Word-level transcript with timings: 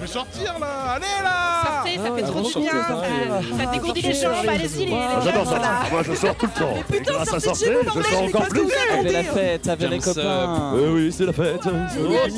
Faut 0.00 0.06
sortir 0.06 0.54
là 0.60 0.66
Allez 0.94 1.04
là 1.22 1.62
Sortez, 1.64 1.96
ça 1.96 2.02
Ah, 2.12 2.16
fait 2.16 2.22
trop 2.22 2.40
du 2.42 2.60
bien. 2.60 2.70
Ça, 2.72 3.02
ça 3.64 3.70
dégourdit 3.72 4.02
les 4.02 4.14
jambes. 4.14 4.32
Allez-y, 4.48 4.78
les 4.80 4.86
les 4.86 4.92
Ah, 4.94 5.20
J'adore 5.24 5.44
jeunes, 5.44 5.54
ça. 5.54 5.58
là. 5.60 5.70
Moi, 5.90 6.02
je 6.02 6.14
sors 6.14 6.34
tout 6.34 6.46
le 6.46 6.60
temps. 6.60 6.74
Et 6.94 7.00
grâce 7.00 7.20
à 7.20 7.24
sortez 7.24 7.36
de 7.36 7.40
chez 7.40 7.46
sortir, 7.46 7.72
vous, 7.72 7.78
je 7.80 7.84
bordel, 7.84 8.04
sors 8.12 8.22
mais 8.22 8.28
encore 8.28 8.44
que 8.44 8.48
plus. 8.50 8.60
vous 8.62 8.70
Avec 8.98 9.12
la 9.12 9.22
fête, 9.24 9.68
avec 9.68 9.90
les 9.90 10.00
ça. 10.00 10.14
copains. 10.14 10.72
Oui, 10.74 10.82
oui, 10.92 11.12
c'est 11.16 11.26
la 11.26 11.32
fête. 11.32 11.60
Oh, 11.64 11.68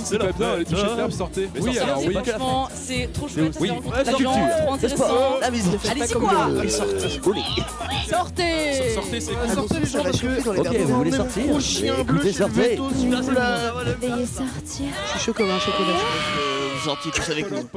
C'est 0.04 0.18
la 0.18 0.26
putain, 0.26 0.56
les 0.56 0.64
fête. 0.64 0.68
touches 0.68 0.82
de 1.06 1.12
sortez. 1.12 1.48
Mais 1.54 1.60
Oui, 1.60 1.74
sortez, 1.74 1.80
alors 1.80 1.98
c'est 2.00 2.06
oui. 2.08 2.14
pas 2.14 2.20
la 2.20 2.26
Franchement, 2.38 2.68
c'est 2.74 3.12
trop 3.12 3.28
chouette. 3.28 3.56
Oui, 3.60 3.60
c'est 3.60 3.66
la 3.66 3.74
rencontre 3.74 4.04
des 4.04 4.04
gens, 4.04 4.32
culture, 4.32 4.96
trop 4.96 4.98
pas. 4.98 5.38
La 5.40 5.50
faites 5.78 5.90
Allez-y, 5.90 6.08
pas 6.08 6.12
comme 6.20 6.28
quoi. 6.28 6.48
le-. 6.62 6.68
Sortez 6.68 7.08
Sortez, 8.94 9.20
c'est 9.20 9.32
Ah, 9.42 9.54
Sortez 9.54 9.78
les 9.80 9.86
gens 9.86 10.02
parce 10.04 10.20
que 10.20 10.60
Ok, 10.60 10.76
vous 10.76 10.96
voulez 10.96 11.12
sortir 11.12 11.46
Gros 11.46 11.60
chien 11.60 11.94
bleu 12.04 12.16
Écoutez, 12.16 12.32
sortez. 12.32 12.76
Veuillez 12.76 14.26
sortir. 14.26 14.86
Je 15.04 15.10
suis 15.10 15.20
chaud 15.20 15.32
comme 15.32 15.50
un 15.50 15.58
chocolat. 15.58 16.55
Tous 16.94 17.30
avec 17.30 17.50
nous. 17.50 17.68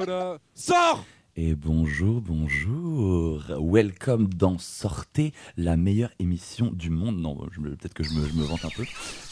Sors 0.54 1.04
Et 1.36 1.56
bonjour, 1.56 2.22
bonjour. 2.22 3.44
Welcome 3.60 4.32
dans 4.32 4.60
Sortez, 4.60 5.34
la 5.58 5.78
meilleure 5.78 6.12
émission 6.20 6.70
du 6.72 6.92
monde. 6.92 7.20
Non, 7.20 7.36
peut-être 7.36 7.96
que 7.96 8.04
je 8.04 8.14
me, 8.14 8.28
je 8.28 8.34
me 8.34 8.44
vante 8.44 8.66
un 8.66 8.70
peu. 8.70 8.86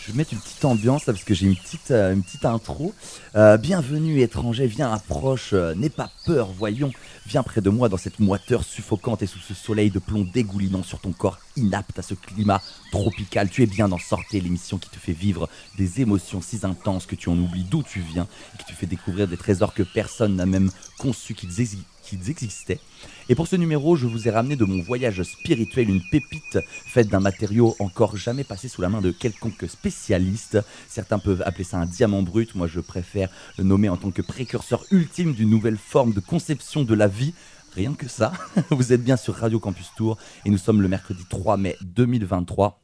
Je 0.08 0.14
vais 0.14 0.20
mettre 0.20 0.32
une 0.32 0.40
petite 0.40 0.64
ambiance 0.64 1.06
là, 1.06 1.12
parce 1.12 1.26
que 1.26 1.34
j'ai 1.34 1.48
une 1.48 1.58
petite, 1.58 1.92
euh, 1.92 2.16
intro. 2.44 2.94
Euh, 3.36 3.58
bienvenue 3.58 4.22
étranger, 4.22 4.66
viens 4.66 4.90
approche, 4.90 5.50
euh, 5.52 5.76
n'aie 5.76 5.90
pas 5.90 6.10
peur, 6.26 6.48
voyons. 6.58 6.94
Viens 7.26 7.44
près 7.44 7.60
de 7.60 7.70
moi 7.70 7.90
dans 7.90 7.98
cette 7.98 8.22
moiteur 8.22 8.64
suffocante 8.64 9.22
et 9.22 9.28
sous 9.28 9.40
ce 9.40 9.54
soleil 9.54 9.92
de 9.92 10.00
plomb 10.00 10.24
dégoulinant 10.24 10.82
sur 10.82 11.00
ton 11.00 11.12
corps 11.12 11.40
inapte 11.58 12.00
à 12.00 12.02
ce 12.04 12.14
climat 12.14 12.62
tropical. 12.90 13.50
Tu 13.50 13.64
es 13.64 13.66
bien 13.66 13.90
dans 13.90 13.98
Sortez, 13.98 14.40
l'émission 14.40 14.78
qui 14.78 14.90
te 14.90 14.98
fait 14.98 15.12
vivre 15.12 15.50
des 15.78 16.00
émotions 16.00 16.40
si 16.40 16.60
intenses 16.64 17.06
que 17.06 17.16
tu 17.16 17.28
en 17.28 17.38
oublies 17.38 17.66
d'où 17.66 17.84
tu 17.84 18.00
viens 18.00 18.28
et 18.54 18.58
qui 18.60 18.72
te 18.72 18.72
fait 18.72 18.86
découvrir 18.86 19.28
des 19.28 19.36
trésors 19.36 19.74
que 19.74 19.84
personne 19.84 20.38
n'a 20.38 20.46
même 20.46 20.72
conçu 20.98 21.34
qu'ils 21.34 21.60
existaient. 22.30 22.80
Et 23.30 23.36
pour 23.36 23.48
ce 23.48 23.58
numéro, 23.58 23.98
je 23.98 24.08
vous 24.08 24.30
ai 24.30 24.32
ramené 24.32 24.56
de 24.56 24.64
mon 24.64 24.82
voyage 24.82 25.22
spirituel 25.24 25.90
une 25.90 26.02
pépite 26.02 26.60
faite 26.66 27.10
d'un 27.10 27.20
matériau 27.20 27.76
encore 27.80 28.16
jamais 28.16 28.46
passé 28.46 28.70
sous 28.70 28.82
la 28.82 28.88
main 28.88 29.02
de 29.02 29.12
quelconque 29.12 29.66
spécialiste. 29.68 30.60
Certains 30.88 31.20
peuvent 31.20 31.44
appeler 31.46 31.66
ça 31.66 31.78
un 31.78 31.86
diamant 31.86 32.22
brut, 32.22 32.56
moi 32.56 32.68
je 32.68 32.80
préfère 32.80 33.30
le 33.58 33.66
nommer 33.66 33.90
en 33.90 33.98
tant 33.98 34.12
que 34.12 34.22
précurseur 34.22 34.86
ultime 34.92 35.34
d'une 35.34 35.50
nouvelle 35.50 35.78
forme 35.78 36.14
de 36.14 36.22
conception 36.22 36.84
de 36.84 36.94
la 36.94 37.10
vie. 37.10 37.34
Rien 37.76 37.96
que 37.96 38.08
ça. 38.08 38.32
Vous 38.70 38.94
êtes 38.94 39.04
bien 39.04 39.18
sur 39.18 39.36
Radio 39.36 39.60
Campus 39.60 39.92
Tour 39.98 40.18
et 40.46 40.50
nous 40.50 40.58
sommes 40.58 40.82
le 40.82 40.88
mercredi 40.88 41.26
3 41.30 41.58
mai 41.58 41.76
2023. 41.82 42.82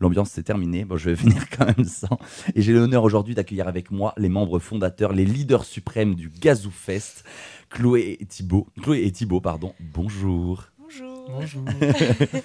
L'ambiance 0.00 0.30
s'est 0.30 0.42
terminée, 0.42 0.84
bon, 0.84 0.96
je 0.96 1.10
vais 1.10 1.14
venir 1.22 1.48
quand 1.50 1.66
même 1.66 1.86
sans. 1.86 2.18
Et 2.54 2.62
j'ai 2.62 2.72
l'honneur 2.72 3.04
aujourd'hui 3.04 3.34
d'accueillir 3.34 3.68
avec 3.68 3.90
moi 3.90 4.14
les 4.16 4.28
membres 4.28 4.58
fondateurs, 4.58 5.12
les 5.12 5.24
leaders 5.24 5.64
suprêmes 5.64 6.14
du 6.14 6.28
Gazou 6.28 6.70
Fest, 6.70 7.24
Chloé 7.70 8.16
et 8.20 8.26
Thibaut. 8.26 8.66
Chloé 8.82 9.04
et 9.04 9.12
Thibaut, 9.12 9.40
pardon. 9.40 9.74
Bonjour. 9.80 10.64
Bonjour. 10.78 11.28
Bonjour. 11.28 11.62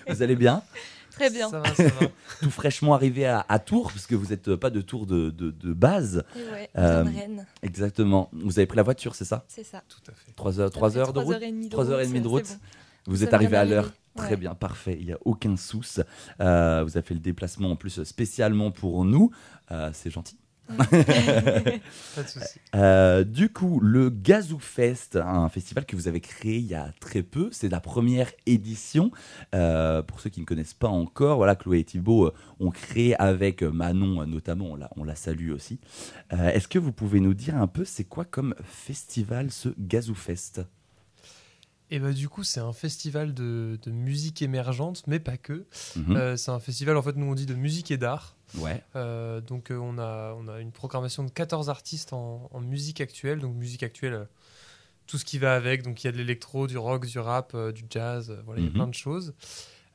Vous 0.08 0.22
allez 0.22 0.36
bien? 0.36 0.63
Très 1.11 1.30
bien. 1.30 1.50
Ça 1.50 1.59
va, 1.59 1.75
ça 1.75 1.83
va. 1.83 2.08
Tout 2.41 2.50
fraîchement 2.50 2.94
arrivé 2.94 3.25
à, 3.25 3.45
à 3.47 3.59
Tours, 3.59 3.91
parce 3.91 4.08
que 4.08 4.16
vous 4.16 4.28
n'êtes 4.28 4.55
pas 4.55 4.69
de 4.69 4.81
Tours 4.81 5.05
de, 5.05 5.30
de- 5.30 5.52
de 5.52 5.73
base. 5.73 6.23
Et 6.36 6.52
ouais, 6.52 6.69
Euh, 6.78 7.03
de 7.03 7.09
Rennes, 7.09 7.45
Exactement. 7.61 8.30
Vous 8.31 8.58
avez 8.58 8.66
pris 8.66 8.78
la 8.78 8.83
voiture, 8.83 9.13
c'est 9.13 9.25
ça? 9.25 9.44
C'est 9.47 9.63
ça. 9.66 9.83
Tout 9.88 10.00
à 10.09 10.13
fait. 10.13 10.31
3 10.36 10.59
heures, 10.59 10.67
Ça 10.69 10.73
trois 10.73 10.89
fait 10.89 10.97
heures 11.00 11.08
de 11.08 11.11
trois 11.11 11.23
route 11.25 11.33
heures 11.35 11.44
et 11.44 11.52
demie 11.52 11.66
de 11.66 11.69
Trois 11.72 11.89
heures 11.91 12.00
et 12.02 12.08
demie 12.08 12.22
de 12.22 12.28
route. 12.28 12.47
bon. 12.47 13.11
Vous 13.11 13.23
êtes 13.23 13.33
arrivé 13.33 13.58
à 13.58 13.66
l'heure. 13.66 13.91
Très 14.16 14.31
Ouais. 14.31 14.38
bien, 14.38 14.56
parfait. 14.56 14.97
Il 15.00 15.06
n'y 15.06 15.13
a 15.13 15.17
aucun 15.23 15.56
souci. 15.56 16.02
Euh, 16.41 16.83
vous 16.83 16.97
avez 16.97 17.06
fait 17.06 17.13
le 17.13 17.19
déplacement 17.22 17.72
en 17.72 17.75
plus 17.78 18.03
spécialement 18.03 18.72
pour 18.72 19.06
nous. 19.06 19.31
Euh, 19.72 19.89
c'est 19.94 20.09
gentil. 20.09 20.38
Pas 22.16 22.23
de. 22.23 22.75
Euh, 22.75 23.23
du 23.23 23.50
coup, 23.50 23.80
le 23.81 24.09
Gazou 24.09 24.59
Fest, 24.59 25.16
un 25.16 25.50
festival 25.50 25.86
que 25.86 25.95
vous 25.95 26.08
avez 26.08 26.19
créé 26.19 26.58
il 26.58 26.66
y 26.66 26.75
a 26.75 26.91
très 27.00 27.23
peu, 27.23 27.50
c'est 27.52 27.69
la 27.69 27.80
première 27.80 28.31
édition. 28.45 29.11
Euh, 29.55 30.02
pour 30.02 30.19
ceux 30.19 30.30
qui 30.30 30.39
ne 30.39 30.45
connaissent 30.45 30.73
pas 30.73 30.88
encore, 30.88 31.38
voilà, 31.38 31.55
Chloé 31.55 31.80
et 31.80 31.83
Thibaut 31.83 32.28
euh, 32.28 32.34
ont 32.59 32.72
créé 32.72 33.16
avec 33.16 33.63
Manon 33.63 34.25
notamment, 34.25 34.72
on 34.72 34.75
la, 34.75 34.90
on 34.97 35.03
la 35.03 35.16
salue 35.16 35.51
aussi. 35.51 35.79
Est-ce 36.31 36.68
que 36.68 36.79
vous 36.79 36.91
pouvez 36.91 37.19
nous 37.19 37.34
dire 37.34 37.57
un 37.57 37.67
peu 37.67 37.85
c'est 37.85 38.03
quoi 38.03 38.25
comme 38.25 38.56
festival 38.63 39.51
ce 39.51 39.69
Gazou 39.78 40.16
Fest 40.16 40.62
Et 41.91 42.00
bah 42.00 42.13
du 42.13 42.29
coup, 42.29 42.44
c'est 42.44 42.62
un 42.62 42.72
festival 42.74 43.34
de, 43.34 43.78
de 43.84 43.91
musique 43.91 44.41
émergente, 44.41 45.03
mais 45.07 45.19
pas 45.19 45.35
que. 45.38 45.66
Mhm. 45.97 46.16
Euh, 46.16 46.38
c'est 46.38 46.52
un 46.52 46.59
festival, 46.59 46.96
en 46.97 47.02
fait, 47.02 47.16
nous 47.18 47.25
on 47.25 47.35
dit 47.35 47.46
de 47.46 47.53
musique 47.53 47.91
et 47.91 47.97
d'art. 47.97 48.35
Ouais, 48.57 48.84
Euh, 48.96 49.40
donc 49.41 49.72
euh, 49.72 49.78
on, 49.78 49.97
a, 49.97 50.34
on 50.38 50.47
a 50.47 50.59
une 50.62 50.72
programmation 50.72 51.24
de 51.24 51.29
14 51.31 51.69
artistes 51.69 52.13
en, 52.13 52.50
en 52.52 52.59
musique 52.62 53.02
actuelle. 53.02 53.40
Donc 53.40 53.56
musique 53.56 53.84
actuelle, 53.84 54.28
tout 55.07 55.18
ce 55.18 55.25
qui 55.25 55.38
va 55.38 55.53
avec. 55.56 55.84
Donc 55.84 56.03
il 56.03 56.07
y 56.07 56.09
a 56.09 56.12
de 56.13 56.18
l'électro, 56.18 56.68
du 56.68 56.78
rock, 56.78 57.06
du 57.06 57.19
rap, 57.19 57.56
du 57.74 57.84
jazz. 57.90 58.35
voilà, 58.46 58.62
il 58.62 58.66
y 58.66 58.69
Mhm. 58.69 58.75
a 58.75 58.79
plein 58.79 58.88
de 58.88 58.94
choses. 58.96 59.34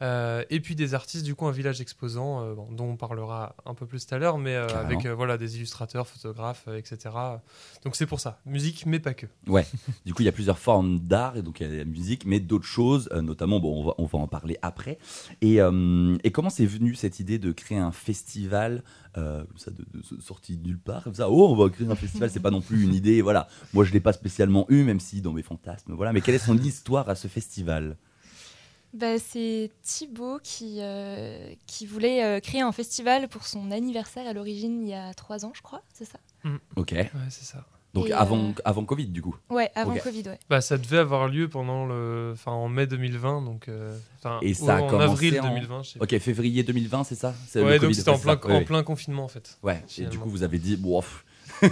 Euh, 0.02 0.44
et 0.50 0.60
puis 0.60 0.74
des 0.74 0.94
artistes, 0.94 1.24
du 1.24 1.34
coup, 1.34 1.46
un 1.46 1.52
village 1.52 1.80
exposant, 1.80 2.42
euh, 2.42 2.54
bon, 2.54 2.68
dont 2.70 2.90
on 2.90 2.96
parlera 2.96 3.56
un 3.64 3.74
peu 3.74 3.86
plus 3.86 4.06
tout 4.06 4.14
à 4.14 4.18
l'heure, 4.18 4.38
mais 4.38 4.54
euh, 4.54 4.66
avec 4.78 5.06
voilà, 5.06 5.38
des 5.38 5.56
illustrateurs, 5.56 6.06
photographes, 6.06 6.68
etc. 6.76 7.14
Donc 7.84 7.96
c'est 7.96 8.06
pour 8.06 8.20
ça, 8.20 8.40
musique, 8.44 8.84
mais 8.86 9.00
pas 9.00 9.14
que. 9.14 9.26
Du 10.04 10.14
coup, 10.14 10.22
il 10.22 10.26
y 10.26 10.28
a 10.28 10.32
plusieurs 10.32 10.58
formes 10.58 11.00
d'art, 11.00 11.36
et 11.36 11.42
donc 11.42 11.60
il 11.60 11.68
y 11.68 11.72
a 11.72 11.76
la 11.78 11.84
musique, 11.84 12.26
mais 12.26 12.40
d'autres 12.40 12.66
choses, 12.66 13.08
notamment, 13.10 13.60
bon, 13.60 13.80
on 13.80 13.86
va, 13.86 13.94
on 13.98 14.06
va 14.06 14.18
en 14.18 14.28
parler 14.28 14.58
après. 14.62 14.98
Et, 15.40 15.56
et 15.56 16.30
comment 16.30 16.50
c'est 16.50 16.66
venu 16.66 16.94
cette 16.94 17.20
idée 17.20 17.38
de 17.38 17.52
créer 17.52 17.78
un 17.78 17.92
festival, 17.92 18.82
euh, 19.18 19.44
comme 19.44 19.58
ça, 19.58 19.70
de, 19.70 19.84
de 19.94 20.20
sortie 20.20 20.56
de 20.56 20.66
nulle 20.66 20.78
part, 20.78 21.04
comme 21.04 21.14
ça, 21.14 21.30
oh, 21.30 21.48
on 21.50 21.56
va 21.56 21.70
créer 21.70 21.88
un 21.88 21.94
festival, 21.94 22.30
c'est 22.30 22.40
pas 22.40 22.50
non 22.50 22.60
plus 22.60 22.82
une 22.82 22.94
idée, 22.94 23.22
voilà. 23.22 23.48
Moi, 23.72 23.84
je 23.84 23.92
l'ai 23.92 24.00
pas 24.00 24.12
spécialement 24.12 24.66
eu, 24.68 24.82
même 24.82 25.00
si 25.00 25.22
dans 25.22 25.32
mes 25.32 25.42
fantasmes, 25.42 25.94
voilà. 25.94 26.12
Mais 26.12 26.20
quelle 26.20 26.34
est 26.34 26.38
son 26.38 26.58
histoire 26.58 27.08
à 27.08 27.14
ce 27.14 27.28
festival? 27.28 27.96
Bah, 28.96 29.18
c'est 29.18 29.70
Thibaut 29.82 30.38
qui, 30.42 30.78
euh, 30.80 31.52
qui 31.66 31.84
voulait 31.86 32.24
euh, 32.24 32.40
créer 32.40 32.62
un 32.62 32.72
festival 32.72 33.28
pour 33.28 33.46
son 33.46 33.70
anniversaire 33.70 34.26
à 34.26 34.32
l'origine 34.32 34.82
il 34.82 34.88
y 34.90 34.94
a 34.94 35.12
trois 35.12 35.44
ans, 35.44 35.52
je 35.54 35.60
crois, 35.62 35.82
c'est 35.92 36.06
ça 36.06 36.18
Ok. 36.76 36.92
Ouais, 36.92 37.10
c'est 37.28 37.44
ça. 37.44 37.66
Donc 37.92 38.08
Et, 38.08 38.12
avant, 38.12 38.38
euh, 38.50 38.52
avant 38.64 38.84
Covid, 38.84 39.06
du 39.08 39.20
coup. 39.22 39.36
Ouais, 39.50 39.70
avant 39.74 39.94
Ok. 39.94 40.02
Covid, 40.02 40.22
ouais. 40.28 40.38
Bah, 40.48 40.60
ça 40.60 40.76
devait 40.78 40.98
avoir 40.98 41.28
lieu 41.28 41.48
pendant 41.48 41.86
le, 41.86 42.30
enfin 42.34 42.52
en 42.52 42.68
mai 42.68 42.86
2020, 42.86 43.42
donc 43.42 43.68
euh, 43.68 43.96
Et 44.42 44.54
ça 44.54 44.76
a 44.76 44.80
en 44.82 44.86
commencé 44.86 45.10
avril 45.28 45.40
en- 45.40 45.48
2020. 45.48 45.82
Je 45.82 45.90
sais 45.90 46.02
Ok, 46.02 46.18
février 46.18 46.62
2020, 46.62 47.04
c'est 47.04 47.14
ça 47.14 47.34
Ouais, 47.54 47.78
donc 47.78 47.94
c'était 47.94 48.10
en 48.10 48.18
plein, 48.18 48.38
en 48.42 48.58
ouais. 48.76 48.84
confinement 48.84 49.24
en 49.24 49.28
fait. 49.28 49.58
Ouais, 49.62 49.82
et 49.98 50.06
du 50.06 50.18
coup, 50.18 50.28
vous 50.30 50.42
avez 50.42 50.58
dit, 50.58 50.76
bon, 50.76 51.02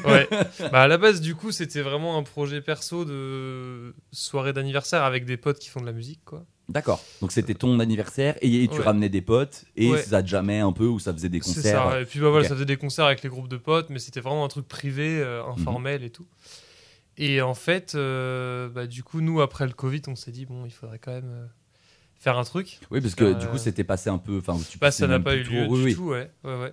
Ouais. 0.04 0.28
bah 0.72 0.82
à 0.82 0.88
la 0.88 0.98
base, 0.98 1.20
du 1.20 1.34
coup, 1.34 1.52
c'était 1.52 1.82
vraiment 1.82 2.16
un 2.18 2.22
projet 2.22 2.60
perso 2.62 3.04
de 3.04 3.94
soirée 4.12 4.52
d'anniversaire 4.52 5.02
avec 5.02 5.24
des 5.24 5.36
potes 5.36 5.58
qui 5.58 5.68
font 5.68 5.80
de 5.80 5.86
la 5.86 5.92
musique, 5.92 6.24
quoi. 6.24 6.44
D'accord. 6.68 7.02
Donc 7.20 7.30
c'était 7.32 7.54
ton 7.54 7.78
anniversaire 7.78 8.36
et 8.40 8.68
tu 8.68 8.78
Ouais. 8.78 8.84
ramenais 8.84 9.10
des 9.10 9.20
potes 9.20 9.64
et 9.76 9.90
Ouais. 9.90 10.02
ça 10.02 10.24
jamais 10.24 10.60
un 10.60 10.72
peu 10.72 10.86
où 10.86 10.98
ça 10.98 11.12
faisait 11.12 11.28
des 11.28 11.40
C'est 11.42 11.54
concerts. 11.56 11.90
ça. 11.90 12.00
Et 12.00 12.04
puis 12.06 12.20
bah 12.20 12.30
voilà, 12.30 12.48
ça 12.48 12.54
faisait 12.54 12.64
des 12.64 12.76
concerts 12.78 13.04
avec 13.04 13.22
les 13.22 13.28
groupes 13.28 13.48
de 13.48 13.58
potes, 13.58 13.90
mais 13.90 13.98
c'était 13.98 14.20
vraiment 14.20 14.44
un 14.44 14.48
truc 14.48 14.66
privé, 14.66 15.18
euh, 15.20 15.44
informel 15.44 16.00
Mhm. 16.00 16.06
et 16.06 16.10
tout. 16.10 16.26
Et 17.18 17.42
en 17.42 17.54
fait, 17.54 17.94
euh, 17.94 18.68
bah, 18.70 18.86
du 18.86 19.02
coup, 19.02 19.20
nous 19.20 19.40
après 19.42 19.66
le 19.66 19.72
Covid, 19.74 20.02
on 20.08 20.16
s'est 20.16 20.32
dit 20.32 20.46
bon, 20.46 20.64
il 20.64 20.70
faudrait 20.72 20.98
quand 20.98 21.12
même 21.12 21.30
euh, 21.30 21.46
faire 22.18 22.38
un 22.38 22.44
truc. 22.44 22.80
Oui, 22.90 23.00
parce 23.02 23.14
que 23.14 23.34
du 23.38 23.46
coup 23.46 23.58
c'était 23.58 23.84
passé 23.84 24.08
un 24.08 24.18
peu. 24.18 24.38
Enfin, 24.38 24.58
tu 24.70 24.78
Bah, 24.78 24.90
ça 24.90 25.06
n'a 25.06 25.20
pas 25.20 25.36
eu 25.36 25.42
lieu 25.42 25.66
oui, 25.68 25.78
du 25.78 25.84
oui. 25.84 25.94
tout, 25.94 26.08
ouais. 26.08 26.30
ouais, 26.44 26.56
ouais. 26.58 26.72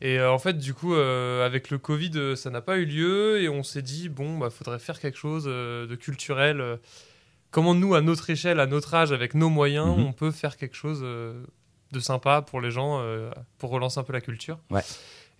Et 0.00 0.20
en 0.20 0.38
fait, 0.38 0.56
du 0.58 0.72
coup, 0.72 0.94
avec 0.94 1.70
le 1.70 1.78
Covid, 1.78 2.36
ça 2.36 2.50
n'a 2.50 2.60
pas 2.60 2.76
eu 2.78 2.84
lieu 2.84 3.40
et 3.42 3.48
on 3.48 3.62
s'est 3.64 3.82
dit, 3.82 4.08
bon, 4.08 4.38
bah, 4.38 4.50
faudrait 4.50 4.78
faire 4.78 5.00
quelque 5.00 5.18
chose 5.18 5.44
de 5.46 5.94
culturel. 5.96 6.78
Comment 7.52 7.74
nous, 7.74 7.94
à 7.94 8.00
notre 8.00 8.28
échelle, 8.30 8.58
à 8.58 8.66
notre 8.66 8.92
âge, 8.94 9.12
avec 9.12 9.34
nos 9.34 9.48
moyens, 9.48 9.96
Mhm. 9.96 10.04
on 10.06 10.12
peut 10.12 10.32
faire 10.32 10.56
quelque 10.56 10.74
chose 10.76 11.00
euh, 11.04 11.44
de 11.92 12.00
sympa 12.00 12.42
pour 12.42 12.60
les 12.60 12.70
gens, 12.72 12.98
euh, 13.00 13.30
pour 13.58 13.70
relancer 13.70 14.00
un 14.00 14.02
peu 14.02 14.12
la 14.12 14.20
culture. 14.20 14.58
Ouais. 14.70 14.82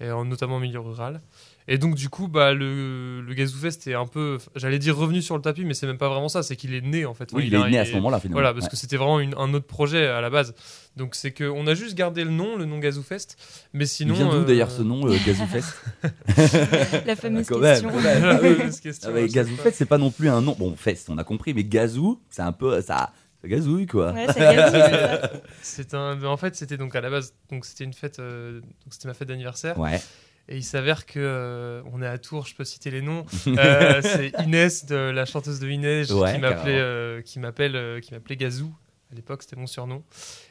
Et 0.01 0.11
en- 0.11 0.25
notamment 0.25 0.57
au 0.57 0.61
milieu 0.61 0.79
rural. 0.81 1.21
Et 1.69 1.79
donc, 1.79 1.95
du 1.95 2.09
coup, 2.09 2.27
bah, 2.29 2.53
le, 2.53 3.21
le 3.21 3.35
Gazou 3.35 3.57
Fest 3.59 3.87
est 3.87 3.95
un 3.95 4.07
peu, 4.07 4.39
j'allais 4.57 4.79
dire 4.81 4.97
revenu 4.97 5.23
sur 5.23 5.37
le 5.37 5.43
tapis, 5.43 5.65
mais 5.65 5.75
c'est 5.75 5.87
même 5.87 5.99
pas 5.99 6.09
vraiment 6.09 6.29
ça, 6.29 6.43
c'est 6.43 6.57
qu'il 6.57 6.75
est 6.75 6.81
né 6.81 7.05
en 7.07 7.15
fait. 7.15 7.31
Oui, 7.33 7.43
Enfin, 7.43 7.47
il 7.47 7.55
est 7.55 7.57
a- 7.65 7.69
né 7.71 7.79
à 7.79 7.85
ce 7.85 7.93
moment-là 7.93 8.19
finalement. 8.19 8.35
voilà, 8.41 8.53
parce 8.53 8.65
Ouais. 8.65 8.71
que 8.71 8.77
c'était 8.77 8.97
vraiment 8.97 9.21
une- 9.21 9.35
un 9.39 9.55
autre 9.55 9.67
projet 9.67 10.07
à 10.07 10.21
la 10.21 10.29
base. 10.31 10.55
Donc 10.97 11.15
c'est 11.15 11.31
que 11.31 11.45
on 11.45 11.67
a 11.69 11.75
juste 11.75 11.95
gardé 11.97 12.25
le 12.25 12.31
nom, 12.31 12.57
le 12.57 12.65
nom 12.67 12.79
Gazou 12.79 13.03
Fest, 13.03 13.37
mais 13.73 13.85
Il 13.85 13.89
sinon. 13.89 14.15
vient 14.15 14.29
d'où 14.29 14.37
euh, 14.39 14.45
d'ailleurs 14.45 14.71
ce 14.71 14.83
nom, 14.83 15.07
euh, 15.09 15.17
Gazou 15.25 15.47
Fest 15.47 15.75
La 17.07 17.17
fameuse 17.17 17.49
même, 17.51 17.61
question. 17.61 17.91
même. 18.01 18.25
Ah 18.25 18.39
oui. 18.43 18.55
Fameuse 18.57 18.81
question, 18.81 19.09
Ah 19.11 19.15
ouais, 19.15 19.23
je 19.23 19.27
sais 19.29 19.33
Gazou 19.35 19.57
pas. 19.57 19.63
Fest, 19.63 19.77
c'est 19.79 19.87
pas 19.87 19.99
non 19.99 20.11
plus 20.11 20.29
un 20.29 20.41
nom. 20.41 20.55
Bon, 20.59 20.75
Fest, 20.77 21.09
on 21.11 21.19
a 21.19 21.25
compris, 21.25 21.55
mais 21.55 21.65
Gazou, 21.65 22.21
c'est 22.31 22.43
un 22.43 22.53
peu 22.53 22.81
ça. 22.81 23.13
ça 23.43 23.49
gazouille 23.49 23.87
quoi. 23.87 24.13
Ouais, 24.13 24.27
ça 24.33 24.55
gazouille, 24.55 25.31
c'est 25.63 25.95
un. 25.95 26.23
En 26.25 26.37
fait, 26.37 26.55
c'était 26.57 26.77
donc 26.77 26.95
à 26.95 27.01
la 27.01 27.11
base, 27.11 27.35
donc 27.51 27.65
c'était 27.65 27.85
une 27.85 27.93
fête, 27.95 28.19
euh, 28.19 28.61
donc 28.61 28.91
c'était 28.91 29.09
ma 29.09 29.15
fête 29.15 29.29
d'anniversaire. 29.29 29.79
Ouais. 29.79 30.01
Et 30.49 30.57
il 30.57 30.65
s'avère 30.65 31.07
que 31.07 31.21
euh, 31.21 31.83
on 31.93 32.03
est 32.03 32.07
à 32.07 32.19
Tours, 32.19 32.47
je 32.47 32.55
peux 32.55 32.65
citer 32.65 32.91
les 32.91 33.01
noms. 33.03 33.25
Euh, 33.47 34.01
c'est 34.03 34.33
Inès, 34.45 34.87
de, 34.87 34.97
la 34.97 35.25
chanteuse 35.25 35.61
de 35.61 35.69
Inès, 35.69 36.11
Ouais, 36.11 36.35
qui 36.35 36.41
m'appelait, 36.41 36.79
euh, 36.81 37.23
qui 37.23 37.39
m'appelle, 37.39 38.01
qui 38.03 38.13
m'appelait 38.13 38.37
Gazou. 38.37 38.75
À 39.13 39.15
l'époque, 39.15 39.43
c'était 39.43 39.57
mon 39.57 39.67
surnom. 39.67 40.03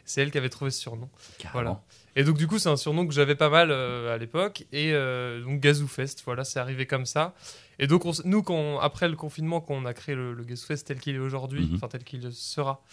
C'est 0.05 0.21
elle 0.21 0.31
qui 0.31 0.37
avait 0.37 0.49
trouvé 0.49 0.69
ce 0.71 0.79
surnom. 0.79 1.09
Carrément. 1.39 1.83
Et 2.15 2.23
donc 2.23 2.37
du 2.37 2.47
coup, 2.47 2.59
c'est 2.59 2.69
un 2.69 2.77
surnom 2.77 3.07
que 3.07 3.13
j'avais 3.13 3.35
pas 3.35 3.49
mal 3.49 3.71
à 3.71 4.17
l'époque. 4.17 4.65
Et 4.71 4.91
donc 4.93 5.59
Gazou 5.59 5.87
Fest, 5.87 6.21
voilà, 6.25 6.43
c'est 6.43 6.59
arrivé 6.59 6.85
comme 6.85 7.05
ça. 7.05 7.33
Et 7.79 7.87
donc, 7.87 8.05
on 8.05 8.11
nous, 8.25 8.43
quand, 8.43 8.77
après 8.79 9.09
le 9.09 9.15
confinement, 9.15 9.59
quand 9.59 9.73
on 9.73 9.85
a 9.85 9.93
créé 9.95 10.13
le, 10.13 10.33
le 10.33 10.43
Guest 10.43 10.65
Fest 10.65 10.85
tel 10.87 10.99
qu'il 10.99 11.15
est 11.15 11.19
aujourd'hui, 11.19 11.65
Mhm. 11.65 11.75
enfin 11.77 11.87
tel 11.87 12.03
qu'il 12.03 12.31
sera, 12.31 12.83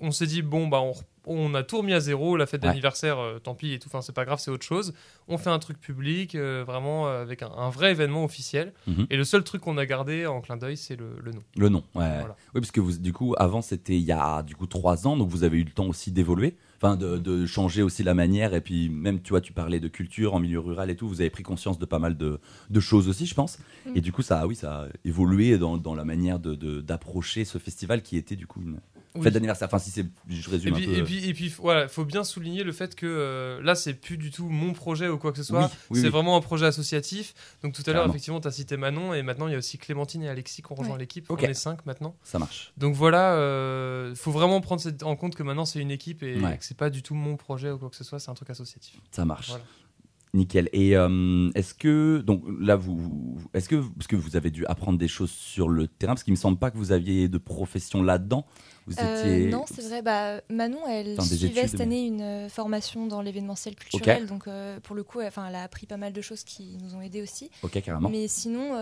on 0.00 0.10
s'est 0.10 0.26
dit, 0.26 0.42
bon, 0.42 0.66
bah, 0.68 0.80
on, 0.80 0.92
on 1.30 1.54
a 1.54 1.62
tout 1.62 1.78
remis 1.78 1.92
à 1.92 2.00
zéro, 2.00 2.36
la 2.36 2.46
fête 2.46 2.62
Ouais. 2.62 2.68
d'anniversaire, 2.68 3.18
euh, 3.18 3.38
tant 3.38 3.54
pis 3.54 3.72
et 3.72 3.78
tout, 3.78 3.88
enfin, 3.88 4.00
c'est 4.02 4.14
pas 4.14 4.24
grave, 4.24 4.38
c'est 4.38 4.50
autre 4.50 4.64
chose. 4.64 4.94
On 5.28 5.36
fait 5.38 5.50
un 5.50 5.58
truc 5.58 5.78
public, 5.80 6.34
euh, 6.34 6.64
vraiment 6.66 7.06
euh, 7.06 7.22
avec 7.22 7.42
un, 7.42 7.50
un 7.50 7.68
vrai 7.70 7.90
événement 7.90 8.24
officiel. 8.24 8.72
Mhm. 8.86 9.06
Et 9.10 9.16
le 9.16 9.24
seul 9.24 9.44
truc 9.44 9.60
qu'on 9.62 9.76
a 9.78 9.84
gardé 9.86 10.26
en 10.26 10.40
clin 10.40 10.56
d'œil, 10.56 10.76
c'est 10.76 10.96
le, 10.96 11.18
le 11.22 11.32
nom. 11.32 11.40
Le 11.56 11.68
nom, 11.68 11.78
ouais. 11.94 12.18
Voilà. 12.20 12.36
Oui, 12.54 12.60
parce 12.60 12.70
que 12.70 12.80
vous, 12.80 12.98
du 12.98 13.12
coup, 13.12 13.34
avant, 13.38 13.60
c'était 13.62 13.96
il 13.96 14.02
y 14.04 14.12
a 14.12 14.42
du 14.42 14.54
coup 14.56 14.66
trois 14.66 15.06
ans, 15.06 15.16
donc 15.16 15.28
vous 15.28 15.44
avez 15.44 15.58
eu 15.58 15.64
le 15.64 15.70
temps 15.70 15.86
aussi 15.86 16.12
d'évoluer, 16.12 16.56
enfin 16.78 16.96
de, 16.96 17.18
de 17.18 17.44
changer 17.46 17.82
aussi 17.82 18.02
la 18.02 18.14
manière, 18.14 18.54
et 18.54 18.60
puis 18.62 18.88
même, 18.88 19.20
tu 19.20 19.30
vois, 19.30 19.40
tu 19.42 19.52
parlais 19.52 19.80
de 19.80 19.88
culture 19.88 20.34
en 20.34 20.40
milieu 20.40 20.60
rural 20.60 20.88
et 20.90 20.96
tout, 20.96 21.08
vous 21.08 21.20
avez 21.20 21.30
pris 21.30 21.42
conscience 21.42 21.78
de 21.78 21.84
pas 21.86 21.98
mal 21.98 22.16
de, 22.16 22.40
de 22.70 22.80
choses 22.80 23.08
aussi, 23.08 23.26
je 23.26 23.34
pense. 23.34 23.58
Mm. 23.86 23.90
Et 23.96 24.00
du 24.00 24.12
coup, 24.12 24.22
ça, 24.22 24.46
oui, 24.46 24.54
ça 24.54 24.82
a 24.84 24.86
évolué 25.04 25.58
dans, 25.58 25.76
dans 25.76 25.94
la 25.94 26.04
manière 26.04 26.38
de- 26.38 26.54
de- 26.54 26.80
d'approcher 26.80 27.44
ce 27.44 27.58
festival 27.58 28.02
qui 28.02 28.16
était 28.16 28.36
du 28.36 28.46
coup 28.46 28.60
une 28.62 28.78
Oui. 29.18 29.24
fête 29.24 29.34
d'anniversaire. 29.34 29.68
Enfin, 29.68 29.78
si 29.78 29.90
c'est, 29.90 30.06
je 30.28 30.48
Et 30.48 30.50
résume 30.50 30.74
puis, 30.74 30.84
un 30.84 30.86
peu. 30.88 30.96
et 30.98 31.02
puis, 31.02 31.28
et 31.28 31.34
puis, 31.34 31.54
voilà, 31.58 31.88
faut 31.88 32.04
bien 32.04 32.24
souligner 32.24 32.62
le 32.64 32.72
fait 32.72 32.94
que 32.94 33.06
euh, 33.06 33.60
là, 33.62 33.74
c'est 33.74 33.94
plus 33.94 34.16
du 34.16 34.30
tout 34.30 34.48
mon 34.48 34.72
projet 34.72 35.08
ou 35.08 35.18
quoi 35.18 35.32
que 35.32 35.38
ce 35.38 35.44
soit. 35.44 35.60
Oui, 35.60 35.66
oui, 35.90 35.98
c'est 36.00 36.06
oui. 36.06 36.10
vraiment 36.10 36.36
un 36.36 36.40
projet 36.40 36.66
associatif. 36.66 37.34
Donc 37.62 37.74
tout 37.74 37.82
à 37.86 37.92
l'heure, 37.92 38.08
effectivement, 38.08 38.40
tu 38.40 38.48
as 38.48 38.52
cité 38.52 38.76
Manon 38.76 39.14
et 39.14 39.22
maintenant 39.22 39.46
il 39.48 39.52
y 39.52 39.54
a 39.54 39.58
aussi 39.58 39.78
Clémentine 39.78 40.22
et 40.22 40.28
Alexis 40.28 40.62
qui 40.62 40.72
ont 40.72 40.74
rejoint 40.74 40.98
l'équipe. 40.98 41.30
Ok. 41.30 41.40
On 41.44 41.48
est 41.48 41.54
cinq 41.54 41.84
maintenant. 41.86 42.16
Ça 42.24 42.38
marche. 42.38 42.72
Donc 42.76 42.94
voilà, 42.94 43.32
euh, 43.34 44.14
faut 44.14 44.30
vraiment 44.32 44.60
prendre 44.60 44.80
cette- 44.80 45.02
en 45.02 45.16
compte 45.16 45.34
que 45.34 45.42
maintenant 45.42 45.64
c'est 45.64 45.80
une 45.80 45.90
équipe 45.90 46.22
et 46.22 46.38
Ouais. 46.40 46.56
que 46.58 46.64
c'est 46.64 46.76
pas 46.76 46.90
du 46.90 47.02
tout 47.02 47.14
mon 47.14 47.36
projet 47.36 47.70
ou 47.70 47.78
quoi 47.78 47.90
que 47.90 47.96
ce 47.96 48.04
soit, 48.04 48.18
c'est 48.18 48.30
un 48.30 48.34
truc 48.34 48.50
associatif. 48.50 48.96
Ça 49.10 49.24
marche. 49.24 49.48
Voilà. 49.48 49.64
Nickel. 50.34 50.68
Et 50.72 50.96
euh, 50.96 51.50
est-ce 51.54 51.74
que 51.74 52.18
donc 52.18 52.42
là 52.60 52.76
vous, 52.76 53.38
est-ce 53.54 53.68
que 53.68 53.76
parce 53.76 54.06
que 54.06 54.16
vous 54.16 54.36
avez 54.36 54.50
dû 54.50 54.66
apprendre 54.66 54.98
des 54.98 55.08
choses 55.08 55.30
sur 55.30 55.68
le 55.68 55.88
terrain 55.88 56.14
parce 56.14 56.24
qu'il 56.24 56.32
me 56.32 56.38
semble 56.38 56.58
pas 56.58 56.70
que 56.70 56.76
vous 56.76 56.92
aviez 56.92 57.28
de 57.28 57.38
profession 57.38 58.02
là-dedans. 58.02 58.46
Vous 58.88 58.94
Euh, 58.98 59.50
non, 59.50 59.64
c'est 59.66 59.82
vrai. 59.82 60.00
Bah, 60.00 60.40
Manon, 60.48 60.78
elle 60.88 61.14
Enfin, 61.18 61.24
suivait 61.24 61.60
études, 61.60 61.68
cette 61.70 61.80
année 61.80 62.06
une 62.06 62.22
euh, 62.22 62.48
formation 62.48 63.06
dans 63.06 63.20
l'événementiel 63.20 63.74
culturel. 63.74 64.26
Donc, 64.26 64.48
euh, 64.48 64.80
pour 64.80 64.96
le 64.96 65.02
coup, 65.02 65.20
elle, 65.20 65.30
elle 65.48 65.54
a 65.54 65.62
appris 65.62 65.86
pas 65.86 65.98
mal 65.98 66.14
de 66.14 66.20
choses 66.22 66.42
qui 66.42 66.78
nous 66.82 66.94
ont 66.94 67.02
aidés 67.02 67.20
aussi. 67.20 67.50
Ok, 67.62 67.80
carrément. 67.82 68.08
Mais 68.08 68.28
sinon, 68.28 68.72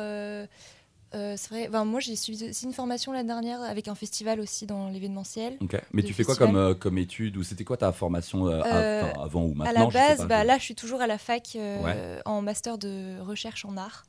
euh, 1.14 1.34
c'est 1.36 1.50
vrai. 1.50 1.66
Enfin, 1.68 1.84
moi, 1.84 2.00
j'ai 2.00 2.16
suivi 2.16 2.50
aussi 2.50 2.64
une 2.66 2.72
formation 2.72 3.12
l'année 3.12 3.28
dernière 3.28 3.62
avec 3.62 3.88
un 3.88 3.94
festival 3.94 4.40
aussi 4.40 4.66
dans 4.66 4.88
l'événementiel. 4.88 5.56
Mais 5.92 6.02
tu 6.02 6.12
fais 6.12 6.24
quoi 6.24 6.36
comme 6.36 6.56
euh, 6.56 6.74
comme 6.74 6.98
étude 6.98 7.36
ou 7.36 7.42
c'était 7.44 7.64
quoi 7.64 7.76
ta 7.76 7.92
formation 7.92 8.48
euh, 8.48 8.60
à- 8.62 8.76
Euh, 8.76 9.12
avant 9.14 9.44
ou 9.44 9.52
à 9.52 9.54
maintenant 9.54 9.72
la 9.72 9.86
je 9.88 9.92
sais 9.92 9.98
base, 9.98 10.18
pas, 10.18 10.24
bah, 10.26 10.42
je- 10.42 10.46
là, 10.48 10.58
je 10.58 10.62
suis 10.64 10.74
toujours 10.74 11.00
à 11.00 11.06
la 11.06 11.18
fac 11.18 11.52
Ouais. 11.56 12.20
en 12.24 12.42
master 12.42 12.78
de 12.78 13.20
recherche 13.20 13.64
en 13.64 13.76
art. 13.76 14.04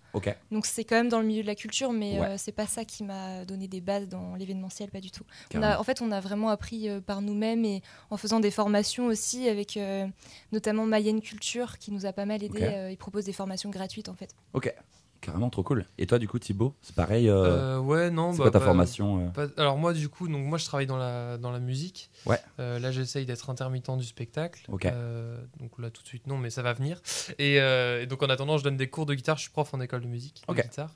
Donc 0.52 0.66
c'est 0.66 0.84
quand 0.84 0.96
même 0.96 1.10
dans 1.10 1.20
le 1.20 1.28
milieu 1.28 1.44
de 1.44 1.48
la 1.48 1.54
culture, 1.54 1.94
mais 1.94 2.20
Ouais. 2.20 2.38
c'est 2.40 2.52
pas 2.52 2.66
ça 2.66 2.84
qui 2.86 3.04
m'a 3.04 3.46
donné 3.46 3.68
des 3.68 3.82
bases 3.82 4.08
dans 4.08 4.34
l'événementiel, 4.34 4.90
pas 4.90 5.00
du 5.00 5.12
tout. 5.12 5.24
On 5.30 5.50
Carrément. 5.60 5.74
a, 5.74 5.80
en 5.80 5.84
fait, 5.84 6.02
on 6.02 6.12
a 6.12 6.20
vraiment 6.20 6.50
appris 6.50 6.90
par 7.06 7.22
nous-mêmes 7.22 7.64
et 7.66 7.84
en 8.10 8.18
faisant 8.18 8.40
des 8.40 8.50
formations 8.50 9.06
aussi 9.06 9.48
avec 9.48 9.78
notamment 10.52 10.86
Mayenne 10.88 11.22
Culture 11.22 11.78
qui 11.78 11.92
nous 11.92 12.08
a 12.08 12.14
pas 12.14 12.26
mal 12.26 12.42
aidé. 12.44 12.58
Ok. 12.58 12.62
Euh, 12.64 12.90
ils 12.92 12.98
proposent 12.98 13.26
des 13.26 13.34
formations 13.34 13.70
gratuites 13.70 14.10
en 14.10 14.16
fait. 14.16 14.32
Ok. 14.54 14.74
Carrément 15.28 15.50
trop 15.50 15.62
cool. 15.62 15.86
Et 15.98 16.08
toi 16.08 16.20
du 16.20 16.28
coup 16.28 16.40
Thibaut, 16.40 16.74
c'est 16.82 16.96
pareil. 16.96 17.30
euh, 17.30 17.76
Euh, 17.76 17.80
ouais, 17.80 18.10
non. 18.10 18.32
c'est 18.32 18.38
bah, 18.40 18.44
quoi 18.46 18.52
ta 18.52 18.60
bah, 18.60 18.66
formation 18.66 19.26
euh 19.26 19.28
pas- 19.30 19.62
Alors 19.62 19.78
moi, 19.78 19.94
du 19.94 20.08
coup, 20.10 20.28
donc 20.28 20.46
moi, 20.46 20.58
je 20.58 20.66
travaille 20.66 20.88
dans 20.88 20.98
la 20.98 21.38
dans 21.38 21.52
la 21.52 21.60
musique. 21.60 22.10
Ouais. 22.26 22.40
Là, 22.58 22.92
j'essaye 22.92 23.26
d'être 23.26 23.50
intermittent 23.50 23.92
du 23.98 24.06
spectacle. 24.06 24.64
Ok. 24.70 24.88
Donc 25.60 25.78
là, 25.80 25.90
tout 25.90 26.02
de 26.02 26.08
suite, 26.08 26.28
non, 26.28 26.38
mais 26.38 26.50
ça 26.50 26.62
va 26.62 26.74
venir. 26.74 27.02
Et, 27.40 27.56
et 27.58 28.06
donc 28.08 28.24
en 28.24 28.28
attendant, 28.30 28.58
je 28.58 28.64
donne 28.64 28.78
des 28.78 28.90
cours 28.90 29.06
de 29.06 29.14
guitare. 29.14 29.38
Je 29.38 29.42
suis 29.44 29.52
prof 29.52 29.74
en 29.74 29.82
école 29.82 30.02
de 30.02 30.08
musique, 30.08 30.44
de 30.48 30.52
Ok. 30.54 30.64
guitare. 30.64 30.92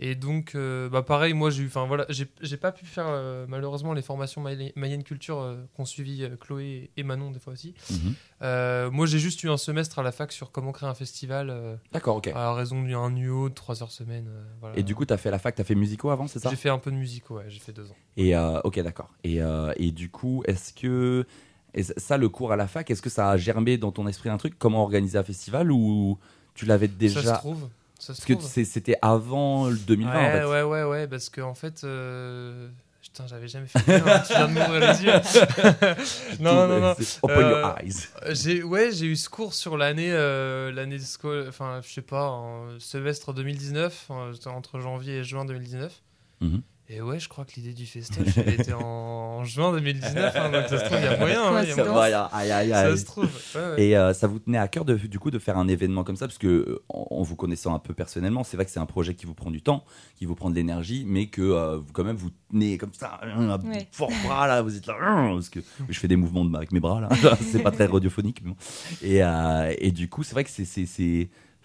Et 0.00 0.14
donc, 0.14 0.54
euh, 0.54 0.88
bah 0.88 1.02
pareil, 1.02 1.34
moi 1.34 1.50
j'ai 1.50 1.64
eu, 1.64 1.66
enfin 1.66 1.86
voilà, 1.86 2.06
j'ai 2.08 2.56
pas 2.56 2.70
pu 2.70 2.86
faire 2.86 3.06
euh, 3.08 3.46
malheureusement 3.48 3.92
les 3.94 4.02
formations 4.02 4.40
Maye- 4.40 4.72
Mayenne 4.76 5.02
Culture 5.02 5.40
euh, 5.40 5.56
qu'ont 5.74 5.84
suivi 5.84 6.24
Chloé 6.40 6.90
et 6.96 7.02
Manon 7.02 7.30
des 7.32 7.40
fois 7.40 7.52
aussi. 7.52 7.74
Mhm. 7.90 8.90
Moi 8.92 9.06
j'ai 9.06 9.18
juste 9.18 9.42
eu 9.42 9.50
un 9.50 9.56
semestre 9.56 9.98
à 9.98 10.02
la 10.02 10.12
fac 10.12 10.30
sur 10.32 10.52
comment 10.52 10.70
créer 10.72 10.88
un 10.88 10.94
festival 10.94 11.78
D'accord, 11.92 12.16
ok. 12.16 12.28
à 12.34 12.54
raison 12.54 12.82
d'un 12.82 13.14
UO 13.16 13.48
de 13.48 13.54
3 13.54 13.82
heures 13.82 13.90
semaine. 13.90 14.28
voilà. 14.60 14.78
Et 14.78 14.82
du 14.82 14.94
coup, 14.94 15.04
t'as 15.04 15.16
fait 15.16 15.30
la 15.30 15.38
fac, 15.38 15.54
t'as 15.56 15.64
fait 15.64 15.74
musico 15.74 16.10
avant, 16.10 16.26
c'est 16.28 16.38
ça? 16.38 16.50
J'ai 16.50 16.56
fait 16.56 16.68
un 16.70 16.78
peu 16.78 16.90
de 16.92 16.96
musique, 16.96 17.28
ouais, 17.30 17.44
j'ai 17.48 17.58
fait 17.58 17.72
deux 17.72 17.90
ans. 17.90 17.96
Et 18.16 18.36
ok, 18.36 18.80
d'accord. 18.80 19.10
Et, 19.24 19.40
et 19.76 19.90
du 19.90 20.10
coup, 20.10 20.42
est-ce 20.46 20.72
que 20.72 21.26
et 21.74 21.82
ça, 21.82 22.16
le 22.16 22.28
cours 22.28 22.50
à 22.52 22.56
la 22.56 22.66
fac, 22.66 22.90
est-ce 22.90 23.02
que 23.02 23.10
ça 23.10 23.30
a 23.30 23.36
germé 23.36 23.76
dans 23.76 23.92
ton 23.92 24.06
esprit 24.08 24.30
un 24.30 24.38
truc? 24.38 24.58
Comment 24.58 24.82
organiser 24.82 25.18
un 25.18 25.22
festival 25.22 25.70
ou 25.70 26.18
tu 26.54 26.64
l'avais 26.66 26.86
Ça 26.86 26.92
se 26.92 26.98
déjà 26.98 27.32
trouve. 27.34 27.68
Ça 27.98 28.14
se 28.14 28.20
Parce 28.20 28.26
que 28.26 28.32
trouve. 28.34 28.64
c'était 28.64 28.96
avant 29.02 29.68
le 29.68 29.76
2020 29.76 30.10
ouais, 30.12 30.16
en 30.18 30.30
fait. 30.32 30.44
ouais, 30.44 30.62
ouais, 30.62 30.82
ouais, 30.84 31.06
parce 31.08 31.28
que 31.30 31.40
en 31.40 31.54
fait, 31.54 31.82
euh, 31.84 32.68
putain, 33.02 33.26
j'avais 33.26 33.48
jamais 33.48 33.66
fait. 33.66 33.78
ça, 33.80 34.20
tu 34.26 34.32
viens 34.34 34.46
de 34.48 34.52
m'ouvrir 34.52 34.92
les 34.92 35.04
yeux. 35.04 35.12
non, 36.40 36.68
non, 36.68 36.80
non. 36.80 36.94
C'est 36.98 37.18
Open 37.22 37.36
Euh, 37.38 37.50
your 37.62 37.74
eyes. 37.80 38.08
J'ai, 38.34 38.62
ouais, 38.62 38.92
j'ai 38.92 39.06
eu 39.06 39.16
ce 39.16 39.28
cours 39.28 39.52
sur 39.54 39.76
l'année, 39.76 40.12
euh, 40.12 40.70
l'année 40.70 40.98
de 40.98 41.48
enfin, 41.48 41.80
je 41.84 41.92
sais 41.92 42.02
pas, 42.02 42.28
en 42.30 42.78
semestre 42.78 43.32
2019, 43.32 44.06
euh, 44.10 44.32
c'était 44.32 44.48
entre 44.48 44.78
janvier 44.80 45.18
et 45.18 45.24
juin 45.24 45.44
2019. 45.44 45.92
Mhm. 46.40 46.62
Et 46.90 47.02
ouais, 47.02 47.18
je 47.20 47.28
crois 47.28 47.44
que 47.44 47.52
l'idée 47.56 47.74
du 47.74 47.84
festival, 47.84 48.24
elle 48.46 48.60
était 48.60 48.72
en, 48.72 48.80
en 48.80 49.44
juin 49.44 49.72
2019, 49.72 50.34
hein, 50.36 50.50
donc 50.50 50.68
ça 50.68 50.78
se 50.78 50.84
trouve, 50.86 50.96
il 50.98 51.04
y 51.04 51.06
a 51.06 51.18
moyen. 51.18 51.42
hein, 51.44 51.62
il 51.62 51.68
y 51.68 51.72
a 51.72 51.74
Ça 51.74 51.84
moyen. 51.84 52.18
va, 52.22 52.30
aïe, 52.32 52.50
aïe, 52.50 52.70
Ça 52.70 52.96
se 52.96 53.04
trouve. 53.04 53.24
ouais, 53.54 53.60
ouais. 53.60 53.82
Et 53.84 53.94
euh, 53.98 54.14
ça 54.14 54.26
vous 54.26 54.38
tenait 54.38 54.56
à 54.56 54.68
cœur 54.68 54.86
de, 54.86 54.94
du 54.94 55.18
coup 55.18 55.30
de 55.30 55.38
faire 55.38 55.58
un 55.58 55.68
événement 55.68 56.02
comme 56.02 56.16
ça? 56.16 56.26
Parce 56.26 56.38
que 56.38 56.80
en, 56.88 57.06
en 57.10 57.22
vous 57.22 57.36
connaissant 57.36 57.74
un 57.74 57.78
peu 57.78 57.92
personnellement, 57.92 58.42
c'est 58.42 58.56
vrai 58.56 58.64
que 58.64 58.70
c'est 58.70 58.80
un 58.80 58.86
projet 58.86 59.14
qui 59.14 59.26
vous 59.26 59.34
prend 59.34 59.50
du 59.50 59.60
temps, 59.60 59.84
qui 60.16 60.24
vous 60.24 60.34
prend 60.34 60.48
de 60.48 60.54
l'énergie, 60.54 61.04
mais 61.06 61.26
que 61.26 61.42
euh, 61.42 61.76
vous 61.76 61.92
quand 61.92 62.04
même 62.04 62.16
vous 62.16 62.30
tenez 62.50 62.78
comme 62.78 62.94
ça, 62.94 63.20
un 63.22 63.58
Ouais. 63.68 63.86
fort 63.92 64.10
bras 64.24 64.46
là, 64.46 64.62
vous 64.62 64.74
êtes 64.74 64.86
là, 64.86 64.94
parce 65.34 65.50
que 65.50 65.60
je 65.90 65.98
fais 66.00 66.08
des 66.08 66.16
mouvements 66.16 66.46
de, 66.46 66.56
avec 66.56 66.72
mes 66.72 66.80
bras 66.80 67.02
là, 67.02 67.10
c'est 67.42 67.62
pas 67.62 67.70
très 67.70 67.84
radiophonique. 67.92 68.40
mais 68.42 68.50
bon. 68.52 68.56
Et, 69.02 69.22
euh, 69.22 69.74
et 69.76 69.90
du 69.92 70.08
coup, 70.08 70.22
c'est 70.22 70.32
vrai 70.32 70.44
que 70.44 70.50
c'est- 70.50 70.64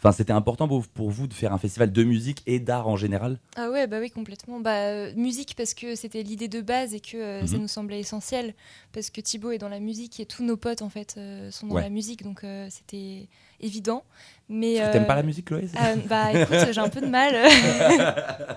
enfin 0.03 0.11
c'était 0.11 0.33
important 0.33 0.67
pour, 0.67 1.09
vous 1.11 1.27
de 1.27 1.33
faire 1.33 1.53
un 1.53 1.57
festival 1.57 1.89
de 1.91 2.03
musique 2.03 2.43
et 2.45 2.59
d'art 2.59 2.87
en 2.89 2.97
général? 2.97 3.39
Ah 3.55 3.69
ouais, 3.69 3.87
bah 3.87 3.99
oui, 4.01 4.09
complètement. 4.09 4.59
Bah, 4.59 4.87
euh, 4.89 5.13
musique 5.15 5.55
parce 5.55 5.73
que 5.73 5.95
c'était 5.95 6.23
l'idée 6.23 6.49
de 6.49 6.59
base 6.59 6.93
et 6.93 6.99
que 6.99 7.15
euh, 7.15 7.47
ça 7.47 7.55
Mhm. 7.55 7.61
nous 7.61 7.67
semblait 7.69 7.99
essentiel. 8.01 8.53
Parce 8.91 9.09
que 9.09 9.21
Thibaut 9.21 9.51
est 9.51 9.59
dans 9.59 9.69
la 9.69 9.79
musique 9.79 10.19
et 10.19 10.25
tous 10.25 10.43
nos 10.43 10.57
potes 10.57 10.81
en 10.81 10.89
fait 10.89 11.15
euh, 11.17 11.49
sont 11.51 11.67
dans 11.67 11.75
Ouais. 11.75 11.83
la 11.83 11.89
musique, 11.89 12.21
donc 12.23 12.41
c'était 12.69 13.29
évident. 13.61 14.03
Mais 14.49 14.75
T'aimes 14.91 15.07
pas 15.07 15.15
la 15.15 15.23
musique, 15.23 15.45
Chloé 15.45 15.67
bah 16.09 16.33
écoute, 16.33 16.57
j'ai 16.71 16.81
un 16.81 16.89
peu 16.89 16.99
de 17.01 17.07
mal. 17.07 17.33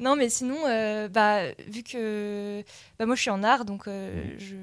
non, 0.00 0.16
mais 0.16 0.28
sinon, 0.28 0.56
bah, 1.12 1.42
vu 1.68 1.82
que 1.82 2.62
bah, 2.98 3.06
moi 3.06 3.14
je 3.16 3.20
suis 3.22 3.30
en 3.30 3.42
art, 3.42 3.64
donc 3.64 3.88
euh, 3.88 4.22
je, 4.38 4.54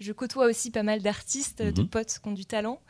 je 0.00 0.12
côtoie 0.12 0.46
aussi 0.46 0.70
pas 0.70 0.82
mal 0.82 1.00
d'artistes, 1.02 1.62
de 1.62 1.82
Mhm. 1.82 1.88
potes 1.88 2.18
qui 2.22 2.28
ont 2.28 2.32
du 2.32 2.46
talent. 2.46 2.80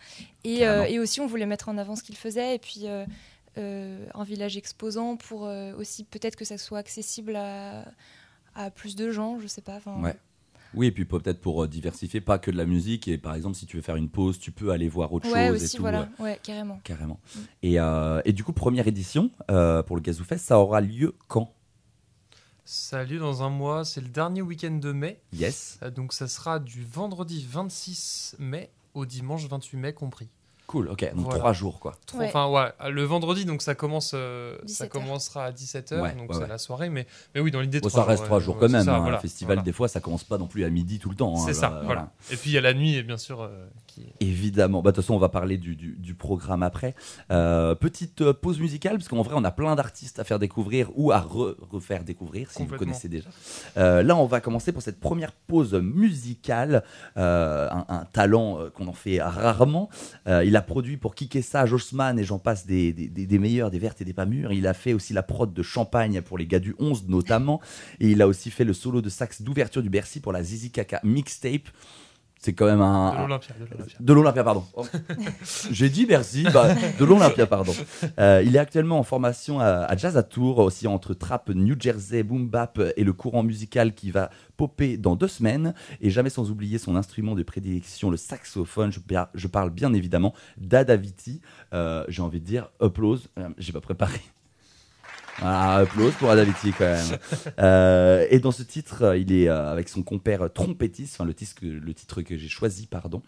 Et, 0.44 0.66
euh, 0.66 0.84
et 0.84 0.98
aussi, 0.98 1.20
on 1.20 1.26
voulait 1.26 1.46
mettre 1.46 1.68
en 1.68 1.76
avant 1.76 1.96
ce 1.96 2.02
qu'ils 2.02 2.16
faisaient. 2.16 2.54
Et 2.54 2.58
puis, 2.58 2.82
euh, 2.86 3.04
euh, 3.58 4.06
un 4.14 4.24
village 4.24 4.56
exposant 4.56 5.16
pour 5.16 5.46
euh, 5.46 5.74
aussi 5.76 6.04
peut-être 6.04 6.36
que 6.36 6.44
ça 6.44 6.56
soit 6.56 6.78
accessible 6.78 7.34
à, 7.36 7.84
à 8.54 8.70
plus 8.70 8.94
de 8.96 9.10
gens, 9.10 9.38
je 9.40 9.46
sais 9.48 9.60
pas. 9.62 9.80
Ouais. 10.00 10.16
Oui, 10.72 10.86
et 10.86 10.92
puis 10.92 11.04
peut-être 11.04 11.40
pour 11.40 11.66
diversifier, 11.66 12.20
pas 12.20 12.38
que 12.38 12.48
de 12.52 12.56
la 12.56 12.64
musique. 12.64 13.08
Et 13.08 13.18
par 13.18 13.34
exemple, 13.34 13.56
si 13.56 13.66
tu 13.66 13.74
veux 13.76 13.82
faire 13.82 13.96
une 13.96 14.08
pause, 14.08 14.38
tu 14.38 14.52
peux 14.52 14.70
aller 14.70 14.88
voir 14.88 15.12
autre 15.12 15.28
Ouais, 15.32 15.48
chose 15.48 15.56
aussi, 15.64 15.74
et 15.74 15.76
tout. 15.78 15.82
voilà. 15.82 16.08
Ouais, 16.20 16.38
carrément. 16.44 16.80
Carrément. 16.84 17.18
Mm. 17.34 17.38
Et, 17.64 17.76
et 18.24 18.32
du 18.32 18.44
coup, 18.44 18.52
première 18.52 18.86
édition 18.86 19.30
pour 19.48 19.96
le 19.96 20.00
Gazou 20.00 20.22
Fest, 20.22 20.46
ça 20.46 20.60
aura 20.60 20.80
lieu 20.80 21.16
quand? 21.26 21.52
Ça 22.72 23.00
a 23.00 23.04
lieu 23.04 23.18
dans 23.18 23.42
un 23.42 23.48
mois, 23.50 23.84
c'est 23.84 24.00
le 24.00 24.06
dernier 24.06 24.42
week-end 24.42 24.70
de 24.70 24.92
mai. 24.92 25.18
Yes. 25.32 25.80
Euh, 25.82 25.90
Donc 25.90 26.12
ça 26.12 26.28
sera 26.28 26.60
du 26.60 26.84
vendredi 26.84 27.44
26 27.50 28.36
mai 28.38 28.70
au 28.94 29.06
dimanche 29.06 29.44
28 29.46 29.76
mai 29.76 29.92
compris. 29.92 30.28
Cool, 30.68 30.86
ok. 30.88 31.00
Donc 31.16 31.24
Voilà. 31.24 31.38
trois 31.40 31.52
jours, 31.52 31.80
quoi. 31.80 31.96
Ouais. 32.14 32.28
Enfin 32.28 32.46
ouais, 32.48 32.90
le 32.92 33.02
vendredi 33.02 33.44
donc 33.44 33.60
ça 33.60 33.74
commence, 33.74 34.12
euh, 34.14 34.56
ça 34.60 34.64
17 34.66 34.82
heures. 34.84 35.02
commencera 35.02 35.44
à 35.46 35.50
17h 35.50 36.00
Ouais, 36.00 36.12
donc 36.14 36.28
ouais, 36.30 36.36
c'est 36.36 36.42
ouais. 36.42 36.46
la 36.46 36.58
soirée 36.58 36.90
mais 36.90 37.08
mais 37.34 37.40
oui 37.40 37.50
dans 37.50 37.60
l'idée 37.60 37.80
Bon, 37.80 37.88
trois 37.88 38.02
ça 38.04 38.08
reste 38.08 38.24
trois 38.26 38.38
jours 38.38 38.54
ouais, 38.54 38.60
quand 38.68 38.68
même. 38.72 38.84
ça, 38.84 38.94
hein. 38.94 39.00
voilà, 39.00 39.16
Un 39.16 39.20
festival, 39.20 39.56
voilà. 39.56 39.62
des 39.62 39.72
fois, 39.72 39.88
ça 39.88 39.98
commence 40.00 40.22
pas 40.22 40.38
non 40.38 40.46
plus 40.46 40.62
à 40.64 40.70
midi 40.70 41.00
tout 41.00 41.10
le 41.10 41.16
temps. 41.16 41.34
hein. 41.36 41.42
C'est 41.44 41.54
ça, 41.54 41.72
Euh, 41.72 41.82
voilà. 41.82 42.12
Et 42.30 42.36
puis 42.36 42.50
il 42.50 42.52
y 42.52 42.58
a 42.58 42.60
la 42.60 42.72
nuit 42.72 43.02
bien 43.02 43.16
sûr 43.16 43.40
euh, 43.42 43.66
Évidemment. 44.20 44.82
Bah, 44.82 44.90
De 44.90 44.96
toute 44.96 45.04
façon, 45.04 45.14
on 45.14 45.18
va 45.18 45.28
parler 45.28 45.56
du, 45.58 45.76
du- 45.76 45.96
du 45.98 46.14
programme 46.14 46.62
après. 46.62 46.94
Euh, 47.30 47.74
petite 47.74 48.20
euh, 48.22 48.32
pause 48.32 48.58
musicale, 48.60 48.96
parce 48.98 49.08
qu'en 49.08 49.22
vrai, 49.22 49.34
on 49.36 49.44
a 49.44 49.50
plein 49.50 49.74
d'artistes 49.76 50.18
à 50.18 50.24
faire 50.24 50.38
découvrir 50.38 50.90
ou 50.96 51.12
à 51.12 51.20
re- 51.20 51.56
refaire 51.70 52.04
découvrir, 52.04 52.50
si 52.50 52.58
vous 52.64 52.70
connaissez 52.78 53.08
déjà. 53.08 53.30
Euh, 53.76 54.02
là, 54.02 54.16
on 54.16 54.26
va 54.26 54.40
commencer 54.40 54.72
pour 54.72 54.82
cette 54.82 55.00
première 55.00 55.32
pause 55.32 55.74
musicale. 55.74 56.82
Euh, 57.16 57.68
un, 57.70 57.84
un 57.88 58.04
talent 58.12 58.58
euh, 58.60 58.70
qu'on 58.70 58.86
en 58.88 58.92
fait 58.92 59.20
rarement. 59.22 59.88
Euh, 60.26 60.44
il 60.44 60.56
a 60.56 60.62
produit 60.62 60.96
pour 60.96 61.14
Kikessa, 61.14 61.66
Jossman 61.66 62.18
et 62.18 62.24
j'en 62.24 62.38
passe 62.38 62.66
des, 62.66 62.92
des- 62.92 63.08
des- 63.08 63.26
des 63.26 63.38
meilleurs, 63.38 63.70
des 63.70 63.78
vertes 63.78 64.00
et 64.00 64.04
des 64.04 64.12
pas 64.14 64.26
mûres. 64.26 64.52
Il 64.52 64.66
a 64.66 64.74
fait 64.74 64.92
aussi 64.92 65.12
la 65.12 65.22
prod 65.22 65.52
de 65.52 65.62
Champagne 65.62 66.20
pour 66.22 66.38
les 66.38 66.46
gars 66.46 66.58
du 66.60 66.74
11 66.78 67.08
notamment. 67.08 67.60
Et 68.00 68.08
il 68.10 68.22
a 68.22 68.28
aussi 68.28 68.50
fait 68.50 68.64
le 68.64 68.72
solo 68.72 69.00
de 69.02 69.08
sax 69.08 69.42
d'ouverture 69.42 69.82
du 69.82 69.90
Bercy 69.90 70.20
pour 70.20 70.32
la 70.32 70.42
Zizi 70.42 70.70
Kaka 70.70 71.00
mixtape. 71.04 71.68
C'est 72.42 72.54
quand 72.54 72.64
même 72.64 72.80
un. 72.80 73.12
de 73.12 73.18
l'Olympia. 73.20 73.54
de 74.00 74.12
l'Olympia, 74.14 74.42
pardon. 74.42 74.64
Oh. 74.72 74.86
J'ai 75.70 75.90
dit 75.90 76.06
merci. 76.08 76.44
Bah, 76.54 76.74
de 76.98 77.04
l'Olympia, 77.04 77.46
pardon. 77.46 77.74
Euh, 78.18 78.42
il 78.44 78.56
est 78.56 78.58
actuellement 78.58 78.98
en 78.98 79.02
formation 79.02 79.60
à, 79.60 79.66
à 79.66 79.94
Jazz 79.94 80.16
à 80.16 80.22
Tours, 80.22 80.58
aussi 80.58 80.86
entre 80.86 81.12
trap 81.12 81.50
New 81.50 81.76
Jersey, 81.78 82.22
boom 82.22 82.48
bap 82.48 82.80
et 82.96 83.04
le 83.04 83.12
courant 83.12 83.42
musical 83.42 83.94
qui 83.94 84.10
va 84.10 84.30
popper 84.56 84.96
dans 84.96 85.16
deux 85.16 85.28
semaines. 85.28 85.74
Et 86.00 86.08
jamais 86.08 86.30
sans 86.30 86.50
oublier 86.50 86.78
son 86.78 86.96
instrument 86.96 87.34
de 87.34 87.42
prédilection, 87.42 88.08
le 88.10 88.16
saxophone. 88.16 88.90
Je 89.34 89.46
parle 89.46 89.68
bien 89.68 89.92
évidemment 89.92 90.32
d'Adaviti. 90.56 91.42
Euh, 91.74 92.06
J'ai 92.08 92.22
envie 92.22 92.40
de 92.40 92.46
dire 92.46 92.70
applause. 92.80 93.28
Euh, 93.38 93.50
J'ai 93.58 93.72
pas 93.72 93.82
préparé. 93.82 94.18
Ah, 95.42 95.76
applause 95.76 96.12
pour 96.14 96.30
Adaviti 96.30 96.72
quand 96.76 96.84
même. 96.84 97.18
Euh, 97.58 98.26
et 98.30 98.40
dans 98.40 98.50
ce 98.52 98.62
titre, 98.62 99.02
euh, 99.02 99.16
il 99.16 99.32
est 99.32 99.48
euh, 99.48 99.70
avec 99.70 99.88
son 99.88 100.02
compère 100.02 100.52
trompettiste, 100.52 101.14
enfin 101.14 101.24
le 101.24 101.34
titre, 101.34 102.22
que- 102.22 102.36
j'ai 102.36 102.48
choisi, 102.48 102.86
pardon, 102.86 103.22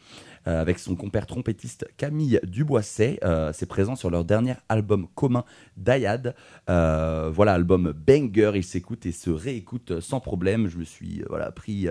avec 0.45 0.79
son 0.79 0.97
compère 0.97 1.27
trompettiste 1.27 1.87
Camille 1.97 2.41
Duboisset. 2.45 3.21
C'est 3.53 3.67
présent 3.67 3.95
sur 3.97 4.11
leur 4.11 4.25
dernier 4.25 4.55
album 4.69 5.07
commun, 5.15 5.45
Dayad. 5.77 6.35
Voilà, 6.67 7.53
album 7.55 7.93
banger, 7.93 8.53
il 8.57 8.65
s'écoute 8.65 9.07
et 9.07 9.13
se 9.13 9.31
réécoute 9.31 10.01
sans 10.01 10.21
problème. 10.21 10.69
Je 10.69 10.79
me 10.79 10.85
suis 10.85 11.23
voilà, 11.29 11.51
pris. 11.53 11.89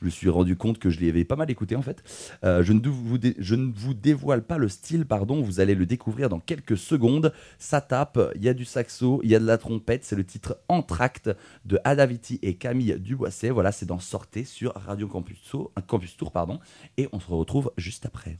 Je 0.00 0.06
me 0.06 0.10
suis 0.10 0.28
rendu 0.28 0.56
compte 0.56 0.78
que 0.78 0.90
je 0.90 1.00
l'avais 1.04 1.24
pas 1.24 1.36
mal 1.36 1.50
écouté 1.50 1.76
en 1.76 1.82
fait. 1.82 2.02
Euh, 2.44 2.62
je, 2.62 2.72
ne 2.72 2.80
dou- 2.80 2.92
vous 2.92 3.18
dé- 3.18 3.34
je 3.38 3.54
ne 3.54 3.72
vous 3.72 3.94
dévoile 3.94 4.42
pas 4.42 4.58
le 4.58 4.68
style, 4.68 5.06
pardon, 5.06 5.40
vous 5.42 5.60
allez 5.60 5.74
le 5.74 5.86
découvrir 5.86 6.28
dans 6.28 6.40
quelques 6.40 6.76
secondes. 6.76 7.32
Ça 7.58 7.80
tape, 7.80 8.18
il 8.34 8.44
y 8.44 8.48
a 8.48 8.54
du 8.54 8.64
saxo, 8.64 9.20
il 9.24 9.30
y 9.30 9.34
a 9.34 9.38
de 9.40 9.46
la 9.46 9.58
trompette, 9.58 10.04
c'est 10.04 10.16
le 10.16 10.24
titre 10.24 10.58
Entracte 10.68 11.30
de 11.64 11.78
Adaviti 11.84 12.38
et 12.42 12.54
Camille 12.54 12.96
Duboisset. 12.98 13.50
Voilà, 13.50 13.72
c'est 13.72 13.86
dans 13.86 13.98
Sortez 13.98 14.44
sur 14.44 14.72
Radio 14.74 15.08
Campus, 15.08 15.40
Tour- 15.50 15.72
Campus 15.86 16.16
Tour, 16.16 16.30
pardon, 16.32 16.58
et 16.98 17.08
on 17.12 17.20
se 17.20 17.30
retrouve 17.30 17.72
juste 17.76 18.06
après. 18.06 18.38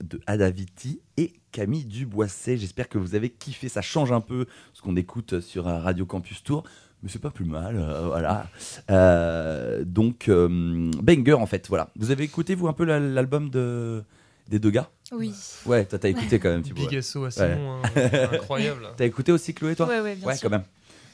De 0.00 0.20
Adaviti 0.26 1.00
et 1.16 1.32
Camille 1.52 1.84
Duboisset. 1.84 2.56
J'espère 2.56 2.88
que 2.88 2.98
vous 2.98 3.14
avez 3.14 3.30
kiffé. 3.30 3.68
Ça 3.68 3.82
change 3.82 4.12
un 4.12 4.20
peu 4.20 4.46
ce 4.72 4.82
qu'on 4.82 4.96
écoute 4.96 5.40
sur 5.40 5.68
euh, 5.68 5.78
Radio 5.80 6.06
Campus 6.06 6.42
Tour, 6.42 6.64
mais 7.02 7.08
c'est 7.10 7.18
pas 7.20 7.30
plus 7.30 7.44
mal. 7.44 7.76
euh, 7.76 8.06
voilà. 8.06 8.46
Euh, 8.90 9.84
donc, 9.84 10.28
euh, 10.28 10.90
banger 11.02 11.34
en 11.34 11.46
fait. 11.46 11.66
Voilà. 11.68 11.88
Vous 11.96 12.10
avez 12.10 12.24
écouté, 12.24 12.54
vous, 12.54 12.68
un 12.68 12.72
peu 12.72 12.84
la- 12.84 13.00
l'album 13.00 13.50
de... 13.50 14.02
des 14.48 14.58
deux 14.58 14.70
gars? 14.70 14.88
Oui. 15.12 15.32
Ouais, 15.66 15.84
toi, 15.84 15.98
t'as 15.98 16.08
écouté 16.08 16.38
quand 16.38 16.48
même, 16.50 16.62
Thibaut. 16.62 16.82
Big 16.82 16.92
ouais. 16.92 17.02
SO 17.02 17.24
à 17.24 17.30
Simon, 17.30 17.82
hein, 17.84 17.90
incroyable. 18.32 18.88
T'as 18.96 19.04
écouté 19.04 19.30
aussi, 19.32 19.52
Chloé, 19.54 19.76
toi? 19.76 19.86
Ouais, 19.86 20.00
ouais, 20.00 20.14
bien 20.16 20.26
Ouais, 20.26 20.36
sûr. 20.36 20.48
quand 20.48 20.56
même. 20.56 20.64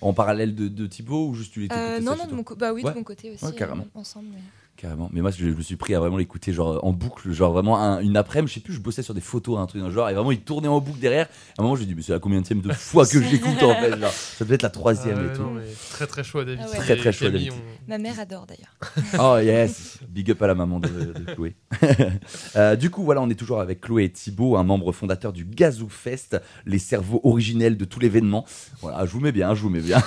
En 0.00 0.12
parallèle 0.12 0.54
de, 0.54 0.68
de 0.68 0.86
Thibaut 0.86 1.28
ou 1.30 1.34
juste 1.34 1.52
tu 1.52 1.60
l'étais 1.60 1.74
Euh, 1.76 2.00
non, 2.00 2.14
non, 2.16 2.26
de 2.26 2.32
mon 2.34 2.44
bah 2.56 2.72
oui, 2.72 2.84
Ouais. 2.84 2.92
de 2.92 2.96
mon 2.96 3.02
côté 3.02 3.32
aussi. 3.32 3.44
Ouais, 3.44 3.52
carrément. 3.52 3.82
euh, 3.96 3.98
ensemble. 3.98 4.28
mais- 4.32 4.40
Carrément. 4.80 5.10
Mais 5.12 5.20
moi, 5.22 5.32
je, 5.32 5.38
je 5.44 5.50
me 5.54 5.60
suis 5.60 5.74
pris 5.74 5.94
à 5.96 5.98
vraiment 5.98 6.16
l'écouter 6.18 6.52
genre 6.52 6.78
en 6.84 6.92
boucle, 6.92 7.32
genre 7.32 7.52
vraiment 7.52 7.78
un- 7.82 7.98
une 8.00 8.16
après-midi, 8.16 8.48
je 8.52 8.54
sais 8.54 8.60
plus, 8.64 8.74
je 8.74 8.80
bossais 8.80 9.02
sur 9.02 9.12
des 9.12 9.20
photos, 9.20 9.58
un 9.58 9.66
truc 9.66 9.82
le 9.82 9.90
genre, 9.90 10.08
et 10.08 10.14
vraiment 10.14 10.30
il 10.30 10.40
tournait 10.40 10.68
en 10.68 10.80
boucle 10.80 11.00
derrière. 11.00 11.26
À 11.56 11.60
un 11.60 11.64
moment, 11.64 11.74
je 11.74 11.80
me 11.82 11.86
dis, 11.86 11.94
mais 11.96 12.02
c'est 12.02 12.12
la 12.12 12.20
combien 12.20 12.40
de 12.40 12.72
fois 12.74 13.04
que 13.04 13.20
j'écoute 13.20 13.60
en 13.62 13.74
fait 13.74 13.98
genre. 13.98 14.12
Ça 14.12 14.44
devait 14.44 14.54
être 14.54 14.62
la 14.62 14.70
troisième 14.70 15.16
Ah 15.18 15.22
et 15.24 15.26
ouais, 15.26 15.32
tout. 15.34 15.42
non, 15.42 15.50
mais 15.50 15.64
très 15.90 16.06
très 16.06 16.22
chaud 16.22 16.44
David. 16.44 16.60
Ah 16.64 16.70
ouais. 16.70 16.76
Très, 16.78 16.96
très 16.96 17.10
chaud 17.12 17.28
David. 17.28 17.52
on- 17.52 17.90
Ma 17.90 17.98
mère 17.98 18.20
adore 18.20 18.46
d'ailleurs. 18.46 18.74
Oh 19.20 19.38
yes. 19.42 19.98
Big 20.08 20.30
up 20.30 20.40
à 20.42 20.46
la 20.46 20.54
maman 20.54 20.78
de, 20.78 20.88
de 20.88 21.34
Chloé. 21.34 21.56
Euh, 22.56 22.76
du 22.76 22.90
coup, 22.90 23.02
voilà, 23.04 23.20
on 23.20 23.28
est 23.30 23.34
toujours 23.34 23.60
avec 23.60 23.80
Chloé 23.80 24.04
et 24.04 24.10
Thibaut, 24.12 24.56
un 24.56 24.62
membre 24.64 24.92
fondateur 24.92 25.32
du 25.32 25.44
Gazou 25.44 25.88
Fest, 25.88 26.40
les 26.66 26.78
cerveaux 26.78 27.20
originels 27.24 27.76
de 27.76 27.84
tout 27.84 28.00
l'événement. 28.00 28.44
Voilà, 28.80 29.04
je 29.06 29.10
vous 29.10 29.20
mets 29.20 29.32
bien, 29.32 29.54
je 29.54 29.62
vous 29.62 29.70
mets 29.70 29.80
bien. 29.80 30.02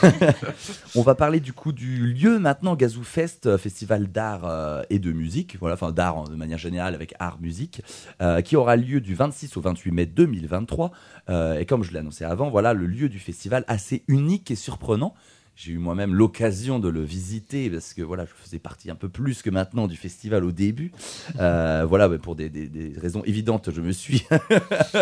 on 0.96 1.02
va 1.02 1.16
parler 1.16 1.40
du 1.40 1.54
coup 1.54 1.72
du 1.72 2.14
lieu 2.14 2.40
maintenant, 2.40 2.76
Gazou 2.76 3.04
Fest, 3.04 3.46
euh, 3.48 3.58
festival 3.58 4.08
d'art 4.12 4.42
euh, 4.62 4.84
et 4.90 5.00
de 5.00 5.12
musique, 5.12 5.58
voilà, 5.60 5.74
enfin 5.76 5.92
d'art 5.92 6.18
en- 6.18 6.24
de 6.26 6.36
manière 6.36 6.58
générale 6.58 6.94
avec 6.96 7.14
art 7.20 7.40
musique, 7.42 7.82
euh, 8.22 8.42
qui 8.42 8.56
aura 8.56 8.76
lieu 8.76 9.02
du 9.02 9.16
26 9.16 9.58
au 9.58 9.62
28 9.62 9.92
mai 9.92 10.06
2023. 10.06 10.92
Euh, 11.30 11.60
et 11.60 11.66
comme 11.66 11.84
je 11.84 11.92
l'ai 11.92 12.00
annoncé 12.00 12.24
avant, 12.24 12.50
voilà 12.50 12.74
le 12.74 12.86
lieu 12.86 13.10
du 13.10 13.20
festival 13.20 13.64
assez 13.68 14.04
unique 14.08 14.52
et 14.52 14.56
surprenant. 14.56 15.14
J'ai 15.54 15.74
eu 15.74 15.78
moi-même 15.80 16.14
l'occasion 16.16 16.80
de 16.80 16.88
le 16.88 17.04
visiter 17.04 17.70
parce 17.70 17.94
que 17.94 18.02
voilà, 18.02 18.24
je 18.26 18.32
faisais 18.34 18.58
partie 18.58 18.90
un 18.90 18.96
peu 18.96 19.10
plus 19.10 19.42
que 19.42 19.50
maintenant 19.50 19.86
du 19.88 19.98
festival 19.98 20.46
au 20.46 20.52
début. 20.54 20.92
Euh, 21.40 21.86
voilà, 21.90 22.08
mais 22.08 22.18
pour 22.20 22.36
des, 22.36 22.50
des- 22.50 22.70
des 22.70 22.94
raisons 22.98 23.22
évidentes, 23.26 23.70
je 23.72 23.82
me 23.82 23.92
suis 23.92 24.24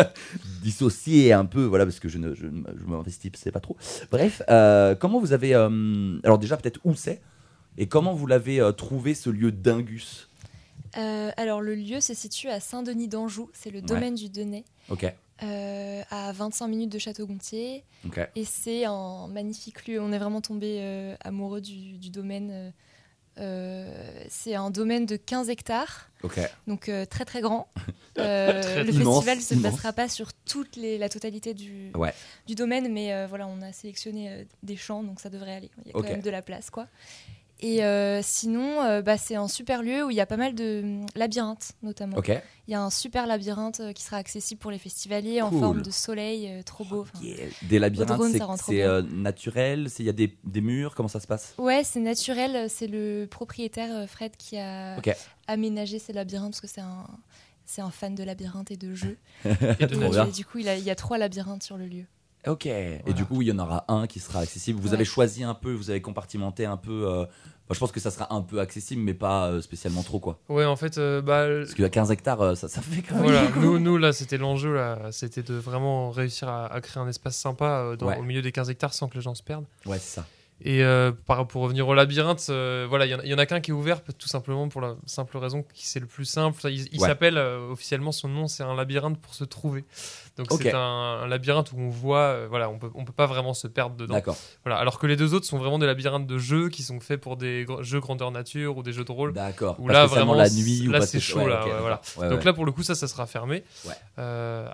dissocié 0.62 1.32
un 1.32 1.44
peu, 1.44 1.64
voilà, 1.64 1.84
parce 1.86 2.00
que 2.00 2.08
je 2.08 2.18
ne 2.18 2.34
je, 2.34 2.46
je 2.46 2.84
m'investissais 2.86 3.52
pas 3.52 3.60
trop. 3.60 3.76
Bref, 4.10 4.42
euh, 4.50 4.94
comment 4.94 5.20
vous 5.20 5.32
avez, 5.32 5.54
euh, 5.54 6.18
alors 6.24 6.38
déjà 6.38 6.56
peut-être 6.56 6.80
où 6.84 6.94
c'est? 6.94 7.20
Et 7.78 7.86
comment 7.88 8.14
vous 8.14 8.26
l'avez 8.26 8.60
euh, 8.60 8.72
trouvé 8.72 9.14
ce 9.14 9.30
lieu 9.30 9.52
d'Ingus? 9.52 10.28
Euh, 10.96 11.30
alors, 11.36 11.60
le 11.60 11.74
lieu 11.74 12.00
se 12.00 12.14
situe 12.14 12.48
à 12.48 12.58
Saint-Denis 12.60 13.08
d'Anjou. 13.08 13.48
C'est 13.52 13.70
le 13.70 13.80
domaine 13.80 14.14
du 14.16 14.28
Denay, 14.28 14.64
Ok, 14.88 15.06
euh, 15.42 16.02
à 16.10 16.32
25 16.32 16.66
minutes 16.68 16.90
de 16.92 16.98
Château-Gontier. 16.98 17.84
Et 18.34 18.44
c'est 18.44 18.84
un 18.84 19.28
magnifique 19.28 19.86
lieu. 19.86 20.00
On 20.00 20.12
est 20.12 20.18
vraiment 20.18 20.40
tombé 20.40 21.14
amoureux 21.22 21.60
du, 21.60 21.96
du 21.98 22.10
domaine. 22.10 22.72
c'est 23.36 24.54
un 24.56 24.70
domaine 24.70 25.06
de 25.06 25.16
15 25.16 25.48
hectares, 25.48 26.10
donc 26.66 26.90
très 27.08 27.24
très 27.24 27.40
grand. 27.40 27.68
Très 28.14 28.82
le 28.84 28.92
immense, 28.92 29.24
festival 29.24 29.38
ne 29.38 29.42
se 29.42 29.70
passera 29.70 29.92
pas 29.94 30.08
sur 30.08 30.34
toute 30.34 30.76
les, 30.76 30.98
la 30.98 31.08
totalité 31.08 31.54
du, 31.54 31.90
Ouais. 31.94 32.12
du 32.46 32.54
domaine, 32.54 32.92
mais 32.92 33.26
voilà, 33.28 33.46
on 33.46 33.62
a 33.62 33.72
sélectionné 33.72 34.46
des 34.64 34.76
champs, 34.76 35.02
donc 35.04 35.20
ça 35.20 35.30
devrait 35.30 35.54
aller. 35.54 35.70
Il 35.84 35.86
y 35.86 35.90
a 35.90 35.92
quand 35.92 36.02
même 36.02 36.20
de 36.20 36.28
la 36.30 36.42
place, 36.42 36.68
quoi. 36.68 36.86
Et 37.62 37.84
euh, 37.84 38.20
sinon, 38.22 38.82
euh, 38.82 39.02
bah, 39.02 39.18
c'est 39.18 39.34
un 39.36 39.46
super 39.48 39.82
lieu 39.82 40.04
où 40.04 40.10
il 40.10 40.16
y 40.16 40.20
a 40.20 40.26
pas 40.26 40.38
mal 40.38 40.54
de 40.54 40.80
hum, 40.82 41.06
labyrinthes, 41.14 41.72
notamment. 41.82 42.16
Il 42.68 42.72
y 42.72 42.74
a 42.74 42.82
un 42.82 42.88
super 42.90 43.26
labyrinthe 43.26 43.80
euh, 43.80 43.92
qui 43.92 44.02
sera 44.02 44.16
accessible 44.16 44.58
pour 44.58 44.70
les 44.70 44.78
festivaliers 44.78 45.42
en 45.42 45.50
forme 45.60 45.82
de 45.82 45.90
soleil, 45.90 46.48
euh, 46.48 46.62
trop 46.62 46.84
beau. 46.84 47.04
Yeah. 47.20 47.46
Des 47.62 47.78
labyrinthes, 47.78 48.18
c'est- 48.64 48.82
euh, 48.82 49.02
naturel, 49.02 49.88
il 49.98 50.04
y 50.04 50.08
a 50.08 50.12
des, 50.12 50.38
des 50.44 50.60
murs, 50.62 50.94
comment 50.94 51.08
ça 51.08 51.20
se 51.20 51.26
passe? 51.26 51.54
Ouais, 51.58 51.82
c'est 51.84 52.00
naturel. 52.00 52.70
C'est 52.70 52.86
le 52.86 53.26
propriétaire 53.30 54.08
Fred 54.08 54.36
qui 54.38 54.56
a 54.56 54.96
aménagé 55.46 55.98
ces 55.98 56.12
labyrinthes 56.14 56.52
parce 56.52 56.60
que 56.62 56.66
c'est 56.68 56.80
un, 56.80 57.06
c'est 57.66 57.82
un 57.82 57.90
fan 57.90 58.14
de 58.14 58.24
labyrinthes 58.24 58.70
et 58.70 58.76
de 58.76 58.94
jeux. 58.94 59.18
Et 59.44 59.86
de 59.86 60.30
du 60.32 60.44
coup, 60.46 60.58
il, 60.58 60.68
a- 60.68 60.76
il 60.76 60.84
y 60.84 60.90
a 60.90 60.94
trois 60.94 61.18
labyrinthes 61.18 61.62
sur 61.62 61.76
le 61.76 61.86
lieu. 61.86 62.04
Ok. 62.46 62.66
Et 62.66 63.00
du 63.14 63.24
coup, 63.24 63.42
il 63.42 63.48
y 63.48 63.52
en 63.52 63.58
aura 63.58 63.84
un 63.88 64.06
qui 64.06 64.18
sera 64.20 64.40
accessible. 64.40 64.80
Vous 64.80 64.88
Ouais. 64.88 64.94
avez 64.94 65.04
choisi 65.04 65.44
un 65.44 65.54
peu, 65.54 65.72
vous 65.72 65.90
avez 65.90 66.00
compartimenté 66.00 66.64
un 66.66 66.76
peu. 66.76 67.06
euh, 67.08 67.24
bah, 67.68 67.74
je 67.74 67.78
pense 67.78 67.92
que 67.92 68.00
ça 68.00 68.10
sera 68.10 68.32
un 68.34 68.40
peu 68.42 68.58
accessible, 68.60 69.00
mais 69.02 69.14
pas 69.14 69.46
euh, 69.48 69.60
spécialement 69.60 70.02
trop, 70.02 70.18
quoi. 70.18 70.38
Ouais, 70.48 70.64
en 70.64 70.74
fait, 70.74 70.98
euh, 70.98 71.22
bah, 71.22 71.46
Parce 71.60 71.74
qu'à 71.74 71.88
15 71.88 72.10
hectares, 72.10 72.40
euh, 72.40 72.54
ça, 72.56 72.66
ça 72.68 72.80
fait 72.80 73.02
quand 73.02 73.14
même. 73.16 73.24
Voilà, 73.24 73.48
nous, 73.56 73.78
nous 73.78 73.96
là, 73.96 74.12
c'était 74.12 74.38
l'enjeu, 74.38 74.74
là, 74.74 75.12
c'était 75.12 75.42
de 75.42 75.54
vraiment 75.54 76.10
réussir 76.10 76.48
à, 76.48 76.66
à 76.66 76.80
créer 76.80 77.00
un 77.02 77.06
espace 77.08 77.36
sympa 77.36 77.66
euh, 77.84 77.96
dans- 77.96 78.06
Ouais. 78.08 78.18
au 78.18 78.22
milieu 78.22 78.42
des 78.42 78.50
15 78.52 78.70
hectares 78.70 78.92
sans 78.94 79.06
que 79.08 79.14
les 79.14 79.20
gens 79.20 79.34
se 79.36 79.42
perdent. 79.44 79.66
Ouais, 79.86 79.98
c'est 80.00 80.16
ça. 80.16 80.26
Et 80.62 80.82
euh, 80.84 81.10
pour 81.48 81.62
revenir 81.62 81.88
au 81.88 81.94
labyrinthe, 81.94 82.46
euh, 82.50 82.86
voilà, 82.88 83.06
il 83.06 83.10
y 83.10 83.14
en 83.14 83.18
a- 83.20 83.24
il 83.24 83.30
y, 83.30 83.34
en 83.34 83.38
a 83.38 83.46
qu'un 83.46 83.60
qui 83.60 83.70
est 83.70 83.74
ouvert, 83.74 84.02
tout 84.02 84.28
simplement 84.28 84.68
pour 84.68 84.80
la 84.82 84.96
simple 85.06 85.38
raison 85.38 85.62
que 85.62 85.68
c'est 85.74 86.00
le 86.00 86.06
plus 86.06 86.24
simple. 86.26 86.60
Il, 86.70 87.00
Ouais. 87.00 87.08
s'appelle 87.08 87.38
euh, 87.38 87.70
officiellement 87.70 88.12
son 88.12 88.28
nom, 88.28 88.46
c'est 88.46 88.62
un 88.62 88.74
labyrinthe 88.74 89.18
pour 89.20 89.32
se 89.34 89.44
trouver. 89.44 89.84
Donc 90.36 90.48
c'est 90.62 90.72
un, 90.72 90.78
un 91.22 91.26
labyrinthe 91.26 91.72
où 91.72 91.78
on 91.80 91.88
voit, 91.88 92.46
voilà, 92.48 92.70
on 92.70 92.78
peut, 92.78 92.90
on 92.94 93.04
peut 93.04 93.12
pas 93.12 93.26
vraiment 93.26 93.52
se 93.54 93.66
perdre 93.68 93.96
dedans. 93.96 94.14
Voilà, 94.64 94.78
alors 94.78 94.98
que 94.98 95.06
les 95.06 95.16
deux 95.16 95.34
autres 95.34 95.46
sont 95.46 95.58
vraiment 95.58 95.78
des 95.78 95.86
labyrinthes 95.86 96.26
de 96.26 96.38
jeux 96.38 96.68
qui 96.68 96.82
sont 96.82 97.00
faits 97.00 97.20
pour 97.20 97.36
des 97.36 97.64
gr- 97.66 97.82
jeux 97.82 98.00
grandeur 98.00 98.30
nature 98.30 98.76
ou 98.76 98.82
des 98.82 98.92
jeux 98.92 99.04
de 99.04 99.12
rôle. 99.12 99.32
D'accord. 99.32 99.76
Où 99.78 99.88
là, 99.88 100.06
vraiment, 100.06 100.34
la 100.34 100.48
nuit 100.50 100.86
ou 100.88 100.92
là, 100.92 101.00
c'est 101.02 101.20
chaud, 101.20 101.46
là, 101.46 101.64
ouais, 101.66 101.72
voilà. 101.80 102.00
Donc 102.30 102.44
là, 102.44 102.52
pour 102.52 102.64
le 102.64 102.72
coup, 102.72 102.82
ça, 102.82 102.94
ça 102.94 103.08
sera 103.08 103.26
fermé. 103.26 103.64
Ouais. 103.86 103.94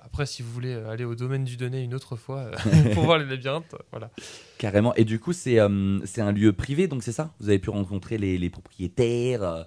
Après, 0.05 0.27
si 0.27 0.43
vous 0.43 0.51
voulez 0.53 0.75
aller 0.75 1.05
au 1.05 1.15
domaine 1.15 1.45
du 1.45 1.57
donné 1.57 1.83
une 1.83 1.95
autre 1.95 2.17
fois 2.17 2.45
pour 2.95 3.05
voir 3.05 3.19
les 3.19 3.25
labyrinthes, 3.25 3.75
voilà. 3.93 4.11
Carrément. 4.59 4.95
Et 4.95 5.05
du 5.05 5.19
coup, 5.19 5.33
c'est 5.33 5.59
euh, 5.61 5.99
c'est 6.07 6.23
un 6.23 6.33
lieu 6.33 6.53
privé, 6.53 6.89
donc 6.89 7.03
c'est 7.03 7.13
ça? 7.13 7.35
Vous 7.41 7.49
avez 7.49 7.59
pu 7.59 7.71
rencontrer 7.71 8.17
les, 8.17 8.39
les 8.39 8.49
propriétaires 8.51 9.43
euh, 9.43 9.63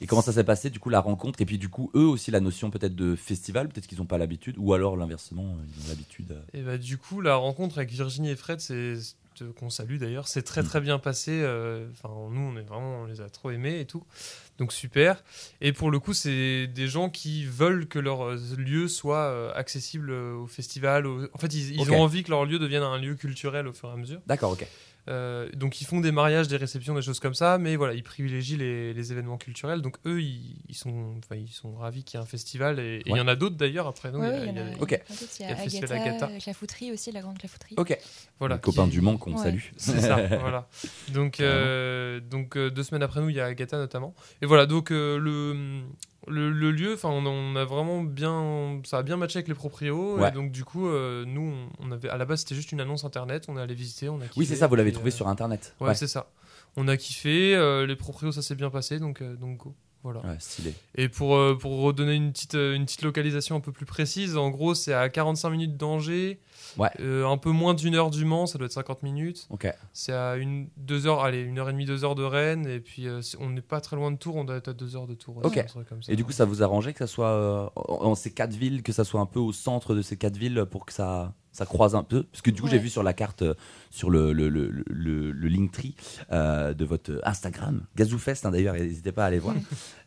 Et 0.00 0.06
comment 0.06 0.22
ça 0.22 0.32
s'est 0.32 0.44
passé, 0.44 0.70
du 0.70 0.78
coup, 0.80 0.88
la 0.88 1.00
rencontre? 1.00 1.40
Et 1.42 1.44
puis, 1.46 1.58
du 1.58 1.68
coup, 1.68 1.90
eux 1.94 2.06
aussi, 2.06 2.30
la 2.30 2.40
notion 2.40 2.70
peut-être 2.70 2.94
de 2.94 3.14
festival, 3.16 3.68
peut-être 3.68 3.86
qu'ils 3.86 3.98
n'ont 3.98 4.06
pas 4.06 4.16
l'habitude, 4.18 4.56
ou 4.58 4.72
alors 4.72 4.96
l'inversement, 4.96 5.44
euh, 5.58 5.64
ils 5.76 5.84
ont 5.84 5.88
l'habitude. 5.88 6.32
euh. 6.32 6.40
Et 6.58 6.62
bah, 6.62 6.78
du 6.78 6.96
coup, 6.96 7.20
la 7.20 7.36
rencontre 7.36 7.78
avec 7.78 7.90
Virginie 7.90 8.30
et 8.30 8.36
Fred, 8.36 8.60
c'est 8.60 8.94
euh, 9.42 9.52
qu'on 9.58 9.68
salue 9.70 9.96
d'ailleurs, 9.98 10.26
c'est 10.28 10.42
très 10.42 10.62
très 10.62 10.80
bien 10.80 10.98
passé. 10.98 11.32
Enfin, 11.92 12.14
nous, 12.30 12.40
on 12.40 12.56
est 12.56 12.62
vraiment, 12.62 13.02
on 13.02 13.06
les 13.06 13.20
a 13.20 13.28
trop 13.30 13.50
aimés 13.50 13.80
et 13.80 13.84
tout, 13.86 14.02
donc 14.58 14.72
super. 14.72 15.22
Et 15.60 15.72
pour 15.72 15.90
le 15.90 15.98
coup, 15.98 16.12
c'est 16.14 16.66
des 16.66 16.88
gens 16.88 17.08
qui 17.10 17.44
veulent 17.44 17.86
que 17.86 17.98
leur 17.98 18.34
lieu 18.56 18.88
soit 18.88 19.54
accessible 19.54 20.10
au 20.12 20.46
festival. 20.46 21.06
au- 21.06 21.24
En 21.34 21.38
fait, 21.38 21.52
ils, 21.54 21.90
ont 21.92 22.02
envie 22.02 22.22
que 22.22 22.30
leur 22.30 22.44
lieu 22.44 22.58
devienne 22.58 22.82
un 22.82 22.98
lieu 22.98 23.14
culturel 23.14 23.66
au 23.66 23.72
fur 23.72 23.88
et 23.88 23.92
à 23.92 23.96
mesure. 23.96 24.20
D'accord, 24.26 24.52
ok. 24.52 24.66
Euh, 25.10 25.48
donc 25.54 25.80
ils 25.80 25.84
font 25.86 26.00
des 26.00 26.12
mariages, 26.12 26.46
des 26.46 26.56
réceptions, 26.56 26.94
des 26.94 27.02
choses 27.02 27.18
comme 27.18 27.34
ça, 27.34 27.58
mais 27.58 27.74
voilà, 27.74 27.94
ils 27.94 28.02
privilégient 28.02 28.56
les, 28.56 28.94
les 28.94 29.12
événements 29.12 29.38
culturels. 29.38 29.82
Donc 29.82 29.96
eux, 30.06 30.22
ils, 30.22 30.56
ils 30.68 30.74
sont, 30.76 31.14
enfin, 31.18 31.34
ils 31.36 31.48
sont 31.50 31.74
ravis 31.74 32.04
qu'il 32.04 32.18
y 32.18 32.20
ait 32.20 32.24
un 32.24 32.28
festival 32.28 32.78
et 32.78 33.02
il 33.04 33.12
Ouais. 33.12 33.18
y 33.18 33.22
en 33.22 33.26
a 33.26 33.34
d'autres 33.34 33.56
d'ailleurs 33.56 33.86
après. 33.88 34.12
nous, 34.12 34.20
Ouais, 34.20 34.28
il 34.28 34.30
y 34.30 34.34
a- 34.34 34.38
il 34.38 34.44
y 34.44 34.48
a- 34.48 34.52
il 34.52 34.56
y 34.56 34.60
y 34.60 34.66
Il 35.40 35.40
y 35.40 35.44
a 35.44 35.48
a 35.48 35.50
le 35.50 35.56
festival 35.56 35.92
Agatha, 35.92 36.10
Agatha. 36.26 36.28
euh, 36.32 36.38
Clafouterie 36.38 36.92
aussi, 36.92 37.10
la 37.12 37.20
grande 37.22 37.38
Clafouterie. 37.38 37.74
Ok. 37.76 37.98
voilà, 38.38 38.54
les 38.54 38.60
copains 38.60 38.84
qui- 38.84 38.90
du 38.90 39.00
Mans 39.00 39.16
qu'on 39.16 39.32
Ouais. 39.36 39.42
salue. 39.42 39.62
C'est 39.76 40.00
ça, 40.00 40.16
voilà. 40.40 40.68
Donc, 41.12 41.40
euh, 41.40 42.20
donc 42.20 42.56
euh, 42.56 42.70
deux 42.70 42.82
semaines 42.84 43.02
après 43.02 43.20
nous, 43.20 43.30
il 43.30 43.36
y 43.36 43.40
a 43.40 43.46
Agatha 43.46 43.76
notamment. 43.78 44.14
Et 44.42 44.46
voilà, 44.46 44.66
donc 44.66 44.90
euh, 44.92 45.18
le, 45.18 45.82
le, 46.26 46.50
le 46.50 46.70
lieu, 46.70 46.94
enfin, 46.94 47.08
on, 47.10 47.24
a- 47.26 47.28
on 47.30 47.56
a 47.56 47.64
vraiment 47.64 48.02
bien, 48.02 48.80
ça 48.84 48.98
a 48.98 49.02
bien 49.02 49.16
matché 49.16 49.38
avec 49.38 49.48
les 49.48 49.54
proprios. 49.54 50.18
Ouais. 50.18 50.28
Et 50.28 50.32
donc 50.32 50.52
du 50.52 50.64
coup, 50.64 50.86
euh, 50.88 51.24
nous, 51.26 51.54
on, 51.78 51.90
avait, 51.92 52.08
à 52.08 52.16
la 52.16 52.24
base, 52.24 52.40
c'était 52.40 52.54
juste 52.54 52.72
une 52.72 52.80
annonce 52.80 53.04
internet. 53.04 53.46
On 53.48 53.56
est 53.56 53.60
allé 53.62 53.74
visiter, 53.74 54.08
on 54.08 54.20
a. 54.20 54.24
Oui, 54.36 54.46
c'est 54.46 54.56
ça, 54.56 54.66
vous 54.66 54.74
l'avez 54.76 54.92
trouvé 54.92 55.08
euh, 55.08 55.14
sur 55.16 55.28
Internet. 55.28 55.74
Ouais, 55.80 55.94
c'est 55.94 56.06
ça. 56.08 56.30
On 56.76 56.86
a 56.88 56.96
kiffé, 56.96 57.54
euh, 57.56 57.86
les 57.86 57.96
proprios, 57.96 58.32
ça 58.32 58.42
s'est 58.42 58.54
bien 58.54 58.70
passé, 58.70 58.98
donc 58.98 59.22
donc 59.22 59.56
go. 59.58 59.74
Voilà. 60.02 60.20
Ouais, 60.20 60.36
stylé. 60.38 60.72
Et 60.94 61.10
pour, 61.10 61.38
pour 61.58 61.80
redonner 61.82 62.14
une 62.14 62.32
petite, 62.32 62.54
une 62.54 62.86
petite 62.86 63.02
localisation 63.02 63.56
un 63.56 63.60
peu 63.60 63.70
plus 63.72 63.84
précise, 63.84 64.36
en 64.38 64.48
gros, 64.48 64.74
c'est 64.74 64.94
à 64.94 65.10
45 65.10 65.50
minutes 65.50 65.76
d'Angers, 65.76 66.40
Ouais. 66.78 66.90
euh, 67.00 67.26
un 67.26 67.36
peu 67.36 67.50
moins 67.50 67.74
d'une 67.74 67.94
heure 67.94 68.10
du 68.10 68.24
Mans, 68.24 68.46
ça 68.46 68.58
doit 68.58 68.66
être 68.66 68.72
50 68.72 69.02
minutes. 69.02 69.48
C'est 69.92 70.12
à 70.12 70.36
une, 70.36 70.68
deux 70.76 71.06
heures, 71.06 71.22
allez, 71.22 71.40
une 71.40 71.58
heure 71.58 71.68
et 71.68 71.72
demie, 71.72 71.84
deux 71.86 72.04
heures 72.04 72.14
de 72.14 72.22
Rennes, 72.22 72.66
et 72.66 72.80
puis 72.80 73.06
euh, 73.08 73.20
on 73.38 73.50
n'est 73.50 73.60
pas 73.60 73.80
très 73.80 73.96
loin 73.96 74.10
de 74.10 74.16
Tours, 74.16 74.36
on 74.36 74.44
doit 74.44 74.56
être 74.56 74.68
à 74.68 74.72
deux 74.72 74.96
heures 74.96 75.06
de 75.06 75.14
Tours. 75.14 75.40
Comme 75.88 76.02
ça. 76.02 76.12
Et 76.12 76.16
du 76.16 76.24
coup, 76.24 76.32
ça 76.32 76.44
vous 76.44 76.62
arrangeait 76.62 76.92
que 76.92 76.98
ça 76.98 77.06
soit 77.06 77.28
euh, 77.28 77.68
en 77.76 78.10
en 78.10 78.14
ces 78.14 78.32
quatre 78.32 78.54
villes, 78.54 78.82
que 78.82 78.92
ça 78.92 79.04
soit 79.04 79.20
un 79.20 79.26
peu 79.26 79.40
au 79.40 79.52
centre 79.52 79.94
de 79.94 80.02
ces 80.02 80.16
quatre 80.16 80.36
villes 80.36 80.64
pour 80.70 80.86
que 80.86 80.92
ça, 80.92 81.32
ça 81.60 81.66
croise 81.66 81.94
un 81.94 82.02
peu 82.02 82.22
Parce 82.22 82.40
que 82.40 82.50
du 82.50 82.62
coup, 82.62 82.68
j'ai 82.68 82.78
vu 82.78 82.88
sur 82.88 83.02
la 83.02 83.12
carte, 83.12 83.42
euh, 83.42 83.52
sur 83.90 84.08
le, 84.08 84.32
le, 84.32 84.48
le, 84.48 84.68
le, 84.86 85.30
le 85.30 85.48
Linktree 85.48 85.94
euh, 86.32 86.72
de 86.72 86.84
votre 86.86 87.20
Instagram, 87.22 87.82
Gazoufest 87.96 88.46
hein, 88.46 88.50
d'ailleurs, 88.50 88.74
n'hésitez 88.74 89.12
pas 89.12 89.24
à 89.24 89.26
aller 89.26 89.38
voir, 89.38 89.54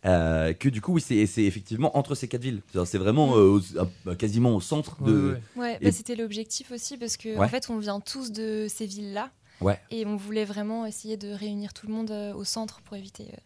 euh, 0.06 0.54
que 0.54 0.68
du 0.70 0.82
coup, 0.82 0.94
oui, 0.94 1.02
c'est 1.02 1.26
c'est 1.28 1.44
effectivement 1.44 1.96
entre 1.96 2.16
ces 2.16 2.28
quatre 2.28 2.42
villes. 2.42 2.62
C'est 2.86 2.98
vraiment 2.98 3.34
au- 3.34 3.60
euh, 4.08 4.16
quasiment 4.16 4.56
au 4.56 4.62
centre 4.62 5.02
de. 5.04 5.38
ouais. 5.56 5.78
Et- 5.80 5.86
bah, 5.86 5.92
c'était 5.92 6.16
l'objectif 6.16 6.72
aussi 6.72 6.98
parce 6.98 7.18
que 7.18 7.30
Ouais. 7.38 7.46
en 7.46 7.48
fait, 7.50 7.70
on 7.70 7.78
vient 7.78 8.00
tous 8.00 8.32
de 8.32 8.66
ces 8.68 8.88
villes-là. 8.88 9.30
Ouais. 9.62 9.80
Et 9.92 10.06
on 10.08 10.16
voulait 10.18 10.46
vraiment 10.46 10.86
essayer 10.88 11.16
de 11.18 11.30
réunir 11.32 11.74
tout 11.74 11.86
le 11.88 11.94
monde 11.94 12.10
euh, 12.12 12.34
au 12.34 12.44
centre 12.44 12.82
pour 12.82 12.98
éviter 12.98 13.26
euh, 13.26 13.38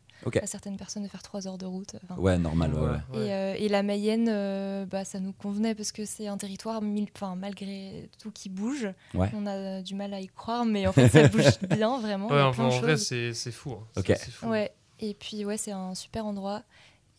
À 0.42 0.48
certaines 0.48 0.78
personnes 0.78 1.04
de 1.04 1.08
faire 1.08 1.22
trois 1.24 1.48
heures 1.48 1.58
de 1.58 1.66
route. 1.66 1.96
enfin. 2.04 2.20
Ouais, 2.20 2.38
normal. 2.38 2.74
ouais, 2.74 2.80
Ouais, 2.82 2.88
ouais. 2.88 3.18
ouais. 3.20 3.28
Et, 3.28 3.34
euh, 3.34 3.56
et 3.58 3.70
la 3.70 3.84
Mayenne, 3.84 4.28
euh, 4.30 4.86
bah, 4.86 5.06
ça 5.06 5.20
nous 5.20 5.34
convenait 5.34 5.76
parce 5.76 5.92
que 5.92 6.06
c'est 6.06 6.28
un 6.28 6.38
territoire, 6.38 6.82
mille- 6.82 7.08
malgré 7.36 8.10
tout, 8.20 8.32
qui 8.32 8.50
bouge. 8.50 8.88
Ouais. 9.14 9.30
On 9.36 9.46
a 9.46 9.82
du 9.82 9.96
mal 9.96 10.14
à 10.14 10.20
y 10.20 10.28
croire, 10.28 10.66
mais 10.66 10.88
en 10.88 10.94
fait, 10.94 11.08
ça 11.10 11.28
bouge 11.28 11.60
bien, 11.70 12.00
vraiment. 12.00 12.28
de 12.28 12.34
en 12.64 12.70
vrai, 12.70 12.98
c'est 12.98 13.34
c'est 13.34 13.52
fou. 13.52 13.74
hein. 13.74 13.88
Fou. 14.32 14.48
Ouais. 14.48 14.72
Et 15.00 15.14
puis, 15.14 15.46
ouais, 15.46 15.58
c'est 15.58 15.72
un 15.72 15.94
super 15.96 16.26
endroit. 16.26 16.64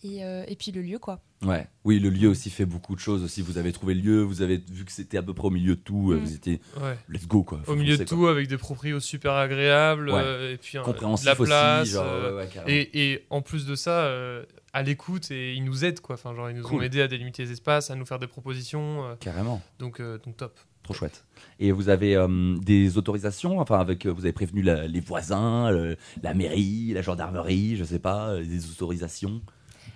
Et, 0.05 0.23
euh, 0.25 0.45
et 0.47 0.55
puis 0.55 0.71
le 0.71 0.81
lieu, 0.81 0.99
quoi. 0.99 1.21
Ouais. 1.45 1.67
Oui, 1.85 1.99
le 1.99 2.09
lieu 2.11 2.29
aussi 2.29 2.51
fait 2.51 2.67
beaucoup 2.67 2.95
de 2.95 3.01
choses. 3.01 3.23
Aussi, 3.25 3.43
vous 3.43 3.59
avez 3.59 3.73
trouvé 3.73 3.95
le 3.95 4.01
lieu, 4.01 4.23
vous 4.23 4.43
avez 4.43 4.57
vu 4.71 4.85
que 4.85 4.93
c'était 4.93 5.19
à 5.19 5.23
peu 5.23 5.35
près 5.35 5.47
au 5.49 5.51
milieu 5.51 5.75
de 5.75 5.81
tout. 5.81 6.13
euh, 6.13 6.17
Mm. 6.17 6.21
Vous 6.25 6.35
étiez 6.35 6.61
Ouais. 6.81 6.97
let's 7.09 7.27
go 7.27 7.43
quoi. 7.43 7.61
Faut 7.65 7.73
Au 7.73 7.77
milieu 7.77 7.97
de 7.97 8.05
tout, 8.05 8.27
avec 8.29 8.47
des 8.49 8.59
proprios 8.59 9.01
super 9.01 9.33
agréables, 9.33 10.09
Ouais. 10.11 10.21
euh, 10.23 10.53
et 10.55 10.57
puis 10.57 10.79
Compréhensif 10.85 11.25
de 11.25 11.31
la 11.31 11.37
place. 11.37 11.83
aussi. 11.83 11.93
Genre, 11.93 12.05
ouais, 12.33 12.37
ouais, 12.37 12.49
carrément. 12.53 12.69
et, 12.69 13.13
et 13.13 13.27
en 13.31 13.43
plus 13.43 13.67
de 13.67 13.75
ça, 13.75 14.03
euh, 14.05 14.45
à 14.73 14.83
l'écoute, 14.83 15.31
et 15.33 15.55
ils 15.55 15.65
nous 15.65 15.85
aident, 15.85 16.01
quoi. 16.01 16.15
Enfin, 16.15 16.35
genre, 16.35 16.49
ils 16.51 16.57
nous 16.57 16.63
Cool. 16.63 16.79
ont 16.79 16.83
aidés 16.83 17.01
à 17.03 17.09
délimiter 17.09 17.45
les 17.45 17.53
espaces, 17.53 17.91
à 17.91 17.97
nous 17.97 18.07
faire 18.07 18.19
des 18.21 18.27
propositions. 18.29 19.05
euh, 19.05 19.15
Carrément. 19.19 19.61
donc, 19.81 20.01
euh, 20.01 20.19
donc 20.25 20.37
top. 20.37 20.59
Trop 20.85 20.95
chouette. 20.95 21.25
Et 21.59 21.73
vous 21.73 21.89
avez 21.89 22.15
euh, 22.17 22.57
des 22.61 22.97
autorisations, 22.97 23.59
enfin 23.61 23.79
avec, 23.81 24.07
vous 24.07 24.21
avez 24.25 24.33
prévenu 24.33 24.63
la- 24.63 24.87
les 24.87 25.01
voisins, 25.01 25.71
le- 25.71 25.97
la 26.23 26.35
mairie, 26.35 26.93
la 26.95 27.03
gendarmerie, 27.03 27.77
je 27.77 27.85
sais 27.85 27.99
pas, 27.99 28.39
des 28.41 28.71
autorisations? 28.71 29.43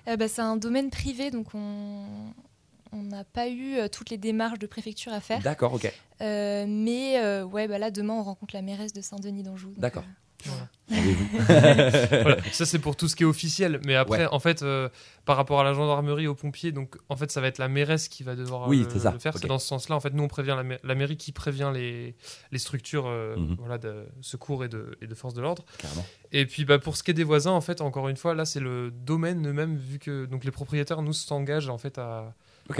Euh, 0.08 0.16
bah, 0.16 0.28
c'est 0.28 0.42
un 0.42 0.56
domaine 0.56 0.90
privé, 0.90 1.30
donc 1.30 1.54
on 1.54 2.32
n'a 2.92 3.24
pas 3.24 3.48
eu 3.48 3.76
euh, 3.76 3.88
toutes 3.88 4.10
les 4.10 4.18
démarches 4.18 4.58
de 4.58 4.66
préfecture 4.66 5.12
à 5.12 5.20
faire. 5.20 5.40
D'accord, 5.40 5.72
ok. 5.74 5.92
Euh, 6.20 6.66
mais 6.68 7.18
euh, 7.18 7.44
ouais, 7.44 7.66
bah 7.68 7.78
là, 7.78 7.90
demain, 7.90 8.14
on 8.14 8.22
rencontre 8.22 8.54
la 8.54 8.62
mairesse 8.62 8.92
de 8.92 9.00
Saint-Denis 9.00 9.42
d'Anjou. 9.42 9.74
D'accord. 9.76 10.04
Voilà. 12.22 12.36
Ça, 12.52 12.66
c'est 12.66 12.78
pour 12.78 12.96
tout 12.96 13.08
ce 13.08 13.16
qui 13.16 13.22
est 13.22 13.26
officiel. 13.26 13.80
Mais 13.86 13.94
après, 13.94 14.20
Ouais. 14.20 14.28
en 14.30 14.38
fait, 14.38 14.62
euh, 14.62 14.88
par 15.24 15.36
rapport 15.36 15.60
à 15.60 15.64
la 15.64 15.72
gendarmerie, 15.72 16.26
aux 16.26 16.34
pompiers, 16.34 16.72
donc 16.72 16.96
en 17.08 17.16
fait, 17.16 17.30
ça 17.30 17.40
va 17.40 17.46
être 17.46 17.58
la 17.58 17.68
mairesse 17.68 18.08
qui 18.08 18.22
va 18.22 18.34
devoir 18.34 18.68
Oui, 18.68 18.82
euh, 18.82 18.88
c'est 18.92 18.98
ça. 19.00 19.12
le 19.12 19.18
faire. 19.18 19.34
Ok. 19.34 19.40
C'est 19.42 19.48
dans 19.48 19.58
ce 19.58 19.66
sens-là. 19.66 19.96
En 19.96 20.00
fait, 20.00 20.12
nous, 20.12 20.22
on 20.22 20.28
prévient 20.28 20.54
la, 20.56 20.62
ma- 20.62 20.74
la 20.82 20.94
mairie 20.94 21.16
qui 21.16 21.32
prévient 21.32 21.70
les, 21.72 22.14
les 22.50 22.58
structures 22.58 23.06
euh, 23.06 23.36
Mhm. 23.36 23.56
voilà, 23.58 23.78
de 23.78 24.04
secours 24.20 24.64
et 24.64 24.68
de, 24.68 24.96
et 25.00 25.06
de 25.06 25.14
force 25.14 25.34
de 25.34 25.40
l'ordre. 25.40 25.64
Et 26.32 26.46
puis, 26.46 26.64
bah, 26.64 26.78
pour 26.78 26.96
ce 26.96 27.02
qui 27.02 27.10
est 27.10 27.14
des 27.14 27.24
voisins, 27.24 27.52
en 27.52 27.60
fait, 27.60 27.80
encore 27.80 28.08
une 28.08 28.16
fois, 28.16 28.34
là, 28.34 28.44
c'est 28.44 28.60
le 28.60 28.90
domaine 28.90 29.46
eux-mêmes, 29.48 29.76
vu 29.76 29.98
que 29.98 30.26
donc 30.26 30.44
les 30.44 30.50
propriétaires 30.50 31.02
nous 31.02 31.12
s'engagent 31.12 31.68
en 31.68 31.78
fait 31.78 31.98
à, 31.98 32.34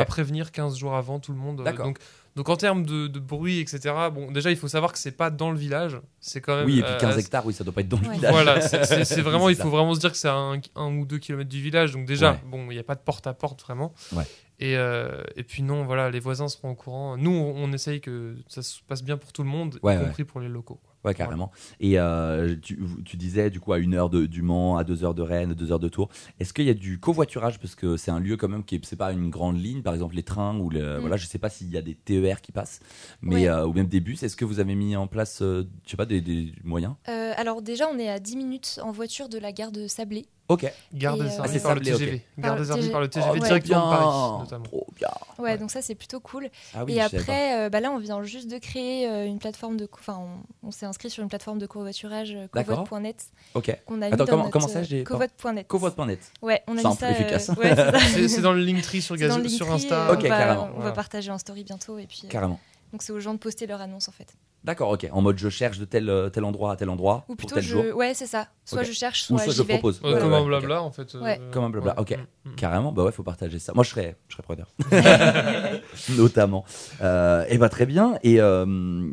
prévenir 0.07 0.53
15 0.53 0.77
jours 0.79 0.95
avant 0.95 1.19
tout 1.21 1.33
le 1.33 1.39
monde. 1.39 1.61
Euh, 1.61 1.65
D'accord. 1.65 1.87
Donc, 1.87 1.99
donc 2.37 2.49
en 2.49 2.57
termes 2.57 2.85
de, 2.87 3.07
de 3.09 3.19
bruit, 3.19 3.61
etc. 3.61 3.95
Bon, 4.13 4.31
déjà, 4.33 4.51
il 4.51 4.57
faut 4.57 4.69
savoir 4.69 4.93
que 4.93 4.99
c'est 4.99 5.13
pas 5.17 5.31
dans 5.31 5.51
le 5.51 5.59
village. 5.59 6.01
C'est 6.21 6.41
quand 6.41 6.57
même. 6.57 6.67
Oui, 6.67 6.79
et 6.79 6.83
puis 6.83 6.93
euh, 6.93 6.99
15 6.99 7.11
assez- 7.11 7.21
hectares, 7.21 7.45
oui, 7.47 7.53
ça 7.53 7.63
doit 7.65 7.73
pas 7.75 7.83
être 7.83 7.89
dans 7.89 8.01
le 8.01 8.09
Ouais. 8.09 8.15
village. 8.17 8.33
voilà, 8.33 8.61
c'est- 8.61 9.21
vraiment, 9.21 9.49
il 9.49 9.57
ça. 9.57 9.63
faut 9.65 9.71
vraiment 9.71 9.95
se 9.95 10.01
dire 10.01 10.11
que 10.13 10.17
c'est 10.17 10.29
à 10.29 10.35
un, 10.35 10.61
un 10.77 10.97
ou 10.97 11.05
deux 11.05 11.19
kilomètres 11.19 11.51
du 11.51 11.61
village. 11.61 11.93
Donc 11.93 12.07
déjà, 12.07 12.33
Ouais. 12.33 12.39
bon, 12.47 12.71
il 12.71 12.75
n'y 12.75 12.79
a 12.81 12.85
pas 12.85 12.95
de 12.95 13.01
porte 13.01 13.27
à 13.27 13.35
porte 13.35 13.61
vraiment. 13.63 13.93
Ouais. 14.13 14.25
Et, 14.61 14.77
euh, 14.77 15.23
et 15.37 15.43
puis 15.43 15.63
non, 15.63 15.85
voilà, 15.85 16.09
les 16.11 16.21
voisins 16.21 16.49
seront 16.49 16.71
au 16.71 16.75
courant. 16.75 17.17
Nous, 17.17 17.31
on, 17.33 17.55
on 17.65 17.73
essaye 17.73 18.01
que 18.01 18.37
ça 18.49 18.63
se 18.63 18.79
passe 18.87 19.03
bien 19.03 19.17
pour 19.17 19.33
tout 19.33 19.43
le 19.43 19.49
monde, 19.49 19.79
Ouais, 19.83 19.95
y 19.95 19.99
ouais. 19.99 20.05
compris 20.05 20.25
pour 20.25 20.41
les 20.41 20.49
locaux. 20.49 20.81
Ouais, 21.05 21.15
carrément. 21.15 21.51
Et 21.81 21.99
euh, 21.99 22.55
tu, 22.63 22.79
tu 23.05 23.17
disais, 23.17 23.51
du 23.51 23.59
coup, 23.61 23.73
à 23.73 23.79
une 23.79 23.95
heure 23.95 24.09
de, 24.09 24.27
du 24.27 24.41
Mans, 24.43 24.77
à 24.77 24.85
deux 24.85 25.03
heures 25.05 25.15
de 25.15 25.23
Rennes, 25.23 25.53
deux 25.55 25.73
heures 25.73 25.81
de 25.81 25.89
Tours. 25.89 26.09
Est-ce 26.39 26.53
qu'il 26.53 26.65
y 26.65 26.71
a 26.71 26.75
du 26.75 27.01
covoiturage? 27.01 27.59
Parce 27.59 27.75
que 27.75 27.97
c'est 27.97 28.11
un 28.13 28.21
lieu, 28.21 28.37
quand 28.37 28.49
même, 28.49 28.63
qui 28.65 28.77
est, 28.77 28.85
c'est 28.85 28.95
pas 28.97 29.13
une 29.13 29.29
grande 29.31 29.59
ligne, 29.61 29.83
par 29.83 29.95
exemple, 29.95 30.15
les 30.15 30.23
trains 30.23 30.57
ou 30.59 30.71
le, 30.71 30.99
Mm. 30.99 31.01
voilà, 31.01 31.17
je 31.17 31.27
sais 31.27 31.39
pas 31.39 31.49
s'il 31.49 31.71
y 31.71 31.77
a 31.77 31.83
des 31.83 31.95
TER 31.95 32.41
qui 32.41 32.53
passent, 32.53 32.81
mais, 33.21 33.35
Ouais. 33.35 33.49
euh, 33.49 33.67
ou 33.67 33.73
même 33.73 33.87
des 33.89 34.01
bus. 34.01 34.23
Est-ce 34.23 34.37
que 34.37 34.45
vous 34.45 34.61
avez 34.61 34.75
mis 34.77 34.95
en 34.97 35.07
place, 35.09 35.43
euh, 35.43 35.65
je 35.85 35.91
sais 35.91 35.97
pas, 35.97 36.07
des, 36.07 36.21
des 36.21 36.53
moyens? 36.65 36.95
Euh, 37.09 37.33
alors 37.37 37.63
déjà, 37.63 37.89
on 37.93 37.99
est 37.99 38.09
à 38.09 38.21
10 38.21 38.37
minutes 38.37 38.79
en 38.83 38.93
voiture 38.93 39.29
de 39.29 39.39
la 39.39 39.53
gare 39.53 39.73
de 39.73 39.87
Sablé. 39.89 40.27
Ok. 40.49 40.65
Euh, 40.65 40.69
desservie 40.93 41.39
Ah, 41.43 41.49
c'est 41.49 41.63
par 41.63 41.75
le. 41.75 41.81
TGV. 41.81 42.23
Par 42.41 42.55
le 42.57 42.61
desservie 42.61 42.81
TGV. 42.81 42.93
par 42.93 43.01
le 43.01 43.09
TGV 43.09 43.31
Oh, 43.35 43.39
directement 43.39 43.87
de. 43.87 43.91
Paris, 43.97 44.39
notamment. 44.41 44.82
Trop 44.95 44.99
bien. 44.99 45.09
Ouais, 45.39 45.51
Ouais. 45.53 45.59
donc 45.59 45.71
ça, 45.71 45.83
c'est 45.83 45.95
plutôt 45.95 46.21
cool. 46.21 46.49
Ah 46.75 46.85
oui, 46.85 46.95
et 46.95 47.01
après, 47.01 47.59
euh, 47.59 47.69
bah 47.71 47.81
là, 47.81 47.91
on 47.91 47.99
vient 47.99 48.23
juste 48.23 48.51
de 48.51 48.59
créer 48.59 49.09
euh, 49.09 49.27
une 49.27 49.39
plateforme 49.39 49.77
de... 49.77 49.87
co- 49.87 49.99
Enfin, 50.01 50.19
on, 50.63 50.69
on 50.69 50.71
s'est 50.71 50.87
inscrit 50.87 51.11
sur 51.11 51.23
une 51.23 51.29
plateforme 51.29 51.59
de 51.59 51.67
covoiturage, 51.67 52.35
euh, 52.35 52.47
covote.net, 52.49 53.27
Ok. 53.55 53.77
qu'on 53.87 54.03
a 54.03 54.07
Attends, 54.07 54.25
mis 54.25 54.31
comment- 54.31 54.51
comment 54.51 54.69
ça, 54.69 54.81
euh, 54.81 54.85
j'ai 54.85 55.05
Covote.net. 55.05 55.67
Covote.net. 55.69 56.33
Ouais, 56.43 56.63
on 56.67 56.73
a 56.73 56.77
mis 56.77 56.83
Simple, 56.83 56.99
ça... 57.01 57.07
euh, 57.07 57.11
efficace. 57.13 57.49
ouais, 57.57 57.75
c'est 58.15 58.29
ça. 58.29 58.41
Dans 58.41 58.53
le 58.53 58.61
Linktree 58.63 59.03
sur, 59.03 59.17
le 59.17 59.49
sur 59.49 59.73
Insta. 59.73 60.13
Ok, 60.13 60.21
on 60.25 60.29
va, 60.29 60.39
carrément. 60.39 60.65
On 60.65 60.75
Voilà. 60.75 60.85
va 60.91 60.93
partager 60.93 61.31
en 61.31 61.39
story 61.39 61.65
bientôt. 61.65 61.99
Et 61.99 62.07
puis, 62.07 62.23
euh, 62.25 62.29
Carrément. 62.29 62.59
donc 62.93 63.03
c'est 63.03 63.13
aux 63.13 63.21
gens 63.21 63.35
de 63.35 63.39
poster 63.39 63.67
leur 63.67 63.81
annonce 63.81 64.09
en 64.09 64.13
fait. 64.13 64.35
D'accord, 64.65 64.91
ok. 64.91 65.09
En 65.13 65.23
mode, 65.23 65.39
je 65.39 65.49
cherche 65.49 65.79
de 65.79 65.85
tel, 65.85 66.09
euh, 66.09 66.29
tel 66.31 66.45
endroit 66.45 66.73
à 66.73 66.77
tel 66.77 66.89
endroit. 66.89 67.25
Ou 67.29 67.35
pour 67.35 67.37
plutôt, 67.37 67.55
tel 67.57 67.65
jour. 67.65 67.83
je... 67.85 67.93
ouais, 67.93 68.15
c'est 68.15 68.27
ça. 68.27 68.47
Soit 68.65 68.85
je 68.85 68.93
cherche, 68.93 69.29
Ou 69.31 69.37
soit, 69.39 69.53
je 69.53 69.61
vais. 69.63 69.75
propose. 69.75 70.01
Ouais, 70.03 70.13
comme 70.21 70.31
ouais, 70.31 70.39
un 70.39 70.45
blabla, 70.45 70.83
en 70.83 70.93
fait. 70.93 71.15
euh, 71.17 71.21
Ouais. 71.21 71.41
Comme 71.51 71.65
un 71.65 71.71
blabla, 71.71 71.99
ok. 71.99 72.17
Mm, 72.45 72.51
mm. 72.51 72.55
Carrément, 72.55 72.93
bah 72.93 73.03
ouais, 73.03 73.11
faut 73.11 73.25
partager 73.25 73.59
ça. 73.59 73.73
Moi, 73.75 73.83
je 73.83 73.91
serais, 73.91 74.17
je 74.29 74.35
serais 74.37 74.45
preneur. 74.45 74.69
Notamment. 76.17 76.65
Euh, 77.01 77.45
et 77.49 77.59
bah 77.59 77.69
très 77.69 77.87
bien. 77.87 78.19
Et 78.23 78.41
euh, 78.41 78.65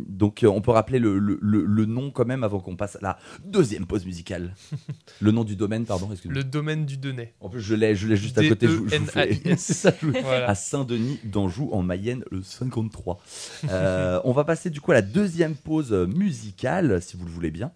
donc, 0.07 0.45
on 0.47 0.61
peut 0.61 0.69
rappeler 0.71 0.99
le, 0.99 1.17
le- 1.17 1.39
le- 1.41 1.65
le 1.65 1.85
nom 1.85 2.11
quand 2.11 2.25
même 2.25 2.43
avant 2.43 2.59
qu'on 2.59 2.75
passe 2.75 2.95
à 2.97 2.99
la 3.01 3.17
deuxième 3.43 3.85
pause 3.87 4.05
musicale. 4.05 4.53
le 5.19 5.31
nom 5.31 5.43
du 5.43 5.55
domaine, 5.55 5.85
pardon, 5.85 6.09
excuse-moi. 6.11 6.37
Le 6.37 6.43
domaine 6.43 6.85
du 6.85 6.97
Denay. 6.97 7.33
En 7.41 7.49
plus, 7.49 7.61
je 7.61 7.73
l'ai, 7.73 7.95
je 7.95 8.07
l'ai 8.07 8.17
juste 8.17 8.37
à 8.37 8.47
côté. 8.47 8.67
Je, 8.67 8.73
vous- 8.73 8.87
je 8.87 8.97
vous 8.97 9.05
fais- 9.07 9.27
D-E-N-A-I-S. 9.27 9.59
C'est 9.59 9.73
ça, 9.73 9.91
je 9.99 10.05
vous- 10.05 10.13
Voilà. 10.23 10.47
à 10.49 10.53
Saint-Denis 10.53 11.19
d'Anjou 11.23 11.69
en 11.73 11.81
Mayenne 11.81 12.23
le 12.29 12.43
53. 12.43 13.19
Euh, 13.69 14.19
on 14.23 14.31
va 14.31 14.43
passer 14.43 14.69
du 14.69 14.79
coup 14.79 14.91
à 14.91 14.95
la 14.95 15.01
deuxième 15.01 15.38
pause 15.53 15.91
musicale, 15.91 17.01
si 17.01 17.15
vous 17.17 17.25
le 17.25 17.31
voulez 17.31 17.51
bien. 17.51 17.71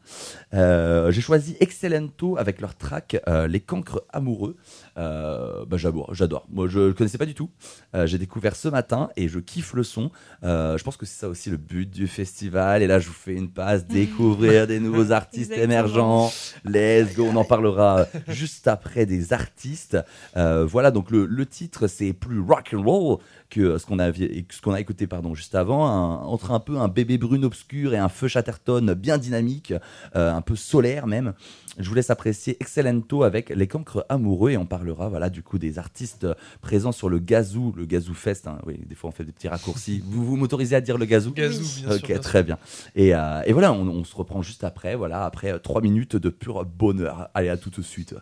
Euh, 0.53 1.11
J'ai 1.11 1.21
choisi 1.21 1.55
Excellento 1.59 2.37
avec 2.37 2.59
leur 2.61 2.75
track 2.75 3.17
euh, 3.27 3.47
Les 3.47 3.59
Cancres 3.59 4.01
Amoureux. 4.11 4.57
Euh, 4.97 5.65
bah, 5.65 5.77
j'adore, 5.77 6.13
j'adore. 6.13 6.45
Moi, 6.51 6.67
je 6.67 6.79
le 6.79 6.93
connaissais 6.93 7.17
pas 7.17 7.25
du 7.25 7.33
tout. 7.33 7.49
Euh, 7.95 8.05
J'ai 8.05 8.17
découvert 8.17 8.55
ce 8.55 8.67
matin 8.67 9.09
et 9.15 9.27
je 9.27 9.39
kiffe 9.39 9.73
le 9.73 9.83
son. 9.83 10.11
Euh, 10.43 10.77
je 10.77 10.83
pense 10.83 10.97
que 10.97 11.05
c'est 11.05 11.19
ça 11.19 11.29
aussi 11.29 11.49
le 11.49 11.57
but 11.57 11.89
du 11.89 12.07
festival. 12.07 12.83
Et 12.83 12.87
là, 12.87 12.99
je 12.99 13.07
vous 13.07 13.13
fais 13.13 13.33
une 13.33 13.49
passe, 13.49 13.87
découvrir 13.87 14.67
des 14.67 14.79
nouveaux 14.79 15.11
artistes 15.11 15.51
Exactement. 15.51 15.63
émergents. 15.73 16.31
Let's 16.65 17.15
go, 17.15 17.25
on 17.31 17.35
en 17.35 17.43
parlera 17.45 18.05
juste 18.27 18.67
après 18.67 19.05
des 19.05 19.33
artistes. 19.33 19.97
Euh, 20.37 20.65
voilà, 20.65 20.91
donc 20.91 21.09
le, 21.11 21.25
le 21.25 21.45
titre 21.45 21.87
c'est 21.87 22.13
plus 22.13 22.39
rock 22.39 22.71
and 22.73 22.83
roll 22.83 23.17
que 23.49 23.77
ce 23.77 23.85
qu'on 23.85 23.99
a, 23.99 24.11
ce 24.13 24.61
qu'on 24.61 24.73
a 24.73 24.79
écouté 24.79 25.07
pardon 25.07 25.33
juste 25.35 25.55
avant, 25.55 25.85
un- 25.87 26.23
entre 26.23 26.51
un 26.51 26.59
peu 26.59 26.77
un 26.77 26.87
bébé 26.87 27.17
brune 27.17 27.45
obscur 27.45 27.93
et 27.93 27.97
un 27.97 28.09
feu 28.09 28.27
Chatterton 28.27 28.93
bien 28.97 29.17
dynamique, 29.17 29.73
euh, 30.15 30.31
un 30.33 30.41
peu 30.41 30.55
solaire 30.55 31.07
même. 31.07 31.33
Je 31.79 31.89
vous 31.89 31.95
laisse 31.95 32.09
apprécier 32.11 32.55
Excellento 32.59 33.23
avec 33.23 33.49
les 33.49 33.67
cancres 33.67 34.05
amoureux 34.09 34.51
et 34.51 34.57
on 34.57 34.65
parlera 34.65 35.09
voilà 35.09 35.29
du 35.29 35.41
coup 35.41 35.57
des 35.57 35.79
artistes 35.79 36.27
présents 36.61 36.91
sur 36.91 37.09
le 37.09 37.17
Gazou, 37.19 37.73
le 37.75 37.85
Gazou 37.85 38.13
Fest. 38.13 38.47
hein. 38.47 38.59
Oui, 38.65 38.79
des 38.85 38.93
fois 38.95 39.09
on 39.09 39.13
fait 39.13 39.23
des 39.23 39.31
petits 39.31 39.47
raccourcis. 39.47 40.03
Vous 40.05 40.23
vous 40.25 40.35
m'autorisez 40.37 40.75
à 40.75 40.81
dire 40.81 40.97
le 40.97 41.05
Gazou? 41.05 41.31
Gazou, 41.33 41.59
bien 41.61 41.63
sûr. 41.63 41.91
Ok, 41.91 42.05
bien 42.07 42.15
sûr. 42.15 42.19
très 42.21 42.43
bien. 42.43 42.57
Et, 42.95 43.15
euh, 43.15 43.41
et 43.45 43.53
voilà, 43.53 43.73
on, 43.73 43.87
on 43.87 44.03
se 44.03 44.15
reprend 44.15 44.41
juste 44.41 44.63
après, 44.63 44.95
voilà, 44.95 45.25
après 45.25 45.51
euh, 45.51 45.57
trois 45.57 45.81
minutes 45.81 46.15
de 46.15 46.29
pur 46.29 46.63
bonheur. 46.65 47.29
Allez, 47.33 47.49
à 47.49 47.57
tout 47.57 47.69
de 47.71 47.81
suite. 47.81 48.13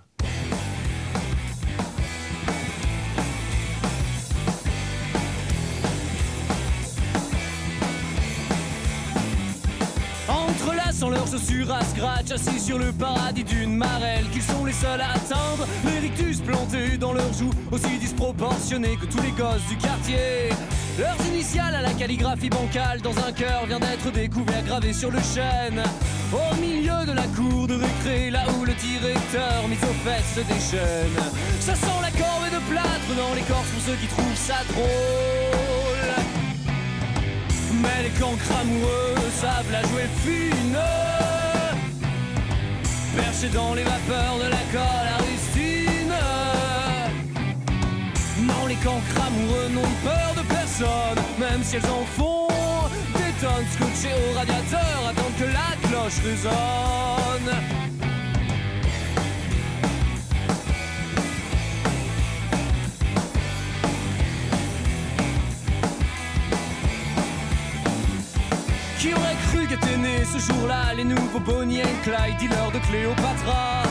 Chaussures 11.32 11.72
à 11.72 11.84
scratch, 11.86 12.32
assis 12.32 12.60
sur 12.60 12.78
le 12.78 12.92
paradis 12.92 13.46
d'une 13.46 13.78
marelle, 13.78 14.26
qu'ils 14.34 14.42
sont 14.42 14.66
les 14.66 14.74
seuls 14.74 15.00
à 15.00 15.12
atteindre. 15.12 15.66
Les 15.86 16.00
rictus 16.00 16.42
plantés 16.42 16.98
dans 16.98 17.14
leurs 17.14 17.34
joues, 17.34 17.54
aussi 17.72 17.98
disproportionnés 18.00 18.98
que 18.98 19.06
tous 19.06 19.22
les 19.22 19.32
gosses 19.32 19.66
du 19.70 19.78
quartier. 19.78 20.50
Leurs 21.00 21.26
initiales 21.28 21.76
à 21.76 21.82
la 21.82 21.94
calligraphie 21.94 22.50
bancale 22.50 23.02
dans 23.02 23.18
un 23.18 23.32
cœur 23.32 23.66
vient 23.66 23.80
d'être 23.80 24.12
découvert 24.12 24.64
gravé 24.64 24.92
sur 24.92 25.10
le 25.10 25.20
chêne. 25.20 25.82
Au 26.34 26.56
milieu 26.56 27.06
de 27.06 27.14
la 27.14 27.28
cour 27.28 27.66
de 27.68 27.76
récré, 27.76 28.30
là 28.30 28.44
où 28.60 28.66
le 28.66 28.74
directeur 28.74 29.68
mis 29.70 29.78
aux 29.78 29.98
fesses 30.04 30.36
se 30.36 30.42
déchaîne. 30.42 31.18
Ça 31.62 31.76
sent 31.76 32.00
la 32.02 32.12
corvée 32.12 32.50
de 32.50 32.60
plâtre 32.70 33.16
dans 33.16 33.34
l'écorce 33.36 33.70
pour 33.70 33.82
ceux 33.86 33.96
qui 33.96 34.08
trouvent 34.08 34.36
ça 34.36 34.58
drôle. 34.70 35.71
Mais 37.82 38.04
les 38.04 38.20
cancres 38.20 38.52
amoureux 38.62 39.16
savent 39.40 39.72
la 39.72 39.82
jouer 39.82 40.08
fine. 40.24 40.78
Perchés 43.16 43.50
dans 43.50 43.74
les 43.74 43.84
vapeurs 43.84 44.38
de 44.38 44.50
la 44.50 44.64
colle 44.72 45.10
à 45.16 45.18
rustine 45.24 46.16
Non, 48.42 48.68
les 48.68 48.76
cancres 48.76 49.22
amoureux 49.28 49.70
n'ont 49.74 49.96
peur 50.04 50.34
de 50.38 50.44
personne 50.48 51.20
Même 51.38 51.62
si 51.62 51.76
elles 51.76 51.86
en 51.86 52.06
font 52.18 52.48
des 53.16 53.34
tonnes. 53.42 53.68
Scotchées 53.74 54.16
au 54.16 54.38
radiateur 54.38 54.98
Attendent 55.10 55.38
que 55.38 55.46
la 55.46 55.90
cloche 55.90 56.20
résonne 56.24 57.52
Qui 69.02 69.16
aurait 69.16 69.36
cru 69.48 69.66
qu'étaient 69.66 69.98
nés 69.98 70.24
ce 70.32 70.38
jour-là? 70.38 70.94
Les 70.96 71.04
nouveaux 71.04 71.40
Bonnie 71.40 71.82
and 71.82 72.04
Clyde, 72.04 72.38
dealers 72.38 72.72
de 72.72 72.78
Cléopatra 72.86 73.82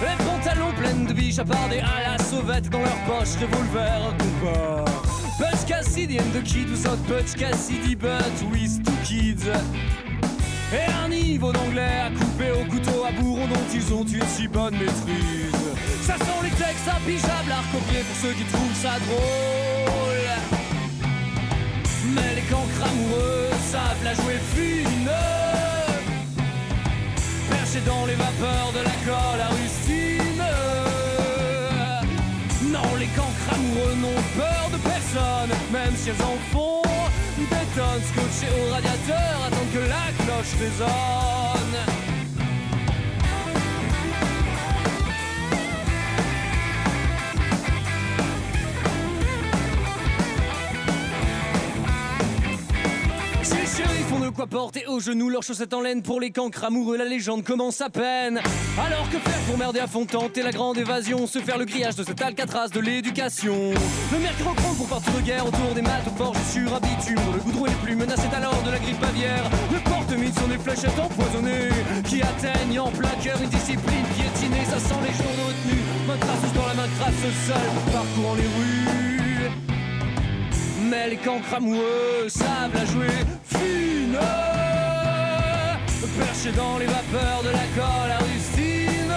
Les 0.00 0.24
pantalons 0.24 0.72
pleins 0.78 1.08
de 1.08 1.12
biches 1.12 1.40
à 1.40 1.44
part 1.44 1.68
des 1.68 1.80
à 1.80 2.12
la 2.12 2.18
sauvette 2.22 2.70
dans 2.70 2.78
leur 2.78 2.96
poche, 2.98 3.34
revolver 3.40 4.14
combat 4.16 4.84
Butch 5.40 5.66
Cassidy 5.66 6.20
and 6.20 6.30
the 6.32 6.44
Kid, 6.44 6.68
ou 6.70 6.86
autres 6.86 7.02
Butch 7.08 7.34
Cassidy, 7.34 7.96
but 7.96 8.12
with 8.52 8.84
two 8.84 8.92
kids? 9.02 9.50
Et 10.72 10.92
un 11.04 11.08
niveau 11.08 11.50
d'anglais 11.50 12.02
à 12.06 12.10
couper 12.10 12.52
au 12.52 12.64
couteau 12.70 13.04
à 13.04 13.10
bourron 13.20 13.48
dont 13.48 13.66
ils 13.74 13.92
ont 13.92 14.04
une 14.04 14.28
si 14.28 14.46
bonne 14.46 14.74
maîtrise. 14.74 15.50
Ça 16.02 16.16
sent 16.16 16.44
les 16.44 16.50
textes 16.50 16.88
pigeable 17.04 17.50
à 17.50 17.58
recopier 17.58 18.04
pour 18.04 18.16
ceux 18.22 18.34
qui 18.34 18.44
trouvent 18.44 18.76
ça 18.80 19.00
drôle. 19.00 20.19
Mais 22.14 22.34
les 22.34 22.42
cancres 22.42 22.82
amoureux 22.84 23.48
savent 23.70 24.04
la 24.04 24.14
jouer 24.14 24.38
fine. 24.54 25.10
Perchés 27.50 27.84
dans 27.86 28.06
les 28.06 28.14
vapeurs 28.14 28.72
de 28.72 28.82
la 28.90 28.96
colle 29.06 29.40
à 29.40 29.48
rustine. 29.48 30.44
Non, 32.72 32.88
les 32.98 33.10
cancres 33.18 33.48
amoureux 33.52 33.96
n'ont 34.02 34.22
peur 34.36 34.70
de 34.72 34.78
personne, 34.78 35.52
même 35.72 35.94
si 35.96 36.10
elles 36.10 36.24
en 36.24 36.38
font 36.52 36.82
des 37.38 37.66
tonnes. 37.76 38.04
Scotchées 38.10 38.52
au 38.60 38.72
radiateur, 38.72 39.34
attendent 39.46 39.72
que 39.72 39.84
la 39.94 40.06
cloche 40.24 40.54
résonne. 40.58 42.19
Quoi 54.32 54.46
porter 54.46 54.86
aux 54.86 55.00
genoux 55.00 55.28
leurs 55.28 55.42
chaussettes 55.42 55.74
en 55.74 55.80
laine 55.80 56.02
pour 56.02 56.20
les 56.20 56.30
cancres 56.30 56.64
amoureux, 56.64 56.96
la 56.96 57.04
légende 57.04 57.44
commence 57.44 57.80
à 57.80 57.90
peine. 57.90 58.40
Alors 58.78 59.08
que 59.10 59.18
faire 59.18 59.40
pour 59.46 59.58
merder 59.58 59.80
à 59.80 59.86
fond 59.86 60.04
tenter 60.06 60.42
la 60.42 60.50
grande 60.50 60.78
évasion, 60.78 61.26
se 61.26 61.38
faire 61.38 61.58
le 61.58 61.64
grillage 61.64 61.96
de 61.96 62.04
cet 62.04 62.20
alcatraz 62.22 62.68
de 62.68 62.80
l'éducation. 62.80 63.72
Le 64.12 64.18
mercure 64.18 64.54
pour 64.76 64.88
partir 64.88 65.12
de 65.12 65.20
guerre 65.20 65.46
autour 65.46 65.74
des 65.74 65.82
maths 65.82 66.08
forges 66.16 66.36
sur 66.52 66.74
un 66.74 66.80
bitume, 66.80 67.20
le 67.34 67.40
goudron 67.40 67.66
est 67.66 67.70
le 67.70 67.76
plus 67.76 67.96
menacé 67.96 68.28
alors 68.34 68.62
de 68.62 68.70
la 68.70 68.78
grippe 68.78 69.02
aviaire. 69.02 69.44
Le 69.72 69.78
porte-mine 69.90 70.32
sont 70.32 70.48
des 70.48 70.58
fléchettes 70.58 70.98
empoisonnées 70.98 71.70
qui 72.04 72.22
atteignent 72.22 72.80
en 72.80 72.90
plein 72.90 73.14
cœur 73.22 73.40
une 73.42 73.50
discipline 73.50 74.06
piétinée. 74.14 74.64
Ça 74.66 74.78
sent 74.78 75.00
les 75.02 75.14
jours 75.14 75.34
de 75.36 76.06
main 76.06 76.16
dans 76.54 76.66
la 76.66 76.74
main 76.74 76.88
crasse 76.98 77.14
seul, 77.46 77.92
parcourant 77.92 78.34
les 78.34 78.42
rues. 78.42 78.99
Mais 80.90 81.08
les 81.08 81.16
cancres 81.18 81.54
amoureux 81.54 82.28
savent 82.28 82.74
la 82.74 82.84
jouer 82.84 83.06
fine 83.44 84.18
Perchés 86.18 86.50
dans 86.56 86.78
les 86.78 86.86
vapeurs 86.86 87.42
de 87.44 87.50
la 87.50 87.66
colle 87.76 88.10
à 88.10 88.18
rustine 88.18 89.14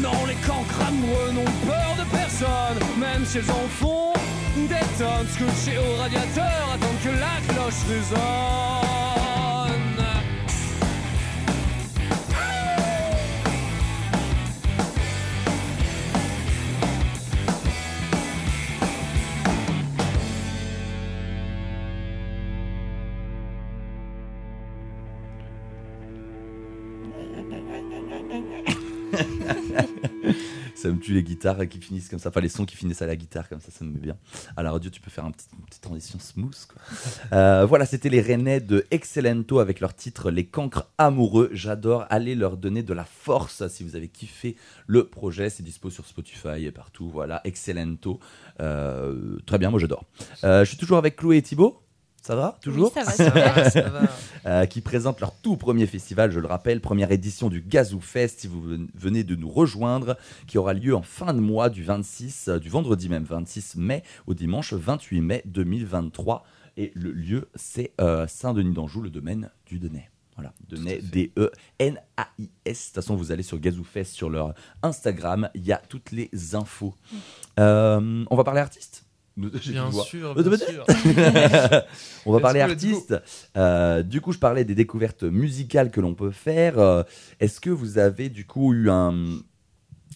Non, 0.00 0.26
les 0.26 0.34
cancres 0.46 0.88
amoureux 0.88 1.32
n'ont 1.34 1.52
peur 1.66 1.96
de 1.98 2.16
personne 2.16 2.78
Même 2.98 3.26
si 3.26 3.38
elles 3.38 3.50
en 3.50 3.68
font 3.78 4.14
des 4.56 4.86
tonnes. 4.98 5.28
Scotchés 5.28 5.78
au 5.78 6.00
radiateur 6.00 6.68
attendent 6.74 7.02
que 7.04 7.10
la 7.10 7.52
cloche 7.52 7.84
résonne 7.88 9.31
Tue 31.02 31.14
les 31.14 31.22
guitares 31.22 31.66
qui 31.68 31.80
finissent 31.80 32.08
comme 32.08 32.18
ça, 32.18 32.28
enfin 32.28 32.40
les 32.40 32.48
sons 32.48 32.64
qui 32.64 32.76
finissent 32.76 33.02
à 33.02 33.06
la 33.06 33.16
guitare 33.16 33.48
comme 33.48 33.60
ça, 33.60 33.70
ça 33.70 33.84
me 33.84 33.90
met 33.90 33.98
bien. 33.98 34.16
À 34.56 34.62
la 34.62 34.70
radio, 34.70 34.88
tu 34.88 35.00
peux 35.00 35.10
faire 35.10 35.24
un 35.24 35.32
petit, 35.32 35.46
une 35.58 35.64
petite 35.64 35.82
transition 35.82 36.18
smooth. 36.18 36.66
quoi. 36.66 36.80
Euh, 37.32 37.64
voilà, 37.64 37.86
c'était 37.86 38.10
les 38.10 38.20
Rennais 38.20 38.60
de 38.60 38.86
Excellento 38.90 39.58
avec 39.58 39.80
leur 39.80 39.94
titre 39.94 40.30
Les 40.30 40.44
Cancres 40.44 40.90
Amoureux. 40.98 41.48
J'adore, 41.52 42.04
allez 42.10 42.34
leur 42.34 42.56
donner 42.56 42.82
de 42.82 42.92
la 42.92 43.04
force 43.04 43.66
si 43.68 43.84
vous 43.84 43.96
avez 43.96 44.08
kiffé 44.08 44.56
le 44.86 45.06
projet. 45.06 45.48
C'est 45.48 45.62
dispo 45.62 45.88
sur 45.88 46.06
Spotify 46.06 46.66
et 46.66 46.70
partout. 46.70 47.08
Voilà, 47.08 47.40
Excellento. 47.44 48.20
Euh, 48.60 49.38
très 49.46 49.58
bien, 49.58 49.70
moi 49.70 49.80
j'adore. 49.80 50.04
Euh, 50.44 50.64
je 50.64 50.68
suis 50.68 50.78
toujours 50.78 50.98
avec 50.98 51.16
Chloé 51.16 51.38
et 51.38 51.42
Thibaut. 51.42 51.82
Ça 52.22 52.36
va 52.36 52.56
Toujours 52.62 52.92
Oui, 52.96 53.02
ça 53.02 53.04
va, 53.04 53.12
super. 53.24 53.70
Ça 53.72 53.88
va. 53.88 54.00
euh, 54.46 54.66
qui 54.66 54.80
présentent 54.80 55.18
leur 55.20 55.34
tout 55.34 55.56
premier 55.56 55.86
festival, 55.86 56.30
je 56.30 56.38
le 56.38 56.46
rappelle, 56.46 56.80
première 56.80 57.10
édition 57.10 57.48
du 57.48 57.60
Gazoo 57.60 57.98
Fest, 58.00 58.40
si 58.40 58.46
vous 58.46 58.62
ven- 58.62 58.88
venez 58.94 59.24
de 59.24 59.34
nous 59.34 59.50
rejoindre, 59.50 60.16
qui 60.46 60.56
aura 60.56 60.72
lieu 60.72 60.94
en 60.94 61.02
fin 61.02 61.34
de 61.34 61.40
mois 61.40 61.68
du 61.68 61.82
26, 61.82 62.46
euh, 62.48 62.58
du 62.60 62.68
vendredi 62.68 63.08
même 63.08 63.24
26 63.24 63.74
mai 63.76 64.04
au 64.28 64.34
dimanche 64.34 64.72
28 64.72 65.20
mai 65.20 65.42
2023. 65.46 66.44
Et 66.76 66.92
le 66.94 67.10
lieu, 67.12 67.48
c'est 67.56 67.92
euh, 68.00 68.26
Saint-Denis 68.28 68.72
d'Anjou, 68.72 69.02
le 69.02 69.10
domaine 69.10 69.50
du 69.66 69.78
Denay. 69.80 70.08
Voilà, 70.36 70.54
Denay, 70.68 71.00
D-E-N-A-I-S. 71.02 72.38
De 72.64 72.72
toute 72.86 72.94
façon, 72.94 73.16
vous 73.16 73.32
allez 73.32 73.42
sur 73.42 73.58
Gazoo 73.58 73.84
Fest 73.84 74.12
sur 74.14 74.30
leur 74.30 74.54
Instagram, 74.82 75.48
il 75.54 75.64
y 75.66 75.72
a 75.72 75.82
toutes 75.88 76.10
les 76.12 76.30
infos. 76.54 76.94
Euh, 77.58 78.24
on 78.30 78.36
va 78.36 78.44
parler 78.44 78.60
artistes? 78.60 79.04
Bien 79.72 79.90
sûr, 80.04 80.34
bien 80.34 80.56
sûr. 80.58 80.84
On 82.26 82.32
va 82.32 82.40
parler 82.40 82.60
artistes. 82.60 83.14
Euh, 83.56 84.02
du 84.02 84.20
coup, 84.20 84.32
je 84.32 84.38
parlais 84.38 84.64
des 84.64 84.74
découvertes 84.74 85.22
musicales 85.22 85.90
que 85.90 86.00
l'on 86.00 86.14
peut 86.14 86.30
faire. 86.30 86.78
Euh, 86.78 87.02
Est-ce 87.40 87.60
que 87.60 87.70
vous 87.70 87.98
avez 87.98 88.28
du 88.28 88.44
coup 88.46 88.74
eu 88.74 88.90
un, 88.90 89.14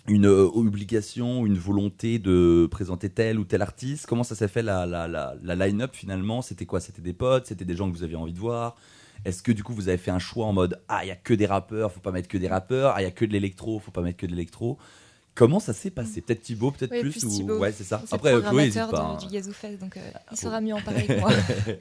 une 0.08 0.26
euh, 0.26 0.44
obligation, 0.44 1.46
une 1.46 1.56
volonté 1.58 2.18
de 2.18 2.68
présenter 2.70 3.08
tel 3.08 3.38
ou 3.38 3.44
tel 3.44 3.62
artiste? 3.62 4.06
Comment 4.06 4.22
ça 4.24 4.34
s'est 4.34 4.48
fait 4.48 4.62
la, 4.62 4.84
la, 4.86 5.08
la, 5.08 5.34
la 5.42 5.66
line-up 5.66 5.94
finalement? 5.94 6.42
C'était 6.42 6.66
quoi? 6.66 6.80
C'était 6.80 7.02
des 7.02 7.14
potes? 7.14 7.46
C'était 7.46 7.64
des 7.64 7.74
gens 7.74 7.90
que 7.90 7.96
vous 7.96 8.02
aviez 8.04 8.16
envie 8.16 8.34
de 8.34 8.38
voir? 8.38 8.76
Est-ce 9.24 9.42
que 9.42 9.50
du 9.50 9.64
coup 9.64 9.72
vous 9.72 9.88
avez 9.88 9.98
fait 9.98 10.10
un 10.10 10.18
choix 10.18 10.46
en 10.46 10.52
mode 10.52 10.80
Ah, 10.88 11.04
il 11.04 11.08
y 11.08 11.10
a 11.10 11.16
que 11.16 11.32
des 11.34 11.46
rappeurs, 11.46 11.90
faut 11.90 12.00
pas 12.00 12.12
mettre 12.12 12.28
que 12.28 12.38
des 12.38 12.48
rappeurs. 12.48 12.92
Ah, 12.94 13.00
il 13.00 13.04
y 13.04 13.08
a 13.08 13.10
que 13.10 13.24
de 13.24 13.32
l'électro, 13.32 13.78
faut 13.80 13.90
pas 13.90 14.02
mettre 14.02 14.18
que 14.18 14.26
de 14.26 14.30
l'électro. 14.32 14.78
Comment 15.36 15.60
ça 15.60 15.72
s'est 15.72 15.90
passé 15.90 16.20
Peut-être 16.22 16.40
Thibaut, 16.42 16.72
peut-être 16.72 16.90
Oui, 16.90 17.00
plus, 17.02 17.10
plus 17.12 17.24
ou... 17.26 17.30
Thibaut. 17.30 17.58
Ouais, 17.58 17.70
c'est 17.70 17.84
ça. 17.84 18.02
C'est 18.06 18.14
Après, 18.16 18.32
le 18.32 18.40
Chloé, 18.40 18.64
n'hésite 18.64 18.90
pas. 18.90 19.00
hein. 19.00 19.16
du 19.18 19.26
Gazoo 19.28 19.52
Fest, 19.52 19.78
donc 19.78 19.96
euh, 19.96 20.00
il 20.02 20.30
bon. 20.30 20.36
saura 20.36 20.60
mieux 20.60 20.74
en 20.74 20.80
parler 20.80 21.06
que 21.06 21.20
moi. 21.20 21.30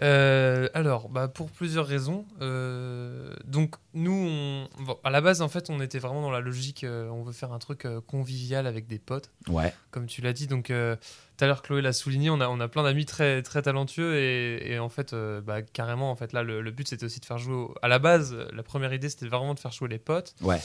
Euh, 0.00 0.68
alors, 0.74 1.08
bah, 1.08 1.26
pour 1.26 1.50
plusieurs 1.50 1.84
raisons. 1.86 2.24
Euh, 2.40 3.34
donc, 3.44 3.74
nous, 3.94 4.12
on, 4.12 4.68
bon, 4.84 4.96
à 5.02 5.10
la 5.10 5.20
base, 5.20 5.42
en 5.42 5.48
fait, 5.48 5.70
on 5.70 5.80
était 5.80 5.98
vraiment 5.98 6.22
dans 6.22 6.30
la 6.30 6.38
logique, 6.38 6.84
euh, 6.84 7.08
on 7.08 7.24
veut 7.24 7.32
faire 7.32 7.52
un 7.52 7.58
truc 7.58 7.84
euh, 7.84 8.00
convivial 8.00 8.68
avec 8.68 8.86
des 8.86 9.00
potes, 9.00 9.30
Ouais, 9.48 9.74
comme 9.90 10.06
tu 10.06 10.22
l'as 10.22 10.32
dit. 10.32 10.46
Donc, 10.46 10.70
euh, 10.70 10.94
tout 11.36 11.44
à 11.44 11.48
l'heure, 11.48 11.62
Chloé 11.62 11.82
l'a 11.82 11.92
souligné, 11.92 12.30
on 12.30 12.40
a, 12.40 12.46
on 12.48 12.60
a 12.60 12.68
plein 12.68 12.84
d'amis 12.84 13.06
très, 13.06 13.42
très 13.42 13.62
talentueux 13.62 14.14
et, 14.18 14.70
et 14.74 14.78
en 14.78 14.88
fait, 14.88 15.14
euh, 15.14 15.40
bah, 15.40 15.62
carrément, 15.62 16.12
en 16.12 16.16
fait, 16.16 16.32
là, 16.32 16.44
le, 16.44 16.60
le 16.60 16.70
but, 16.70 16.86
c'était 16.86 17.04
aussi 17.04 17.18
de 17.18 17.24
faire 17.24 17.38
jouer. 17.38 17.54
au- 17.54 17.74
À 17.82 17.88
la 17.88 17.98
base, 17.98 18.36
la 18.52 18.62
première 18.62 18.92
idée, 18.94 19.08
c'était 19.08 19.26
vraiment 19.26 19.54
de 19.54 19.58
faire 19.58 19.72
jouer 19.72 19.88
les 19.88 19.98
potes. 19.98 20.36
ouais. 20.42 20.60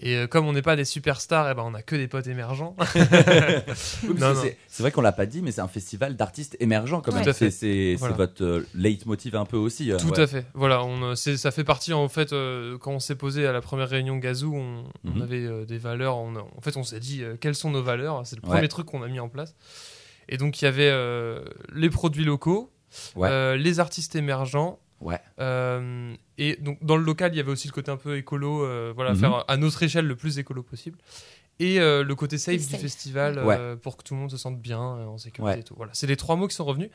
Et 0.00 0.16
euh, 0.16 0.26
comme 0.26 0.46
on 0.46 0.52
n'est 0.52 0.62
pas 0.62 0.74
des 0.74 0.84
superstars, 0.84 1.48
et 1.50 1.54
ben, 1.54 1.62
on 1.64 1.74
a 1.74 1.82
que 1.82 1.94
des 1.94 2.08
potes 2.08 2.26
émergents. 2.26 2.74
C'est- 4.68 4.82
vrai 4.82 4.90
qu'on 4.90 5.00
l'a 5.00 5.12
pas 5.12 5.26
dit, 5.26 5.42
mais 5.42 5.52
c'est 5.52 5.60
un 5.60 5.68
festival 5.68 6.16
d'artistes 6.16 6.56
émergents 6.60 7.00
quand 7.00 7.12
même. 7.14 7.24
C'est 7.32 7.50
c'est- 7.50 7.94
Voilà. 7.98 8.14
c'est 8.14 8.16
votre 8.18 8.44
euh, 8.44 8.66
leitmotiv 8.74 9.36
un 9.36 9.44
peu 9.44 9.56
aussi. 9.56 9.92
euh, 9.92 9.98
Tout 9.98 10.08
ouais. 10.10 10.20
à 10.20 10.26
fait. 10.26 10.46
Voilà, 10.54 10.82
on, 10.84 11.12
euh, 11.12 11.14
ça 11.14 11.50
fait 11.50 11.64
partie 11.64 11.92
en 11.92 12.08
fait 12.08 12.30
quand 12.80 12.92
on 12.92 13.00
s'est 13.00 13.14
posé 13.14 13.46
à 13.46 13.52
la 13.52 13.60
première 13.60 13.88
réunion 13.88 14.16
Gazou, 14.16 14.54
on, 14.54 14.84
on 15.04 15.10
Mhm. 15.10 15.22
avait 15.22 15.66
des 15.66 15.78
valeurs. 15.78 16.16
on 16.16 16.34
en 16.36 16.60
fait, 16.60 16.76
on 16.76 16.84
s'est 16.84 17.00
dit 17.00 17.22
quelles 17.40 17.54
sont 17.54 17.70
nos 17.70 17.82
valeurs? 17.82 18.22
C'est 18.24 18.36
le 18.36 18.42
Ouais. 18.42 18.54
premier 18.56 18.68
truc 18.68 18.86
qu'on 18.86 19.02
a 19.02 19.08
mis 19.08 19.20
en 19.20 19.28
place. 19.28 19.54
Et 20.28 20.36
donc 20.36 20.60
il 20.60 20.64
y 20.64 20.68
avait 20.68 20.92
les 21.74 21.90
produits 21.90 22.24
locaux, 22.24 22.72
Ouais. 23.16 23.56
les 23.58 23.80
artistes 23.80 24.16
émergents. 24.16 24.78
Ouais. 25.02 25.18
euh, 25.40 26.14
et 26.38 26.56
donc 26.56 26.78
dans 26.82 26.96
le 26.96 27.04
local, 27.04 27.32
il 27.34 27.36
y 27.36 27.40
avait 27.40 27.50
aussi 27.50 27.68
le 27.68 27.72
côté 27.72 27.90
un 27.90 27.96
peu 27.96 28.16
écolo, 28.16 28.64
euh, 28.64 28.92
voilà, 28.94 29.12
Mhm. 29.12 29.18
faire 29.18 29.44
à 29.48 29.56
notre 29.56 29.82
échelle 29.82 30.06
le 30.06 30.16
plus 30.16 30.38
écolo 30.38 30.62
possible. 30.62 30.96
Et 31.60 31.78
euh, 31.80 32.02
le 32.02 32.14
côté 32.14 32.38
safe 32.38 32.66
du 32.66 32.76
festival 32.76 33.38
Ouais. 33.44 33.56
euh, 33.58 33.76
pour 33.76 33.96
que 33.96 34.02
tout 34.02 34.14
le 34.14 34.20
monde 34.20 34.30
se 34.30 34.36
sente 34.38 34.58
bien 34.60 34.80
euh, 34.80 35.04
en 35.06 35.18
sécurité 35.18 35.54
Ouais. 35.54 35.60
et 35.60 35.62
tout. 35.62 35.74
Voilà, 35.76 35.92
c'est 35.94 36.06
les 36.06 36.16
trois 36.16 36.34
mots 36.36 36.48
qui 36.48 36.54
sont 36.56 36.64
revenus. 36.64 36.88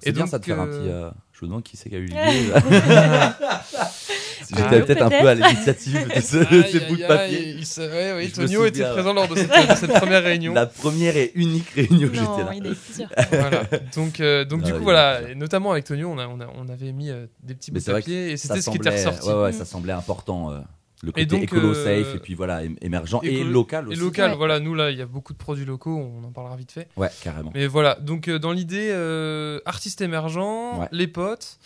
C'est 0.00 0.08
Et 0.08 0.12
bien 0.12 0.22
donc, 0.24 0.30
ça 0.30 0.38
de 0.38 0.44
faire 0.44 0.60
un 0.60 0.66
petit. 0.66 0.88
euh, 0.88 1.10
Je 1.32 1.44
me 1.44 1.48
demande 1.48 1.62
qui 1.62 1.76
c'est 1.76 1.88
qui 1.88 1.94
a 1.94 1.98
eu 1.98 2.06
l'idée. 2.06 2.18
J'étais 4.50 4.62
Ah, 4.76 4.80
peut-être 4.80 5.02
un 5.02 5.08
peu 5.10 5.28
à 5.28 5.34
l'initiative 5.34 6.08
de 6.14 6.20
ce- 6.20 6.36
de 6.38 6.62
ces 6.62 6.80
bouts 6.80 6.96
de 6.96 7.06
papier. 7.06 7.56
Je 7.60 7.80
me 7.82 8.30
Tonio 8.34 8.64
était 8.66 8.82
présent 8.90 9.12
lors 9.12 9.28
de 9.28 9.36
cette, 9.36 9.48
de 9.50 9.74
cette 9.74 9.92
première 9.94 10.22
réunion. 10.22 10.52
La 10.60 10.66
première 10.66 11.16
et 11.16 11.32
unique 11.34 11.70
réunion 11.70 12.08
où 12.08 12.14
j'étais 12.14 12.44
là. 12.44 12.50
il 12.54 12.66
est 12.66 12.74
plusieurs. 12.74 13.10
Voilà. 13.30 13.62
Donc, 13.94 14.20
euh, 14.20 14.44
donc 14.44 14.60
Ah, 14.64 14.66
du 14.66 14.72
coup, 14.74 14.82
voilà, 14.82 15.20
et 15.30 15.34
notamment 15.34 15.72
avec 15.72 15.84
Tonio, 15.84 16.08
on, 16.10 16.18
a, 16.18 16.26
on, 16.26 16.40
a- 16.40 16.50
on 16.56 16.68
avait 16.68 16.92
mis 16.92 17.10
euh, 17.10 17.26
des 17.42 17.54
petits 17.54 17.70
bouts 17.70 17.78
de 17.80 17.84
papier 17.84 18.30
et 18.32 18.36
c'était 18.36 18.60
ce 18.60 18.70
qui 18.70 18.76
était 18.76 18.90
ressorti. 18.90 19.28
Ouais, 19.28 19.34
ouais, 19.34 19.50
Mm. 19.50 19.52
ça 19.52 19.64
semblait 19.64 19.92
important. 19.92 20.50
euh, 20.52 20.58
le 21.02 21.08
Et 21.10 21.12
côté 21.12 21.26
donc, 21.26 21.42
écolo 21.44 21.68
euh, 21.70 21.74
safe 22.04 22.14
et 22.14 22.18
puis 22.18 22.34
voilà, 22.34 22.60
émergent 22.82 23.20
et 23.22 23.42
local 23.42 23.86
Et 23.86 23.92
aussi. 23.92 24.00
local, 24.00 24.32
Ouais. 24.32 24.36
voilà, 24.36 24.60
nous 24.60 24.74
là, 24.74 24.90
il 24.90 24.98
y 24.98 25.02
a 25.02 25.06
beaucoup 25.06 25.32
de 25.32 25.38
produits 25.38 25.64
locaux, 25.64 25.96
on 25.96 26.22
en 26.26 26.30
parlera 26.30 26.56
vite 26.56 26.72
fait. 26.72 26.88
Ouais, 26.96 27.08
carrément. 27.22 27.50
Mais 27.54 27.66
voilà, 27.66 27.94
donc 28.02 28.28
dans 28.28 28.52
l'idée, 28.52 28.90
euh, 28.90 29.60
artistes 29.64 30.02
émergents, 30.02 30.80
Ouais. 30.80 30.88
les 30.92 31.06
potes. 31.08 31.56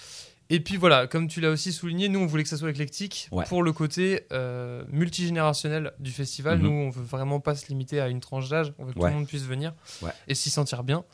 Et 0.51 0.61
puis 0.61 0.77
voilà, 0.77 1.07
comme 1.07 1.27
tu 1.27 1.41
l'as 1.41 1.51
aussi 1.51 1.73
souligné, 1.73 2.09
nous 2.09 2.21
on 2.21 2.27
voulait 2.27 2.43
que 2.43 2.49
ça 2.49 2.57
soit 2.59 2.71
éclectique 2.71 3.29
Ouais. 3.33 3.45
pour 3.47 3.63
le 3.63 3.73
côté 3.73 4.27
euh, 4.33 4.85
multigénérationnel 4.89 5.93
du 5.99 6.11
festival. 6.11 6.59
Mhm. 6.59 6.65
Nous 6.65 6.71
on 6.71 6.91
veut 6.91 7.03
vraiment 7.03 7.41
pas 7.41 7.55
se 7.55 7.67
limiter 7.69 8.01
à 8.01 8.09
une 8.09 8.21
tranche 8.21 8.49
d'âge, 8.49 8.73
on 8.79 8.85
veut 8.85 8.93
que 8.93 8.99
Ouais. 8.99 9.09
tout 9.09 9.15
le 9.15 9.19
monde 9.21 9.29
puisse 9.29 9.45
venir 9.45 9.73
Ouais. 10.03 10.11
et 10.29 10.35
s'y 10.35 10.51
sentir 10.51 10.85
bien. 10.85 11.05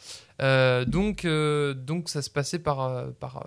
Euh, 0.42 0.84
donc, 0.84 1.24
euh, 1.24 1.74
donc 1.74 2.08
ça 2.08 2.22
se 2.22 2.30
passait 2.30 2.58
par, 2.58 3.06
par 3.20 3.46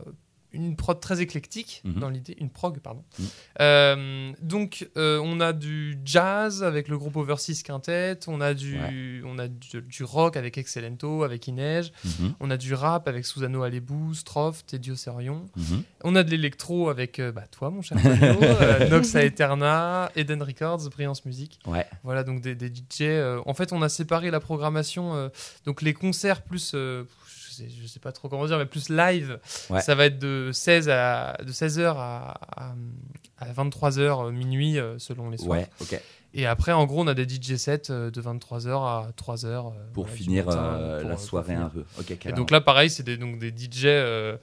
une 0.54 0.76
prod 0.76 1.00
très 1.00 1.22
éclectique 1.22 1.82
Mhm. 1.84 1.94
dans 2.00 2.10
l'idée, 2.10 2.36
une 2.40 2.50
prog, 2.50 2.80
pardon. 2.80 3.04
Mhm. 3.20 3.26
Euh, 3.62 4.32
donc, 4.42 4.88
euh, 4.98 5.20
on 5.24 5.40
a 5.40 5.54
du 5.54 5.98
jazz 6.06 6.64
avec 6.64 6.88
le 6.88 6.98
groupe 6.98 7.16
Overseas 7.16 7.64
Quintet, 7.64 8.20
on 8.28 8.40
a 8.42 8.54
du, 8.54 9.24
on 9.26 9.40
a 9.40 9.48
du, 9.48 9.82
du 9.82 10.04
rock 10.04 10.38
avec 10.38 10.58
Excellento, 10.58 11.24
avec 11.24 11.48
Inej, 11.48 11.92
Mhm, 12.06 12.36
on 12.40 12.50
a 12.52 12.58
du 12.58 12.74
rap 12.74 13.08
avec 13.08 13.26
Susano 13.26 13.64
Alebou, 13.64 14.14
Stroft 14.14 14.74
et 14.74 14.80
Dioserion. 14.80 15.46
mhm. 15.56 15.84
On 16.04 16.16
a 16.16 16.24
de 16.24 16.30
l'électro 16.32 16.90
avec 16.90 17.20
euh, 17.20 17.32
bah, 17.32 17.46
toi, 17.50 17.70
mon 17.70 17.82
cher 17.82 17.98
euh, 18.06 18.90
Nox 18.90 19.16
Aeterna, 19.16 20.12
Eden 20.16 20.44
Records, 20.44 20.90
Brillance 20.90 21.26
Music. 21.26 21.60
Ouais. 21.66 21.86
Voilà, 22.04 22.24
donc 22.24 22.42
des, 22.42 22.56
des 22.56 22.68
DJ. 22.68 23.04
en 23.46 23.54
fait, 23.54 23.74
on 23.74 23.82
a 23.82 23.90
séparé 23.90 24.32
la 24.32 24.40
programmation. 24.40 25.32
donc 25.66 25.82
les 25.82 25.94
concerts 25.94 26.42
plus. 26.42 26.76
Euh, 27.62 27.66
je, 27.68 27.72
sais, 27.74 27.82
je 27.82 27.88
sais 27.88 28.00
pas 28.00 28.12
trop 28.12 28.30
comment 28.30 28.46
dire, 28.46 28.58
mais 28.58 28.66
plus 28.66 28.90
live. 28.90 29.40
Ouais. 29.70 29.82
Ça 29.82 29.96
va 29.96 30.06
être 30.06 30.20
de 30.20 30.52
16 30.54 30.90
à 30.90 31.38
de 31.46 31.52
16h 31.52 31.94
à, 31.98 32.34
à, 32.58 33.54
23h 33.54 34.32
minuit 34.32 34.80
euh, 34.80 34.98
selon 35.00 35.30
les 35.30 35.38
soirs. 35.38 35.60
Ouais, 35.60 35.68
ok. 35.82 36.00
Et 36.36 36.48
après, 36.48 36.72
en 36.72 36.86
gros, 36.86 37.02
on 37.04 37.08
a 37.08 37.14
des 37.14 37.28
DJ 37.30 37.58
sets 37.58 37.92
euh, 37.92 38.10
de 38.10 38.22
23h 38.22 38.70
à 38.70 39.12
3h. 39.16 39.46
euh, 39.46 39.70
Pour 39.94 40.06
voilà, 40.06 40.18
finir 40.18 40.46
matin, 40.48 40.64
euh, 40.64 41.00
pour, 41.02 41.10
la 41.10 41.16
euh, 41.16 41.18
soirée 41.20 41.54
un 41.54 41.70
peu. 41.70 41.84
Et 42.26 42.32
donc 42.34 42.50
là, 42.50 42.60
pareil, 42.60 42.90
c'est 42.90 43.04
des, 43.04 43.18
donc 43.18 43.38
des 43.38 43.50
DJ 43.50 43.84
euh, 43.86 44.38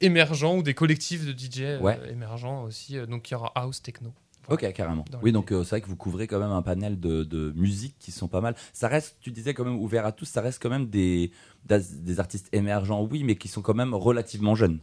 émergents 0.00 0.56
ou 0.56 0.62
des 0.62 0.72
collectifs 0.74 1.26
de 1.26 1.32
DJ 1.32 1.60
euh, 1.62 2.10
émergents 2.10 2.62
aussi. 2.64 2.96
euh, 2.96 3.04
donc 3.06 3.30
il 3.30 3.34
y 3.34 3.36
aura 3.36 3.52
house, 3.56 3.82
techno. 3.82 4.14
Ok, 4.48 4.70
carrément. 4.72 5.04
Oui, 5.22 5.32
donc 5.32 5.52
euh, 5.52 5.62
c'est 5.64 5.70
vrai 5.70 5.80
que 5.80 5.88
vous 5.88 5.96
couvrez 5.96 6.26
quand 6.26 6.38
même 6.38 6.50
un 6.50 6.62
panel 6.62 7.00
de, 7.00 7.24
de 7.24 7.52
musiques 7.56 7.96
qui 7.98 8.12
sont 8.12 8.28
pas 8.28 8.40
mal. 8.40 8.54
Ça 8.72 8.88
reste, 8.88 9.16
tu 9.20 9.30
disais 9.30 9.54
quand 9.54 9.64
même 9.64 9.78
ouvert 9.78 10.04
à 10.06 10.12
tous, 10.12 10.26
ça 10.26 10.40
reste 10.40 10.62
quand 10.62 10.70
même 10.70 10.86
des, 10.86 11.30
des, 11.66 11.80
des 12.00 12.20
artistes 12.20 12.48
émergents, 12.52 13.02
oui, 13.10 13.24
mais 13.24 13.36
qui 13.36 13.48
sont 13.48 13.62
quand 13.62 13.74
même 13.74 13.94
relativement 13.94 14.54
jeunes. 14.54 14.78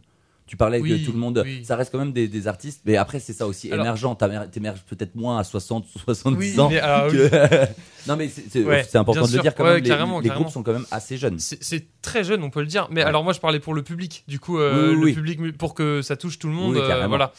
Tu 0.52 0.56
parlais 0.58 0.80
Oui, 0.80 1.00
que 1.00 1.06
tout 1.06 1.12
le 1.12 1.18
monde, 1.18 1.40
oui. 1.46 1.64
ça 1.64 1.76
reste 1.76 1.90
quand 1.90 1.98
même 1.98 2.12
des, 2.12 2.28
des 2.28 2.46
artistes, 2.46 2.82
mais 2.84 2.98
après 2.98 3.20
c'est 3.20 3.32
ça 3.32 3.46
aussi, 3.46 3.72
Alors- 3.72 3.86
émergent. 3.86 4.14
T'émerges 4.52 4.82
peut-être 4.82 5.14
moins 5.14 5.38
à 5.38 5.44
60, 5.44 5.86
70 6.04 6.36
Oui, 6.54 6.60
ans. 6.60 6.68
mais, 6.68 6.78
alors, 6.78 7.10
oui. 7.10 7.16
que- 7.16 7.66
non, 8.06 8.16
mais 8.16 8.28
c'est 8.28 8.62
Ouais, 8.62 8.84
important 8.94 9.26
de 9.26 9.32
le 9.34 9.40
dire 9.40 9.54
quand 9.54 9.64
Ouais, 9.64 9.76
même. 9.76 9.82
les- 9.82 9.88
carrément, 9.88 10.20
les, 10.20 10.28
carrément. 10.28 10.44
groupes 10.44 10.52
sont 10.52 10.62
quand 10.62 10.74
même 10.74 10.84
assez 10.90 11.16
jeunes. 11.16 11.38
C'est 11.38 11.86
très 12.02 12.22
jeune, 12.22 12.42
on 12.42 12.50
peut 12.50 12.60
le 12.60 12.66
dire. 12.66 12.86
Mais 12.90 13.00
Ouais. 13.00 13.06
alors 13.08 13.24
moi, 13.24 13.32
je 13.32 13.40
parlais 13.40 13.60
pour 13.60 13.72
le 13.72 13.82
public. 13.82 14.24
Du 14.28 14.38
coup, 14.40 14.58
euh, 14.58 14.94
le 14.94 15.12
public 15.14 15.56
pour 15.56 15.72
que 15.72 16.02
ça 16.02 16.16
touche 16.16 16.38
tout 16.38 16.48
le 16.48 16.52
monde. 16.54 16.76
Euh, 16.76 17.06
voilà. 17.06 17.32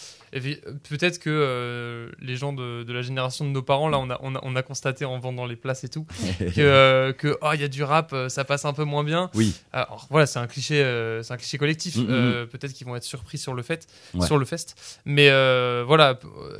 Peut-être 0.89 1.19
que 1.19 1.29
euh, 1.29 2.09
les 2.19 2.35
gens 2.35 2.53
de, 2.53 2.81
de 2.81 2.93
la 2.93 3.03
génération 3.03 3.45
de 3.45 3.51
nos 3.51 3.61
parents, 3.61 3.89
là, 3.89 3.99
on 3.99 4.09
a, 4.09 4.17
on 4.23 4.33
a, 4.33 4.39
on 4.41 4.55
a 4.55 4.63
constaté 4.63 5.05
en 5.05 5.19
vendant 5.19 5.45
les 5.45 5.55
places 5.55 5.83
et 5.83 5.89
tout, 5.89 6.05
que 6.39 6.45
euh, 6.61 7.13
que, 7.13 7.37
oh, 7.43 7.49
il 7.53 7.61
y 7.61 7.63
a 7.63 7.67
du 7.67 7.83
rap, 7.83 8.15
ça 8.29 8.43
passe 8.43 8.65
un 8.65 8.73
peu 8.73 8.83
moins 8.85 9.03
bien. 9.03 9.29
Oui, 9.35 9.53
Alors 9.71 10.07
voilà, 10.09 10.25
c'est 10.25 10.39
un 10.39 10.47
cliché, 10.47 10.81
c'est 11.21 11.31
un 11.33 11.37
cliché 11.37 11.59
collectif. 11.59 11.97
Mm, 11.97 12.01
mm, 12.01 12.07
Euh, 12.09 12.45
Peut-être 12.47 12.73
qu'ils 12.73 12.87
vont 12.87 12.95
être 12.95 13.02
surpris 13.03 13.37
sur 13.37 13.53
le 13.53 13.61
fait, 13.63 13.87
Ouais. 14.13 14.25
sur 14.25 14.37
le 14.37 14.45
fest. 14.45 14.99
Mais 15.05 15.29
euh, 15.29 15.83
voilà, 15.85 16.19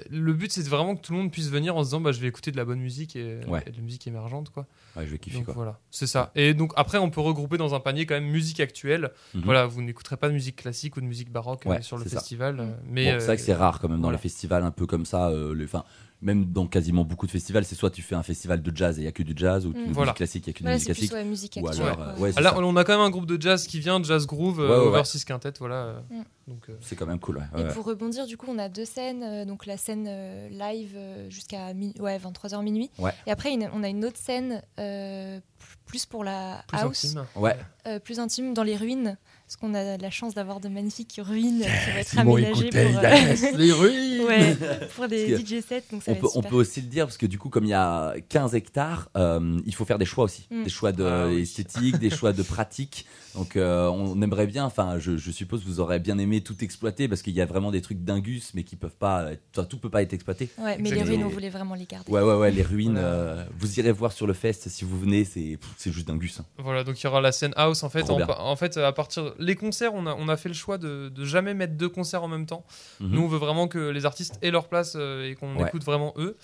le 0.10 0.34
but 0.34 0.52
c'est 0.52 0.68
vraiment 0.68 0.96
que 0.96 1.02
tout 1.02 1.12
le 1.14 1.20
monde 1.20 1.32
puisse 1.32 1.50
venir 1.50 1.76
en 1.76 1.82
se 1.84 1.88
disant, 1.90 2.02
bah, 2.02 2.12
je 2.12 2.20
vais 2.20 2.28
écouter 2.28 2.52
de 2.52 2.58
la 2.58 2.66
bonne 2.66 2.80
musique 2.80 3.16
et, 3.16 3.40
Ouais. 3.48 3.64
et 3.66 3.72
de 3.72 3.76
la 3.78 3.82
musique 3.84 4.06
émergente, 4.08 4.50
quoi. 4.50 4.66
ouais, 4.96 5.06
je 5.06 5.12
vais 5.12 5.18
kiffer 5.20 5.38
Donc 5.38 5.46
quoi. 5.46 5.54
voilà, 5.54 5.80
c'est 5.92 6.08
ça. 6.08 6.32
Et 6.36 6.54
donc 6.54 6.74
après, 6.76 6.98
on 6.98 7.10
peut 7.10 7.22
regrouper 7.22 7.58
dans 7.58 7.74
un 7.76 7.80
panier 7.80 8.06
quand 8.06 8.16
même 8.16 8.26
musique 8.30 8.60
actuelle. 8.60 9.12
Mhm. 9.34 9.42
Voilà, 9.46 9.66
vous 9.66 9.82
n'écouterez 9.82 10.18
pas 10.18 10.28
de 10.30 10.34
musique 10.34 10.58
classique 10.58 10.98
ou 10.98 11.02
de 11.02 11.06
musique 11.06 11.32
baroque 11.32 11.66
euh, 11.68 11.82
sur 11.82 11.98
le 11.98 12.04
ça. 12.06 12.18
festival. 12.18 12.60
euh, 12.60 12.64
Mm. 12.66 12.76
Mais 12.90 13.12
Bon, 13.14 13.20
c'est 13.20 13.26
vrai 13.28 13.36
que 13.38 13.42
c'est 13.44 13.54
rare 13.54 13.80
quand 13.80 13.88
même 13.90 13.98
dans 13.98 14.04
voilà. 14.04 14.18
les 14.18 14.22
festivals 14.22 14.64
un 14.64 14.72
peu 14.72 14.86
comme 14.86 15.06
ça. 15.06 15.32
les, 15.56 15.66
enfin, 15.66 15.84
même 16.24 16.46
dans 16.46 16.66
quasiment 16.68 17.04
beaucoup 17.04 17.26
de 17.28 17.32
festivals, 17.32 17.66
c'est 17.66 17.76
soit 17.76 17.90
tu 17.92 18.02
fais 18.02 18.16
un 18.16 18.24
festival 18.24 18.62
de 18.62 18.76
jazz 18.76 18.98
et 18.98 19.02
il 19.02 19.06
y 19.06 19.08
a 19.08 19.12
que 19.12 19.24
du 19.24 19.34
jazz, 19.36 19.66
ou 19.66 19.74
tu 19.74 19.80
Mm. 19.80 19.86
fais 19.86 19.92
Voilà. 19.92 20.12
musique 20.12 20.18
classique, 20.18 20.48
il 20.48 20.50
y 20.50 20.50
a 20.50 20.54
que 20.54 20.64
de 20.64 20.68
Ouais, 20.68 20.74
musique 20.74 20.88
c'est 20.88 20.94
plus 20.94 21.08
classique. 21.10 21.14
ouais, 21.14 21.24
musique 21.30 21.60
Ou 21.62 21.68
alors, 21.68 22.02
euh, 22.02 22.16
ouais, 22.18 22.32
c'est 22.32 22.46
Ah, 22.46 22.54
on 22.58 22.76
a 22.76 22.84
quand 22.84 22.94
même 22.94 23.02
un 23.06 23.10
groupe 23.10 23.26
de 23.26 23.40
jazz 23.42 23.68
qui 23.68 23.80
vient, 23.80 24.02
Jazz 24.02 24.26
Groove, 24.26 24.60
euh, 24.62 24.70
ouais. 24.70 24.88
Overseas 24.88 25.24
Quintet, 25.26 25.54
voilà. 25.60 26.02
Mm. 26.10 26.22
Donc, 26.48 26.70
euh, 26.70 26.74
C'est 26.82 26.96
quand 26.96 27.06
même 27.06 27.20
cool. 27.20 27.38
ouais. 27.38 27.44
Et 27.58 27.64
Ouais. 27.64 27.74
pour 27.74 27.86
rebondir, 27.86 28.26
du 28.26 28.38
coup, 28.38 28.48
on 28.50 28.58
a 28.58 28.70
deux 28.70 28.86
scènes. 28.86 29.24
euh, 29.24 29.46
donc 29.46 29.66
la 29.66 29.78
scène 29.78 30.06
euh, 30.08 30.50
live 30.50 30.98
jusqu'à 31.30 31.74
mi- 31.74 31.94
ouais, 32.00 32.18
23h 32.18 32.62
minuit. 32.64 32.90
Ouais. 33.00 33.14
Et 33.28 33.32
après, 33.32 33.52
une- 33.54 33.70
on 33.74 33.84
a 33.84 33.90
une 33.90 34.04
autre 34.06 34.18
scène 34.18 34.62
euh, 34.80 35.40
plus 35.86 36.06
pour 36.06 36.24
la 36.24 36.64
plus 36.68 36.78
house, 36.80 37.06
intime. 37.06 37.26
Ouais. 37.36 37.56
euh, 37.88 38.00
plus 38.00 38.20
intime 38.20 38.54
dans 38.54 38.64
les 38.64 38.76
ruines. 38.76 39.18
Parce 39.54 39.72
qu'on 39.72 39.76
a 39.76 39.98
la 39.98 40.10
chance 40.10 40.34
d'avoir 40.34 40.60
de 40.60 40.68
magnifiques 40.68 41.20
ruines 41.24 41.60
qui 41.62 41.92
vont 41.92 41.98
être 42.00 42.08
Simon, 42.10 42.34
aménagées 42.38 42.62
écoutez, 42.70 42.86
pour, 42.86 42.98
euh, 42.98 43.02
reste 43.02 43.56
les 43.56 43.72
ruines. 43.72 44.22
ouais, 44.26 44.58
pour 44.96 45.08
des 45.08 45.38
DJ 45.46 45.62
sets. 45.62 45.84
Donc 45.92 46.02
ça 46.02 46.12
On 46.12 46.16
va 46.16 46.20
peut, 46.22 46.26
être 46.26 46.26
on 46.26 46.30
super. 46.40 46.50
peut 46.50 46.56
aussi 46.56 46.82
le 46.82 46.88
dire 46.88 47.06
parce 47.06 47.18
que 47.18 47.28
du 47.28 47.38
coup, 47.38 47.50
comme 47.50 47.66
il 47.66 47.70
y 47.70 47.74
a 47.74 48.16
15 48.30 48.56
hectares, 48.56 49.10
euh, 49.16 49.60
il 49.68 49.76
faut 49.76 49.86
faire 49.86 50.00
des 50.00 50.06
choix 50.06 50.24
aussi, 50.24 50.48
Mm. 50.50 50.64
des 50.64 50.70
choix 50.72 50.92
de 50.92 51.04
Ah 51.04 51.28
oui. 51.28 51.94
des 52.00 52.10
choix 52.10 52.34
de 52.34 52.42
pratique. 52.42 53.06
Donc, 53.36 53.56
euh, 53.56 53.88
on 53.88 54.22
aimerait 54.22 54.46
bien. 54.46 54.64
Enfin, 54.66 55.00
je, 55.00 55.18
je 55.18 55.32
suppose 55.32 55.62
que 55.64 55.68
vous 55.68 55.80
aurez 55.80 55.98
bien 56.00 56.20
aimé 56.20 56.42
tout 56.42 56.64
exploiter 56.64 57.08
parce 57.08 57.22
qu'il 57.24 57.34
y 57.34 57.42
a 57.42 57.46
vraiment 57.48 57.72
des 57.72 57.82
trucs 57.82 58.04
dingus, 58.04 58.52
mais 58.54 58.64
qui 58.64 58.76
peuvent 58.76 58.96
pas. 58.98 59.32
être- 59.34 59.68
tout 59.68 59.78
peut 59.78 59.90
pas 59.90 60.02
être 60.04 60.14
exploité. 60.14 60.50
Ouais, 60.60 60.78
mais 60.80 60.90
les 60.92 61.02
ruines, 61.04 61.24
on 61.24 61.30
voulait 61.30 61.50
vraiment 61.50 61.74
les 61.76 61.86
garder. 61.86 62.12
Ouais, 62.12 62.22
ouais, 62.22 62.36
ouais. 62.36 62.52
Les 62.52 62.62
ruines. 62.64 62.92
Voilà. 62.94 63.08
euh, 63.08 63.46
vous 63.58 63.80
irez 63.80 63.92
voir 63.92 64.12
sur 64.12 64.26
le 64.28 64.34
fest 64.34 64.70
si 64.70 64.84
vous 64.86 65.00
venez. 65.00 65.26
C'est, 65.26 65.58
c'est 65.78 65.92
juste 65.92 66.08
dingus. 66.08 66.40
hein. 66.40 66.46
Voilà, 66.60 66.84
donc 66.84 67.00
il 67.00 67.04
y 67.04 67.08
aura 67.08 67.22
la 67.22 67.32
scène 67.32 67.54
house 67.56 67.84
en 67.84 67.90
fait. 67.90 68.04
En 68.10 68.56
fait, 68.56 68.78
à 68.78 68.92
partir 68.92 69.34
les 69.44 69.56
concerts, 69.56 69.94
on 69.94 70.06
a, 70.08 70.16
on 70.16 70.28
a 70.30 70.38
fait 70.38 70.50
le 70.50 70.56
choix 70.56 70.78
de, 70.78 71.10
de 71.10 71.26
jamais 71.26 71.54
mettre 71.54 71.74
deux 71.76 71.90
concerts 71.90 72.24
en 72.24 72.28
même 72.28 72.46
temps. 72.46 72.66
Mhm. 73.00 73.10
Nous, 73.12 73.22
on 73.22 73.28
veut 73.28 73.38
vraiment 73.38 73.68
que 73.68 73.90
les 73.90 74.06
artistes 74.06 74.40
aient 74.42 74.52
leur 74.52 74.68
place 74.68 74.94
euh, 74.96 75.30
et 75.30 75.36
qu'on 75.36 75.56
Ouais. 75.58 75.68
écoute 75.68 75.84
vraiment 75.84 76.14
eux. 76.18 76.36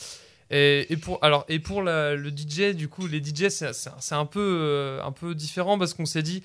Et, 0.51 0.91
et 0.91 0.97
pour 0.97 1.23
alors 1.23 1.45
et 1.47 1.59
pour 1.59 1.83
la- 1.83 2.15
le 2.15 2.29
DJ, 2.31 2.73
du 2.75 2.88
coup, 2.89 3.05
les 3.07 3.19
DJ, 3.23 3.49
c'est 3.49 4.15
un 4.15 4.25
peu 4.25 4.39
euh, 4.41 5.03
un 5.03 5.12
peu 5.12 5.35
différent 5.35 5.77
parce 5.77 5.93
qu'on 5.93 6.05
s'est 6.05 6.23
dit. 6.23 6.43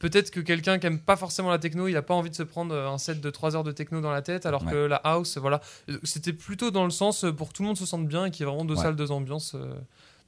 Peut-être 0.00 0.32
que 0.32 0.40
quelqu'un 0.40 0.78
qui 0.80 0.86
aime 0.88 0.98
pas 0.98 1.14
forcément 1.16 1.50
la 1.50 1.58
techno, 1.58 1.86
il 1.86 1.96
a 1.96 2.02
pas 2.02 2.14
envie 2.14 2.28
de 2.28 2.34
se 2.34 2.42
prendre 2.42 2.74
euh, 2.74 2.88
un 2.88 2.98
set 2.98 3.20
de 3.20 3.30
3 3.30 3.54
heures 3.56 3.62
de 3.64 3.70
techno 3.72 4.00
dans 4.00 4.10
la 4.10 4.22
tête, 4.22 4.44
alors 4.44 4.64
Ouais. 4.64 4.72
que 4.72 4.76
la 4.76 4.96
house, 4.96 5.38
voilà, 5.38 5.60
c'était 6.02 6.32
plutôt 6.32 6.70
dans 6.72 6.84
le 6.84 6.90
sens 6.90 7.24
pour 7.38 7.48
que 7.48 7.52
tout 7.54 7.62
le 7.62 7.68
monde 7.68 7.78
se 7.78 7.86
sente 7.86 8.06
bien 8.08 8.26
et 8.26 8.30
qu'il 8.32 8.40
y 8.40 8.42
ait 8.42 8.50
vraiment 8.50 8.64
deux 8.66 8.74
Ouais. 8.74 8.82
salles, 8.82 8.96
deux 8.96 9.12
ambiances. 9.12 9.54
euh, 9.54 9.72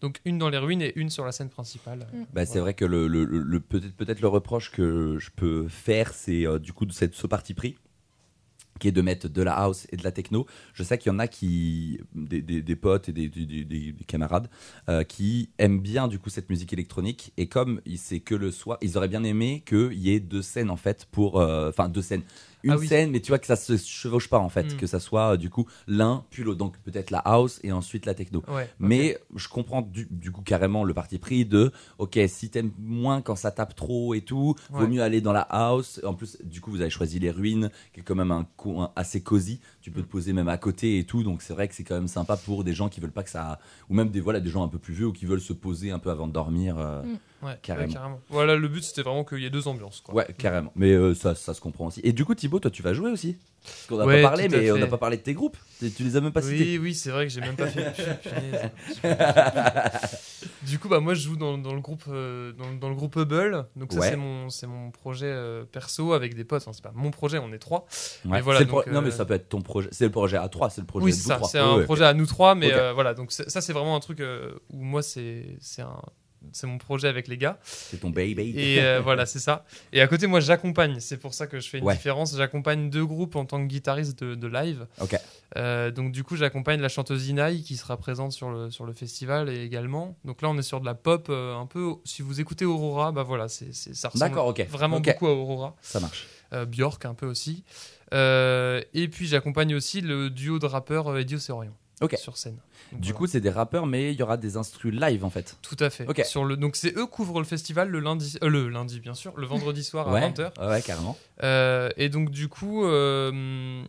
donc 0.01 0.21
une 0.25 0.39
dans 0.39 0.49
les 0.51 0.59
ruines 0.59 0.83
et 0.83 0.93
une 0.97 1.11
sur 1.11 1.25
la 1.25 1.33
scène 1.33 1.49
principale. 1.49 2.07
Mm. 2.13 2.23
Bah, 2.33 2.47
c'est 2.47 2.61
vrai 2.61 2.75
que 2.75 2.85
le, 2.85 3.07
le- 3.09 3.25
le- 3.25 3.61
peut-être 3.61 3.95
peut-être 3.97 4.21
le 4.21 4.29
reproche 4.29 4.71
que 4.71 5.17
je 5.19 5.31
peux 5.35 5.69
faire, 5.69 6.13
c'est 6.13 6.47
euh, 6.47 6.59
du 6.59 6.73
coup 6.73 6.87
de 6.87 6.93
cette, 6.93 7.15
ce 7.15 7.27
parti 7.27 7.55
pris 7.55 7.77
qui 8.79 8.89
est 8.89 8.93
de 8.93 9.03
mettre 9.03 9.29
de 9.29 9.43
la 9.43 9.55
house 9.55 9.87
et 9.91 9.97
de 9.97 10.05
la 10.05 10.13
techno. 10.13 10.47
Je 10.75 10.83
sais 10.83 10.99
qu'il 10.99 11.11
y 11.13 11.15
en 11.15 11.19
a 11.19 11.29
qui, 11.29 12.01
des, 12.15 12.43
des- 12.43 12.63
des 12.63 12.77
potes 12.77 13.09
et 13.09 13.13
des, 13.13 13.29
des- 13.29 13.47
des- 13.47 13.65
des- 13.65 13.93
des 13.93 14.05
camarades, 14.05 14.49
euh, 14.89 15.03
qui 15.05 15.51
aiment 15.59 15.81
bien 15.81 16.09
du 16.09 16.19
coup 16.19 16.31
cette 16.31 16.51
musique 16.51 16.73
électronique. 16.73 17.33
Et 17.37 17.47
comme 17.47 17.81
c'est 17.97 18.21
que 18.21 18.35
le 18.35 18.51
soir, 18.51 18.79
ils 18.83 18.97
auraient 18.99 19.09
bien 19.09 19.25
aimé 19.25 19.63
qu'il 19.67 19.95
y 19.95 20.11
ait 20.13 20.21
deux 20.21 20.43
scènes 20.43 20.71
en 20.71 20.77
fait 20.77 21.07
pour, 21.11 21.41
euh, 21.41 21.69
enfin 21.71 21.89
deux 21.89 22.03
scènes, 22.03 22.23
une 22.63 22.73
Ah 22.73 22.79
oui. 22.79 22.89
scène, 22.89 23.11
mais 23.13 23.21
tu 23.21 23.29
vois 23.29 23.39
que 23.39 23.47
ça 23.47 23.55
se 23.55 23.77
chevauche 23.77 24.29
pas 24.29 24.39
en 24.39 24.49
fait, 24.49 24.75
Mm. 24.75 24.77
que 24.77 24.87
ça 24.87 24.99
soit 24.99 25.35
euh, 25.35 25.37
du 25.37 25.51
coup 25.51 25.67
l'un 25.87 26.25
puis 26.31 26.43
l'autre. 26.43 26.59
Donc 26.59 26.79
peut-être 26.79 27.11
la 27.11 27.19
house 27.19 27.61
et 27.63 27.71
ensuite 27.71 28.07
la 28.07 28.15
techno. 28.15 28.43
Ouais. 28.49 28.69
Mais 28.81 29.19
je 29.37 29.47
comprends 29.49 29.83
du, 29.83 30.09
du 30.11 30.33
coup 30.33 30.43
carrément 30.43 30.83
le 30.83 30.93
parti 30.93 31.19
pris 31.19 31.45
de 31.45 31.71
ok 31.99 32.19
si 32.27 32.51
t'aimes 32.51 32.73
moins 32.79 33.21
quand 33.23 33.37
ça 33.37 33.51
tape 33.53 33.77
trop 33.77 34.15
et 34.15 34.23
tout, 34.23 34.55
vaut 34.71 34.81
Ouais. 34.81 34.89
mieux 34.89 35.03
aller 35.03 35.21
dans 35.21 35.33
la 35.33 35.43
house. 35.43 36.01
En 36.05 36.15
plus 36.15 36.39
du 36.43 36.61
coup 36.61 36.71
vous 36.73 36.81
avez 36.81 36.91
choisi 36.91 37.19
les 37.21 37.31
ruines 37.31 37.71
qui 37.93 38.01
est 38.01 38.03
quand 38.03 38.15
même 38.17 38.33
un 38.33 38.47
assez 38.97 39.21
cosy. 39.21 39.61
Tu 39.87 39.93
peux 39.93 40.03
te 40.03 40.09
poser 40.09 40.33
même 40.33 40.49
à 40.49 40.59
côté 40.59 40.99
et 40.99 41.05
tout, 41.05 41.23
donc 41.23 41.43
c'est 41.43 41.53
vrai 41.53 41.69
que 41.69 41.75
c'est 41.77 41.85
quand 41.85 41.95
même 41.95 42.09
sympa 42.09 42.37
pour 42.37 42.65
des 42.65 42.73
gens 42.73 42.89
qui 42.89 42.99
veulent 42.99 43.13
pas 43.13 43.23
que 43.23 43.31
ça 43.31 43.61
ou 43.89 43.95
même 43.95 44.09
des 44.09 44.19
voilà 44.21 44.41
des 44.41 44.51
gens 44.51 44.65
un 44.65 44.69
peu 44.69 44.79
plus 44.81 44.93
vieux 44.93 45.07
ou 45.07 45.13
qui 45.13 45.27
veulent 45.27 45.41
se 45.41 45.53
poser 45.53 45.93
un 45.93 46.01
peu 46.01 46.11
avant 46.11 46.27
de 46.27 46.33
dormir. 46.33 46.77
euh, 46.77 47.05
Mm. 47.05 47.19
Ouais, 47.43 47.51
ouais, 47.51 47.59
Carrément. 47.63 48.21
Voilà, 48.31 48.57
le 48.57 48.67
but 48.67 48.83
c'était 48.83 49.03
vraiment 49.03 49.23
qu'il 49.23 49.39
y 49.39 49.45
ait 49.47 49.51
deux 49.51 49.69
ambiances. 49.69 50.01
Quoi. 50.01 50.13
Ouais 50.15 50.27
carrément. 50.39 50.73
Mais 50.75 50.91
euh, 50.91 51.15
ça 51.15 51.37
ça 51.37 51.55
se 51.55 51.61
comprend 51.61 51.87
aussi. 51.87 52.01
Et 52.03 52.13
du 52.13 52.25
coup 52.25 52.35
Thibaut 52.35 52.59
toi 52.59 52.71
tu 52.73 52.83
vas 52.83 52.95
jouer 52.95 53.13
aussi? 53.13 53.37
Parce 53.63 53.87
qu'on 53.89 53.97
n'a 53.99 54.07
Ouais, 54.07 54.23
pas 54.23 54.29
parlé 54.31 54.49
mais 54.49 54.71
on 54.73 54.79
n'a 54.79 54.87
pas 54.89 54.99
parlé 54.99 55.19
de 55.19 55.23
tes 55.23 55.35
groupes. 55.35 55.57
Tu 55.79 56.03
les 56.03 56.17
as 56.17 56.21
même 56.21 56.33
pas 56.33 56.43
cités. 56.43 56.57
Oui, 56.57 56.79
oui, 56.79 56.95
c'est 56.95 57.11
vrai 57.11 57.27
que 57.27 57.33
j'ai 57.33 57.41
même 57.43 57.55
pas 57.57 57.67
fait. 57.69 57.85
Du 60.63 60.79
coup, 60.81 60.89
bah 60.89 60.99
moi, 61.01 61.15
je 61.15 61.21
joue 61.21 61.37
dans, 61.37 61.59
dans 61.59 61.75
le 61.75 61.81
groupe, 61.81 62.05
euh, 62.09 62.53
dans, 62.53 62.73
dans 62.75 62.89
le 62.89 62.95
groupe 62.97 63.15
Hubble. 63.17 63.67
Donc 63.77 63.93
ça, 63.93 64.01
c'est 64.03 64.17
mon, 64.17 64.49
c'est 64.51 64.67
mon 64.67 64.91
projet 64.91 65.33
perso 65.71 66.13
avec 66.13 66.35
des 66.35 66.45
potes. 66.45 66.63
Enfin, 66.63 66.73
c'est 66.73 66.83
pas 66.83 66.93
mon 66.95 67.11
projet, 67.11 67.39
on 67.39 67.53
est 67.53 67.59
trois. 67.59 67.87
Mais 68.25 68.41
voilà, 68.41 68.65
pro- 68.65 68.83
Non 68.91 69.03
mais 69.03 69.11
ça 69.11 69.25
peut 69.25 69.35
être 69.35 69.49
ton 69.49 69.61
projet. 69.63 69.76
C'est 69.91 70.05
le 70.05 70.11
projet 70.11 70.37
à 70.37 70.49
3 70.49 70.71
c'est 70.71 70.81
le 70.81 70.87
projet 70.87 71.05
oui, 71.05 71.13
c'est 71.13 71.59
un 71.59 71.77
ouais. 71.77 71.85
projet 71.85 72.05
à 72.05 72.15
nous 72.15 72.27
trois, 72.27 72.55
mais 72.55 72.73
euh, 72.73 72.93
voilà. 72.93 73.15
Donc 73.15 73.33
ça, 73.33 73.61
c'est 73.61 73.73
vraiment 73.73 73.97
un 73.97 74.01
truc 74.01 74.21
euh, 74.21 74.53
où 74.73 74.83
moi, 74.83 75.03
c'est, 75.03 75.57
c'est 75.61 75.83
un, 75.83 76.01
c'est 76.53 76.67
mon 76.67 76.79
projet 76.79 77.09
avec 77.09 77.29
les 77.29 77.37
gars. 77.39 77.59
C'est 77.63 78.01
ton 78.01 78.11
baby. 78.11 78.53
Et 78.57 78.81
euh, 78.81 79.01
voilà, 79.05 79.27
c'est 79.27 79.39
ça. 79.39 79.65
Et 79.93 80.01
à 80.01 80.07
côté, 80.07 80.27
moi, 80.27 80.41
j'accompagne. 80.41 81.01
C'est 81.01 81.17
pour 81.17 81.35
ça 81.35 81.47
que 81.47 81.61
je 81.61 81.69
fais 81.69 81.79
une 81.79 81.85
Ouais. 81.85 81.95
différence. 81.95 82.37
J'accompagne 82.37 82.91
deux 82.91 83.05
groupes 83.05 83.37
en 83.37 83.45
tant 83.45 83.61
que 83.63 83.67
guitariste 83.69 84.23
de, 84.23 84.35
de 84.35 84.47
live. 84.47 84.87
Ok. 85.01 85.17
Euh, 85.57 85.91
donc, 85.91 86.13
du 86.13 86.25
coup, 86.25 86.37
j'accompagne 86.37 86.81
la 86.81 86.89
chanteuse 86.89 87.29
Inaï 87.29 87.63
qui 87.63 87.77
sera 87.77 87.97
présente 87.97 88.33
sur 88.33 88.51
le, 88.51 88.71
sur 88.71 88.85
le 88.85 88.93
festival 88.93 89.49
et 89.49 89.63
également. 89.63 90.17
Donc 90.25 90.43
là, 90.43 90.49
on 90.49 90.59
est 90.59 90.63
sur 90.63 90.81
de 90.81 90.87
la 90.87 90.95
pop 90.95 91.29
euh, 91.31 91.57
un 91.57 91.67
peu. 91.67 91.95
Si 92.05 92.23
vous 92.23 92.41
écoutez 92.41 92.65
Aurora, 92.65 93.13
bah 93.13 93.23
voilà, 93.23 93.49
c'est, 93.49 93.75
ça 93.75 94.09
ressemble 94.09 94.35
vraiment 94.69 95.01
beaucoup 95.01 95.27
à 95.27 95.33
Aurora. 95.33 95.75
Ça 95.83 96.01
marche. 96.01 96.27
Björk 96.69 97.05
un 97.05 97.15
peu 97.15 97.27
aussi. 97.27 97.65
Euh, 98.15 98.81
et 98.95 99.09
puis, 99.09 99.27
j'accompagne 99.27 99.75
aussi 99.75 100.01
le 100.01 100.31
duo 100.31 100.59
de 100.59 100.67
rappeurs 100.67 101.09
euh, 101.09 101.19
Eddie 101.21 101.37
Océorion. 101.37 101.73
Ok. 102.03 102.15
sur 102.19 102.37
scène. 102.37 102.59
Donc, 102.93 103.01
Du 103.01 103.09
voilà. 103.09 103.19
coup, 103.19 103.27
c'est 103.27 103.41
des 103.41 103.49
rappeurs, 103.51 103.87
mais 103.87 104.13
il 104.13 104.19
y 104.19 104.23
aura 104.23 104.37
des 104.37 104.59
instrus 104.59 104.93
live 104.95 105.25
en 105.25 105.31
fait. 105.31 105.57
tout 105.63 105.77
à 105.81 105.89
fait. 105.89 106.07
Sur 106.27 106.45
le, 106.45 106.57
donc 106.59 106.77
c'est 106.77 106.95
eux 106.97 107.07
couvrent 107.07 107.39
le 107.39 107.47
festival 107.47 107.89
le 107.89 108.01
lundi, 108.01 108.37
euh, 108.43 108.49
le 108.51 108.69
lundi 108.69 109.01
bien 109.01 109.15
sûr, 109.15 109.33
le 109.39 109.47
vendredi 109.47 109.83
soir 109.83 110.07
à 110.09 110.13
Ouais, 110.13 110.21
20h. 110.29 110.69
ouais, 110.69 110.83
carrément. 110.83 111.17
Euh, 111.43 111.89
et 111.97 112.11
donc 112.11 112.29
du 112.31 112.49
coup, 112.49 112.85
euh, 112.85 113.83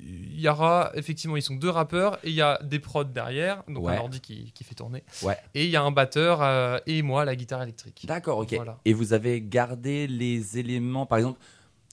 il 0.00 0.40
y 0.40 0.48
aura 0.48 0.90
effectivement, 0.94 1.36
ils 1.36 1.42
sont 1.42 1.54
deux 1.54 1.70
rappeurs 1.70 2.16
et 2.24 2.30
il 2.30 2.34
y 2.34 2.42
a 2.42 2.60
des 2.64 2.80
prods 2.80 3.04
derrière, 3.04 3.62
donc 3.68 3.84
Ouais. 3.84 3.94
un 3.96 4.00
ordi 4.00 4.20
qui, 4.20 4.50
qui 4.52 4.64
fait 4.64 4.74
tourner. 4.74 5.04
Ouais. 5.22 5.36
Et 5.54 5.64
il 5.64 5.70
y 5.70 5.76
a 5.76 5.82
un 5.82 5.92
batteur 5.92 6.82
et 6.88 7.00
moi 7.02 7.24
la 7.24 7.36
guitare 7.36 7.62
électrique. 7.62 8.04
D'accord, 8.08 8.38
ok. 8.38 8.54
Voilà. 8.54 8.78
Et 8.84 8.92
vous 8.92 9.12
avez 9.12 9.40
gardé 9.40 10.08
les 10.08 10.58
éléments, 10.58 11.06
par 11.06 11.18
exemple, 11.18 11.38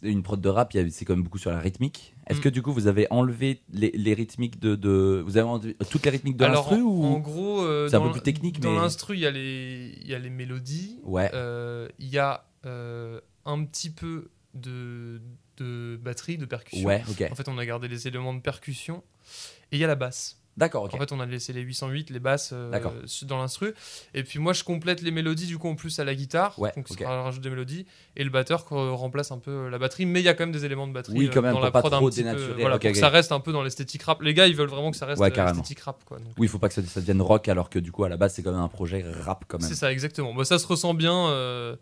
une 0.01 0.23
prod 0.23 0.39
de 0.39 0.49
rap, 0.49 0.73
c'est 0.91 1.05
quand 1.05 1.13
même 1.15 1.23
beaucoup 1.23 1.37
sur 1.37 1.51
la 1.51 1.59
rythmique. 1.59 2.13
Est-ce 2.27 2.39
Mm. 2.39 2.41
que 2.43 2.49
du 2.49 2.61
coup, 2.61 2.71
vous 2.73 2.87
avez 2.87 3.07
enlevé 3.09 3.61
les, 3.71 3.91
les 3.91 4.13
rythmiques 4.13 4.59
de, 4.59 4.75
de- 4.75 5.23
Vous 5.25 5.37
avez 5.37 5.47
enlevé 5.47 5.75
toutes 5.89 6.05
les 6.05 6.11
rythmiques 6.11 6.37
de 6.37 6.45
l'instru 6.45 6.75
en, 6.81 6.85
ou 6.85 7.03
en 7.05 7.19
gros, 7.19 7.61
euh, 7.61 7.87
C'est 7.89 7.95
un 7.95 8.01
peu 8.01 8.11
plus 8.11 8.21
technique, 8.21 8.59
Dans 8.59 8.71
mais- 8.71 8.77
l'instru, 8.77 9.15
il 9.15 9.19
y 9.21 9.25
a 9.25 9.31
les, 9.31 9.97
il 10.01 10.07
y 10.07 10.13
a 10.15 10.19
les 10.19 10.29
mélodies. 10.29 10.99
Ouais. 11.03 11.29
Euh, 11.33 11.87
Il 11.99 12.07
y 12.07 12.17
a 12.17 12.45
euh, 12.65 13.19
un 13.45 13.63
petit 13.65 13.89
peu 13.89 14.29
de, 14.53 15.21
de 15.57 15.97
batterie, 16.01 16.37
de 16.37 16.45
percussion. 16.45 16.87
Ouais, 16.87 17.03
ok. 17.09 17.27
En 17.31 17.35
fait, 17.35 17.47
on 17.47 17.57
a 17.57 17.65
gardé 17.65 17.87
les 17.87 18.07
éléments 18.07 18.33
de 18.33 18.41
percussion. 18.41 19.03
Et 19.71 19.77
il 19.77 19.79
y 19.79 19.83
a 19.83 19.87
la 19.87 19.95
basse. 19.95 20.38
D'accord, 20.59 20.83
ok. 20.83 20.93
En 20.93 20.97
fait, 20.97 21.11
on 21.13 21.19
a 21.21 21.25
laissé 21.25 21.53
les 21.53 21.61
808, 21.61 22.09
les 22.09 22.19
basses 22.19 22.51
euh, 22.53 22.69
dans 23.23 23.37
l'instru. 23.37 23.73
Et 24.13 24.23
puis 24.23 24.37
moi, 24.39 24.51
je 24.53 24.63
complète 24.63 25.01
les 25.01 25.09
mélodies 25.11 25.47
du 25.47 25.57
coup 25.57 25.69
en 25.69 25.75
plus 25.75 25.97
à 25.99 26.03
la 26.03 26.13
guitare. 26.13 26.59
Ouais, 26.59 26.71
donc 26.75 26.85
ok. 26.91 26.99
ça 26.99 27.23
rajoute 27.23 27.41
des 27.41 27.49
mélodies. 27.49 27.85
Et 28.17 28.23
le 28.25 28.29
batteur 28.29 28.65
euh, 28.73 28.91
remplace 28.91 29.31
un 29.31 29.39
peu 29.39 29.69
la 29.69 29.77
batterie. 29.79 30.05
Mais 30.05 30.19
il 30.19 30.23
y 30.23 30.27
a 30.29 30.33
quand 30.33 30.43
même 30.43 30.51
des 30.51 30.65
éléments 30.65 30.85
de 30.85 30.91
batterie 30.93 31.17
Oui, 31.17 31.27
euh, 31.27 31.31
quand 31.33 31.41
même, 31.41 31.53
dans 31.53 31.61
la 31.61 31.71
pas 31.71 31.79
prod 31.79 31.93
un 31.93 31.97
trop 31.97 32.09
petit 32.09 32.23
peu, 32.23 32.29
dénaturer. 32.29 32.61
Voilà, 32.61 32.75
Ok, 32.75 32.81
pour 32.81 32.89
ok. 32.89 32.93
que 32.93 32.99
ça 32.99 33.09
reste 33.09 33.31
un 33.31 33.39
peu 33.39 33.51
dans 33.53 33.63
l'esthétique 33.63 34.03
rap. 34.03 34.21
Les 34.21 34.33
gars, 34.33 34.47
ils 34.47 34.55
veulent 34.55 34.67
vraiment 34.69 34.91
que 34.91 34.97
ça 34.97 35.05
reste 35.05 35.21
Ouais, 35.21 35.27
euh, 35.27 35.31
carrément. 35.31 35.61
esthétique 35.61 35.79
rap. 35.79 36.03
Quoi, 36.03 36.17
donc. 36.19 36.27
Oui, 36.37 36.45
il 36.47 36.49
faut 36.49 36.59
pas 36.59 36.67
que 36.67 36.73
ça, 36.75 36.83
ça 36.83 36.99
devienne 36.99 37.21
rock 37.21 37.47
alors 37.47 37.69
que 37.69 37.79
du 37.79 37.91
coup, 37.93 38.03
à 38.03 38.09
la 38.09 38.17
base, 38.17 38.33
c'est 38.33 38.43
quand 38.43 38.51
même 38.51 38.59
un 38.59 38.67
projet 38.67 39.05
rap 39.23 39.45
quand 39.47 39.59
même. 39.61 39.67
C'est 39.69 39.75
ça, 39.75 39.91
exactement. 39.91 40.33
Bah, 40.33 40.43
ça 40.43 40.59
se 40.59 40.67
ressent 40.67 40.93
bien. 40.93 41.27
euh, 41.29 41.75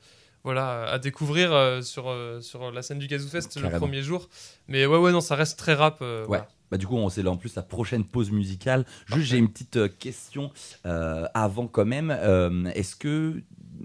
voilà, 0.47 0.89
à 0.89 0.97
découvrir 0.97 1.51
euh, 1.53 1.81
sur, 1.81 2.05
euh, 2.07 2.39
sur 2.39 2.71
la 2.71 2.81
scène 2.81 2.99
du 2.99 3.07
Gazoo 3.07 3.27
Fest 3.27 3.55
le 3.57 3.63
Carrément. 3.63 3.79
premier 3.85 4.01
jour. 4.01 4.29
Mais 4.69 4.85
ouais, 4.85 4.97
ouais, 4.97 5.11
non, 5.11 5.19
ça 5.19 5.35
reste 5.35 5.59
très 5.59 5.73
rap. 5.73 5.97
euh, 6.01 6.21
Ouais. 6.21 6.27
voilà. 6.27 6.47
Bah, 6.71 6.77
du 6.77 6.87
coup, 6.87 6.95
on 6.95 7.09
c'est 7.09 7.21
là 7.23 7.31
en 7.31 7.37
plus 7.37 7.53
la 7.55 7.63
prochaine 7.63 8.03
pause 8.05 8.31
musicale. 8.31 8.85
Juste, 9.07 9.27
j'ai 9.29 9.37
une 9.37 9.49
petite 9.49 9.75
euh, 9.77 9.87
question 9.89 10.51
euh, 10.85 11.25
avant 11.33 11.67
quand 11.67 11.85
même. 11.85 12.11
Euh, 12.17 12.65
Est-ce 12.75 12.95
que, 12.95 13.41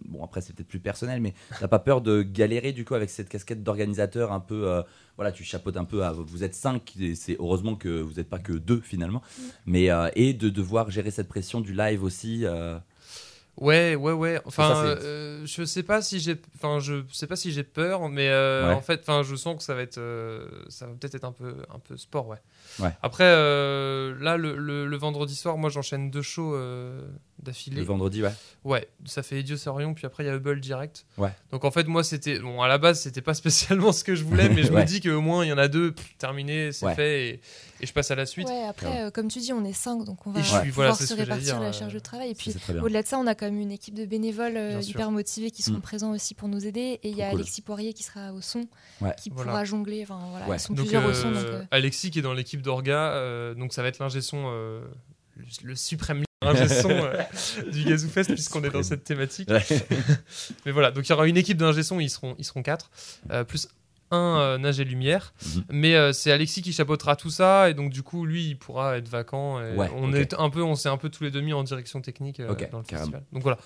bon 0.07 0.23
après 0.25 0.41
c'est 0.41 0.53
peut-être 0.55 0.69
plus 0.69 0.81
personnel, 0.81 1.21
mais 1.21 1.35
t'as 1.61 1.69
pas 1.69 1.79
peur 1.79 2.01
de 2.01 2.23
galérer 2.23 2.73
du 2.73 2.85
coup 2.85 2.95
avec 2.95 3.11
cette 3.11 3.29
casquette 3.29 3.63
d'organisateur 3.63 4.33
un 4.33 4.41
peu, 4.41 4.69
euh, 4.69 4.83
voilà, 5.17 5.31
tu 5.33 5.45
chapeautes 5.45 5.77
un 5.77 5.85
peu. 5.85 6.03
À, 6.05 6.13
vous 6.13 6.43
êtes 6.45 6.55
cinq, 6.55 6.95
et 7.01 7.15
c'est 7.15 7.37
heureusement 7.39 7.77
que 7.77 8.01
vous 8.01 8.15
n'êtes 8.15 8.29
pas 8.31 8.39
que 8.41 8.53
deux 8.53 8.81
finalement, 8.81 9.23
mais 9.67 9.91
euh, 9.91 10.09
et 10.17 10.33
de 10.33 10.49
devoir 10.49 10.91
gérer 10.91 11.11
cette 11.11 11.29
pression 11.29 11.61
du 11.61 11.73
live 11.75 12.03
aussi. 12.05 12.45
euh, 12.45 12.79
Ouais, 13.59 13.95
ouais, 13.95 14.13
ouais. 14.13 14.41
Enfin, 14.47 14.69
Ça, 14.75 14.83
euh, 14.85 15.43
je 15.45 15.65
sais 15.65 15.83
pas 15.83 16.01
si 16.01 16.21
j'ai, 16.21 16.37
enfin, 16.57 16.79
je 16.81 17.03
sais 17.13 17.27
pas 17.27 17.37
si 17.37 17.53
j'ai 17.53 17.63
peur, 17.65 18.09
mais 18.09 18.29
euh, 18.29 18.69
Ouais. 18.69 18.75
en 18.75 18.81
fait, 18.81 19.01
enfin, 19.01 19.23
je 19.23 19.37
sens 19.37 19.57
que 19.59 19.63
ça 19.63 19.75
va 19.75 19.83
être, 19.83 19.99
euh, 19.99 20.49
ça 20.69 20.87
va 20.87 20.93
peut-être 20.95 21.15
être 21.17 21.25
un 21.25 21.33
peu, 21.33 21.55
un 21.73 21.79
peu 21.79 21.97
sport, 21.99 22.29
ouais. 22.29 22.39
Ouais. 22.79 22.91
Après, 23.03 23.25
euh, 23.27 24.15
là, 24.21 24.37
le, 24.37 24.57
le- 24.57 24.87
le 24.87 24.97
vendredi 24.97 25.35
soir, 25.37 25.57
moi, 25.59 25.71
j'enchaîne 25.71 26.11
deux 26.11 26.23
shows 26.23 26.55
euh, 26.55 27.01
d'affilée. 27.43 27.77
le 27.79 27.83
vendredi, 27.85 28.23
ouais. 28.23 28.33
Ouais, 28.65 28.89
ça 29.05 29.23
fait 29.23 29.41
Idiot 29.41 29.57
Orion, 29.67 29.95
puis 29.95 30.07
après 30.07 30.23
il 30.25 30.27
y 30.29 30.31
a 30.31 30.35
Hubble 30.35 30.61
direct. 30.61 31.05
Ouais. 31.19 31.31
Donc 31.51 31.65
en 31.65 31.71
fait, 31.71 31.87
moi, 31.89 32.05
c'était, 32.05 32.39
bon, 32.39 32.63
à 32.63 32.69
la 32.69 32.79
base, 32.79 33.01
c'était 33.01 33.21
pas 33.23 33.35
spécialement 33.43 33.93
ce 33.93 34.05
que 34.05 34.15
je 34.15 34.25
voulais, 34.25 34.49
mais 34.49 34.63
je 34.63 34.73
Ouais. 34.73 34.83
me 34.83 34.87
dis 34.87 35.01
qu'au 35.01 35.21
moins 35.21 35.45
il 35.45 35.49
y 35.49 35.53
en 35.53 35.59
a 35.59 35.69
deux, 35.69 35.93
pff, 35.93 36.17
terminé, 36.19 36.71
c'est 36.73 36.87
Ouais. 36.87 36.95
fait, 36.95 37.29
et, 37.29 37.41
et 37.81 37.87
je 37.87 37.93
passe 37.93 38.11
à 38.11 38.15
la 38.15 38.27
suite. 38.27 38.49
Ouais, 38.49 38.63
après, 38.69 39.03
euh, 39.07 39.11
comme 39.11 39.27
tu 39.29 39.41
dis, 39.41 39.53
on 39.53 39.65
est 39.65 39.73
5, 39.73 40.05
donc 40.05 40.25
on 40.27 40.31
va 40.31 40.41
pouvoir 40.41 40.65
voilà, 40.73 40.95
se 40.95 41.13
répartir 41.15 41.43
dire, 41.57 41.61
la 41.61 41.73
charge 41.73 41.93
de 41.95 41.99
travail. 41.99 42.31
Et 42.31 42.35
puis, 42.35 42.55
au-delà 42.81 43.03
de 43.03 43.09
ça, 43.09 43.19
on 43.19 43.27
a 43.27 43.35
quand 43.35 43.47
même 43.47 43.61
une 43.61 43.73
équipe 43.73 43.95
de 43.95 44.07
bénévoles 44.07 44.57
euh, 44.57 44.81
hyper 44.81 45.11
motivés 45.11 45.51
qui 45.51 45.63
seront 45.63 45.79
Mm. 45.79 45.83
présents 45.83 46.11
aussi 46.13 46.35
pour 46.35 46.49
nous 46.49 46.65
aider. 46.65 47.01
Et 47.03 47.09
il 47.11 47.17
y 47.17 47.23
a 47.23 47.31
cool. 47.31 47.41
Alexis 47.41 47.61
Poirier 47.63 47.93
qui 47.93 48.05
sera 48.05 48.33
au 48.33 48.41
son, 48.41 48.67
Ouais. 49.01 49.15
qui 49.21 49.31
Voilà. 49.31 49.51
pourra 49.51 49.65
jongler. 49.65 50.03
Enfin, 50.05 50.21
voilà, 50.31 50.47
Ouais. 50.49 50.57
ils 50.57 50.61
sont 50.61 50.75
Donc, 50.75 50.87
plusieurs 50.87 51.05
au 51.05 51.13
son. 51.13 51.33
Donc, 51.33 51.45
Alexis 51.73 52.11
qui 52.13 52.21
est 52.21 52.23
dans 52.23 52.35
l'équipe 52.35 52.62
d'Orga, 52.63 53.13
euh, 53.13 53.55
donc 53.55 53.73
ça 53.73 53.83
va 53.83 53.89
être 53.89 53.99
l'ingé 53.99 54.21
son, 54.21 54.45
euh, 54.47 54.81
le, 55.37 55.45
le 55.65 55.75
suprême 55.77 56.23
ingé 56.43 56.69
son 56.69 56.91
euh, 56.91 57.23
du 57.71 57.85
Gazoo 57.85 58.09
Fest 58.09 58.33
puisqu'on 58.33 58.63
est 58.65 58.71
dans 58.71 58.83
cette 58.83 59.05
thématique. 59.05 59.51
Ouais. 59.51 59.63
Mais 60.67 60.73
voilà, 60.73 60.91
donc 60.91 61.07
il 61.07 61.11
y 61.11 61.13
aura 61.13 61.27
une 61.27 61.37
équipe 61.37 61.59
d'ingé 61.59 61.83
son, 61.83 62.01
ils 62.01 62.11
seront, 62.11 62.35
ils 62.39 62.45
seront 62.45 62.63
quatre, 62.63 62.91
plus 63.49 63.69
un 64.13 64.39
euh, 64.41 64.59
nage 64.59 64.79
et 64.79 64.85
lumière. 64.85 65.33
Mhm. 65.45 65.65
Mais 65.71 65.95
euh, 65.97 66.13
c'est 66.13 66.31
Alexis 66.31 66.63
qui 66.63 66.73
chapeautera 66.73 67.17
tout 67.17 67.31
ça 67.31 67.71
et 67.71 67.75
donc 67.75 67.91
du 67.91 68.03
coup 68.03 68.27
lui 68.27 68.47
il 68.49 68.59
pourra 68.59 68.99
être 68.99 69.09
vacant. 69.09 69.61
Et 69.61 69.75
Ouais, 69.75 69.91
on 69.97 70.13
est 70.13 70.35
un 70.35 70.51
peu, 70.51 70.63
on 70.63 70.75
s'est 70.75 70.91
un 70.91 70.99
peu 70.99 71.09
tous 71.09 71.25
les 71.25 71.31
deux 71.31 71.41
mis 71.41 71.53
en 71.53 71.65
direction 71.65 72.01
technique 72.01 72.39
euh, 72.41 72.55
dans 72.71 72.79
le 72.79 72.85
carrément. 72.85 72.85
festival. 72.85 73.23
Donc 73.33 73.43
voilà. 73.43 73.59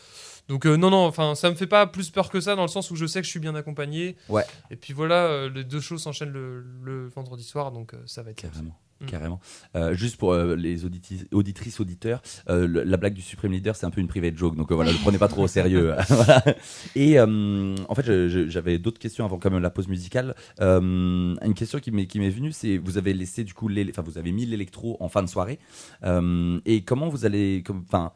Donc 0.48 0.64
non 0.64 0.90
non, 0.90 1.04
enfin 1.06 1.34
ça 1.34 1.50
me 1.50 1.56
fait 1.56 1.66
pas 1.66 1.86
plus 1.88 2.10
peur 2.10 2.30
que 2.30 2.40
ça 2.40 2.54
dans 2.54 2.62
le 2.62 2.68
sens 2.68 2.90
où 2.92 2.96
je 2.96 3.06
sais 3.06 3.20
que 3.20 3.26
je 3.26 3.30
suis 3.30 3.40
bien 3.40 3.56
accompagné. 3.56 4.16
Ouais. 4.28 4.44
Et 4.70 4.76
puis 4.76 4.92
voilà, 4.92 5.48
les 5.48 5.64
deux 5.64 5.80
shows 5.80 5.98
s'enchaînent 5.98 6.32
le, 6.32 6.64
le 6.82 7.08
vendredi 7.08 7.42
soir 7.42 7.72
donc 7.72 7.92
ça 8.06 8.22
va 8.22 8.30
être 8.30 8.36
Carrément. 8.36 8.78
Mm. 9.00 9.06
Carrément. 9.06 9.40
Euh, 9.74 9.94
juste 9.94 10.16
pour 10.16 10.32
euh, 10.32 10.56
les 10.56 10.84
auditrices, 11.32 11.80
auditeurs, 11.80 12.22
euh, 12.48 12.66
le- 12.66 12.82
la 12.82 12.96
blague 12.96 13.12
du 13.14 13.20
Supreme 13.22 13.52
Leader, 13.52 13.76
c'est 13.76 13.84
un 13.84 13.90
peu 13.90 14.00
une 14.00 14.08
private 14.08 14.36
joke, 14.36 14.56
donc 14.56 14.72
euh, 14.72 14.74
voilà, 14.74 14.92
ne 14.92 14.96
prenez 14.98 15.18
pas 15.18 15.28
trop 15.28 15.42
au 15.44 15.48
sérieux. 15.48 15.94
Voilà. 16.08 16.42
Et 16.94 17.20
en 17.20 17.94
fait, 17.94 18.28
j'avais 18.48 18.78
d'autres 18.78 18.98
questions 18.98 19.24
avant 19.24 19.38
quand 19.38 19.50
même 19.50 19.62
la 19.62 19.70
pause 19.70 19.88
musicale. 19.88 20.34
Une 20.60 21.54
question 21.54 21.78
qui 21.78 21.90
m'est 21.90 22.06
venue, 22.30 22.52
c'est 22.52 22.78
vous 22.78 22.96
avez 22.98 23.12
laissé 23.12 23.44
du 23.44 23.52
coup, 23.54 23.68
enfin 23.90 24.02
vous 24.02 24.18
avez 24.18 24.32
mis 24.32 24.46
l'électro 24.46 24.96
en 25.00 25.08
fin 25.08 25.22
de 25.22 25.28
soirée, 25.28 25.58
et 26.64 26.82
comment 26.84 27.08
vous 27.08 27.24
allez, 27.26 27.62
enfin. 27.88 28.12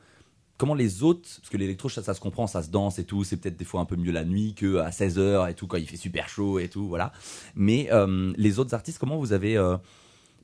Comment 0.56 0.74
les 0.74 1.02
autres, 1.02 1.22
parce 1.22 1.48
que 1.48 1.56
l'électro, 1.56 1.88
ça, 1.88 2.02
ça 2.02 2.12
se 2.12 2.20
comprend, 2.20 2.46
ça 2.46 2.62
se 2.62 2.68
danse 2.68 2.98
et 2.98 3.04
tout, 3.04 3.24
c'est 3.24 3.38
peut-être 3.38 3.56
des 3.56 3.64
fois 3.64 3.80
un 3.80 3.86
peu 3.86 3.96
mieux 3.96 4.12
la 4.12 4.26
nuit 4.26 4.52
que 4.52 4.76
à 4.76 4.90
16h 4.90 5.50
et 5.50 5.54
tout, 5.54 5.66
quand 5.66 5.78
il 5.78 5.88
fait 5.88 5.96
super 5.96 6.28
chaud 6.28 6.58
et 6.58 6.68
tout, 6.68 6.86
voilà. 6.86 7.12
Mais 7.54 7.88
euh, 7.92 8.30
les 8.36 8.58
autres 8.58 8.74
artistes, 8.74 8.98
comment 8.98 9.16
vous 9.16 9.32
avez 9.32 9.56
euh, 9.56 9.78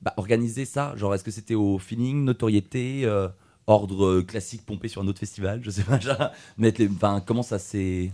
bah, 0.02 0.14
organisé 0.16 0.64
ça 0.64 0.94
Genre, 0.96 1.14
est-ce 1.14 1.24
que 1.24 1.30
c'était 1.30 1.54
au 1.54 1.78
feeling, 1.78 2.24
notoriété, 2.24 3.02
euh, 3.04 3.28
ordre 3.66 4.04
euh, 4.06 4.22
classique 4.22 4.64
pompé 4.64 4.88
sur 4.88 5.02
un 5.02 5.08
autre 5.08 5.18
festival 5.20 5.60
Je 5.62 5.70
sais 5.70 5.82
pas, 5.82 5.98
genre, 6.00 6.30
mettre 6.58 6.80
les, 6.80 6.88
enfin, 6.88 7.22
comment 7.24 7.42
ça 7.42 7.58
s'est. 7.58 8.10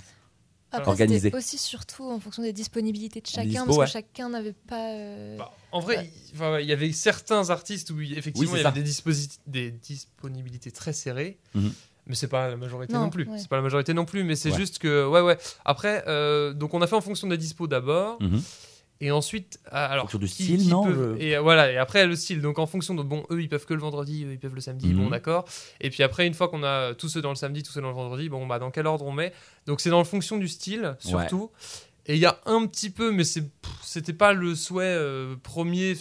Après, 0.75 0.89
organisé. 0.93 1.25
c'était 1.29 1.37
aussi 1.37 1.59
surtout 1.59 2.05
en 2.05 2.19
fonction 2.19 2.43
des 2.43 2.55
disponibilités 2.55 3.21
de 3.21 3.27
chacun, 3.27 3.45
dispo, 3.47 3.67
parce 3.67 3.77
ouais. 3.79 3.85
que 3.85 3.93
chacun 3.93 4.31
n'avait 4.31 4.55
pas. 4.55 4.89
euh, 4.95 5.37
Bah, 5.37 5.53
en 5.71 5.81
vrai, 5.81 5.99
Ouais. 5.99 6.11
il, 6.31 6.35
enfin, 6.35 6.61
y 6.61 6.73
avait 6.73 6.93
certains 6.93 7.51
artistes 7.51 7.91
où 7.91 8.01
effectivement 8.01 8.51
Oui, 8.53 8.59
il 8.61 8.63
y 8.63 8.67
avait 8.67 8.83
des, 9.47 9.71
disponibilités 9.71 10.71
très 10.71 10.93
serrées, 10.95 11.39
Mhm. 11.55 11.73
mais 12.07 12.15
c'est 12.15 12.29
pas 12.29 12.49
la 12.49 12.57
majorité 12.57 12.95
Non, 12.95 13.01
non, 13.01 13.11
plus. 13.11 13.29
ouais. 13.29 13.39
C'est 13.39 13.49
pas 13.49 13.57
la 13.57 13.63
majorité 13.63 13.93
non 13.93 14.05
plus, 14.07 14.25
mais 14.25 14.35
c'est 14.35 14.51
Ouais. 14.51 14.57
juste 14.57 14.79
que 14.79 15.07
ouais 15.07 15.21
ouais. 15.21 15.37
Après, 15.67 16.05
euh, 16.09 16.55
donc 16.55 16.73
on 16.73 16.81
a 16.81 16.87
fait 16.87 16.97
en 16.97 17.01
fonction 17.03 17.27
des 17.29 17.37
dispos 17.39 17.67
d'abord, 17.67 18.17
Mhm. 18.23 18.41
Et 19.05 19.11
ensuite 19.11 19.59
ah, 19.71 19.87
alors 19.87 20.09
qui- 20.09 20.29
style, 20.29 20.61
qui 20.63 20.69
non, 20.69 20.85
peut- 20.85 21.17
je- 21.19 21.23
Et 21.23 21.37
euh, 21.37 21.41
voilà, 21.43 21.71
et 21.73 21.77
après 21.77 22.07
le 22.07 22.17
style. 22.17 22.41
Donc 22.41 22.59
en 22.59 22.67
fonction 22.67 22.95
de 22.95 23.03
bon, 23.03 23.25
eux 23.31 23.43
ils 23.43 23.49
peuvent 23.49 23.67
que 23.67 23.75
le 23.75 23.81
vendredi, 23.81 24.25
eux 24.25 24.33
ils 24.33 24.39
peuvent 24.39 24.55
le 24.55 24.61
samedi, 24.63 24.89
Mhm. 24.95 24.97
bon 25.05 25.11
d'accord. 25.11 25.45
Et 25.81 25.91
puis 25.91 26.03
après 26.03 26.27
une 26.27 26.35
fois 26.35 26.49
qu'on 26.49 26.63
a 26.63 26.95
tous 26.95 27.09
ceux 27.09 27.21
dans 27.21 27.31
le 27.31 27.37
samedi, 27.37 27.63
tous 27.63 27.73
ceux 27.73 27.83
dans 27.83 27.89
le 27.89 27.95
vendredi, 27.95 28.29
bon 28.31 28.47
bah 28.47 28.59
dans 28.59 28.71
quel 28.71 28.87
ordre 28.87 29.05
on 29.05 29.13
met? 29.13 29.33
Donc 29.67 29.81
c'est 29.81 29.91
dans 29.91 29.99
le 29.99 30.05
fonction 30.05 30.39
du 30.39 30.49
style 30.49 30.97
surtout. 31.01 31.51
Et 32.07 32.15
il 32.15 32.21
y 32.21 32.27
a 32.27 32.41
un 32.47 32.67
petit 32.67 32.91
peu, 32.91 33.13
mais 33.13 33.23
c'était 33.25 34.13
pas 34.13 34.33
le 34.33 34.57
souhait 34.57 34.83
euh, 34.87 35.37
premier, 35.41 35.95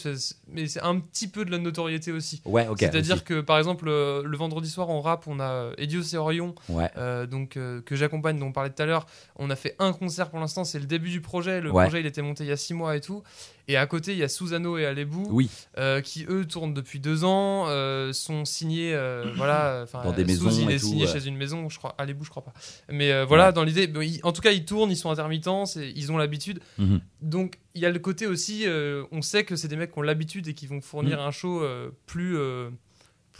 mais 0.47 0.65
c'est 0.67 0.81
un 0.81 0.99
petit 0.99 1.27
peu 1.27 1.45
de 1.45 1.51
la 1.51 1.59
notoriété 1.59 2.11
aussi. 2.11 2.41
Ouais. 2.45 2.67
C'est-à-dire 2.79 3.23
que 3.23 3.39
par 3.41 3.59
exemple 3.59 3.87
euh, 3.87 4.23
le 4.23 4.35
vendredi 4.35 4.67
soir 4.69 4.89
en 4.89 4.99
rap, 5.01 5.27
on 5.27 5.39
a 5.39 5.71
Edios 5.77 6.01
et 6.13 6.17
Orion, 6.17 6.55
Ouais. 6.69 6.89
euh, 6.97 7.27
donc 7.27 7.55
euh, 7.55 7.81
que 7.81 7.95
j'accompagne, 7.95 8.39
dont 8.39 8.47
on 8.47 8.51
parlait 8.51 8.71
tout 8.71 8.81
à 8.81 8.87
l'heure. 8.87 9.05
On 9.35 9.51
a 9.51 9.55
fait 9.55 9.75
un 9.77 9.93
concert 9.93 10.31
pour 10.31 10.39
l'instant, 10.39 10.63
c'est 10.63 10.79
le 10.79 10.85
début 10.87 11.09
du 11.11 11.21
projet. 11.21 11.61
Le 11.61 11.71
Ouais. 11.71 11.83
projet 11.83 11.99
il 11.99 12.05
était 12.07 12.23
monté 12.23 12.45
il 12.45 12.49
y 12.49 12.53
a 12.53 12.57
six 12.57 12.73
mois 12.73 12.95
et 12.95 13.01
tout. 13.01 13.21
Et 13.67 13.77
à 13.77 13.85
côté 13.85 14.11
il 14.13 14.17
y 14.17 14.23
a 14.23 14.27
Susano 14.27 14.77
et 14.77 14.85
Alebou, 14.85 15.27
Oui, 15.29 15.49
euh, 15.77 16.01
qui 16.01 16.25
eux 16.29 16.45
tournent 16.45 16.73
depuis 16.73 16.99
deux 16.99 17.23
ans, 17.23 17.65
euh, 17.69 18.11
sont 18.13 18.45
signés, 18.45 18.93
euh, 18.93 19.31
voilà, 19.35 19.85
Dans 20.03 20.11
des 20.11 20.25
maisons 20.25 20.49
il 20.49 20.69
et 20.71 20.75
est 20.75 20.79
tout, 20.79 20.87
signé 20.87 21.05
ouais. 21.05 21.11
chez 21.11 21.27
une 21.27 21.37
maison, 21.37 21.69
je 21.69 21.77
crois, 21.77 21.95
Alebou 21.97 22.23
je 22.23 22.29
crois 22.29 22.43
pas. 22.43 22.53
Mais 22.89 23.11
euh, 23.11 23.25
voilà, 23.25 23.47
Ouais. 23.47 23.53
dans 23.53 23.63
l'idée, 23.63 23.87
bon, 23.87 24.05
en 24.23 24.31
tout 24.31 24.41
cas 24.41 24.51
ils 24.51 24.65
tournent, 24.65 24.91
ils 24.91 24.95
sont 24.97 25.09
intermittents, 25.11 25.63
ils 25.75 26.11
ont 26.11 26.17
l'habitude. 26.17 26.59
Mhm. 26.77 27.01
Donc 27.21 27.59
il 27.75 27.81
y 27.81 27.85
a 27.85 27.89
le 27.89 27.99
côté 27.99 28.27
aussi, 28.27 28.63
euh, 28.65 29.03
on 29.11 29.21
sait 29.21 29.43
que 29.43 29.55
c'est 29.55 29.67
des 29.67 29.75
mecs 29.77 29.91
qui 29.93 29.99
ont 29.99 30.01
l'habitude 30.01 30.47
et 30.47 30.53
qui 30.53 30.67
vont 30.67 30.81
fournir 30.81 31.17
Mm. 31.19 31.27
un 31.27 31.31
show 31.31 31.61
euh, 31.63 31.89
plus, 32.05 32.37
euh, 32.37 32.69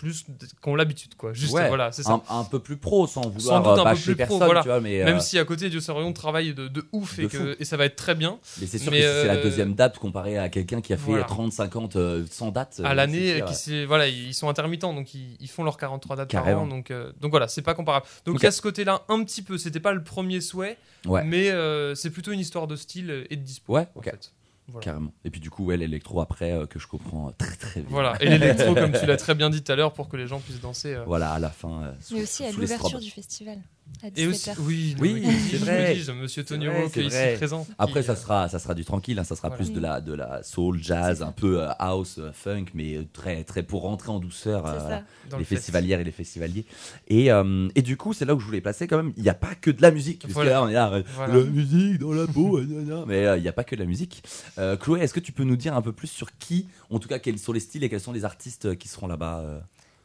plus 0.02 0.26
d- 0.28 0.47
qui 0.62 0.70
ont 0.70 0.76
l'habitude 0.76 1.14
quoi. 1.16 1.32
Juste 1.32 1.54
Ouais. 1.54 1.68
voilà, 1.68 1.91
c'est 1.91 2.02
ça. 2.02 2.20
un, 2.28 2.39
un 2.39 2.43
peu 2.43 2.58
plus 2.60 2.76
pro 2.78 3.06
sans 3.06 3.22
vouloir 3.30 3.62
doute 3.62 3.68
un 3.68 3.74
euh, 3.74 3.78
peu 3.78 3.84
bâcher 3.84 4.04
plus 4.16 4.16
pro, 4.16 4.39
personne, 4.39 4.45
voilà. 4.45 4.62
tu 4.64 4.68
vois, 4.70 4.82
mais, 4.82 5.04
Même 5.04 5.18
euh, 5.18 5.20
si 5.20 5.38
à 5.38 5.45
côté 5.45 5.70
Dieu 5.70 5.80
Orion 5.89 6.12
travaille 6.12 6.56
de, 6.56 6.68
de 6.68 6.84
ouf 6.91 7.18
de 7.20 7.24
et, 7.24 7.28
que, 7.28 7.56
et 7.60 7.66
ça 7.66 7.78
va 7.78 7.86
être 7.86 7.95
très 7.95 8.16
bien 8.16 8.39
mais 8.60 8.66
c'est 8.66 8.80
sûr 8.80 8.91
mais, 8.91 9.02
que 9.02 9.04
c'est 9.06 9.28
la 9.28 9.36
euh, 9.36 9.43
deuxième 9.43 9.76
date 9.76 9.99
comparé 9.99 10.39
à 10.39 10.49
quelqu'un 10.49 10.82
qui 10.82 10.91
a 10.93 10.97
fait 10.97 11.12
voilà. 11.12 11.24
30, 11.26 11.54
50, 11.54 11.95
euh, 11.97 12.26
100 12.30 12.52
dates. 12.52 12.82
à 12.84 12.95
l'année, 12.95 13.43
qui 13.47 13.86
voilà, 13.86 14.08
ils 14.08 14.34
sont 14.34 14.49
intermittents 14.49 14.93
donc 14.95 15.14
ils, 15.14 15.38
ils 15.39 15.49
font 15.49 15.64
leurs 15.64 15.78
43 15.78 16.16
dates 16.16 16.30
Carrément. 16.30 16.62
par 16.62 16.66
an 16.66 16.68
donc 16.68 16.89
euh, 16.89 17.12
donc 17.22 17.30
voilà, 17.32 17.47
c'est 17.47 17.62
pas 17.62 17.76
comparable. 17.76 18.06
Donc 18.26 18.36
Ok. 18.36 18.41
il 18.41 18.45
y 18.45 18.47
a 18.47 18.52
ce 18.52 18.62
côté-là 18.62 19.04
un 19.08 19.24
petit 19.24 19.43
peu, 19.43 19.58
c'était 19.60 19.80
pas 19.80 19.93
le 19.93 20.04
premier 20.04 20.41
souhait, 20.41 20.78
Ouais. 21.06 21.24
mais 21.24 21.52
c'est 21.95 22.10
plutôt 22.10 22.32
une 22.32 22.39
histoire 22.39 22.66
de 22.68 22.76
style 22.76 23.26
et 23.30 23.36
de 23.36 23.41
dispo. 23.43 23.74
Ouais, 23.74 23.88
en 23.95 24.02
fait. 24.02 24.32
Voilà. 24.72 24.84
Carrément. 24.86 25.12
Et 25.26 25.30
puis 25.30 25.40
du 25.42 25.50
coup, 25.50 25.66
ouais, 25.66 25.78
l'électro 25.78 26.22
après, 26.22 26.52
euh, 26.52 26.66
que 26.66 26.80
je 26.80 26.88
comprends 26.88 27.28
euh, 27.30 27.32
très 27.38 27.56
très 27.56 27.82
bien. 27.82 27.90
Voilà, 27.90 28.22
et 28.22 28.30
l'électro, 28.30 28.74
comme 28.74 28.92
tu 28.98 29.06
l'as 29.06 29.18
très 29.18 29.36
bien 29.36 29.50
dit 29.50 29.62
tout 29.64 29.72
à 29.72 29.76
l'heure, 29.76 29.94
pour 29.94 30.08
que 30.10 30.18
les 30.18 30.28
gens 30.28 30.40
puissent 30.40 30.62
danser. 30.62 30.94
euh. 30.94 31.04
Voilà, 31.06 31.32
à 31.34 31.40
la 31.40 31.50
fin. 31.50 31.84
euh, 31.84 31.92
sous- 32.02 32.16
Mais 32.16 32.24
aussi 32.24 32.44
à 32.46 32.52
l'ouverture 32.52 33.00
du 33.00 33.12
festival. 33.12 33.58
À 34.04 34.08
Et 34.16 34.26
aussi, 34.26 34.50
17h. 34.50 34.56
oui, 34.62 34.96
Oui, 35.00 35.22
oui, 35.24 35.32
c'est 35.52 35.58
je 35.58 35.64
vrai. 35.64 35.94
me 35.96 36.00
dis, 36.04 36.12
Monsieur 36.14 36.42
Hawk 36.42 36.92
c'est 36.92 37.02
est 37.02 37.06
ici 37.06 37.38
présent. 37.38 37.68
Après, 37.78 38.00
qui, 38.02 38.08
ça 38.08 38.14
euh, 38.14 38.16
sera, 38.16 38.50
ça 38.50 38.58
sera 38.58 38.74
du 38.74 38.84
tranquille, 38.84 39.20
hein, 39.20 39.24
ça 39.24 39.36
sera 39.36 39.50
Voilà. 39.50 39.64
plus 39.64 39.74
de 39.74 39.80
la, 39.80 40.02
de 40.02 40.14
la 40.14 40.42
soul, 40.42 40.82
jazz, 40.82 41.22
un 41.22 41.32
peu 41.32 41.62
euh, 41.62 41.68
house, 41.78 42.16
euh, 42.18 42.32
funk, 42.32 42.66
mais 42.74 42.98
très, 43.14 43.44
très 43.44 43.62
pour 43.62 43.84
rentrer 43.84 44.10
en 44.10 44.18
douceur. 44.20 44.66
euh, 44.66 44.90
les 45.34 45.38
le 45.38 45.44
fest. 45.44 45.50
festivalières 45.50 46.00
et 46.00 46.04
les 46.04 46.12
festivaliers. 46.12 46.66
Et, 47.10 47.32
euh, 47.32 47.68
et 47.76 47.84
du 47.84 47.96
coup, 47.96 48.14
c'est 48.14 48.26
là 48.26 48.34
où 48.34 48.40
je 48.40 48.46
voulais 48.46 48.62
placer 48.62 48.88
quand 48.88 48.98
même. 48.98 49.14
Il 49.18 49.24
n'y 49.24 49.30
a 49.30 49.36
pas 49.36 49.54
que 49.54 49.70
de 49.70 49.82
la 49.84 49.92
musique. 49.92 50.22
Parce 50.24 50.34
Voilà. 50.34 50.50
que 50.50 50.54
là, 50.56 50.64
on 50.64 50.70
est 50.70 50.74
là, 50.74 51.04
Voilà. 51.16 51.36
la 51.38 51.44
musique 51.44 52.00
dans 52.00 52.12
la 52.14 52.26
peau, 52.26 52.60
mais 53.08 53.26
euh, 53.28 53.38
il 53.38 53.44
n'y 53.44 53.50
a 53.50 53.54
pas 53.54 53.64
que 53.64 53.76
de 53.76 53.82
la 53.82 53.88
musique. 53.88 54.24
Euh, 54.58 54.78
Chloé, 54.78 55.02
est-ce 55.02 55.14
que 55.14 55.20
tu 55.20 55.32
peux 55.32 55.44
nous 55.44 55.58
dire 55.58 55.76
un 55.76 55.82
peu 55.84 55.92
plus 55.92 56.08
sur 56.08 56.36
qui, 56.40 56.68
en 56.90 56.98
tout 56.98 57.08
cas, 57.08 57.20
quels 57.20 57.38
sont 57.38 57.54
les 57.54 57.60
styles 57.60 57.84
et 57.84 57.90
quels 57.90 58.00
sont 58.02 58.14
les 58.14 58.26
artistes 58.26 58.76
qui 58.78 58.88
seront 58.88 59.08
là-bas 59.08 59.42
euh 59.42 59.60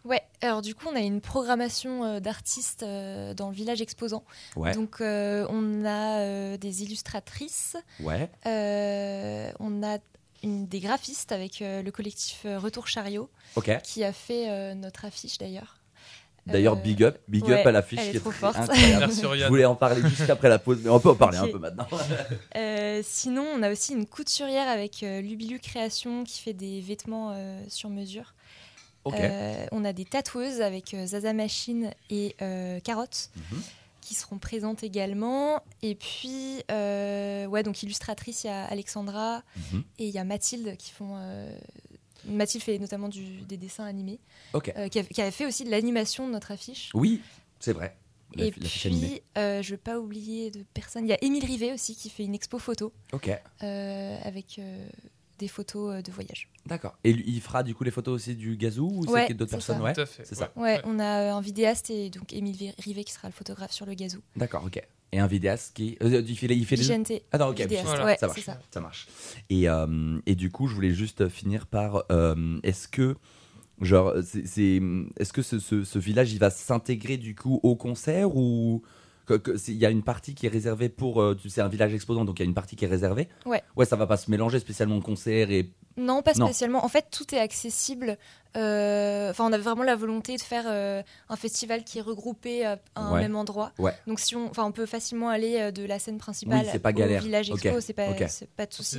Ouais, 0.07 0.23
alors 0.41 0.63
du 0.63 0.75
coup, 0.75 0.87
on 0.91 0.95
a 0.97 1.01
une 1.01 1.21
programmation 1.21 2.05
euh, 2.05 2.21
d'artistes 2.21 2.83
euh, 2.85 3.35
dans 3.35 3.49
le 3.49 3.55
village 3.55 3.81
exposant. 3.83 4.23
Ouais, 4.55 4.73
Donc, 4.73 5.01
euh, 5.01 5.47
on 5.51 5.85
a 5.85 6.21
euh, 6.21 6.57
des 6.57 6.83
illustratrices, 6.85 7.77
ouais, 8.01 8.31
euh, 8.47 9.51
on 9.59 9.83
a 9.83 9.99
une, 10.43 10.67
des 10.67 10.81
graphistes 10.81 11.33
avec 11.33 11.61
euh, 11.61 11.83
le 11.83 11.91
collectif 11.91 12.43
Retour 12.45 12.87
Chariot, 12.87 13.29
ok. 13.57 13.81
qui 13.83 14.05
a 14.05 14.13
fait 14.13 14.49
euh, 14.49 14.75
notre 14.75 15.05
affiche 15.07 15.39
d'ailleurs. 15.39 15.79
D'ailleurs, 16.47 16.75
Euh, 16.75 16.77
big 16.81 17.03
up, 17.03 17.19
big 17.27 17.43
ouais, 17.45 17.61
up 17.61 17.67
à 17.67 17.73
l'affiche 17.73 17.99
elle 18.01 18.07
est 18.07 18.11
qui 18.13 18.17
est 18.19 18.21
trop 18.21 18.31
forte. 18.31 18.57
incroyable. 18.57 19.01
Merci 19.01 19.23
Je 19.23 19.49
voulais 19.49 19.65
en 19.65 19.75
parler 19.75 20.01
juste 20.09 20.31
après 20.31 20.49
la 20.49 20.61
pause, 20.61 20.79
mais 20.85 20.91
on 20.91 21.01
peut 21.01 21.11
en 21.11 21.17
parler 21.17 21.39
un 21.39 21.49
peu 21.49 21.59
maintenant. 21.59 21.89
Euh, 22.55 23.01
sinon, 23.03 23.43
on 23.53 23.63
a 23.65 23.73
aussi 23.73 23.95
une 23.95 24.07
couturière 24.07 24.69
avec 24.69 25.03
euh, 25.03 25.21
Lubilu 25.21 25.59
Création 25.59 26.23
qui 26.23 26.41
fait 26.41 26.53
des 26.53 26.81
vêtements 26.81 27.33
euh, 27.35 27.61
sur 27.69 27.91
mesure. 27.91 28.35
Euh, 29.15 29.67
on 29.73 29.85
a 29.85 29.93
des 29.93 30.05
tatoueuses 30.05 30.61
avec 30.61 30.95
euh, 30.95 31.07
Zaza 31.07 31.33
Machine 31.33 31.91
et 32.11 32.35
euh, 32.43 32.81
Carotte 32.81 33.31
Mhm. 33.37 33.63
qui 34.01 34.15
seront 34.15 34.39
présentes 34.39 34.83
également. 34.83 35.61
Et 35.83 35.95
puis, 35.95 36.63
ouais, 36.69 37.63
donc 37.65 37.83
illustratrice, 37.83 38.45
il 38.45 38.49
y 38.49 38.51
a 38.51 38.65
Alexandra 38.67 39.43
Mhm. 39.73 39.85
et 39.99 40.07
il 40.09 40.15
y 40.15 40.19
a 40.19 40.25
Mathilde 40.25 40.77
qui 40.77 40.91
font. 40.93 41.17
Mathilde 42.25 42.65
fait 42.65 42.79
notamment 42.79 43.09
du- 43.09 43.43
des 43.43 43.57
dessins 43.57 43.85
animés, 43.85 44.19
Ok. 44.53 44.73
euh, 44.77 44.89
qui, 44.89 44.99
a- 44.99 45.05
qui 45.05 45.23
fait 45.33 45.47
aussi 45.47 45.65
de 45.65 45.71
l'animation 45.71 46.27
de 46.27 46.33
notre 46.33 46.51
affiche. 46.51 46.91
Oui, 46.95 47.21
c'est 47.61 47.73
vrai. 47.73 47.97
La- 48.35 48.47
et 48.47 48.51
puis, 48.51 48.69
je 48.69 48.89
ne 49.39 49.63
veux 49.71 49.77
pas 49.77 49.99
oublier 50.01 50.51
de 50.51 50.65
personne. 50.75 51.05
Il 51.05 51.09
y 51.09 51.13
a 51.13 51.19
Émile 51.23 51.45
Rivet 51.45 51.73
aussi 51.73 51.95
qui 51.95 52.11
fait 52.11 52.25
une 52.25 52.35
expo 52.35 52.59
photo 52.59 52.93
avec 53.63 54.61
des 55.39 55.49
photos 55.49 56.03
de 56.03 56.11
voyage. 56.13 56.49
D'accord. 56.67 56.97
Et 57.05 57.13
lui, 57.13 57.25
il 57.27 57.41
fera 57.41 57.63
du 57.63 57.75
coup 57.75 57.85
les 57.85 57.91
photos 57.91 58.15
aussi 58.15 58.35
du 58.37 58.57
gazou 58.57 58.89
ou 58.93 59.05
Ouais, 59.11 59.27
c'est 59.29 59.35
d'autres 59.35 59.51
personnes 59.53 59.79
ça. 59.79 59.83
Ouais, 59.83 59.93
Tout 59.95 60.01
à 60.03 60.07
fait. 60.07 60.25
c'est 60.25 60.35
ça. 60.35 60.53
Ouais, 60.57 60.81
on 60.85 60.99
a 60.99 61.33
un 61.35 61.41
vidéaste 61.41 61.91
et 61.91 62.11
donc 62.11 62.33
Émile 62.33 62.73
Rivet 62.79 63.05
qui 63.05 63.13
sera 63.13 63.29
le 63.29 63.33
photographe 63.33 63.73
sur 63.73 63.87
le 63.87 63.95
gazou. 63.95 64.19
D'accord, 64.37 64.65
ok. 64.67 64.83
Et 65.13 65.19
un 65.21 65.27
vidéaste 65.29 65.75
qui. 65.77 65.97
euh, 66.03 66.21
il 66.27 66.37
fait, 66.37 66.49
les- 66.49 66.57
il 66.57 66.67
fait 66.67 66.77
les. 66.77 67.23
Ah 67.33 67.39
non, 67.39 67.47
ok, 67.49 67.61
vidéaste, 67.61 67.87
Voilà. 67.87 68.05
ouais, 68.07 68.17
ça 68.19 68.29
c'est 68.29 68.45
marche. 68.45 68.45
ça. 68.45 68.59
Ça 68.73 68.81
marche. 68.81 69.07
Et, 69.51 69.69
euh, 69.69 70.19
et 70.27 70.35
du 70.35 70.51
coup, 70.51 70.67
je 70.67 70.75
voulais 70.75 70.93
juste 70.93 71.29
finir 71.29 71.67
par 71.67 72.05
euh, 72.11 72.59
est-ce 72.65 72.89
que 72.89 73.17
genre 73.81 74.15
c'est 74.25 74.47
c'est- 74.47 74.81
est-ce 75.19 75.33
que 75.33 75.43
ce, 75.43 75.59
ce- 75.59 75.85
ce 75.85 75.99
village 75.99 76.33
il 76.33 76.39
va 76.39 76.51
s'intégrer 76.51 77.19
du 77.19 77.35
coup 77.35 77.61
au 77.63 77.77
concert 77.77 78.35
ou 78.37 78.83
il 79.69 79.75
y 79.75 79.87
a 79.87 79.91
une 79.91 80.03
partie 80.03 80.35
qui 80.35 80.47
est 80.47 80.49
réservée 80.49 80.89
pour 80.89 81.21
euh, 81.21 81.35
tu 81.35 81.49
sais 81.49 81.61
un 81.61 81.69
village 81.69 81.93
exposant 81.95 82.25
donc 82.25 82.39
il 82.39 82.43
y 82.43 82.47
a 82.47 82.49
une 82.49 82.55
partie 82.55 82.77
qui 82.77 82.85
est 82.85 82.89
réservée. 82.89 83.29
Ouais. 83.45 83.63
Ouais, 83.77 83.85
ça 83.85 83.97
va 83.97 84.07
pas 84.07 84.17
se 84.17 84.31
mélanger 84.31 84.59
spécialement 84.59 85.01
concert 85.01 85.51
et 85.51 85.71
Non, 85.97 86.23
pas 86.23 86.33
Non. 86.35 86.47
spécialement. 86.47 86.85
En 86.85 86.89
fait, 86.89 87.07
tout 87.11 87.35
est 87.35 87.39
accessible. 87.39 88.19
Euh, 88.57 89.31
Enfin, 89.31 89.45
on 89.49 89.53
avait 89.53 89.63
vraiment 89.63 89.83
la 89.83 89.97
volonté 89.97 90.37
de 90.37 90.41
faire 90.41 90.65
euh, 90.67 91.03
un 91.29 91.37
festival 91.37 91.85
qui 91.85 91.99
est 91.99 92.03
regroupé 92.03 92.65
à 92.65 92.79
un 92.95 93.13
Ouais. 93.13 93.21
même 93.21 93.37
endroit. 93.37 93.73
Ouais. 93.79 93.93
Donc, 94.07 94.21
si 94.21 94.35
on, 94.37 94.49
enfin, 94.51 94.65
on 94.65 94.73
peut 94.73 94.87
facilement 94.87 95.29
aller 95.29 95.59
euh, 95.61 95.71
de 95.71 95.85
la 95.85 95.99
scène 95.99 96.19
principale 96.19 96.61
Oui, 96.65 96.69
c'est 96.73 96.79
pas 96.79 96.91
au 96.91 96.93
galère. 96.93 97.23
village 97.23 97.51
expo. 97.51 97.81
C'est 97.81 97.93
pas, 97.93 98.09
ok. 98.11 98.25
c'est 98.29 98.49
pas 98.51 98.67
de 98.67 98.73
souci. 98.73 98.99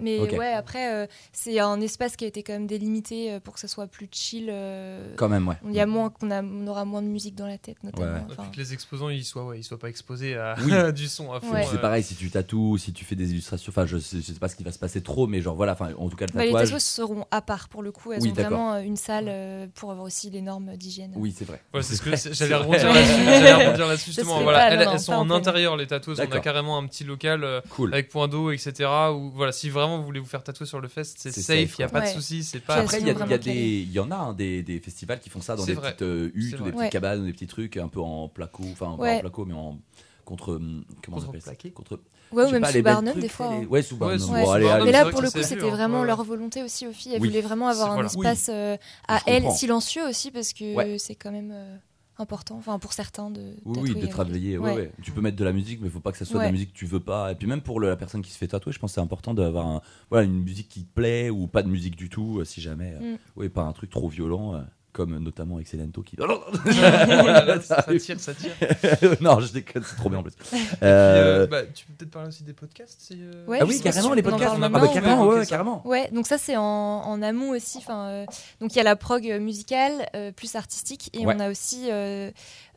Mais 0.00 0.18
ouais, 0.20 0.52
après, 0.52 0.92
euh, 0.92 1.06
c'est 1.32 1.58
un 1.58 1.80
espace 1.80 2.16
qui 2.16 2.24
a 2.24 2.28
été 2.28 2.42
quand 2.42 2.52
même 2.52 2.66
délimité 2.66 3.32
euh, 3.32 3.40
pour 3.40 3.54
que 3.54 3.60
ça 3.60 3.68
soit 3.68 3.86
plus 3.86 4.08
chill. 4.10 4.48
euh, 4.50 5.14
quand 5.16 5.28
même 5.28 5.46
ouais. 5.48 5.56
Il 5.64 5.72
y 5.74 5.80
a 5.80 5.86
moins, 5.86 6.10
qu'on 6.10 6.30
a, 6.30 6.42
on 6.42 6.66
aura 6.66 6.84
moins 6.84 7.02
de 7.02 7.08
musique 7.08 7.34
dans 7.34 7.46
la 7.46 7.58
tête, 7.58 7.82
notamment. 7.84 8.26
Enfin, 8.30 8.48
que 8.52 8.56
les 8.56 8.72
exposants 8.72 9.08
ils 9.08 9.24
soient, 9.24 9.46
ouais, 9.46 9.58
ils 9.60 9.64
soient 9.64 9.78
pas 9.78 9.88
exposés 9.88 10.36
à 10.36 10.54
Oui. 10.64 10.72
du 10.92 11.06
son 11.08 11.32
à 11.32 11.40
fond. 11.40 11.52
Ouais. 11.52 11.64
C'est 11.70 11.76
euh, 11.76 11.80
pareil 11.80 12.02
si 12.02 12.14
tu 12.14 12.30
tatoues, 12.30 12.78
si 12.78 12.92
tu 12.92 13.04
fais 13.04 13.14
des 13.16 13.30
illustrations, 13.30 13.70
enfin 13.70 13.86
je 13.86 13.98
sais, 13.98 14.18
je 14.18 14.22
sais 14.32 14.38
pas 14.38 14.48
ce 14.48 14.56
qui 14.56 14.64
va 14.64 14.72
se 14.72 14.78
passer 14.78 15.00
trop 15.02 15.26
mais 15.26 15.40
genre 15.40 15.54
voilà, 15.54 15.72
enfin 15.72 15.90
en 15.98 16.08
tout 16.08 16.16
cas 16.16 16.26
le 16.26 16.32
bah, 16.36 16.42
les 16.42 16.48
tatouage. 16.48 16.64
tatouages 16.68 16.82
seront 16.82 17.26
à 17.30 17.40
part 17.42 17.68
pour 17.68 17.82
le 17.82 17.92
coup. 17.92 18.12
Elles 18.12 18.22
Oui, 18.22 18.30
ont 18.30 18.34
vraiment 18.34 18.65
euh, 18.74 18.80
une 18.82 18.96
salle 18.96 19.26
euh, 19.28 19.66
pour 19.74 19.90
avoir 19.90 20.06
aussi 20.06 20.30
les 20.30 20.40
normes 20.42 20.76
d'hygiène. 20.76 21.12
Oui, 21.16 21.34
c'est 21.36 21.44
vrai. 21.44 21.62
Ouais, 21.74 21.82
c'est 21.82 21.96
ce 21.96 22.02
que 22.02 22.08
vrai, 22.10 22.16
c'est- 22.16 22.28
c'est 22.34 22.46
j'allais 22.48 22.54
rebondir 22.54 22.92
là-dessus. 22.92 24.06
Justement. 24.06 24.42
Voilà, 24.42 24.58
pas, 24.58 24.64
elles, 24.70 24.78
non, 24.80 24.84
non, 24.86 24.92
elles 24.92 25.00
sont 25.00 25.12
en 25.12 25.30
intérieur 25.30 25.76
les 25.76 25.86
tatoueuses. 25.86 26.20
On 26.20 26.32
a 26.32 26.40
carrément 26.40 26.78
un 26.78 26.86
petit 26.86 27.04
local 27.04 27.44
euh, 27.44 27.60
Cool. 27.70 27.92
avec 27.92 28.08
point 28.08 28.28
d'eau, 28.28 28.50
etc. 28.50 28.88
Où 29.12 29.30
voilà, 29.34 29.52
si 29.52 29.70
vraiment 29.70 29.98
vous 29.98 30.04
voulez 30.04 30.20
vous 30.20 30.26
faire 30.26 30.42
tatouer 30.42 30.66
sur 30.66 30.80
le 30.80 30.88
fest, 30.88 31.16
c'est 31.18 31.32
safe. 31.32 31.78
Il 31.78 31.82
y 31.82 31.84
a 31.84 31.88
pas 31.88 32.00
de 32.02 32.06
souci. 32.08 32.44
C'est 32.44 32.60
pas. 32.60 32.76
Après, 32.76 33.00
il 33.00 33.06
y, 33.06 33.10
a- 33.10 33.26
y, 33.26 33.32
a 33.34 33.38
des- 33.38 33.88
y 33.90 33.98
en 34.00 34.10
a 34.10 34.16
hein, 34.16 34.32
des, 34.34 34.62
des 34.62 34.80
festivals 34.80 35.20
qui 35.20 35.30
font 35.30 35.40
ça 35.40 35.56
dans 35.56 35.64
des 35.64 35.74
vrai. 35.74 35.90
petites 35.90 36.02
euh, 36.02 36.30
huttes 36.34 36.60
ou 36.60 36.64
des 36.64 36.72
petites 36.72 36.90
cabanes 36.92 37.20
ou 37.22 37.26
des 37.26 37.32
petits 37.32 37.46
trucs 37.46 37.76
un 37.76 37.88
peu 37.88 38.00
en 38.00 38.28
placo, 38.28 38.62
enfin 38.72 38.96
pas 38.98 39.16
en 39.16 39.20
placo 39.20 39.44
mais 39.44 39.54
en 39.54 39.78
contre 40.24 40.56
hum, 40.56 40.84
comment 41.04 41.18
on 41.18 41.28
appelle 41.28 41.72
contre 41.72 42.00
Ouais, 42.32 42.44
ou 42.44 42.50
même 42.50 42.62
pas, 42.62 42.72
sous 42.72 42.82
Barnum, 42.82 43.10
trucs, 43.12 43.22
des 43.22 43.28
fois. 43.28 43.50
les- 43.50 43.64
hein. 43.64 43.66
Ouais, 43.70 43.82
sous 43.82 43.96
Barnum. 43.96 44.18
sous 44.18 44.26
Bon, 44.28 44.34
Ouais. 44.34 44.48
allez. 44.70 44.84
Mais 44.84 44.92
là, 44.92 45.06
pour 45.10 45.22
le 45.22 45.30
coup, 45.30 45.42
c'était 45.42 45.70
vraiment 45.70 46.00
Ouais. 46.00 46.06
leur 46.06 46.22
volonté 46.24 46.62
aussi, 46.62 46.86
Ophi. 46.86 47.10
Elles 47.12 47.20
Oui. 47.20 47.28
voulaient 47.28 47.40
vraiment 47.40 47.68
avoir 47.68 47.92
un 47.92 48.02
voilà. 48.02 48.32
espace 48.32 48.50
euh, 48.52 48.76
à 49.08 49.20
elles, 49.26 49.42
comprends. 49.42 49.56
silencieux 49.56 50.06
aussi, 50.08 50.30
parce 50.30 50.52
que 50.52 50.74
Ouais. 50.74 50.98
c'est 50.98 51.14
quand 51.14 51.30
même 51.32 51.52
euh, 51.54 51.76
important, 52.18 52.56
enfin 52.56 52.78
pour 52.78 52.92
certains 52.94 53.30
de. 53.30 53.54
Oui, 53.66 53.78
oui, 53.82 53.88
tatouer 53.90 54.02
de 54.02 54.06
travailler. 54.10 54.58
Ouais. 54.58 54.70
Ouais. 54.70 54.76
ouais. 54.76 54.92
Tu 55.02 55.12
peux 55.12 55.20
mettre 55.20 55.36
de 55.36 55.44
la 55.44 55.52
musique, 55.52 55.80
mais 55.80 55.88
il 55.88 55.92
faut 55.92 56.00
pas 56.00 56.12
que 56.12 56.18
ça 56.18 56.24
soit 56.24 56.36
de 56.36 56.40
la 56.40 56.46
Ouais. 56.46 56.52
musique 56.52 56.72
que 56.72 56.78
tu 56.78 56.86
veux 56.86 57.00
pas. 57.00 57.30
Et 57.30 57.34
puis 57.34 57.46
même 57.46 57.60
pour 57.60 57.78
le- 57.78 57.88
la 57.88 57.96
personne 57.96 58.22
qui 58.22 58.30
se 58.32 58.38
fait 58.38 58.48
tatouer, 58.48 58.72
je 58.72 58.78
pense 58.78 58.90
que 58.92 58.94
c'est 58.94 59.00
important 59.02 59.34
d'avoir 59.34 59.66
un- 59.66 59.80
voilà, 60.10 60.24
une 60.24 60.42
musique 60.42 60.68
qui 60.68 60.84
te 60.84 60.92
plaît 60.94 61.28
ou 61.30 61.46
pas 61.46 61.62
de 61.62 61.68
musique 61.68 61.94
du 61.96 62.08
tout, 62.08 62.38
euh, 62.40 62.44
si 62.44 62.60
jamais. 62.60 62.92
Mm. 62.92 63.18
Oui, 63.36 63.48
pas 63.50 63.62
un 63.62 63.72
truc 63.72 63.90
trop 63.90 64.08
violent, 64.08 64.54
euh, 64.54 64.60
comme 64.96 65.18
notamment 65.18 65.60
Excellento 65.60 66.00
qui. 66.02 66.16
Oh 66.20 66.26
là 66.26 67.44
là, 67.44 67.60
ça 67.60 67.82
tire, 67.82 68.18
ça 68.18 68.32
tire. 68.34 68.52
non, 69.20 69.40
je 69.40 69.52
déconne, 69.52 69.82
c'est 69.84 69.96
trop 69.96 70.08
bien 70.08 70.20
en 70.20 70.22
plus. 70.22 70.32
Puis, 70.32 70.58
Euh, 70.82 71.42
euh, 71.42 71.46
bah, 71.46 71.62
tu 71.66 71.84
peux 71.84 71.92
peut-être 71.92 72.10
parler 72.10 72.28
aussi 72.28 72.44
des 72.44 72.54
podcasts. 72.54 72.98
si, 72.98 73.18
euh, 73.20 73.44
Ouais, 73.46 73.58
ah 73.60 73.66
oui, 73.66 73.78
carrément, 73.80 74.14
les 74.14 74.22
on 74.22 74.28
en 74.28 74.30
podcasts. 74.30 74.58
parle 74.58 74.64
Ah 74.64 74.68
bah, 74.70 74.88
carrément, 74.92 75.26
ouais, 75.26 75.44
carrément. 75.46 75.86
Ouais, 75.86 76.08
donc 76.12 76.26
ça 76.26 76.38
c'est 76.38 76.56
en, 76.56 76.62
en 76.62 77.20
amont 77.22 77.50
aussi. 77.50 77.76
Enfin, 77.78 78.06
euh, 78.08 78.26
donc 78.60 78.72
il 78.74 78.76
y 78.76 78.80
a 78.80 78.84
la 78.84 78.96
prog 78.96 79.22
musicale 79.40 80.08
euh, 80.16 80.32
plus 80.32 80.54
artistique 80.56 81.10
et 81.12 81.26
Ouais. 81.26 81.34
on 81.36 81.40
a 81.40 81.50
aussi 81.50 81.88
euh, 81.90 82.30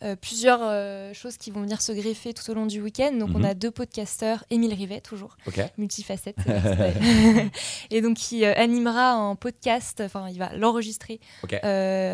euh, 0.04 0.16
plusieurs 0.16 0.60
euh, 0.62 1.14
choses 1.14 1.38
qui 1.38 1.52
vont 1.52 1.62
venir 1.62 1.82
se 1.82 1.92
greffer 1.94 2.34
tout 2.34 2.50
au 2.52 2.54
long 2.54 2.66
du 2.66 2.82
week-end. 2.82 3.14
Donc 3.14 3.30
on 3.34 3.40
Mhm. 3.40 3.46
a 3.46 3.54
deux 3.54 3.72
podcasteurs, 3.72 4.44
Émile 4.50 4.74
Rivet 4.74 5.00
toujours, 5.02 5.38
Ok. 5.48 5.62
multifacette, 5.78 6.36
et 7.92 8.02
donc 8.02 8.18
qui 8.18 8.46
euh, 8.46 8.54
animera 8.56 9.12
un 9.14 9.36
podcast. 9.36 10.02
Enfin, 10.06 10.28
il 10.30 10.38
va 10.40 10.56
l'enregistrer 10.56 11.20
Ok. 11.44 11.54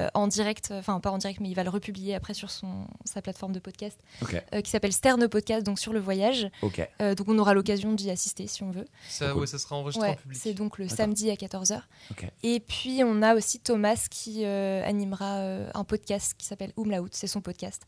Euh, 0.04 0.08
en 0.14 0.28
direct, 0.28 0.72
enfin 0.72 1.00
pas 1.00 1.12
en 1.12 1.18
direct, 1.18 1.40
mais 1.40 1.50
il 1.50 1.54
va 1.56 1.64
le 1.64 1.70
republier 1.70 2.16
après 2.16 2.34
sur 2.34 2.50
son 2.52 2.86
sa 3.06 3.22
plateforme 3.22 3.52
de 3.54 3.60
podcast 3.60 4.00
euh, 4.54 4.62
qui 4.62 4.70
s'appelle 4.72 4.94
Sterne 4.94 5.28
Podcast, 5.28 5.66
donc 5.66 5.80
sur 5.80 5.94
le 5.94 6.00
voyage. 6.00 6.48
Euh, 7.02 7.16
donc 7.16 7.28
on 7.30 7.38
aura 7.40 7.54
l'occasion 7.54 7.94
d'y 7.94 8.10
assister 8.12 8.48
si 8.48 8.64
on 8.64 8.72
veut. 8.72 8.86
Ça, 9.10 9.30
Cool. 9.32 9.42
ouais, 9.42 9.48
ça 9.48 9.58
sera 9.60 9.76
enregistré 9.76 10.10
en 10.10 10.16
public. 10.16 10.40
c'est 10.42 10.54
donc 10.54 10.78
le 10.78 10.88
samedi 10.88 11.30
à 11.32 11.36
14h. 11.36 11.82
Ok. 12.12 12.26
Et 12.44 12.60
puis 12.60 13.02
on 13.04 13.22
a 13.22 13.36
aussi 13.36 13.60
Thomas 13.60 14.08
qui 14.10 14.46
euh, 14.46 14.84
animera 14.86 15.38
euh, 15.40 15.70
un 15.74 15.84
podcast 15.84 16.36
qui 16.38 16.46
s'appelle 16.46 16.72
Umlaut, 16.78 17.08
c'est 17.12 17.28
son 17.28 17.42
podcast. 17.42 17.84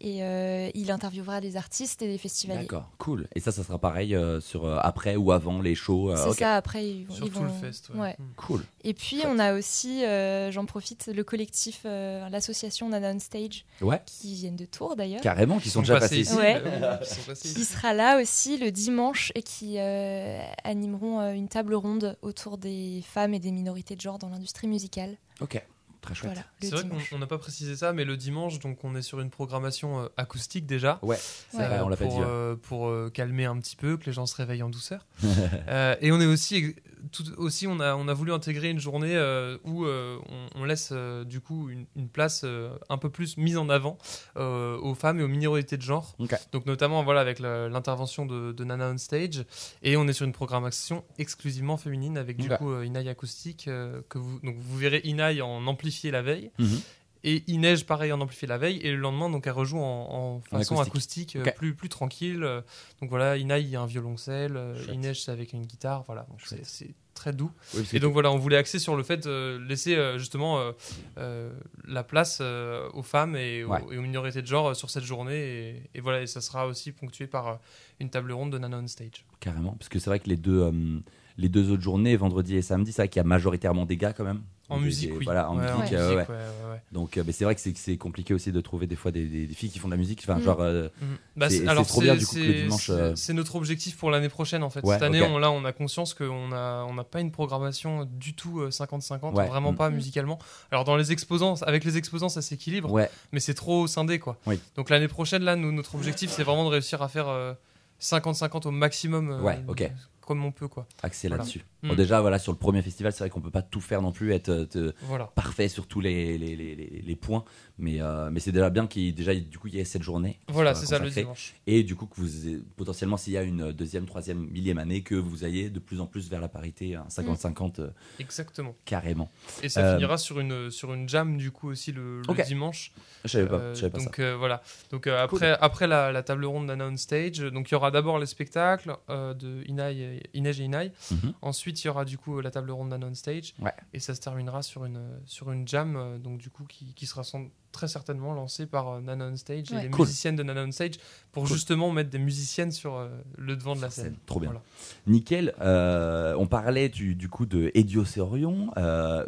Et 0.00 0.22
euh, 0.22 0.70
il 0.74 0.90
interviewera 0.90 1.40
des 1.40 1.56
artistes 1.56 2.02
et 2.02 2.06
des 2.08 2.18
festivaliers. 2.18 2.62
D'accord. 2.62 2.90
Cool. 2.98 3.26
Et 3.34 3.40
ça, 3.40 3.52
ça 3.52 3.62
sera 3.64 3.78
pareil 3.78 4.14
euh, 4.14 4.40
sur 4.40 4.64
euh, 4.64 4.78
après 4.82 5.16
ou 5.16 5.32
avant 5.32 5.60
les 5.60 5.74
shows. 5.74 6.10
euh, 6.10 6.16
C'est 6.32 6.38
ça, 6.40 6.56
après 6.56 6.86
ils, 6.88 7.04
vont- 7.06 7.14
Sur 7.14 7.26
ils 7.26 7.32
tout 7.32 7.38
vont... 7.40 7.44
le 7.44 7.50
fest. 7.50 7.90
ouais. 7.94 8.00
Ouais. 8.00 8.16
Mm. 8.18 8.24
Cool. 8.36 8.64
Et 8.84 8.94
puis 8.94 9.22
on 9.26 9.38
a 9.38 9.54
aussi, 9.54 10.04
euh, 10.04 10.50
j'en 10.52 10.64
profite, 10.66 11.10
le 11.12 11.24
collectif, 11.24 11.47
euh, 11.84 12.28
l'association 12.28 12.88
Nana 12.88 13.12
on 13.12 13.18
Stage, 13.18 13.64
Ouais. 13.80 14.00
qui 14.06 14.34
viennent 14.34 14.56
de 14.56 14.64
Tours 14.64 14.96
d'ailleurs, 14.96 15.20
Carrément, 15.20 15.58
qui 15.58 15.70
sont 15.70 15.80
déjà 15.80 15.98
passés 16.00 16.18
ici. 16.20 16.34
Ouais. 16.34 16.60
bah 16.60 16.98
oui, 17.00 17.06
ils 17.08 17.14
sont 17.14 17.22
passés 17.22 17.48
qui 17.48 17.60
ici. 17.60 17.64
sera 17.64 17.94
là 17.94 18.20
aussi 18.20 18.58
le 18.58 18.70
dimanche 18.70 19.32
et 19.34 19.42
qui 19.42 19.74
euh, 19.78 20.40
animeront 20.64 21.20
euh, 21.20 21.32
une 21.32 21.48
table 21.48 21.74
ronde 21.74 22.16
autour 22.22 22.58
des 22.58 23.02
femmes 23.06 23.34
et 23.34 23.38
des 23.38 23.50
minorités 23.52 23.96
de 23.96 24.00
genre 24.00 24.18
dans 24.18 24.28
l'industrie 24.28 24.68
musicale. 24.68 25.16
Ok. 25.40 25.62
Très 26.00 26.14
chouette. 26.14 26.32
Voilà, 26.34 26.46
C'est 26.60 26.70
vrai 26.70 26.88
qu'on 27.10 27.16
on 27.16 27.18
n'a 27.18 27.26
pas 27.26 27.38
précisé 27.38 27.74
ça, 27.74 27.92
mais 27.92 28.04
le 28.04 28.16
dimanche, 28.16 28.60
donc 28.60 28.84
on 28.84 28.94
est 28.94 29.02
sur 29.02 29.18
une 29.18 29.30
programmation 29.30 30.02
euh, 30.04 30.06
acoustique 30.16 30.64
déjà. 30.64 31.00
Ouais. 31.02 31.18
C'est 31.50 31.56
Ouais. 31.58 31.66
vrai, 31.66 31.80
on 31.80 31.88
l'a 31.88 31.96
pas 31.96 32.04
pour, 32.04 32.14
dit. 32.14 32.20
ouais. 32.20 32.26
euh, 32.28 32.54
pour 32.54 32.86
euh, 32.86 33.10
calmer 33.12 33.46
un 33.46 33.58
petit 33.58 33.74
peu, 33.74 33.96
que 33.96 34.06
les 34.06 34.12
gens 34.12 34.24
se 34.24 34.36
réveillent 34.36 34.62
en 34.62 34.70
douceur. 34.70 35.06
Euh, 35.68 35.96
et 36.00 36.12
on 36.12 36.20
est 36.20 36.26
aussi 36.26 36.76
tout, 37.12 37.24
aussi, 37.36 37.66
on 37.66 37.80
a, 37.80 37.94
on 37.96 38.08
a 38.08 38.14
voulu 38.14 38.32
intégrer 38.32 38.70
une 38.70 38.78
journée 38.78 39.16
euh, 39.16 39.58
où 39.64 39.84
euh, 39.84 40.18
on, 40.28 40.60
on 40.62 40.64
laisse 40.64 40.90
euh, 40.92 41.24
du 41.24 41.40
coup 41.40 41.68
une, 41.70 41.86
une 41.96 42.08
place 42.08 42.44
un 42.88 42.98
peu 42.98 43.10
plus 43.10 43.36
mise 43.36 43.56
en 43.56 43.68
avant 43.68 43.98
aux 44.36 44.94
femmes 44.94 45.20
et 45.20 45.22
aux 45.22 45.28
minorités 45.28 45.76
de 45.76 45.82
genre. 45.82 46.14
Donc 46.52 46.66
notamment 46.66 47.02
voilà 47.02 47.20
avec 47.20 47.38
l'intervention 47.38 48.26
de, 48.26 48.52
de 48.52 48.64
Nana 48.64 48.90
on 48.90 48.98
stage 48.98 49.44
et 49.82 49.96
on 49.96 50.06
est 50.08 50.12
sur 50.12 50.26
une 50.26 50.32
programmation 50.32 51.04
exclusivement 51.18 51.76
féminine 51.76 52.18
avec 52.18 52.36
du 52.36 52.48
coup 52.58 52.82
Inaï 52.82 53.08
acoustique 53.08 53.64
que 53.64 54.18
vous 54.18 54.40
donc 54.40 54.56
vous 54.58 54.76
verrez 54.78 55.00
Inaï 55.04 55.42
en 55.42 55.66
amplifié 55.66 56.10
la 56.10 56.22
veille 56.22 56.50
Mhm. 56.58 56.80
Et 57.24 57.42
Inej 57.50 57.84
pareil 57.84 58.12
en 58.12 58.20
amplifié 58.20 58.46
la 58.48 58.58
veille 58.58 58.78
et 58.78 58.90
le 58.90 58.96
lendemain 58.98 59.28
donc 59.30 59.46
elle 59.46 59.52
rejoue 59.52 59.78
en, 59.78 59.82
en 60.10 60.40
façon 60.40 60.80
acoustique. 60.80 61.36
acoustique, 61.36 61.36
euh, 61.36 61.58
plus 61.58 61.74
plus 61.74 61.88
tranquille 61.88 62.44
euh, 62.44 62.60
donc 63.00 63.10
voilà 63.10 63.36
Inaï 63.36 63.62
il 63.64 63.70
y 63.70 63.76
a 63.76 63.80
un 63.80 63.86
violoncelle 63.86 64.56
euh. 64.56 64.76
Inej 64.92 65.22
c'est 65.24 65.32
avec 65.32 65.52
une 65.52 65.66
guitare 65.66 66.02
voilà. 66.04 66.26
C'est 66.62 66.94
très 67.14 67.32
doux. 67.32 67.50
Oui, 67.74 67.84
et 67.92 67.98
donc 67.98 68.12
voilà 68.12 68.30
on 68.30 68.38
voulait 68.38 68.56
axer 68.58 68.78
sur 68.78 68.94
le 68.94 69.02
fait 69.02 69.26
de 69.26 69.58
laisser 69.68 69.96
justement 70.18 70.72
euh, 71.18 71.52
la 71.86 72.04
place 72.04 72.38
euh, 72.40 72.88
aux 72.94 73.02
femmes 73.02 73.34
et 73.34 73.64
aux, 73.64 73.70
Ouais. 73.70 73.80
et 73.90 73.98
aux 73.98 74.02
minorités 74.02 74.40
de 74.40 74.46
genre 74.46 74.76
sur 74.76 74.88
cette 74.90 75.02
journée. 75.02 75.34
Et, 75.34 75.82
et 75.96 76.00
voilà 76.00 76.22
et 76.22 76.28
ça 76.28 76.40
sera 76.40 76.68
aussi 76.68 76.92
ponctué 76.92 77.26
par 77.26 77.58
une 77.98 78.08
table 78.10 78.30
ronde 78.30 78.52
de 78.52 78.58
Nana 78.58 78.78
on 78.78 78.86
stage. 78.86 79.26
Carrément, 79.40 79.72
parce 79.72 79.88
que 79.88 79.98
c'est 79.98 80.10
vrai 80.10 80.20
que 80.20 80.28
les 80.28 80.36
deux, 80.36 80.62
euh, 80.62 81.00
les 81.38 81.48
deux 81.48 81.70
autres 81.70 81.82
journées, 81.82 82.16
vendredi 82.16 82.56
et 82.56 82.62
samedi, 82.62 82.92
c'est 82.92 83.02
vrai 83.02 83.08
qu'il 83.08 83.20
y 83.20 83.24
a 83.24 83.24
majoritairement 83.24 83.86
des 83.86 83.96
gars 83.96 84.12
quand 84.12 84.24
même. 84.24 84.42
en 84.70 84.76
Des- 84.80 84.84
musique 84.84 85.10
des- 85.12 85.16
oui 85.16 85.24
Voilà, 85.24 85.50
en 85.50 85.56
Ouais, 85.56 85.62
musique. 85.62 85.92
Ouais. 85.92 85.96
euh, 85.96 86.08
ouais. 86.10 86.14
musique, 86.16 86.28
ouais, 86.28 86.34
ouais, 86.34 86.70
ouais. 86.72 86.82
Donc, 86.92 87.16
euh, 87.16 87.22
mais 87.26 87.32
c'est 87.32 87.44
vrai 87.44 87.54
que 87.54 87.60
c'est 87.62 87.96
compliqué 87.96 88.34
aussi 88.34 88.52
de 88.52 88.60
trouver 88.60 88.86
des 88.86 88.96
fois 88.96 89.10
des, 89.10 89.24
des- 89.24 89.46
des 89.46 89.54
filles 89.54 89.70
qui 89.70 89.78
font 89.78 89.88
de 89.88 89.94
la 89.94 89.96
musique. 89.96 90.20
Enfin, 90.22 90.38
Mm. 90.38 90.42
genre, 90.42 90.60
euh, 90.60 90.88
Mhm. 91.00 91.08
Bah, 91.36 91.48
C'est- 91.48 91.64
trop 91.84 92.02
bien, 92.02 92.14
du 92.16 92.26
coup, 92.26 92.34
que 92.34 92.40
le 92.40 92.44
c'est- 92.52 92.62
dimanche, 92.64 92.86
c'est- 92.86 92.92
euh, 92.92 93.16
C'est 93.16 93.32
notre 93.32 93.56
objectif 93.56 93.96
pour 93.96 94.10
l'année 94.10 94.28
prochaine 94.28 94.62
en 94.62 94.68
fait. 94.68 94.84
Ouais, 94.84 94.92
Cette 94.96 95.04
année, 95.04 95.22
ok. 95.22 95.28
on, 95.30 95.38
là, 95.38 95.50
on 95.50 95.64
a 95.64 95.72
conscience 95.72 96.12
qu'on 96.12 96.52
a, 96.52 96.84
on 96.86 96.92
n'a 96.92 97.04
pas 97.04 97.20
une 97.22 97.30
programmation 97.30 98.04
du 98.04 98.34
tout 98.34 98.60
euh, 98.60 98.70
50-50, 98.70 99.34
Ouais. 99.36 99.46
vraiment 99.46 99.72
Mm. 99.72 99.76
pas 99.76 99.88
musicalement. 99.88 100.38
Alors 100.70 100.84
dans 100.84 100.96
les 100.98 101.12
exposants, 101.12 101.54
avec 101.62 101.84
les 101.84 101.96
exposants, 101.96 102.28
ça 102.28 102.42
s'équilibre, 102.42 102.92
ouais, 102.92 103.08
mais 103.32 103.40
c'est 103.40 103.54
trop 103.54 103.86
scindé 103.86 104.18
quoi. 104.18 104.36
Oui. 104.46 104.60
Donc 104.76 104.90
l'année 104.90 105.08
prochaine, 105.08 105.44
là, 105.44 105.56
nous, 105.56 105.72
notre 105.72 105.94
objectif, 105.94 106.28
c'est 106.30 106.42
vraiment 106.42 106.64
de 106.66 106.70
réussir 106.70 107.00
à 107.00 107.08
faire 107.08 107.28
euh, 107.28 107.54
50-50 108.00 108.66
au 108.66 108.70
maximum, 108.70 109.30
euh, 109.30 109.40
Ouais, 109.40 109.58
ok. 109.66 109.90
Comme 110.28 110.44
on 110.44 110.52
peut 110.52 110.68
quoi. 110.68 110.86
axé 111.02 111.26
Voilà. 111.28 111.42
là-dessus. 111.42 111.64
Mm. 111.82 111.88
Bon, 111.88 111.94
déjà, 111.94 112.20
voilà, 112.20 112.38
sur 112.38 112.52
le 112.52 112.58
premier 112.58 112.82
festival, 112.82 113.12
c'est 113.12 113.20
vrai 113.20 113.30
qu'on 113.30 113.40
peut 113.40 113.50
pas 113.50 113.62
tout 113.62 113.80
faire 113.80 114.02
non 114.02 114.12
plus, 114.12 114.32
être 114.32 114.48
euh, 114.50 114.92
Voilà. 115.02 115.26
parfait 115.34 115.68
sur 115.68 115.86
tous 115.86 116.00
les, 116.00 116.36
les, 116.38 116.54
les, 116.56 116.74
les- 116.74 117.02
les 117.04 117.16
points. 117.16 117.44
Mais, 117.78 118.00
euh, 118.02 118.30
mais 118.32 118.40
c'est 118.40 118.50
déjà 118.52 118.68
bien 118.70 118.86
qu'il 118.88 119.14
déjà, 119.14 119.34
du 119.34 119.58
coup, 119.58 119.68
il 119.68 119.74
y 119.76 119.78
ait 119.80 119.84
cette 119.84 120.02
journée. 120.02 120.38
Voilà, 120.48 120.74
c'est 120.74 120.86
ça 120.86 120.98
le 120.98 121.08
dimanche. 121.10 121.54
Et 121.66 121.82
du 121.84 121.94
coup, 121.94 122.06
que 122.06 122.20
vous, 122.20 122.28
potentiellement, 122.76 123.16
s'il 123.16 123.32
y 123.32 123.38
a 123.38 123.42
une 123.42 123.72
deuxième, 123.72 124.06
troisième, 124.06 124.48
millième 124.50 124.78
année, 124.78 125.02
que 125.02 125.14
vous 125.14 125.44
ayez 125.44 125.70
de 125.70 125.78
plus 125.78 126.00
en 126.00 126.06
plus 126.06 126.28
vers 126.28 126.40
la 126.40 126.48
parité, 126.48 126.96
un 126.96 127.06
50-50 127.08 127.80
euh, 127.80 127.90
Exactement. 128.18 128.74
carrément. 128.84 129.30
Et 129.62 129.68
ça 129.68 129.80
Euh, 129.84 129.94
finira 129.94 130.18
sur 130.18 130.40
une, 130.40 130.70
sur 130.70 130.92
une 130.92 131.08
jam 131.08 131.36
du 131.36 131.50
coup 131.52 131.68
aussi 131.68 131.92
le, 131.92 132.22
dimanche. 132.46 132.92
Je 133.24 133.28
savais 133.30 133.46
pas, 133.48 133.56
Euh, 133.56 133.74
savais 133.74 133.90
pas 133.90 133.98
donc 133.98 134.18
euh, 134.18 134.36
voilà. 134.36 134.62
Donc 134.90 135.06
euh, 135.06 135.22
après, 135.22 135.56
après 135.60 135.86
la, 135.86 136.10
la 136.12 136.22
table 136.22 136.44
ronde 136.44 136.66
d'Anna 136.66 136.86
on 136.88 136.96
stage, 136.96 137.40
euh, 137.40 137.50
donc 137.50 137.70
il 137.70 137.72
y 137.72 137.74
aura 137.76 137.90
d'abord 137.90 138.18
les 138.18 138.26
spectacles 138.26 138.96
euh, 139.10 139.34
de 139.34 139.62
Inaï, 139.66 140.02
et- 140.02 140.17
Inej 140.34 140.60
et 140.60 140.64
Inaï. 140.64 140.92
Mhm. 141.10 141.34
Ensuite, 141.42 141.82
il 141.82 141.86
y 141.86 141.90
aura 141.90 142.04
du 142.04 142.18
coup 142.18 142.40
la 142.40 142.50
table 142.50 142.70
ronde 142.70 142.90
d'Anna 142.90 143.06
on 143.06 143.14
stage. 143.14 143.54
Ouais. 143.60 143.72
Et 143.92 144.00
ça 144.00 144.14
se 144.14 144.20
terminera 144.20 144.62
sur 144.62 144.84
une 144.84 145.00
sur 145.26 145.50
une 145.52 145.66
jam, 145.66 145.96
euh, 145.96 146.18
donc 146.18 146.38
du 146.38 146.50
coup 146.50 146.64
qui, 146.64 146.92
qui 146.94 147.06
sera 147.06 147.24
sans- 147.24 147.46
très 147.72 147.88
certainement 147.88 148.32
lancée 148.34 148.66
par 148.66 148.88
euh, 148.88 149.00
Nana 149.00 149.28
on 149.32 149.36
stage 149.36 149.72
et 149.72 149.82
les 149.82 149.90
Cool. 149.90 150.06
musiciennes 150.06 150.36
de 150.36 150.42
Nana 150.42 150.64
on 150.66 150.72
stage 150.72 150.94
pour 151.32 151.44
Cool. 151.44 151.52
justement 151.52 151.90
mettre 151.92 152.10
des 152.10 152.18
musiciennes 152.18 152.72
sur 152.72 152.96
euh, 152.96 153.08
le 153.36 153.56
devant 153.56 153.76
de 153.76 153.82
la 153.82 153.90
scène. 153.90 154.04
scène. 154.04 154.16
Trop 154.26 154.40
bien. 154.40 154.48
Voilà. 154.50 154.62
Nickel. 155.06 155.54
euh, 155.60 156.34
on 156.38 156.46
parlait 156.46 156.88
du, 156.88 157.14
du 157.14 157.28
coup 157.28 157.46
de 157.46 157.70
Edios 157.74 158.04
et 158.16 158.20
Orion. 158.20 158.70
Euh, 158.76 159.24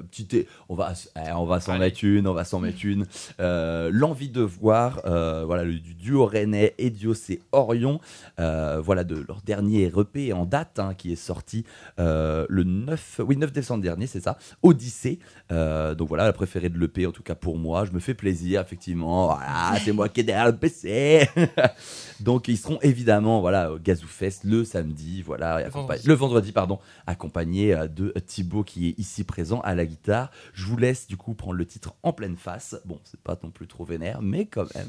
on 0.68 0.74
va, 0.74 0.92
eh, 1.16 1.32
on 1.32 1.44
va 1.44 1.60
s'en 1.60 1.72
Allez. 1.72 1.80
mettre 1.80 2.04
une, 2.04 2.26
on 2.26 2.32
va 2.34 2.44
s'en 2.44 2.60
mettre 2.60 2.84
une. 2.84 3.06
Euh, 3.40 3.90
L'envie 3.92 4.28
de 4.30 4.40
voir, 4.42 5.00
euh, 5.04 5.44
voilà, 5.44 5.64
le 5.64 5.74
du 5.78 5.94
duo 5.94 6.24
rennais 6.26 6.74
Edios 6.78 7.14
et 7.30 7.40
Orion. 7.52 8.00
euh, 8.38 8.80
voilà 8.82 9.04
de 9.04 9.16
leur 9.28 9.42
dernier 9.42 9.90
EP 9.96 10.32
en 10.32 10.46
date 10.46 10.78
hein, 10.78 10.94
qui 10.94 11.12
est 11.12 11.16
sorti 11.16 11.64
euh, 11.98 12.46
le 12.48 12.64
9, 12.64 13.20
oui 13.26 13.36
9 13.36 13.52
décembre 13.52 13.82
dernier, 13.82 14.06
c'est 14.06 14.20
ça. 14.20 14.38
Odyssée. 14.62 15.18
Euh, 15.52 15.94
donc 15.94 16.08
voilà, 16.08 16.24
la 16.24 16.32
préférée 16.32 16.68
de 16.68 16.78
l'EP 16.78 17.06
en 17.06 17.12
tout 17.12 17.22
cas 17.22 17.34
pour 17.34 17.58
moi. 17.58 17.84
Je 17.84 17.92
me 17.92 18.00
fais 18.00 18.14
plaisir 18.14 18.29
effectivement. 18.30 19.26
Voilà, 19.26 19.78
c'est 19.84 19.92
moi 19.92 20.08
qui 20.08 20.20
est 20.20 20.24
derrière 20.24 20.46
le 20.46 20.56
PC. 20.56 21.28
Donc 22.20 22.48
ils 22.48 22.58
seront 22.58 22.78
évidemment 22.82 23.40
voilà 23.40 23.72
au 23.72 23.78
Gazoo 23.78 24.06
Fest 24.06 24.44
le 24.44 24.64
samedi, 24.64 25.22
voilà, 25.22 25.62
Le 25.64 25.70
vendredi. 25.70 26.06
le 26.06 26.14
vendredi 26.14 26.52
pardon, 26.52 26.78
accompagné 27.06 27.74
euh, 27.74 27.88
de 27.88 28.12
Thibaut 28.26 28.62
qui 28.62 28.88
est 28.88 28.98
ici 28.98 29.24
présent 29.24 29.60
à 29.60 29.74
la 29.74 29.86
guitare. 29.86 30.30
Je 30.52 30.66
vous 30.66 30.76
laisse 30.76 31.06
du 31.06 31.16
coup 31.16 31.34
prendre 31.34 31.54
le 31.54 31.66
titre 31.66 31.94
en 32.02 32.12
pleine 32.12 32.36
face. 32.36 32.76
Bon, 32.84 33.00
c'est 33.04 33.20
pas 33.20 33.38
non 33.42 33.50
plus 33.50 33.66
trop 33.66 33.84
vénère, 33.84 34.20
mais 34.22 34.46
quand 34.46 34.72
même, 34.74 34.88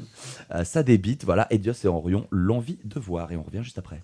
euh, 0.54 0.64
ça 0.64 0.82
débite. 0.82 1.24
Voilà, 1.24 1.46
Edios 1.50 1.72
et 1.84 1.88
Orion, 1.88 2.26
l'envie 2.30 2.78
de 2.84 3.00
voir, 3.00 3.32
et 3.32 3.36
on 3.36 3.42
revient 3.42 3.62
juste 3.62 3.78
après. 3.78 4.02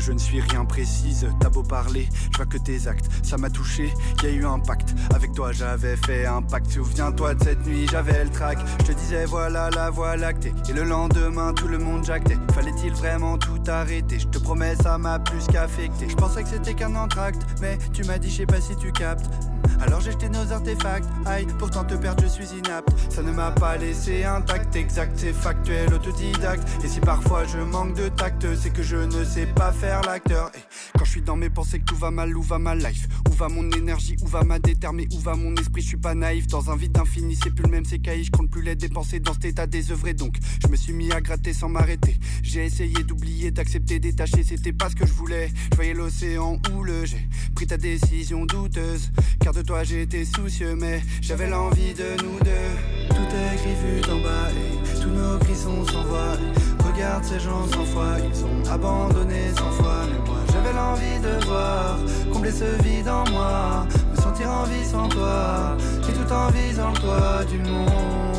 Je 0.00 0.12
ne 0.12 0.18
suis 0.18 0.40
rien 0.40 0.64
précise. 0.64 1.28
T'as 1.38 1.50
beau 1.50 1.62
parler, 1.62 2.08
je 2.32 2.36
vois 2.36 2.46
que 2.46 2.58
tes 2.58 2.88
actes. 2.88 3.08
Ça 3.22 3.36
m'a 3.36 3.50
touché, 3.50 3.92
y 4.22 4.26
a 4.26 4.30
eu 4.30 4.44
un 4.44 4.58
pacte. 4.58 4.94
Avec 5.14 5.32
toi, 5.32 5.52
j'avais 5.52 5.96
fait 5.96 6.26
un 6.26 6.42
pacte. 6.42 6.72
Souviens-toi 6.72 7.34
de 7.34 7.44
cette 7.44 7.64
nuit, 7.66 7.86
j'avais 7.90 8.24
le 8.24 8.30
trac. 8.30 8.58
Je 8.80 8.86
te 8.86 8.92
disais, 8.92 9.24
voilà 9.26 9.70
la 9.70 9.90
voie 9.90 10.16
lactée. 10.16 10.52
Et 10.68 10.72
le 10.72 10.82
lendemain, 10.82 11.52
tout 11.52 11.68
le 11.68 11.78
monde 11.78 12.04
jactait. 12.04 12.38
Fallait-il 12.52 12.92
vraiment 12.94 13.38
tout 13.38 13.60
arrêter? 13.68 14.18
Je 14.18 14.26
te 14.26 14.38
promets, 14.38 14.74
ça 14.76 14.98
m'a 14.98 15.19
plus 15.50 15.52
qu'affecté. 15.52 16.08
Je 16.08 16.16
pensais 16.16 16.42
que 16.42 16.48
c'était 16.48 16.74
qu'un 16.74 16.94
entracte, 16.94 17.42
mais 17.60 17.78
tu 17.92 18.04
m'as 18.04 18.18
dit, 18.18 18.30
je 18.30 18.38
sais 18.38 18.46
pas 18.46 18.60
si 18.60 18.76
tu 18.76 18.92
captes. 18.92 19.26
Alors 19.80 20.00
j'ai 20.00 20.12
jeté 20.12 20.28
nos 20.28 20.52
artefacts, 20.52 21.08
aïe, 21.24 21.46
pourtant 21.58 21.84
te 21.84 21.94
perdre 21.94 22.22
je 22.22 22.28
suis 22.28 22.58
inapte. 22.58 22.90
Ça 23.08 23.22
ne 23.22 23.32
m'a 23.32 23.50
pas 23.50 23.78
laissé 23.78 24.24
intact, 24.24 24.76
exact, 24.76 25.12
c'est 25.16 25.32
factuel, 25.32 25.94
autodidacte. 25.94 26.68
Et 26.84 26.88
si 26.88 27.00
parfois 27.00 27.44
je 27.46 27.58
manque 27.58 27.94
de 27.94 28.08
tact, 28.08 28.46
c'est 28.56 28.70
que 28.70 28.82
je 28.82 28.96
ne 28.96 29.24
sais 29.24 29.46
pas 29.46 29.72
faire 29.72 30.02
l'acteur. 30.02 30.50
Et 30.54 30.98
quand 30.98 31.04
je 31.04 31.10
suis 31.10 31.22
dans 31.22 31.36
mes 31.36 31.48
pensées 31.48 31.78
que 31.78 31.84
tout 31.84 31.96
va 31.96 32.10
mal, 32.10 32.36
où 32.36 32.42
va 32.42 32.58
ma 32.58 32.74
life? 32.74 33.08
Où 33.30 33.32
va 33.32 33.48
mon 33.48 33.70
énergie, 33.70 34.16
où 34.22 34.26
va 34.26 34.42
ma 34.44 34.58
déterminée, 34.58 35.08
où 35.14 35.18
va 35.18 35.34
mon 35.34 35.54
esprit, 35.54 35.80
je 35.80 35.88
suis 35.88 35.96
pas 35.96 36.14
naïf. 36.14 36.46
Dans 36.46 36.70
un 36.70 36.76
vide 36.76 36.98
infini, 36.98 37.38
c'est 37.42 37.50
plus 37.50 37.64
le 37.64 37.70
même, 37.70 37.86
c'est 37.86 38.00
caïd, 38.00 38.26
je 38.26 38.30
compte 38.30 38.50
plus 38.50 38.62
les 38.62 38.76
dépenser 38.76 39.18
dans 39.18 39.32
cet 39.32 39.46
état 39.46 39.66
désœuvré. 39.66 40.12
Donc 40.12 40.36
je 40.62 40.68
me 40.68 40.76
suis 40.76 40.92
mis 40.92 41.10
à 41.12 41.22
gratter 41.22 41.54
sans 41.54 41.70
m'arrêter. 41.70 42.18
J'ai 42.42 42.66
essayé 42.66 43.02
d'oublier, 43.02 43.50
d'accepter, 43.50 43.98
détacher, 43.98 44.42
c'était 44.42 44.74
pas 44.74 44.90
ce 44.90 44.96
que 44.96 45.06
je 45.06 45.12
voulais. 45.12 45.39
Je 45.48 45.76
voyais 45.76 45.94
l'océan 45.94 46.58
houleux, 46.72 47.04
j'ai 47.04 47.28
pris 47.54 47.66
ta 47.66 47.76
décision 47.76 48.44
douteuse. 48.44 49.10
Car 49.40 49.52
de 49.52 49.62
toi 49.62 49.84
j'étais 49.84 50.24
soucieux, 50.24 50.74
mais 50.74 51.00
j'avais 51.22 51.48
l'envie 51.48 51.94
de 51.94 52.22
nous 52.22 52.38
deux. 52.40 53.08
Tout 53.08 53.30
est 53.34 53.56
gris 53.56 53.76
vu 53.82 54.00
d'en 54.02 54.20
bas 54.20 54.48
et 54.50 55.00
tous 55.00 55.08
nos 55.08 55.38
grissons 55.38 55.84
s'envoient. 55.86 56.36
Regarde 56.92 57.24
ces 57.24 57.40
gens 57.40 57.66
sans 57.68 57.84
foi, 57.84 58.16
ils 58.18 58.44
ont 58.44 58.70
abandonné 58.70 59.50
sans 59.56 59.70
foi. 59.72 60.06
Mais 60.10 60.26
moi 60.26 60.40
j'avais 60.52 60.72
l'envie 60.72 61.20
de 61.22 61.44
voir, 61.46 61.98
combler 62.32 62.52
ce 62.52 62.82
vide 62.82 63.08
en 63.08 63.28
moi, 63.30 63.86
me 64.10 64.20
sentir 64.20 64.50
en 64.50 64.64
vie 64.64 64.84
sans 64.84 65.08
toi, 65.08 65.76
et 66.08 66.12
tout 66.12 66.32
en 66.32 66.50
visant 66.50 66.90
le 66.90 66.98
toit 66.98 67.44
du 67.44 67.58
monde. 67.58 68.29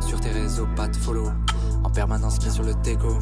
Sur 0.00 0.18
tes 0.18 0.30
réseaux, 0.30 0.66
pas 0.74 0.88
de 0.88 0.96
follow. 0.96 1.30
En 1.84 1.90
permanence 1.90 2.44
mis 2.44 2.50
sur 2.50 2.64
le 2.64 2.74
déco. 2.82 3.16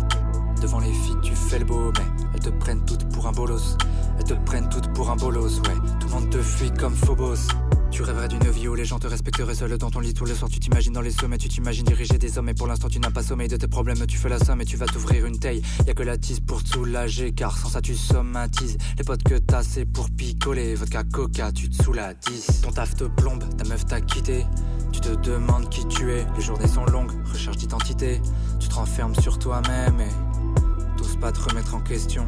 Devant 0.62 0.78
les 0.80 0.92
filles, 0.92 1.16
tu 1.22 1.34
fais 1.34 1.58
le 1.58 1.66
beau, 1.66 1.92
mais 1.98 2.06
elles 2.32 2.40
te 2.40 2.48
prennent 2.48 2.82
toutes 2.86 3.06
pour 3.12 3.26
un 3.26 3.32
bolos. 3.32 3.76
Elles 4.18 4.24
te 4.24 4.32
prennent 4.32 4.68
toutes 4.70 4.90
pour 4.94 5.10
un 5.10 5.16
bolos, 5.16 5.58
ouais. 5.60 5.74
Tout 6.00 6.06
le 6.06 6.12
monde 6.14 6.30
te 6.30 6.40
fuit 6.40 6.70
comme 6.70 6.94
Phobos. 6.94 7.48
Tu 7.90 8.02
rêverais 8.02 8.28
d'une 8.28 8.48
vie 8.48 8.66
où 8.68 8.74
les 8.74 8.86
gens 8.86 8.98
te 8.98 9.06
respecteraient 9.06 9.54
seul 9.54 9.76
dans 9.76 9.90
ton 9.90 10.00
lit 10.00 10.14
tout 10.14 10.24
le 10.24 10.34
soir. 10.34 10.50
Tu 10.50 10.58
t'imagines 10.58 10.94
dans 10.94 11.02
les 11.02 11.10
sommets, 11.10 11.36
tu 11.36 11.48
t'imagines 11.48 11.84
diriger 11.84 12.16
des 12.16 12.38
hommes. 12.38 12.48
Et 12.48 12.54
pour 12.54 12.66
l'instant, 12.66 12.88
tu 12.88 12.98
n'as 12.98 13.10
pas 13.10 13.22
sommeil 13.22 13.48
de 13.48 13.56
tes 13.56 13.68
problèmes. 13.68 14.06
Tu 14.06 14.16
fais 14.16 14.30
la 14.30 14.38
somme 14.38 14.62
et 14.62 14.64
tu 14.64 14.78
vas 14.78 14.86
t'ouvrir 14.86 15.26
une 15.26 15.38
taille. 15.38 15.60
Y 15.86 15.90
a 15.90 15.94
que 15.94 16.02
la 16.02 16.16
tise 16.16 16.40
pour 16.40 16.62
te 16.62 16.70
soulager, 16.70 17.32
car 17.32 17.58
sans 17.58 17.68
ça, 17.68 17.82
tu 17.82 17.94
somatises. 17.94 18.78
Les 18.96 19.04
potes 19.04 19.22
que 19.22 19.34
t'as, 19.34 19.62
c'est 19.62 19.84
pour 19.84 20.08
picoler. 20.08 20.74
Vodka, 20.76 21.04
coca, 21.04 21.52
tu 21.52 21.68
te 21.68 21.82
souladises. 21.82 22.62
Ton 22.62 22.70
taf 22.70 22.94
te 22.94 23.04
plombe, 23.04 23.44
ta 23.56 23.64
meuf 23.64 23.84
t'a 23.84 24.00
quitté. 24.00 24.46
Tu 24.92 25.00
te 25.00 25.14
demandes 25.14 25.68
qui 25.68 25.86
tu 25.86 26.12
es. 26.12 26.26
Les 26.36 26.42
journées 26.42 26.68
sont 26.68 26.84
longues, 26.84 27.12
recherche 27.30 27.56
d'identité. 27.56 28.20
Tu 28.58 28.68
te 28.68 28.74
renfermes 28.74 29.14
sur 29.14 29.38
toi-même 29.38 30.00
et 30.00 30.96
t'oses 30.96 31.16
pas 31.16 31.32
te 31.32 31.40
remettre 31.48 31.74
en 31.74 31.80
question. 31.80 32.26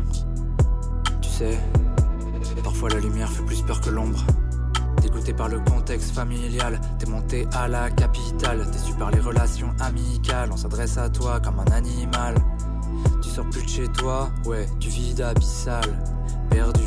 Tu 1.20 1.28
sais, 1.28 1.58
parfois 2.62 2.90
la 2.90 3.00
lumière 3.00 3.30
fait 3.30 3.44
plus 3.44 3.62
peur 3.62 3.80
que 3.80 3.90
l'ombre. 3.90 4.24
Dégoûté 5.00 5.32
par 5.32 5.48
le 5.48 5.58
contexte 5.60 6.14
familial, 6.14 6.80
t'es 6.98 7.06
monté 7.06 7.48
à 7.52 7.66
la 7.66 7.90
capitale, 7.90 8.70
t'es 8.70 8.78
su 8.78 8.94
par 8.94 9.10
les 9.10 9.18
relations 9.18 9.74
amicales, 9.80 10.50
on 10.52 10.56
s'adresse 10.56 10.96
à 10.96 11.08
toi 11.08 11.40
comme 11.40 11.58
un 11.58 11.72
animal. 11.72 12.36
Tu 13.20 13.28
sors 13.28 13.48
plus 13.50 13.64
de 13.64 13.68
chez 13.68 13.88
toi, 13.88 14.30
ouais, 14.46 14.66
du 14.78 14.88
vide 14.88 15.20
abyssal, 15.20 15.82
perdu 16.50 16.82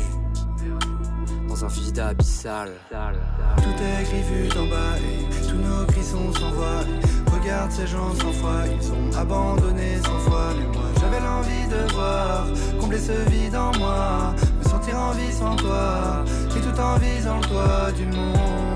un 1.64 1.68
vide 1.68 1.98
abyssal. 1.98 2.70
Tout 2.90 3.82
est 3.82 4.04
gris 4.04 4.22
vu 4.22 4.48
d'en 4.48 4.66
bas 4.66 4.96
et 4.98 5.48
tous 5.48 5.56
nos 5.56 5.86
cris 5.86 6.04
sont 6.04 6.32
sans 6.32 6.50
voix. 6.50 6.84
Regarde 7.32 7.70
ces 7.70 7.86
gens 7.86 8.12
sans 8.14 8.32
foi, 8.32 8.64
ils 8.66 8.92
ont 8.92 9.18
abandonné 9.18 9.96
sans 10.04 10.18
foi. 10.28 10.48
Mais 10.58 10.66
moi 10.66 10.84
j'avais 11.00 11.20
l'envie 11.20 11.66
de 11.70 11.92
voir 11.92 12.46
combler 12.80 12.98
ce 12.98 13.12
vide 13.30 13.56
en 13.56 13.72
moi, 13.78 14.34
me 14.58 14.68
sentir 14.68 14.98
en 14.98 15.12
vie 15.12 15.32
sans 15.32 15.56
toi. 15.56 16.24
J'ai 16.52 16.60
tout 16.60 16.80
en 16.80 16.98
visant 16.98 17.38
le 17.38 17.46
toit 17.46 17.92
du 17.92 18.06
monde. 18.06 18.75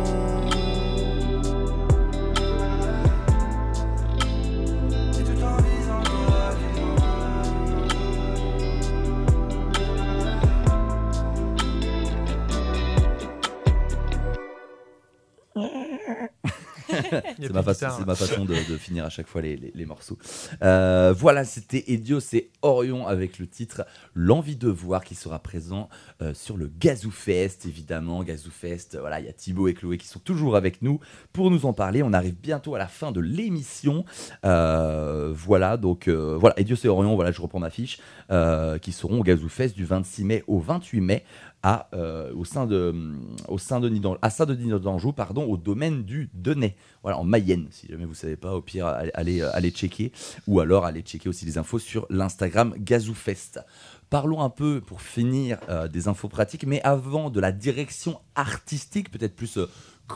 C'est 17.40 17.52
ma, 17.52 17.62
façon, 17.62 17.86
c'est 17.98 18.06
ma 18.06 18.14
façon 18.14 18.44
de, 18.44 18.54
de 18.54 18.76
finir 18.76 19.04
à 19.04 19.10
chaque 19.10 19.26
fois 19.26 19.42
les, 19.42 19.56
les- 19.56 19.72
les 19.74 19.86
morceaux. 19.86 20.18
Euh, 20.62 21.12
voilà, 21.16 21.44
c'était 21.44 21.84
Edios 21.88 22.20
et 22.34 22.50
Orion 22.62 23.06
avec 23.06 23.38
le 23.38 23.46
titre 23.46 23.86
L'envie 24.14 24.56
de 24.56 24.68
voir 24.68 25.04
qui 25.04 25.14
sera 25.14 25.38
présent 25.38 25.88
euh, 26.22 26.34
sur 26.34 26.56
le 26.56 26.66
Gazou 26.78 27.10
Fest, 27.10 27.66
évidemment. 27.66 28.22
Gazou 28.22 28.50
Fest, 28.50 28.96
voilà, 29.00 29.20
il 29.20 29.26
y 29.26 29.28
a 29.28 29.32
Thibaut 29.32 29.68
et 29.68 29.74
Chloé 29.74 29.98
qui 29.98 30.06
sont 30.08 30.18
toujours 30.20 30.56
avec 30.56 30.82
nous 30.82 31.00
pour 31.32 31.50
nous 31.50 31.66
en 31.66 31.72
parler. 31.72 32.02
On 32.02 32.12
arrive 32.12 32.34
bientôt 32.40 32.74
à 32.74 32.78
la 32.78 32.86
fin 32.88 33.12
de 33.12 33.20
l'émission. 33.20 34.04
Euh, 34.44 35.32
voilà, 35.34 35.76
donc 35.76 36.08
voilà, 36.08 36.58
Edios 36.58 36.76
et 36.84 36.88
Orion, 36.88 37.14
voilà, 37.14 37.32
je 37.32 37.40
reprends 37.40 37.60
ma 37.60 37.70
fiche, 37.70 37.98
qui 38.82 38.92
seront 38.92 39.20
au 39.20 39.22
Gazou 39.22 39.48
Fest 39.48 39.76
du 39.76 39.84
26 39.84 40.24
mai 40.24 40.44
au 40.46 40.58
28 40.58 41.00
mai 41.00 41.24
euh, 41.94 42.32
au 42.34 42.44
sein 42.44 42.66
de, 42.66 42.94
au 43.48 43.58
Saint-Denis 43.58 44.00
d'An- 44.00 44.16
à 44.22 44.30
Saint-Denis 44.30 44.80
d'Anjou, 44.80 45.12
pardon, 45.12 45.44
au 45.44 45.56
domaine 45.56 46.02
du 46.02 46.30
Denay, 46.32 46.74
voilà, 47.02 47.18
en 47.18 47.24
Mayenne. 47.24 47.68
Si 47.70 47.86
jamais 47.86 48.06
vous 48.06 48.14
savez 48.14 48.36
pas, 48.36 48.54
au 48.54 48.62
pire, 48.62 48.86
allez, 48.86 49.42
euh, 49.42 49.50
allez 49.54 49.70
checker, 49.70 50.12
ou 50.46 50.60
alors 50.60 50.84
allez 50.86 51.02
checker 51.02 51.28
aussi 51.28 51.44
les 51.44 51.58
infos 51.58 51.78
sur 51.78 52.06
l'Instagram 52.08 52.74
GazouFest. 52.78 53.60
Parlons 54.08 54.40
un 54.40 54.50
peu, 54.50 54.80
pour 54.80 55.02
finir, 55.02 55.58
euh, 55.68 55.86
des 55.86 56.08
infos 56.08 56.28
pratiques, 56.28 56.66
mais 56.66 56.82
avant 56.82 57.30
de 57.30 57.38
la 57.38 57.52
direction 57.52 58.20
artistique, 58.34 59.10
peut-être 59.10 59.36
plus 59.36 59.58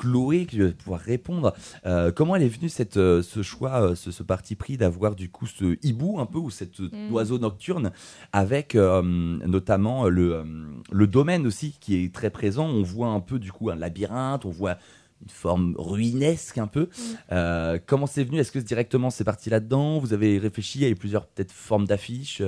Chloé 0.01 0.47
qui 0.47 0.59
va 0.59 0.70
pouvoir 0.72 1.01
répondre. 1.01 1.55
Euh, 1.86 2.11
comment 2.12 2.34
elle 2.36 2.42
est 2.42 2.49
venue 2.49 2.68
cette, 2.68 2.97
euh, 2.97 3.22
ce 3.22 3.42
choix, 3.42 3.80
euh, 3.82 3.95
ce, 3.95 4.11
ce 4.11 4.22
parti 4.22 4.57
pris 4.57 4.76
d'avoir 4.76 5.14
du 5.14 5.30
coup 5.30 5.47
ce 5.47 5.76
hibou 5.82 6.18
un 6.20 6.26
peu 6.26 6.38
ou 6.38 6.51
cet 6.51 6.80
Mm. 6.80 7.12
oiseau 7.12 7.38
nocturne 7.38 7.92
avec 8.32 8.74
euh, 8.74 9.01
notamment 9.03 10.09
le, 10.09 10.45
le 10.90 11.07
domaine 11.07 11.47
aussi 11.47 11.76
qui 11.80 12.03
est 12.03 12.12
très 12.14 12.30
présent. 12.30 12.66
On 12.66 12.82
voit 12.82 13.09
un 13.09 13.20
peu 13.20 13.38
du 13.38 13.53
coup 13.53 13.70
un 13.70 13.76
labyrinthe, 13.76 14.45
on 14.45 14.51
voit 14.51 14.76
une 15.22 15.30
forme 15.30 15.74
ruinesque 15.78 16.59
un 16.59 16.66
peu. 16.66 16.88
Euh, 17.32 17.78
comment 17.86 18.07
c'est 18.07 18.24
venu? 18.24 18.38
Est-ce 18.38 18.53
que 18.53 18.59
directement 18.59 19.11
c'est 19.11 19.24
parti 19.24 19.49
là-dedans? 19.51 19.99
Vous 19.99 20.12
avez 20.12 20.38
réfléchi? 20.38 20.80
Il 20.80 20.82
y 20.82 20.86
a 20.86 20.90
eu 20.90 20.97
plusieurs 20.97 21.26
peut-être 21.26 21.53
formes 21.53 21.86
d'affiches 21.86 22.42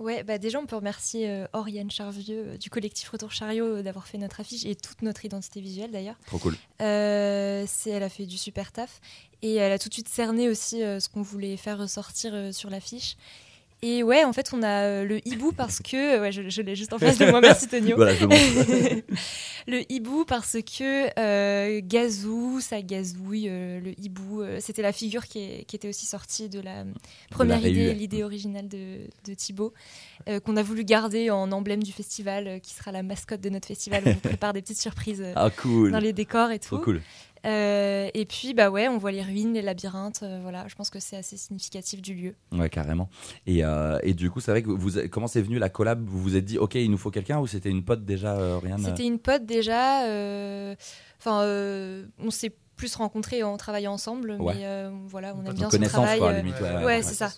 Ouais, 0.00 0.22
bah 0.22 0.38
déjà 0.38 0.58
on 0.58 0.64
peut 0.64 0.76
remercier 0.76 1.28
euh, 1.28 1.46
Oriane 1.52 1.90
Charvieux 1.90 2.44
euh, 2.46 2.56
du 2.56 2.70
collectif 2.70 3.06
Retour 3.10 3.30
Chariot 3.32 3.66
euh, 3.66 3.82
d'avoir 3.82 4.06
fait 4.06 4.16
notre 4.16 4.40
affiche 4.40 4.64
et 4.64 4.74
toute 4.74 5.02
notre 5.02 5.26
identité 5.26 5.60
visuelle 5.60 5.90
d'ailleurs. 5.90 6.16
Trop 6.26 6.38
cool. 6.38 6.56
C'est, 6.78 7.90
elle 7.90 8.02
a 8.02 8.08
fait 8.08 8.24
du 8.24 8.38
super 8.38 8.72
taf 8.72 9.02
et 9.42 9.56
elle 9.56 9.72
a 9.72 9.78
tout 9.78 9.90
de 9.90 9.94
suite 9.94 10.08
cerné 10.08 10.48
aussi 10.48 10.80
ce 10.80 11.08
qu'on 11.10 11.20
voulait 11.20 11.58
faire 11.58 11.78
ressortir 11.78 12.54
sur 12.54 12.70
l'affiche. 12.70 13.16
Et 13.82 14.02
ouais, 14.02 14.24
en 14.24 14.32
fait, 14.34 14.50
on 14.52 14.62
a 14.62 14.82
euh, 14.84 15.04
le 15.06 15.26
hibou 15.26 15.52
parce 15.52 15.78
que. 15.80 16.16
euh, 16.16 16.20
Ouais, 16.20 16.32
je, 16.32 16.48
je 16.50 16.60
l'ai 16.60 16.76
juste 16.76 16.92
en 16.92 16.98
face 16.98 17.16
de 17.18 17.24
moi, 17.30 17.40
merci 17.42 17.66
Tonio. 17.66 17.96
Voilà, 17.96 18.12
le 19.66 19.90
hibou 19.90 20.24
parce 20.26 20.56
que 20.60 21.08
euh, 21.18 21.80
Gazou, 21.82 22.60
ça 22.60 22.82
gazouille, 22.82 23.48
euh, 23.48 23.80
le 23.80 23.98
hibou. 23.98 24.42
euh, 24.42 24.58
C'était 24.60 24.82
la 24.82 24.92
figure 24.92 25.26
qui, 25.26 25.38
est- 25.38 25.64
qui 25.64 25.76
était 25.76 25.88
aussi 25.88 26.04
sortie 26.06 26.48
de 26.48 26.60
la 26.60 26.84
première 27.30 27.60
idée, 27.70 27.94
l'idée 27.94 28.22
originale 28.22 28.68
de, 28.68 28.98
de 29.26 29.34
Thibaut, 29.34 29.72
qu'on 30.44 30.56
a 30.56 30.62
voulu 30.62 30.84
garder 30.84 31.30
en 31.30 31.50
emblème 31.50 31.82
du 31.82 31.92
festival, 31.92 32.60
qui 32.62 32.74
sera 32.74 32.92
la 32.92 33.02
mascotte 33.02 33.40
de 33.40 33.48
notre 33.48 33.68
festival. 33.68 34.02
On 34.06 34.12
vous 34.12 34.20
prépare 34.20 34.52
des 34.52 34.60
petites 34.62 34.80
surprises 34.80 35.24
Ah 35.36 35.48
cool. 35.50 35.90
dans 35.92 35.98
les 35.98 36.12
décors 36.12 36.50
et 36.50 36.58
tout. 36.58 36.76
Trop 36.76 36.84
cool. 36.84 37.00
Euh, 37.46 38.08
et 38.12 38.26
puis, 38.26 38.52
bah 38.54 38.70
ouais, 38.70 38.88
on 38.88 38.98
voit 38.98 39.12
les 39.12 39.22
ruines, 39.22 39.54
les 39.54 39.62
labyrinthes. 39.62 40.22
euh, 40.22 40.38
voilà, 40.42 40.66
je 40.68 40.74
pense 40.74 40.90
que 40.90 41.00
c'est 41.00 41.16
assez 41.16 41.36
significatif 41.36 42.02
du 42.02 42.14
lieu. 42.14 42.34
Ouais, 42.52 42.68
carrément. 42.68 43.08
Et, 43.46 43.64
euh, 43.64 43.98
et 44.02 44.12
du 44.14 44.30
coup, 44.30 44.40
c'est 44.40 44.50
vrai 44.50 44.62
que 44.62 44.70
vous, 44.70 44.92
comment 45.10 45.26
c'est 45.26 45.40
venu 45.42 45.58
la 45.58 45.68
collab? 45.68 46.04
Vous 46.06 46.20
vous 46.20 46.36
êtes 46.36 46.44
dit, 46.44 46.58
ok, 46.58 46.74
il 46.74 46.90
nous 46.90 46.98
faut 46.98 47.10
quelqu'un 47.10 47.38
ou 47.38 47.46
c'était 47.46 47.70
une 47.70 47.84
pote 47.84 48.04
déjà, 48.04 48.36
euh, 48.36 48.58
C'était 48.84 49.06
une 49.06 49.18
pote 49.18 49.46
déjà. 49.46 50.04
euh, 50.04 50.74
Enfin, 51.18 51.42
euh, 51.42 52.06
on 52.18 52.30
s'est 52.30 52.54
plus 52.76 52.94
rencontrés 52.96 53.42
en 53.42 53.58
travaillant 53.58 53.92
ensemble, 53.92 54.36
Ouais. 54.40 54.54
mais 54.54 54.64
euh, 54.64 54.90
voilà, 55.06 55.34
on 55.36 55.44
aime 55.44 55.52
bien 55.52 55.64
son 55.68 55.76
connaissance, 55.76 55.92
travail. 55.96 56.18
quoi, 56.18 56.28
euh, 56.28 56.40
limite. 56.40 56.60
ouais, 56.62 56.76
ouais, 56.76 56.84
ouais, 56.84 57.02
c'est 57.02 57.14
ça. 57.14 57.30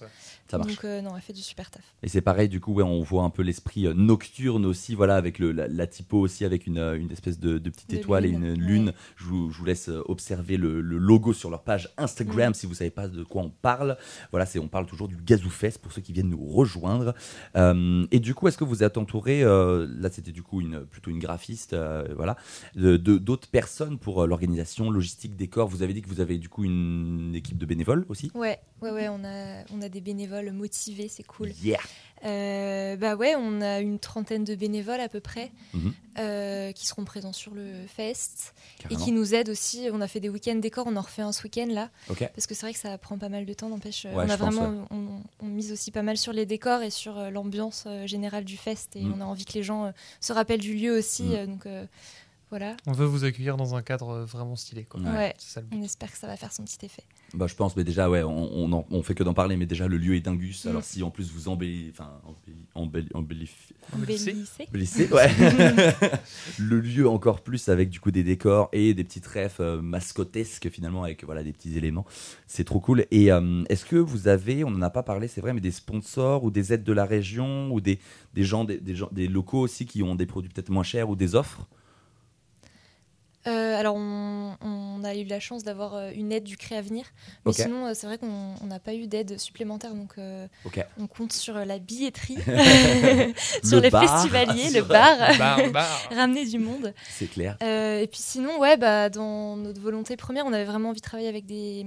Ça 0.52 0.58
marche. 0.58 0.72
Donc, 0.74 0.84
euh, 0.84 1.00
non, 1.00 1.16
elle 1.16 1.22
fait 1.22 1.32
du 1.32 1.40
super 1.40 1.70
taf. 1.70 1.82
Et 2.02 2.08
c'est 2.08 2.20
pareil, 2.20 2.48
du 2.48 2.60
coup, 2.60 2.74
ouais, 2.74 2.82
on 2.82 3.02
voit 3.02 3.22
un 3.24 3.30
peu 3.30 3.42
l'esprit 3.42 3.86
euh, 3.86 3.94
nocturne 3.94 4.66
aussi, 4.66 4.94
voilà, 4.94 5.16
avec 5.16 5.38
le, 5.38 5.50
la, 5.50 5.66
la 5.66 5.86
typo 5.86 6.18
aussi, 6.20 6.44
avec 6.44 6.66
une, 6.66 6.76
euh, 6.76 6.94
une 6.98 7.10
espèce 7.10 7.38
de, 7.38 7.56
de 7.56 7.70
petite 7.70 7.90
De 7.90 7.96
étoile 7.96 8.26
et 8.26 8.28
lune, 8.28 8.44
une 8.44 8.50
ouais. 8.50 8.56
lune. 8.56 8.92
Je, 9.16 9.24
vous, 9.24 9.50
je 9.50 9.58
vous 9.58 9.64
laisse 9.64 9.88
euh, 9.88 10.02
observer 10.06 10.58
le, 10.58 10.82
le 10.82 10.98
logo 10.98 11.32
sur 11.32 11.48
leur 11.50 11.62
page 11.62 11.88
Instagram 11.96 12.50
Mm. 12.50 12.54
si 12.54 12.66
vous 12.66 12.74
savez 12.74 12.90
pas 12.90 13.08
de 13.08 13.22
quoi 13.24 13.42
on 13.42 13.48
parle. 13.50 13.96
Voilà, 14.30 14.44
c'est 14.46 14.58
on 14.58 14.68
parle 14.68 14.84
toujours 14.86 15.08
du 15.08 15.16
Gazou 15.16 15.48
Fest 15.48 15.78
pour 15.78 15.90
ceux 15.92 16.02
qui 16.02 16.12
viennent 16.12 16.28
nous 16.28 16.44
rejoindre. 16.44 17.14
Euh, 17.56 18.06
et 18.10 18.20
du 18.20 18.34
coup, 18.34 18.46
est-ce 18.46 18.58
que 18.58 18.64
vous 18.64 18.82
êtes 18.82 18.98
entouré, 18.98 19.42
euh, 19.42 19.86
là 19.98 20.10
c'était 20.10 20.32
du 20.32 20.42
coup 20.42 20.60
une, 20.60 20.84
plutôt 20.84 21.10
une 21.10 21.18
graphiste, 21.18 21.74
voilà, 22.14 22.36
de 22.74 22.96
d'autres 22.96 23.48
personnes 23.48 23.98
pour 23.98 24.26
l'organisation, 24.26 24.90
logistique, 24.90 25.34
décor? 25.34 25.68
Vous 25.68 25.82
avez 25.82 25.94
dit 25.94 26.02
que 26.02 26.08
vous 26.08 26.20
avez 26.20 26.36
du 26.36 26.48
coup 26.50 26.64
une 26.64 27.32
équipe 27.34 27.56
de 27.58 27.64
bénévoles 27.66 28.04
aussi? 28.08 28.30
Ouais, 28.34 28.58
ouais, 28.82 28.90
ouais, 28.90 29.08
on 29.08 29.24
a, 29.24 29.64
on 29.72 29.80
a 29.82 29.88
des 29.88 30.00
bénévoles 30.00 30.41
motivés, 30.50 31.08
c'est 31.08 31.22
cool. 31.22 31.52
Yeah. 31.62 31.78
Euh, 32.24 32.94
bah 32.96 33.16
ouais, 33.16 33.34
on 33.36 33.60
a 33.60 33.80
une 33.80 33.98
trentaine 33.98 34.44
de 34.44 34.54
bénévoles 34.54 35.00
à 35.00 35.08
peu 35.08 35.18
près 35.18 35.50
Mhm. 35.74 35.92
euh, 36.20 36.70
qui 36.70 36.86
seront 36.86 37.04
présents 37.04 37.32
sur 37.32 37.52
le 37.52 37.72
fest 37.88 38.54
et 38.90 38.94
qui 38.96 39.10
nous 39.10 39.34
aident 39.34 39.48
aussi. 39.48 39.88
On 39.92 40.00
a 40.00 40.06
fait 40.06 40.20
des 40.20 40.28
week-ends 40.28 40.54
décor, 40.54 40.86
on 40.86 40.94
en 40.94 41.00
refait 41.00 41.22
un 41.22 41.32
ce 41.32 41.42
week-end 41.42 41.66
là 41.68 41.90
parce 42.34 42.46
que 42.46 42.54
c'est 42.54 42.64
vrai 42.66 42.72
que 42.74 42.78
ça 42.78 42.96
prend 42.96 43.18
pas 43.18 43.28
mal 43.28 43.44
de 43.44 43.52
temps. 43.54 43.68
N'empêche, 43.68 44.04
Ouais, 44.04 44.12
on 44.14 44.18
a 44.20 44.36
pense, 44.36 44.54
vraiment, 44.54 44.86
on, 44.92 45.20
on 45.40 45.46
mise 45.46 45.72
aussi 45.72 45.90
pas 45.90 46.02
mal 46.02 46.16
sur 46.16 46.32
les 46.32 46.46
décors 46.46 46.82
et 46.82 46.90
sur 46.90 47.18
euh, 47.18 47.30
l'ambiance 47.30 47.84
euh, 47.88 48.06
générale 48.06 48.44
du 48.44 48.56
fest 48.56 48.94
et 48.94 49.02
Mm. 49.02 49.14
on 49.16 49.20
a 49.20 49.24
envie 49.24 49.44
que 49.44 49.54
les 49.54 49.64
gens 49.64 49.86
euh, 49.86 49.90
se 50.20 50.32
rappellent 50.32 50.60
du 50.60 50.74
lieu 50.74 50.96
aussi. 50.96 51.34
Euh, 51.34 51.46
donc 51.46 51.66
euh, 51.66 51.84
voilà, 52.52 52.76
On 52.86 52.92
veut 52.92 53.06
vous 53.06 53.24
accueillir 53.24 53.56
dans 53.56 53.74
un 53.74 53.80
cadre 53.82 54.10
euh, 54.10 54.24
vraiment 54.26 54.56
stylé. 54.56 54.84
Quoi. 54.84 55.00
Ouais. 55.00 55.08
ouais. 55.10 55.34
C'est 55.38 55.54
ça 55.54 55.60
le 55.62 55.66
but. 55.68 55.78
On 55.80 55.82
espère 55.82 56.12
que 56.12 56.18
ça 56.18 56.26
va 56.26 56.36
faire 56.36 56.52
son 56.52 56.62
petit 56.64 56.84
effet. 56.84 57.02
Bah, 57.34 57.46
je 57.46 57.54
pense, 57.54 57.74
mais 57.76 57.82
déjà, 57.84 58.10
ouais, 58.10 58.22
on, 58.22 58.52
on, 58.54 58.72
en- 58.72 58.86
on 58.90 59.02
fait 59.02 59.14
que 59.14 59.24
d'en 59.24 59.32
parler, 59.34 59.56
mais 59.56 59.64
déjà, 59.66 59.88
le 59.88 59.96
lieu 59.96 60.14
est 60.16 60.20
dingus. 60.20 60.64
Mm. 60.64 60.68
Alors, 60.68 60.84
si 60.84 61.02
en 61.02 61.10
plus 61.10 61.32
vous 61.32 61.48
embellissez, 61.48 61.92
enfin, 61.92 62.10
embelli- 62.74 63.10
embelli- 63.14 63.48
Embellissez. 64.68 65.08
Ouais, 65.12 65.30
le 66.58 66.80
lieu 66.80 67.08
encore 67.08 67.40
plus 67.40 67.68
avec 67.68 67.90
du 67.90 68.00
coup 68.00 68.10
des 68.10 68.22
décors 68.22 68.68
et 68.72 68.94
des 68.94 69.04
petites 69.04 69.26
refs 69.26 69.60
euh, 69.60 69.80
mascotesques 69.80 70.70
finalement 70.70 71.04
avec 71.04 71.24
voilà 71.24 71.42
des 71.42 71.52
petits 71.52 71.76
éléments. 71.76 72.04
C'est 72.46 72.64
trop 72.64 72.80
cool. 72.80 73.06
Et 73.10 73.32
euh, 73.32 73.64
est-ce 73.68 73.84
que 73.84 73.96
vous 73.96 74.28
avez, 74.28 74.64
on 74.64 74.70
n'en 74.70 74.82
a 74.82 74.90
pas 74.90 75.02
parlé, 75.02 75.28
c'est 75.28 75.40
vrai, 75.40 75.52
mais 75.54 75.60
des 75.60 75.70
sponsors 75.70 76.44
ou 76.44 76.50
des 76.50 76.72
aides 76.72 76.84
de 76.84 76.92
la 76.92 77.04
région 77.04 77.70
ou 77.72 77.80
des, 77.80 77.98
des 78.34 78.44
gens, 78.44 78.64
des, 78.64 78.78
des 78.78 78.94
gens, 78.94 79.08
des 79.12 79.26
locaux 79.28 79.60
aussi 79.60 79.86
qui 79.86 80.02
ont 80.02 80.14
des 80.14 80.26
produits 80.26 80.50
peut-être 80.50 80.70
moins 80.70 80.82
chers 80.84 81.08
ou 81.08 81.16
des 81.16 81.34
offres? 81.34 81.66
Euh, 83.48 83.76
alors, 83.78 83.96
on, 83.96 85.02
a 85.04 85.16
eu 85.16 85.24
la 85.24 85.40
chance 85.40 85.64
d'avoir 85.64 85.94
euh, 85.94 86.10
une 86.14 86.30
aide 86.30 86.44
du 86.44 86.56
Créavenir. 86.56 87.04
Mais 87.44 87.52
sinon, 87.52 87.86
euh, 87.86 87.90
c'est 87.94 88.06
vrai 88.06 88.16
qu'on 88.18 88.54
on 88.62 88.66
n'a 88.66 88.78
pas 88.78 88.94
eu 88.94 89.08
d'aide 89.08 89.38
supplémentaire. 89.38 89.94
Donc, 89.94 90.12
euh, 90.18 90.46
on 90.96 91.06
compte 91.08 91.32
sur 91.32 91.54
la 91.54 91.78
billetterie, 91.80 92.36
Le 92.46 93.34
sur 93.68 93.80
les 93.80 93.90
bar. 93.90 94.02
festivaliers, 94.08 94.70
le 94.74 94.82
bar, 94.82 95.18
Bar, 95.38 95.70
bar. 95.72 96.02
ramener 96.14 96.46
du 96.46 96.58
monde. 96.60 96.94
C'est 97.10 97.26
clair. 97.26 97.56
Euh, 97.62 97.98
et 98.00 98.06
puis 98.06 98.20
sinon, 98.20 98.58
ouais, 98.60 98.76
bah, 98.76 99.08
dans 99.10 99.56
notre 99.56 99.80
volonté 99.80 100.16
première, 100.16 100.46
on 100.46 100.52
avait 100.52 100.64
vraiment 100.64 100.90
envie 100.90 101.00
de 101.00 101.06
travailler 101.06 101.28
avec 101.28 101.44
des, 101.46 101.84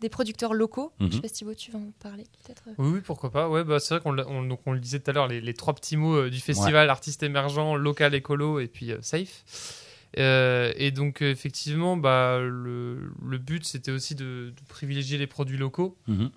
des 0.00 0.08
producteurs 0.08 0.54
locaux. 0.54 0.92
Je 1.00 1.04
Mhm. 1.04 1.12
sais 1.12 1.20
pas 1.20 1.28
si 1.28 1.34
Thibaut, 1.34 1.54
tu 1.54 1.70
vas 1.70 1.78
en 1.80 1.90
parler 2.00 2.24
peut-être. 2.44 2.62
Oui, 2.78 2.92
oui, 2.94 3.00
pourquoi 3.04 3.30
pas. 3.30 3.48
Ouais, 3.50 3.62
bah, 3.62 3.78
c'est 3.78 3.94
vrai 3.94 4.02
qu'on 4.02 4.18
on, 4.18 4.42
donc 4.42 4.60
on 4.64 4.72
le 4.72 4.80
disait 4.80 5.00
tout 5.00 5.10
à 5.10 5.14
l'heure, 5.14 5.28
les, 5.28 5.42
les 5.42 5.54
trois 5.54 5.74
petits 5.74 5.98
mots 5.98 6.16
euh, 6.16 6.30
du 6.30 6.40
festival 6.40 6.88
artiste 6.88 7.22
émergent, 7.22 7.74
local, 7.76 8.14
écolo 8.14 8.58
et 8.58 8.68
puis 8.68 8.90
euh, 8.92 8.98
safe. 9.02 9.44
Euh, 10.16 10.72
et 10.76 10.90
donc, 10.90 11.22
effectivement, 11.22 11.96
bah, 11.96 12.38
le, 12.40 13.38
but, 13.38 13.64
c'était 13.64 13.90
aussi 13.90 14.14
de, 14.14 14.52
de 14.56 14.64
privilégier 14.68 15.18
les 15.18 15.26
produits 15.26 15.58
locaux. 15.58 15.96
Mhm. 16.06 16.30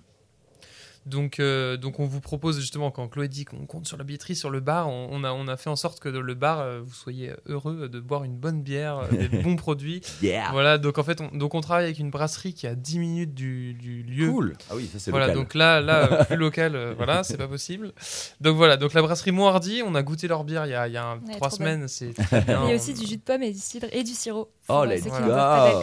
Donc, 1.04 1.40
euh, 1.40 1.76
donc, 1.76 1.98
on 2.00 2.06
vous 2.06 2.20
propose 2.20 2.60
justement, 2.60 2.90
quand 2.90 3.08
Chloé 3.08 3.26
dit 3.28 3.44
qu'on 3.44 3.66
compte 3.66 3.86
sur 3.88 3.96
la 3.96 4.04
billetterie, 4.04 4.36
sur 4.36 4.50
le 4.50 4.60
bar, 4.60 4.88
on, 4.88 5.08
on 5.10 5.24
a, 5.24 5.32
on 5.32 5.48
a 5.48 5.56
fait 5.56 5.68
en 5.70 5.76
sorte 5.76 5.98
que 6.00 6.08
dans 6.08 6.20
le 6.20 6.34
bar, 6.34 6.60
euh, 6.60 6.80
vous 6.84 6.94
soyez 6.94 7.32
heureux 7.46 7.88
de 7.88 7.98
boire 8.00 8.22
une 8.24 8.36
bonne 8.36 8.62
bière, 8.62 8.98
euh, 8.98 9.08
des 9.28 9.28
bons 9.42 9.56
produits. 9.56 10.00
Yeah. 10.22 10.50
Voilà, 10.52 10.78
donc 10.78 10.98
en 10.98 11.02
fait, 11.02 11.20
on, 11.20 11.36
donc 11.36 11.54
on 11.54 11.60
travaille 11.60 11.84
avec 11.84 11.98
une 11.98 12.10
brasserie 12.10 12.54
qui 12.54 12.66
est 12.66 12.70
à 12.70 12.74
10 12.76 12.98
minutes 13.00 13.34
du, 13.34 13.74
du 13.74 14.02
lieu. 14.04 14.30
Cool. 14.30 14.52
Ah 14.70 14.74
oui, 14.76 14.88
ça 14.92 14.98
c'est 15.00 15.10
Voilà, 15.10 15.26
local. 15.28 15.42
donc 15.42 15.54
là, 15.54 15.80
là 15.80 16.24
plus 16.26 16.36
local, 16.36 16.76
euh, 16.76 16.94
voilà, 16.96 17.24
c'est 17.24 17.36
pas 17.36 17.48
possible. 17.48 17.92
Donc 18.40 18.56
voilà, 18.56 18.76
donc 18.76 18.92
la 18.94 19.02
brasserie 19.02 19.32
Moirdi, 19.32 19.82
on 19.84 19.94
a 19.96 20.02
goûté 20.02 20.28
leur 20.28 20.44
bière 20.44 20.66
il 20.66 20.70
y 20.70 20.74
a, 20.74 20.86
il 20.86 20.94
y 20.94 20.96
a 20.96 21.04
un- 21.04 21.18
Ouais, 21.18 21.34
trois 21.36 21.50
semaines, 21.50 21.88
c'est 21.88 22.12
très 22.14 22.40
bien. 22.44 22.62
Il 22.64 22.70
y 22.70 22.72
a 22.72 22.76
aussi 22.76 22.94
du 22.94 23.06
jus 23.06 23.16
de 23.16 23.22
pomme 23.22 23.42
et 23.42 23.52
du 23.52 23.58
cidre 23.58 23.88
et 23.92 24.04
du 24.04 24.12
sirop. 24.12 24.50
Oh, 24.68 24.84
pas 24.84 24.86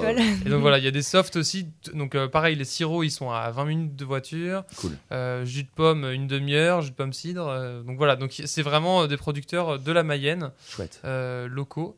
d'alcool. 0.01 0.24
Et 0.45 0.49
donc 0.49 0.61
voilà, 0.61 0.78
il 0.78 0.86
y 0.86 0.88
a 0.88 0.91
des 0.91 1.01
softs 1.01 1.36
aussi. 1.36 1.67
Donc 1.93 2.15
euh, 2.15 2.28
pareil, 2.30 2.55
les 2.55 2.63
sirops, 2.65 3.03
ils 3.05 3.11
sont 3.11 3.30
à 3.30 3.51
20 3.51 3.65
minutes 3.65 3.95
de 3.97 4.05
voiture. 4.05 4.63
Cool. 4.78 4.91
Euh, 5.12 5.43
jus 5.45 5.64
de 5.64 5.70
pomme, 5.74 6.05
une 6.05 6.28
demi-heure. 6.28 6.82
Jus 6.82 6.91
de 6.91 6.95
pomme 6.95 7.14
cidre. 7.14 7.47
euh, 7.47 7.82
donc 7.84 7.97
voilà, 7.97 8.16
donc 8.16 8.39
c'est 8.45 8.62
vraiment 8.62 9.01
euh, 9.03 9.07
des 9.07 9.18
producteurs 9.18 9.80
de 9.80 9.91
la 9.91 10.03
Mayenne, 10.03 10.51
Chouette. 10.68 11.01
euh, 11.05 11.47
locaux. 11.47 11.95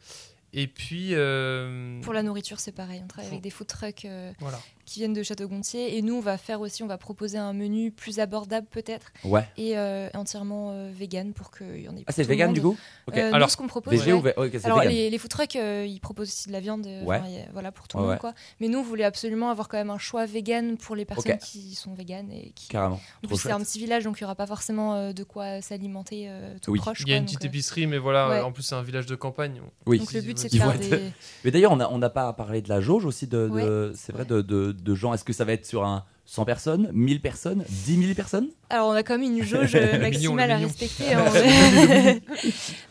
Et 0.53 0.67
puis 0.67 1.09
euh, 1.13 2.01
Pour 2.01 2.13
la 2.13 2.23
nourriture, 2.23 2.59
c'est 2.59 2.73
pareil. 2.73 3.01
On 3.03 3.07
travaille 3.07 3.29
avec 3.29 3.41
des 3.41 3.49
food 3.49 3.67
trucks 3.67 4.03
euh, 4.05 4.31
voilà. 4.39 4.59
Qui 4.85 4.99
viennent 4.99 5.13
de 5.13 5.23
Château-Gontier. 5.23 5.97
Et 5.97 6.01
nous, 6.01 6.15
on 6.15 6.19
va 6.21 6.37
faire 6.37 6.61
aussi, 6.61 6.83
on 6.83 6.87
va 6.87 6.97
proposer 6.97 7.37
un 7.37 7.53
menu 7.53 7.91
plus 7.91 8.19
abordable 8.19 8.67
peut-être 8.69 9.11
Ouais. 9.23 9.47
et 9.57 9.77
euh, 9.77 10.09
entièrement 10.13 10.71
euh, 10.71 10.91
vegan 10.93 11.33
pour 11.33 11.51
qu'il 11.51 11.81
y 11.81 11.89
en 11.89 11.95
ait 11.95 12.03
Ah, 12.07 12.11
c'est 12.11 12.23
vegan 12.23 12.47
monde. 12.47 12.55
du 12.55 12.61
coup 12.61 12.77
Ok. 13.07 13.17
Euh, 13.17 13.29
nous, 13.29 13.35
Alors, 13.35 13.49
ce 13.49 13.57
qu'on 13.57 13.67
propose, 13.67 13.93
ouais. 14.05 14.13
ou 14.13 14.25
Alors 14.63 14.79
vegan. 14.79 14.91
les, 14.93 15.09
les 15.09 15.17
food 15.17 15.29
trucks, 15.31 15.55
euh, 15.55 15.85
ils 15.87 15.99
proposent 15.99 16.29
aussi 16.29 16.47
de 16.47 16.53
la 16.53 16.59
viande, 16.59 16.85
euh, 16.87 17.03
Ouais. 17.03 17.17
enfin, 17.19 17.27
y 17.29 17.37
a- 17.39 17.45
voilà 17.53 17.71
pour 17.71 17.87
tout 17.87 17.97
Ouais, 17.97 18.03
le 18.03 18.07
monde 18.07 18.15
ouais. 18.15 18.19
quoi. 18.19 18.33
Mais 18.59 18.67
nous, 18.67 18.79
on 18.79 18.83
voulait 18.83 19.03
absolument 19.03 19.49
avoir 19.49 19.67
quand 19.67 19.77
même 19.77 19.89
un 19.89 19.97
choix 19.97 20.25
vegan 20.25 20.77
pour 20.77 20.95
les 20.95 21.05
personnes 21.05 21.37
qui 21.37 21.75
sont 21.75 21.93
véganes 21.93 22.31
et 22.31 22.51
qui. 22.55 22.67
Carrément. 22.69 22.99
En 23.23 23.27
plus, 23.27 23.37
c'est 23.37 23.51
un 23.51 23.59
petit 23.59 23.79
village, 23.79 24.03
donc 24.03 24.17
il 24.19 24.21
y 24.21 24.23
aura 24.25 24.35
pas 24.35 24.47
forcément 24.47 24.95
euh, 24.95 25.13
de 25.13 25.23
quoi 25.23 25.61
s'alimenter 25.61 26.27
euh, 26.29 26.55
tout 26.61 26.71
Oui. 26.71 26.79
proche. 26.79 27.01
Il 27.01 27.09
y 27.09 27.11
a 27.11 27.15
quoi, 27.15 27.17
une 27.17 27.25
donc, 27.25 27.27
petite 27.29 27.43
euh, 27.45 27.47
épicerie, 27.47 27.87
mais 27.87 27.97
voilà, 27.97 28.29
Ouais. 28.29 28.41
en 28.41 28.51
plus 28.51 28.63
c'est 28.63 28.75
un 28.75 28.81
village 28.83 29.05
de 29.05 29.15
campagne. 29.15 29.61
Oui. 29.85 29.99
Donc 29.99 30.13
le 30.13 30.21
but, 30.21 30.37
c'est 30.37 30.51
de 30.51 30.57
faire 30.57 30.77
des. 30.77 31.11
Mais 31.43 31.51
d'ailleurs, 31.51 31.71
on 31.71 31.97
n'a 31.97 32.09
pas 32.09 32.31
parlé 32.33 32.61
de 32.61 32.69
la 32.69 32.81
jauge 32.81 33.05
aussi 33.05 33.27
de, 33.27 33.91
c'est 33.95 34.11
vrai 34.13 34.25
de, 34.25 34.41
de, 34.71 34.81
de 34.81 34.95
gens. 34.95 35.13
Est-ce 35.13 35.23
que 35.23 35.33
ça 35.33 35.45
va 35.45 35.53
être 35.53 35.65
sur 35.65 35.85
un 35.85 36.03
100 36.25 36.45
personnes, 36.45 36.89
1000 36.93 37.19
personnes, 37.21 37.65
10 37.67 38.01
000 38.03 38.13
personnes? 38.13 38.47
Alors, 38.69 38.89
on 38.89 38.93
a 38.93 39.03
quand 39.03 39.17
même 39.17 39.37
une 39.37 39.43
jauge 39.43 39.75
euh, 39.75 39.93
Le 39.93 39.99
maximale 39.99 40.51
à 40.51 40.57
respecter. 40.57 41.13
hein. 41.13 41.25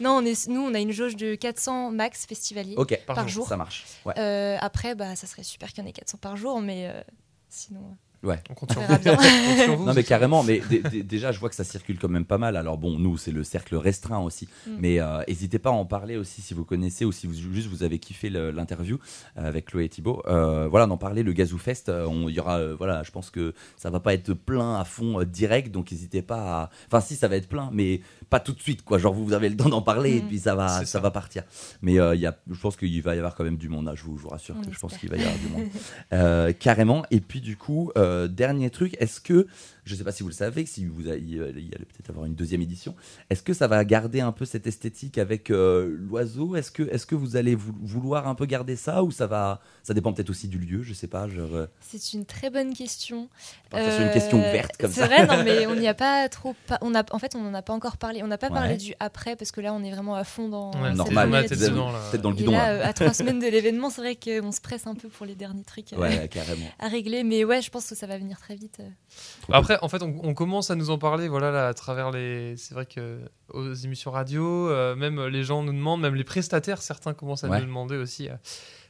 non, 0.00 0.10
on 0.18 0.24
est, 0.24 0.48
nous, 0.48 0.60
on 0.60 0.74
a 0.74 0.78
une 0.78 0.92
jauge 0.92 1.16
de 1.16 1.34
400 1.34 1.90
max 1.90 2.26
festivaliers. 2.26 2.74
Ok, 2.76 2.98
Par 3.06 3.26
jour. 3.28 3.48
ça 3.48 3.56
marche. 3.56 3.84
Ouais. 4.04 4.18
Euh, 4.18 4.56
après, 4.60 4.94
bah, 4.94 5.16
ça 5.16 5.26
serait 5.26 5.42
super 5.42 5.72
qu'il 5.72 5.82
y 5.82 5.86
en 5.86 5.88
ait 5.88 5.92
400 5.92 6.18
par 6.20 6.36
jour, 6.36 6.60
mais 6.60 6.88
euh, 6.88 7.00
sinon, 7.48 7.96
On 8.22 8.54
compte 8.54 8.70
on 8.70 8.72
sur 8.74 8.80
verra 8.82 8.96
vous. 8.96 9.02
bien. 9.02 9.12
On 9.14 9.16
compte 9.16 9.64
sur 9.64 9.76
vous. 9.76 9.84
Non 9.86 9.94
mais 9.94 10.04
carrément, 10.04 10.42
mais 10.42 10.60
dé- 10.68 10.82
dé- 10.90 11.02
déjà 11.02 11.32
je 11.32 11.40
vois 11.40 11.48
que 11.48 11.54
ça 11.54 11.64
circule 11.64 11.98
quand 11.98 12.08
même 12.08 12.24
pas 12.26 12.36
mal. 12.38 12.56
Alors 12.56 12.76
bon, 12.76 12.98
nous 12.98 13.16
c'est 13.16 13.30
le 13.32 13.44
cercle 13.44 13.76
restreint 13.76 14.18
aussi, 14.18 14.48
Mm. 14.66 14.70
mais 14.78 15.00
euh, 15.00 15.22
n'hésitez 15.26 15.58
pas 15.58 15.70
à 15.70 15.72
en 15.72 15.86
parler 15.86 16.16
aussi 16.16 16.42
si 16.42 16.52
vous 16.52 16.64
connaissez 16.64 17.04
ou 17.04 17.12
si 17.12 17.26
vous, 17.26 17.34
juste 17.52 17.68
vous 17.68 17.82
avez 17.82 17.98
kiffé 17.98 18.28
l'interview 18.30 18.98
euh, 19.38 19.46
avec 19.48 19.66
Chloé 19.66 19.84
et 19.84 19.88
Thibaut. 19.88 20.22
Euh, 20.26 20.68
voilà, 20.68 20.86
d'en 20.86 20.98
parler 20.98 21.22
le 21.22 21.32
Gazou 21.32 21.58
Fest. 21.58 21.88
euh, 21.88 22.04
on- 22.06 22.28
Il 22.28 22.34
y 22.34 22.40
aura, 22.40 22.58
euh, 22.58 22.74
voilà, 22.76 23.02
je 23.02 23.10
pense 23.10 23.30
que 23.30 23.54
ça 23.76 23.88
va 23.90 24.00
pas 24.00 24.12
être 24.14 24.34
plein 24.34 24.78
à 24.78 24.84
fond 24.84 25.20
euh, 25.20 25.24
direct, 25.24 25.70
donc 25.72 25.90
n'hésitez 25.90 26.22
pas. 26.22 26.62
à... 26.64 26.70
Enfin 26.88 27.00
si, 27.00 27.16
ça 27.16 27.26
va 27.28 27.36
être 27.36 27.48
plein, 27.48 27.70
mais 27.72 28.00
pas 28.30 28.40
tout 28.40 28.52
de 28.52 28.60
suite 28.60 28.82
quoi. 28.82 28.98
Genre 28.98 29.12
vous, 29.12 29.32
avez 29.32 29.48
le 29.48 29.56
temps 29.56 29.68
d'en 29.68 29.82
parler 29.82 30.16
et 30.18 30.22
Mm. 30.22 30.28
puis 30.28 30.38
ça 30.38 30.54
va, 30.54 30.68
C'est 30.68 30.86
ça, 30.86 30.92
ça. 30.92 31.00
va 31.00 31.10
partir. 31.10 31.42
Mais 31.82 31.98
euh, 32.00 32.14
y 32.14 32.26
a, 32.26 32.36
je 32.50 32.58
pense 32.60 32.76
qu'il 32.76 33.02
va 33.02 33.14
y 33.14 33.18
avoir 33.18 33.34
quand 33.34 33.44
même 33.44 33.56
du 33.58 33.68
monde. 33.68 33.84
là, 33.86 33.94
je 33.94 34.04
vous, 34.04 34.16
je 34.16 34.22
vous 34.22 34.28
rassure 34.28 34.54
On 34.58 34.62
que 34.64 34.72
je 34.72 34.78
pense 34.78 34.96
qu'il 34.96 35.10
va 35.10 35.16
y 35.16 35.20
avoir 35.22 35.36
du 35.38 35.48
monde. 35.48 35.68
Euh, 36.12 36.52
carrément. 36.52 37.04
Et 37.10 37.20
puis 37.20 37.40
du 37.40 37.56
coup, 37.56 37.92
euh, 37.96 38.26
dernier 38.28 38.70
truc, 38.70 38.96
est-ce 39.00 39.20
que, 39.20 39.46
je 39.84 39.94
sais 39.94 40.04
pas 40.04 40.12
si 40.12 40.22
vous 40.22 40.28
le 40.28 40.34
savez, 40.34 40.66
si 40.66 40.86
vous 40.86 41.08
allez, 41.08 41.20
il 41.20 41.34
y 41.36 41.38
allait 41.40 41.84
peut-être 41.84 42.10
avoir 42.10 42.26
une 42.26 42.34
deuxième 42.34 42.62
édition, 42.62 42.94
est-ce 43.30 43.42
que 43.42 43.52
ça 43.54 43.66
va 43.68 43.84
garder 43.84 44.20
un 44.20 44.32
peu 44.32 44.44
cette 44.44 44.66
esthétique 44.66 45.18
avec 45.18 45.50
euh, 45.50 45.96
l'oiseau? 46.00 46.56
Est-ce 46.56 46.70
que, 46.70 46.82
est-ce 46.84 47.06
que 47.06 47.14
vous 47.14 47.36
allez 47.36 47.54
vou- 47.54 47.74
vouloir 47.82 48.26
un 48.28 48.34
peu 48.34 48.46
garder 48.46 48.76
ça 48.76 49.02
ou 49.04 49.10
ça 49.10 49.26
va, 49.26 49.60
ça 49.82 49.94
dépend 49.94 50.12
peut-être 50.12 50.30
aussi 50.30 50.48
du 50.48 50.58
lieu, 50.58 50.82
je 50.82 50.94
sais 50.94 51.06
pas. 51.08 51.28
Genre, 51.28 51.66
C'est 51.80 52.12
une 52.12 52.24
très 52.26 52.50
bonne 52.50 52.74
question. 52.74 53.28
partir 53.70 53.92
sur 53.92 54.02
une 54.02 54.12
question 54.12 54.38
ouverte 54.38 54.76
comme 54.78 54.90
c'est 54.92 55.00
ça. 55.00 55.06
vrai, 55.06 55.26
non, 55.26 55.42
mais 55.44 55.66
on 55.68 55.74
n'y 55.76 55.88
a 55.88 55.94
pas 55.94 56.28
trop. 56.28 56.54
pa- 56.66 56.78
On 56.82 56.94
a, 56.94 57.04
en 57.12 57.18
fait, 57.18 57.34
on 57.36 57.42
n'en 57.42 57.54
a 57.54 57.62
pas 57.62 57.72
encore 57.72 57.96
parlé. 57.96 58.19
On 58.22 58.26
n'a 58.26 58.38
pas 58.38 58.48
Ouais. 58.48 58.54
parlé 58.54 58.76
du 58.76 58.94
après 59.00 59.36
parce 59.36 59.50
que 59.52 59.60
là, 59.60 59.72
on 59.72 59.82
est 59.82 59.90
vraiment 59.90 60.14
à 60.14 60.24
fond 60.24 60.48
dans. 60.48 60.70
Ouais, 60.80 60.92
Normal, 60.92 61.30
là-dessus. 61.30 61.56
dedans, 61.70 61.90
là. 61.92 61.98
peut-être 62.10 62.22
dans 62.22 62.30
le 62.30 62.36
Et 62.36 62.38
guidon. 62.38 62.52
là, 62.52 62.58
là. 62.58 62.82
euh, 62.84 62.88
à 62.88 62.92
trois 62.92 63.12
semaines 63.14 63.38
de 63.40 63.46
l'événement, 63.46 63.90
c'est 63.90 64.00
vrai 64.00 64.16
qu'on 64.16 64.52
se 64.52 64.60
presse 64.60 64.86
un 64.86 64.94
peu 64.94 65.08
pour 65.08 65.26
les 65.26 65.34
derniers 65.34 65.64
trucs 65.64 65.92
euh, 65.92 65.96
Ouais, 65.98 66.28
carrément. 66.28 66.66
à 66.78 66.88
régler. 66.88 67.24
Mais 67.24 67.44
ouais, 67.44 67.62
je 67.62 67.70
pense 67.70 67.88
que 67.88 67.94
ça 67.94 68.06
va 68.06 68.18
venir 68.18 68.38
très 68.40 68.56
vite. 68.56 68.78
euh. 68.80 68.88
Trop 69.42 69.54
Après, 69.54 69.78
en 69.82 69.88
fait, 69.88 70.02
on, 70.02 70.14
on 70.22 70.34
commence 70.34 70.70
à 70.70 70.74
nous 70.74 70.90
en 70.90 70.98
parler, 70.98 71.28
voilà, 71.28 71.50
là, 71.50 71.68
à 71.68 71.74
travers 71.74 72.10
les. 72.10 72.56
C'est 72.56 72.74
vrai 72.74 72.86
que 72.86 73.18
aux 73.52 73.72
émissions 73.74 74.10
radio, 74.10 74.68
euh, 74.68 74.94
même 74.94 75.24
les 75.26 75.42
gens 75.42 75.62
nous 75.62 75.72
demandent, 75.72 76.00
même 76.00 76.14
les 76.14 76.24
prestataires, 76.24 76.82
certains 76.82 77.14
commencent 77.14 77.44
à 77.44 77.48
Ouais. 77.48 77.58
nous 77.60 77.66
demander 77.66 77.96
aussi 77.96 78.28
euh, 78.28 78.34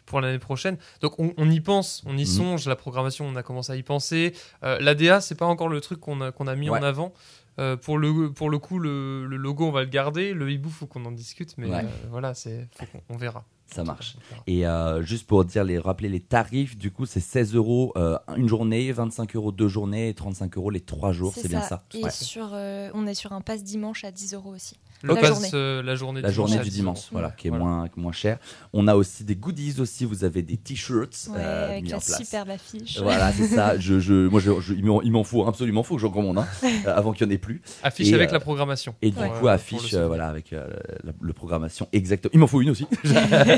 pour 0.07 0.21
l'année 0.21 0.39
prochaine. 0.41 0.77
Donc, 1.03 1.15
on, 1.19 1.33
on 1.37 1.49
y 1.51 1.61
pense, 1.61 2.03
on 2.05 2.17
y 2.19 2.23
Mhm. 2.23 2.27
songe. 2.27 2.67
La 2.67 2.75
programmation, 2.77 3.27
on 3.27 3.37
a 3.37 3.43
commencé 3.45 3.73
à 3.73 3.77
y 3.77 3.83
penser. 3.83 4.35
Euh, 4.65 4.77
L'ADA, 4.81 5.21
c'est 5.21 5.37
pas 5.37 5.47
encore 5.47 5.69
le 5.69 5.81
truc 5.81 6.01
qu'on 6.01 6.21
a, 6.21 6.33
qu'on 6.33 6.47
a 6.49 6.57
mis 6.57 6.69
Ouais. 6.69 6.79
en 6.81 6.83
avant. 6.83 7.13
Euh, 7.61 7.77
pour, 7.77 7.99
le, 7.99 8.33
pour 8.33 8.49
le 8.51 8.59
coup, 8.59 8.79
le, 8.79 9.27
le 9.27 9.37
logo, 9.37 9.67
on 9.67 9.71
va 9.71 9.83
le 9.83 9.89
garder. 9.91 10.33
Le 10.33 10.51
hibou, 10.51 10.71
faut 10.71 10.87
qu'on 10.87 11.05
en 11.05 11.13
discute, 11.13 11.57
mais 11.59 11.69
Ouais. 11.69 11.85
euh, 11.85 11.89
voilà, 12.11 12.35
c'est, 12.35 12.69
on 13.09 13.17
verra. 13.17 13.45
Ça 13.67 13.85
marche. 13.85 14.17
Et 14.49 14.67
euh, 14.67 15.01
juste 15.03 15.29
pour 15.29 15.45
dire 15.45 15.63
les, 15.63 15.79
rappeler 15.79 16.09
les 16.09 16.19
tarifs, 16.21 16.77
du 16.77 16.91
coup, 16.91 17.07
c'est 17.07 17.21
16 17.21 17.55
euros 17.55 17.95
une 18.37 18.49
journée, 18.49 18.91
25 18.91 19.37
euros 19.37 19.53
deux 19.53 19.69
journées 19.69 20.09
et 20.09 20.15
35 20.15 20.57
euros 20.57 20.71
les 20.71 20.81
trois 20.81 21.13
jours. 21.13 21.33
C'est 21.35 21.47
bien 21.49 21.63
ça. 21.63 21.85
Et 21.95 22.03
Ouais. 22.05 22.11
sur, 22.11 22.51
euh, 22.53 22.91
on 22.95 23.07
est 23.07 23.15
sur 23.15 23.33
un 23.33 23.41
pass 23.41 23.63
dimanche 23.63 24.03
à 24.05 24.11
10 24.11 24.35
euros 24.35 24.55
aussi. 24.55 24.77
La 25.03 25.23
journée. 25.25 25.49
euh, 25.55 25.83
la 25.83 25.95
journée, 25.95 26.21
La 26.21 26.31
journée 26.31 26.59
du 26.59 26.65
10 26.69 26.71
dimanche, 26.71 27.09
voilà, 27.11 27.31
qui 27.31 27.47
est 27.49 27.51
Voilà. 27.51 27.65
moins, 27.65 27.89
moins 27.97 28.13
cher. 28.13 28.39
On 28.73 28.87
a 28.87 28.95
aussi 28.97 29.25
des 29.25 29.35
goodies 29.37 29.81
aussi. 29.81 30.05
Vous 30.05 30.25
avez 30.25 30.43
des 30.43 30.57
t-shirts 30.57 31.29
Ouais, 31.31 31.37
euh, 31.39 31.71
avec 31.71 31.85
mis 31.85 31.91
la 31.91 31.97
en 31.97 32.01
place. 32.01 32.19
superbe 32.19 32.51
affiche. 32.51 32.99
Voilà, 33.01 33.33
c'est 33.33 33.47
ça. 33.49 33.79
Je, 33.79 33.99
je, 33.99 34.29
moi, 34.29 34.41
je, 34.41 34.61
je- 34.61 34.75
il 34.75 34.85
m'en 34.85 35.01
il 35.03 35.11
m'en 35.13 35.25
faut 35.25 35.47
absolument, 35.47 35.83
faut 35.83 35.95
que 35.97 36.01
j'en 36.03 36.11
commande 36.11 36.39
un 36.39 36.47
euh, 36.87 36.95
avant 36.97 37.13
qu'il 37.13 37.27
n'y 37.27 37.33
en 37.33 37.35
ait 37.35 37.39
plus. 37.39 37.63
Affiche 37.83 38.09
Et, 38.09 38.15
avec 38.15 38.31
euh, 38.31 38.35
la 38.35 38.41
programmation. 38.41 38.95
Et 39.03 39.11
du 39.11 39.17
coup, 39.39 39.49
affiche, 39.49 39.95
euh, 39.95 40.07
voilà, 40.07 40.29
avec 40.29 40.53
euh, 40.53 40.67
la, 41.05 41.13
le 41.21 41.33
programmation 41.33 41.89
exactement. 41.93 42.31
Il 42.35 42.41
m'en 42.41 42.47
faut 42.47 42.61
une 42.61 42.71
aussi. 42.71 42.87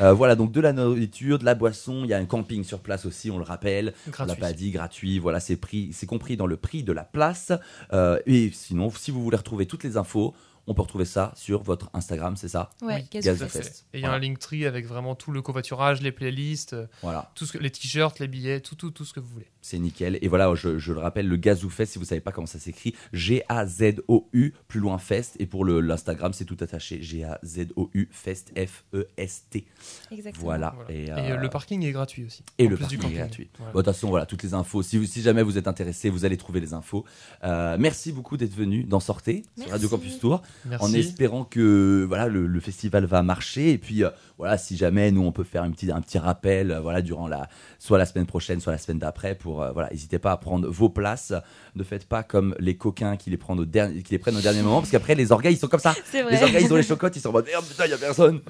Euh, 0.00 0.12
voilà, 0.12 0.34
donc 0.34 0.52
de 0.52 0.60
la 0.60 0.72
nourriture, 0.72 1.38
de 1.38 1.44
la 1.44 1.54
boisson. 1.54 2.02
Il 2.04 2.10
y 2.10 2.14
a 2.14 2.18
un 2.18 2.24
camping 2.24 2.64
sur 2.64 2.80
place 2.80 3.04
aussi, 3.06 3.30
on 3.30 3.36
le 3.38 3.44
rappelle. 3.44 3.92
On 4.06 4.10
l'a 4.10 4.12
Gratuit. 4.26 4.40
pas 4.40 4.52
dit, 4.52 4.70
gratuit. 4.70 5.18
Voilà, 5.18 5.40
c'est 5.40 5.56
pris, 5.56 5.90
c'est 5.92 6.06
compris 6.06 6.36
dans 6.36 6.46
le 6.46 6.56
prix 6.56 6.82
de 6.82 6.92
la 6.92 7.04
place. 7.04 7.52
Euh, 7.92 8.18
et 8.26 8.50
sinon, 8.52 8.90
si 8.90 9.10
vous 9.10 9.22
voulez 9.22 9.36
retrouver 9.36 9.66
toutes 9.66 9.84
les 9.84 9.96
infos, 9.96 10.34
on 10.70 10.74
peut 10.74 10.82
retrouver 10.82 11.04
ça 11.04 11.32
sur 11.34 11.62
votre 11.64 11.90
Instagram, 11.94 12.36
c'est 12.36 12.46
ça 12.48 12.70
Ouais, 12.80 12.94
Oui, 12.94 13.08
Gazou 13.10 13.26
Gazou 13.26 13.38
Tout 13.38 13.44
à 13.44 13.48
Fest. 13.48 13.58
fait. 13.64 13.68
Fest. 13.70 13.86
Et 13.92 13.98
il 13.98 14.00
y 14.02 14.04
a 14.04 14.08
Voilà. 14.08 14.24
un 14.24 14.28
Linktree 14.28 14.66
avec 14.66 14.86
vraiment 14.86 15.14
tout 15.16 15.32
le 15.32 15.42
covoiturage, 15.42 16.00
les 16.00 16.12
playlists, 16.12 16.74
euh, 16.74 16.86
Voilà, 17.02 17.30
tout 17.34 17.44
ce 17.44 17.52
que, 17.52 17.58
les 17.58 17.70
t-shirts, 17.70 18.20
les 18.20 18.28
billets, 18.28 18.60
tout, 18.60 18.76
tout, 18.76 18.90
tout 18.92 19.04
ce 19.04 19.12
que 19.12 19.18
vous 19.20 19.26
voulez. 19.28 19.48
c'est 19.62 19.78
nickel. 19.78 20.18
Et 20.22 20.28
voilà, 20.28 20.54
je, 20.54 20.78
je 20.78 20.92
le 20.92 21.00
rappelle, 21.00 21.26
le 21.26 21.36
Gazou 21.36 21.70
Fest, 21.70 21.92
si 21.92 21.98
vous 21.98 22.04
savez 22.04 22.20
pas 22.20 22.30
comment 22.32 22.46
ça 22.46 22.58
s'écrit, 22.60 22.94
G-A-Z-O-U, 23.12 24.54
plus 24.68 24.80
loin 24.80 24.98
Fest. 24.98 25.36
Et 25.38 25.46
pour 25.46 25.64
l'Instagram, 25.64 26.32
c'est 26.32 26.44
tout 26.44 26.56
attaché, 26.60 27.02
G-A-Z-O-U, 27.02 28.08
Fest, 28.12 28.52
F-E-S-T. 28.56 29.66
Exactement. 30.10 30.44
Voilà. 30.44 30.74
Voilà. 30.76 30.90
Et, 30.92 31.10
euh, 31.10 31.16
euh, 31.16 31.36
le 31.36 31.48
parking 31.50 31.84
est 31.84 31.92
gratuit 31.92 32.24
aussi. 32.24 32.42
et 32.58 32.68
le 32.68 32.76
parking 32.76 33.04
est 33.10 33.12
gratuit. 33.14 33.50
Voilà. 33.58 33.72
Bon, 33.72 33.78
de 33.80 33.84
toute 33.84 33.94
façon, 33.94 34.08
voilà, 34.08 34.26
toutes 34.26 34.42
les 34.42 34.54
infos. 34.54 34.82
Si, 34.82 34.96
vous- 34.98 35.04
si 35.06 35.22
jamais 35.22 35.42
vous 35.42 35.58
êtes 35.58 35.68
intéressé, 35.68 36.10
vous 36.10 36.24
allez 36.24 36.36
trouver 36.36 36.60
les 36.60 36.72
infos. 36.74 37.04
Euh, 37.44 37.76
merci 37.78 38.12
beaucoup 38.12 38.36
d'être 38.36 38.54
venu 38.54 38.84
d'en 38.84 39.00
sortir 39.00 39.42
sur. 39.58 39.70
Radio 39.70 39.88
Campus 39.88 40.18
Tour. 40.18 40.42
Merci. 40.66 40.84
en 40.84 40.92
espérant 40.92 41.44
que 41.44 42.04
voilà 42.06 42.26
le, 42.28 42.46
le 42.46 42.60
festival 42.60 43.04
va 43.04 43.22
marcher. 43.22 43.70
Et 43.72 43.78
puis 43.78 44.04
euh, 44.04 44.10
voilà 44.38 44.58
si 44.58 44.76
jamais 44.76 45.10
nous 45.10 45.22
on 45.22 45.32
peut 45.32 45.44
faire 45.44 45.62
un 45.62 45.70
petit 45.70 45.90
un 45.90 46.00
petit 46.00 46.18
rappel 46.18 46.70
euh, 46.70 46.80
voilà 46.80 47.02
durant 47.02 47.28
la 47.28 47.48
soit 47.78 47.98
la 47.98 48.06
semaine 48.06 48.26
prochaine 48.26 48.60
soit 48.60 48.72
la 48.72 48.78
semaine 48.78 48.98
d'après 48.98 49.34
pour 49.34 49.62
euh, 49.62 49.72
voilà 49.72 49.88
n'hésitez 49.90 50.18
pas 50.18 50.32
à 50.32 50.36
prendre 50.36 50.68
vos 50.68 50.88
places. 50.88 51.32
Ne 51.76 51.82
faites 51.84 52.06
pas 52.06 52.22
comme 52.22 52.54
les 52.58 52.76
coquins 52.76 53.16
qui 53.16 53.30
les 53.30 53.36
prennent 53.36 53.60
au 53.60 53.64
dernier 53.64 54.02
qui 54.02 54.12
les 54.12 54.18
prennent 54.18 54.36
au 54.36 54.40
dernier 54.40 54.62
moment 54.62 54.80
parce 54.80 54.90
qu'après 54.90 55.14
les 55.14 55.32
orgas 55.32 55.50
ils 55.50 55.56
sont 55.58 55.68
comme 55.68 55.80
ça. 55.80 55.94
Les 56.12 56.42
orgas 56.42 56.60
ils 56.60 56.72
ont 56.72 56.76
les 56.76 56.82
chocottes 56.82 57.16
ils 57.16 57.20
sont 57.20 57.28
en 57.30 57.32
mode 57.32 57.46
merde 57.46 57.64
putain 57.64 57.84
il 57.86 57.90
y 57.90 57.94
a 57.94 57.98
personne. 57.98 58.40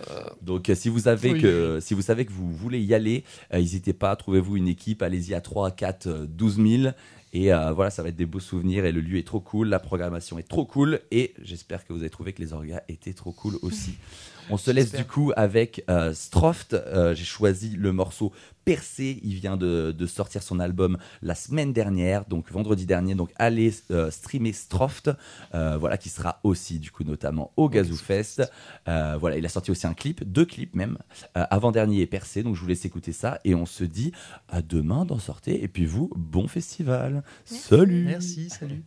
Donc 0.42 0.70
si 0.74 0.88
vous 0.88 1.00
savez 1.00 1.32
Oui. 1.32 1.40
que 1.42 1.78
si 1.80 1.94
vous 1.94 2.02
savez 2.02 2.24
que 2.24 2.32
vous 2.32 2.50
voulez 2.52 2.80
y 2.80 2.94
aller 2.94 3.24
n'hésitez 3.52 3.92
pas 3.92 4.14
trouvez-vous 4.16 4.56
une 4.56 4.68
équipe 4.68 5.02
allez-y 5.02 5.34
à 5.34 5.40
3 5.40 5.70
4 5.70 6.06
euh, 6.06 6.26
12 6.28 6.56
000 6.56 6.92
et 7.32 7.52
euh, 7.52 7.72
voilà, 7.72 7.90
ça 7.90 8.02
va 8.02 8.08
être 8.08 8.16
des 8.16 8.26
beaux 8.26 8.40
souvenirs 8.40 8.84
et 8.84 8.92
le 8.92 9.00
lieu 9.00 9.18
est 9.18 9.26
trop 9.26 9.40
cool, 9.40 9.68
la 9.68 9.78
programmation 9.78 10.38
est 10.38 10.48
trop 10.48 10.64
cool 10.64 11.00
et 11.10 11.34
j'espère 11.42 11.86
que 11.86 11.92
vous 11.92 12.00
avez 12.00 12.10
trouvé 12.10 12.32
que 12.32 12.42
les 12.42 12.52
orgas 12.52 12.80
étaient 12.88 13.12
trop 13.12 13.32
cool 13.32 13.56
aussi. 13.62 13.94
On 14.50 14.56
se 14.56 14.70
laisse 14.70 14.92
du 14.92 15.04
coup 15.04 15.32
avec 15.36 15.84
euh, 15.88 16.12
Stroft. 16.12 16.74
Euh, 16.74 17.14
J'ai 17.14 17.24
choisi 17.24 17.76
le 17.76 17.92
morceau 17.92 18.32
Percé. 18.64 19.20
Il 19.22 19.34
vient 19.34 19.56
de, 19.56 19.94
de 19.96 20.06
sortir 20.06 20.42
son 20.42 20.60
album 20.60 20.98
la 21.22 21.34
semaine 21.34 21.72
dernière, 21.72 22.24
donc 22.26 22.50
vendredi 22.52 22.86
dernier. 22.86 23.14
Donc 23.14 23.30
allez 23.36 23.72
euh, 23.90 24.10
streamer 24.10 24.52
Stroft, 24.52 25.10
voilà 25.52 25.96
qui 25.96 26.08
sera 26.08 26.40
aussi 26.44 26.78
du 26.78 26.90
coup 26.90 27.04
notamment 27.04 27.52
au 27.56 27.68
Gazoo 27.68 27.96
Fest. 27.96 28.42
Euh, 28.88 29.16
voilà, 29.18 29.36
il 29.38 29.46
a 29.46 29.48
sorti 29.48 29.70
aussi 29.70 29.86
un 29.86 29.94
clip, 29.94 30.24
deux 30.24 30.44
clips 30.44 30.74
même. 30.74 30.98
Euh, 31.36 31.44
avant 31.50 31.72
dernier 31.72 32.00
est 32.00 32.06
Percé, 32.06 32.42
donc 32.42 32.54
je 32.56 32.60
vous 32.60 32.66
laisse 32.66 32.84
écouter 32.84 33.12
ça 33.12 33.40
et 33.44 33.54
on 33.54 33.66
se 33.66 33.84
dit 33.84 34.12
à 34.48 34.62
demain 34.62 35.04
d'en 35.04 35.18
sortir. 35.18 35.56
Et 35.60 35.68
puis 35.68 35.86
vous, 35.86 36.10
bon 36.16 36.48
festival. 36.48 37.22
Salut. 37.44 38.04
Merci, 38.04 38.50
salut. 38.50 38.82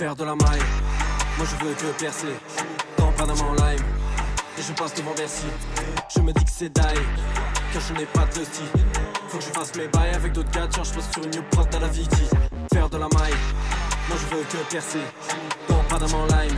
Faire 0.00 0.16
de 0.16 0.24
la 0.24 0.34
maille, 0.34 0.64
moi 1.36 1.46
je 1.46 1.62
veux 1.62 1.74
que 1.74 2.00
percer 2.00 2.34
Dans 2.96 3.12
Panama 3.12 3.42
en 3.42 3.52
lime. 3.52 3.84
Et 4.58 4.62
je 4.62 4.72
passe 4.72 4.94
devant 4.94 5.12
Bercy. 5.14 5.44
Je 6.16 6.22
me 6.22 6.32
dis 6.32 6.42
que 6.42 6.50
c'est 6.50 6.70
die 6.70 6.80
Car 7.70 7.82
je 7.86 7.92
n'ai 7.92 8.06
pas 8.06 8.24
de 8.24 8.38
lusty 8.38 8.62
Faut 9.28 9.36
que 9.36 9.44
je 9.44 9.50
fasse 9.50 9.74
mes 9.74 9.88
bails 9.88 10.14
avec 10.14 10.32
d'autres 10.32 10.50
gars. 10.52 10.66
Tiens 10.70 10.84
je 10.84 10.94
passe 10.94 11.10
sur 11.12 11.22
une 11.22 11.30
new 11.32 11.42
prod 11.50 11.68
à 11.74 11.80
la 11.80 11.88
Viti 11.88 12.22
Faire 12.72 12.88
de 12.88 12.96
la 12.96 13.08
maille, 13.08 13.36
moi 14.08 14.16
je 14.16 14.34
veux 14.34 14.42
que 14.44 14.72
percer 14.72 15.02
Dans 15.68 15.82
Panama 15.90 16.16
en 16.16 16.26
lime. 16.28 16.56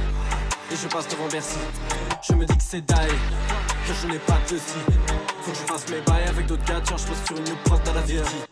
Et 0.70 0.76
je 0.80 0.86
passe 0.86 1.08
devant 1.08 1.26
Bercy. 1.26 1.58
Je 2.22 2.34
me 2.34 2.46
dis 2.46 2.56
que 2.56 2.62
c'est 2.62 2.80
die 2.80 2.94
Car 2.94 3.96
je 4.02 4.06
n'ai 4.06 4.20
pas 4.20 4.38
de 4.46 4.54
lusty 4.54 4.78
Faut 5.40 5.50
que 5.50 5.56
je 5.56 5.62
fasse 5.64 5.88
mes 5.88 6.00
bails 6.02 6.28
avec 6.28 6.46
d'autres 6.46 6.64
gars. 6.64 6.80
Tiens 6.84 6.96
je 6.96 7.06
passe 7.08 7.24
sur 7.26 7.36
une 7.36 7.42
new 7.42 7.56
prod 7.64 7.80
à 7.88 7.92
la 7.92 8.02
Viti 8.02 8.51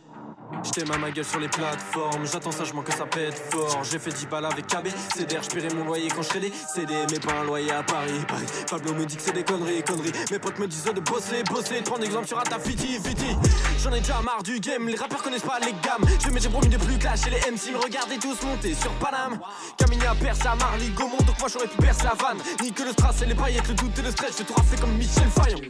J'étais 0.63 0.85
ma 0.85 0.99
ma 0.99 1.11
gueule 1.11 1.25
sur 1.25 1.41
les 1.41 1.49
plateformes, 1.49 2.27
j'attends 2.27 2.53
sagement 2.53 2.83
que 2.83 2.93
ça 2.93 3.07
pète 3.07 3.35
fort. 3.51 3.83
J'ai 3.91 3.99
fait 3.99 4.11
10 4.11 4.27
balles 4.27 4.45
avec 4.45 4.67
KB, 4.67 4.89
CDR, 5.15 5.43
j'paierai 5.43 5.75
mon 5.75 5.85
loyer 5.85 6.09
quand 6.09 6.23
j'serai 6.23 6.41
des 6.41 6.53
CD, 6.75 6.95
mais 7.11 7.19
pas 7.19 7.33
un 7.41 7.45
loyer 7.45 7.71
à 7.73 7.83
Paris. 7.83 8.21
Paris. 8.29 8.47
Pablo 8.69 8.95
me 8.95 9.05
dit 9.07 9.17
que 9.17 9.23
c'est 9.23 9.33
des 9.33 9.45
conneries, 9.45 9.83
conneries. 9.83 10.13
Mes 10.31 10.39
potes 10.39 10.59
me 10.59 10.67
disent 10.67 10.85
de 10.85 11.01
bosser, 11.01 11.43
bosser. 11.45 11.83
30 11.83 12.03
exemples 12.03 12.29
sur 12.29 12.39
Ata 12.39 12.59
Fiti, 12.59 12.99
Fiti. 13.03 13.37
J'en 13.83 13.93
ai 13.93 14.01
déjà 14.01 14.21
marre 14.21 14.43
du 14.43 14.61
game, 14.61 14.87
les 14.89 14.97
rappeurs 14.97 15.23
connaissent 15.23 15.43
pas 15.43 15.59
les 15.61 15.73
gammes. 15.83 16.05
Je 16.23 16.31
mets 16.31 16.41
j'ai 16.41 16.49
promis 16.49 16.69
de 16.69 16.77
plus 16.77 16.99
clasher 16.99 17.31
les 17.31 17.51
MC, 17.51 17.73
me 17.73 17.79
regardez 17.79 18.19
tous 18.19 18.41
monter 18.43 18.75
sur 18.75 18.93
Paname. 18.95 19.41
Camille 19.79 20.05
a 20.07 20.15
percé 20.15 20.47
à 20.47 20.55
Marly 20.55 20.91
Gaumont, 20.91 21.19
donc 21.19 21.39
moi 21.39 21.49
j'aurais 21.53 21.69
pu 21.69 21.77
percer 21.79 22.05
la 22.05 22.15
vanne. 22.15 22.39
Ni 22.63 22.73
que 22.73 22.83
le 22.83 22.93
strass 22.93 23.23
et 23.23 23.27
les 23.27 23.35
paillettes, 23.35 23.69
le 23.69 23.75
doute 23.75 23.99
et 23.99 24.03
le 24.03 24.11
stress, 24.11 24.37
je 24.39 24.45
tout 24.45 24.55
rafler 24.55 24.79
comme 24.79 24.93
Michel 24.93 25.29
Fayon. 25.29 25.61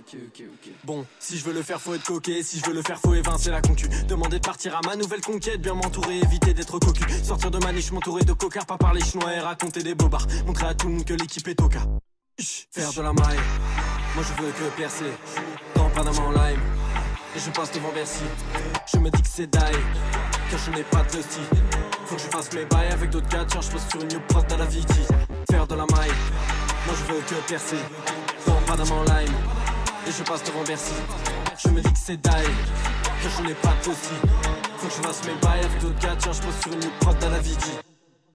Bon, 0.84 1.07
si 1.18 1.38
je 1.38 1.45
veux 1.45 1.53
le 1.53 1.62
faire, 1.62 1.80
faut 1.80 1.95
être 1.95 2.05
coquet. 2.05 2.43
Si 2.43 2.59
je 2.59 2.66
veux 2.66 2.74
le 2.74 2.82
faire, 2.82 2.99
faut 2.99 3.14
évincer 3.14 3.51
la 3.51 3.61
concu. 3.61 3.88
Demander 4.09 4.38
de 4.38 4.47
partir 4.47 4.76
à 4.76 4.80
ma 4.83 4.97
nouvelle 4.97 5.20
conquête, 5.20 5.61
bien 5.61 5.74
m'entourer, 5.74 6.18
éviter 6.18 6.55
d'être 6.55 6.78
cocu. 6.78 7.05
Sortir 7.22 7.51
de 7.51 7.59
ma 7.59 7.72
niche, 7.72 7.91
m'entourer 7.93 8.24
de 8.24 8.33
cocards, 8.33 8.66
pas 8.66 8.78
parler 8.78 9.01
chinois 9.03 9.35
et 9.35 9.41
raconter 9.41 9.83
des 9.83 9.95
bobards. 9.95 10.26
Montrer 10.47 10.66
à 10.66 10.74
tout 10.74 10.89
le 10.89 10.95
monde 10.95 11.05
que 11.05 11.14
l'équipe 11.14 11.47
est 11.49 11.61
au 11.61 11.68
cas. 11.68 11.85
Faire 12.70 12.93
de 12.93 13.03
la 13.03 13.12
maille, 13.12 13.41
moi 14.14 14.24
je 14.24 14.43
veux 14.43 14.51
que 14.51 14.76
percer. 14.76 15.12
Dans 15.74 15.91
Panama 15.91 16.20
en 16.20 16.31
lime, 16.31 16.61
et 17.37 17.39
je 17.39 17.51
passe 17.51 17.70
devant 17.72 17.93
Bercy. 17.93 18.22
Je 18.93 18.99
me 18.99 19.11
dis 19.11 19.22
que 19.22 19.28
c'est 19.28 19.47
die, 19.47 19.59
car 20.51 20.59
je 20.59 20.70
n'ai 20.70 20.83
pas 20.85 21.03
de 21.03 21.16
lusty. 21.16 21.41
Faut 22.07 22.16
que 22.16 22.22
je 22.22 22.26
fasse 22.28 22.53
mes 22.53 22.64
bails 22.64 22.93
avec 22.93 23.11
d'autres 23.11 23.28
gars, 23.28 23.45
tiens, 23.47 23.61
je 23.61 23.70
passe 23.70 23.89
sur 23.91 24.01
une 24.01 24.09
new 24.09 24.20
prod 24.28 24.51
à 24.51 24.57
la 24.57 24.64
Viti. 24.64 25.01
Faire 25.51 25.66
de 25.66 25.74
la 25.74 25.85
maille, 25.95 26.14
moi 26.87 26.95
je 26.97 27.12
veux 27.12 27.20
que 27.20 27.35
percer. 27.47 27.76
Dans 28.47 28.61
Panama 28.66 28.95
en 28.95 29.05
lime, 29.05 29.35
et 30.07 30.11
je 30.11 30.22
passe 30.22 30.43
devant 30.45 30.64
Bercy. 30.64 30.95
Je 31.62 31.68
me 31.68 31.81
dis 31.83 31.93
que 31.93 31.99
c'est 31.99 32.16
die, 32.16 32.31
car 33.22 33.33
je 33.37 33.43
n'ai 33.43 33.55
pas 33.55 33.74
de 33.85 33.91
lusty. 33.91 34.59
Faut 34.81 34.87
que 34.87 34.95
je 34.95 35.03
fasse 35.03 35.26
mes 35.26 35.35
bails 35.43 35.62
avec 35.62 35.78
d'autres 35.83 35.99
gars, 35.99 36.16
tiens, 36.18 36.33
je 36.33 36.41
passe 36.41 36.61
sur 36.62 36.72
une 36.72 36.91
prod 37.01 37.22
à 37.22 37.28
la 37.28 37.39
Viti. 37.41 37.89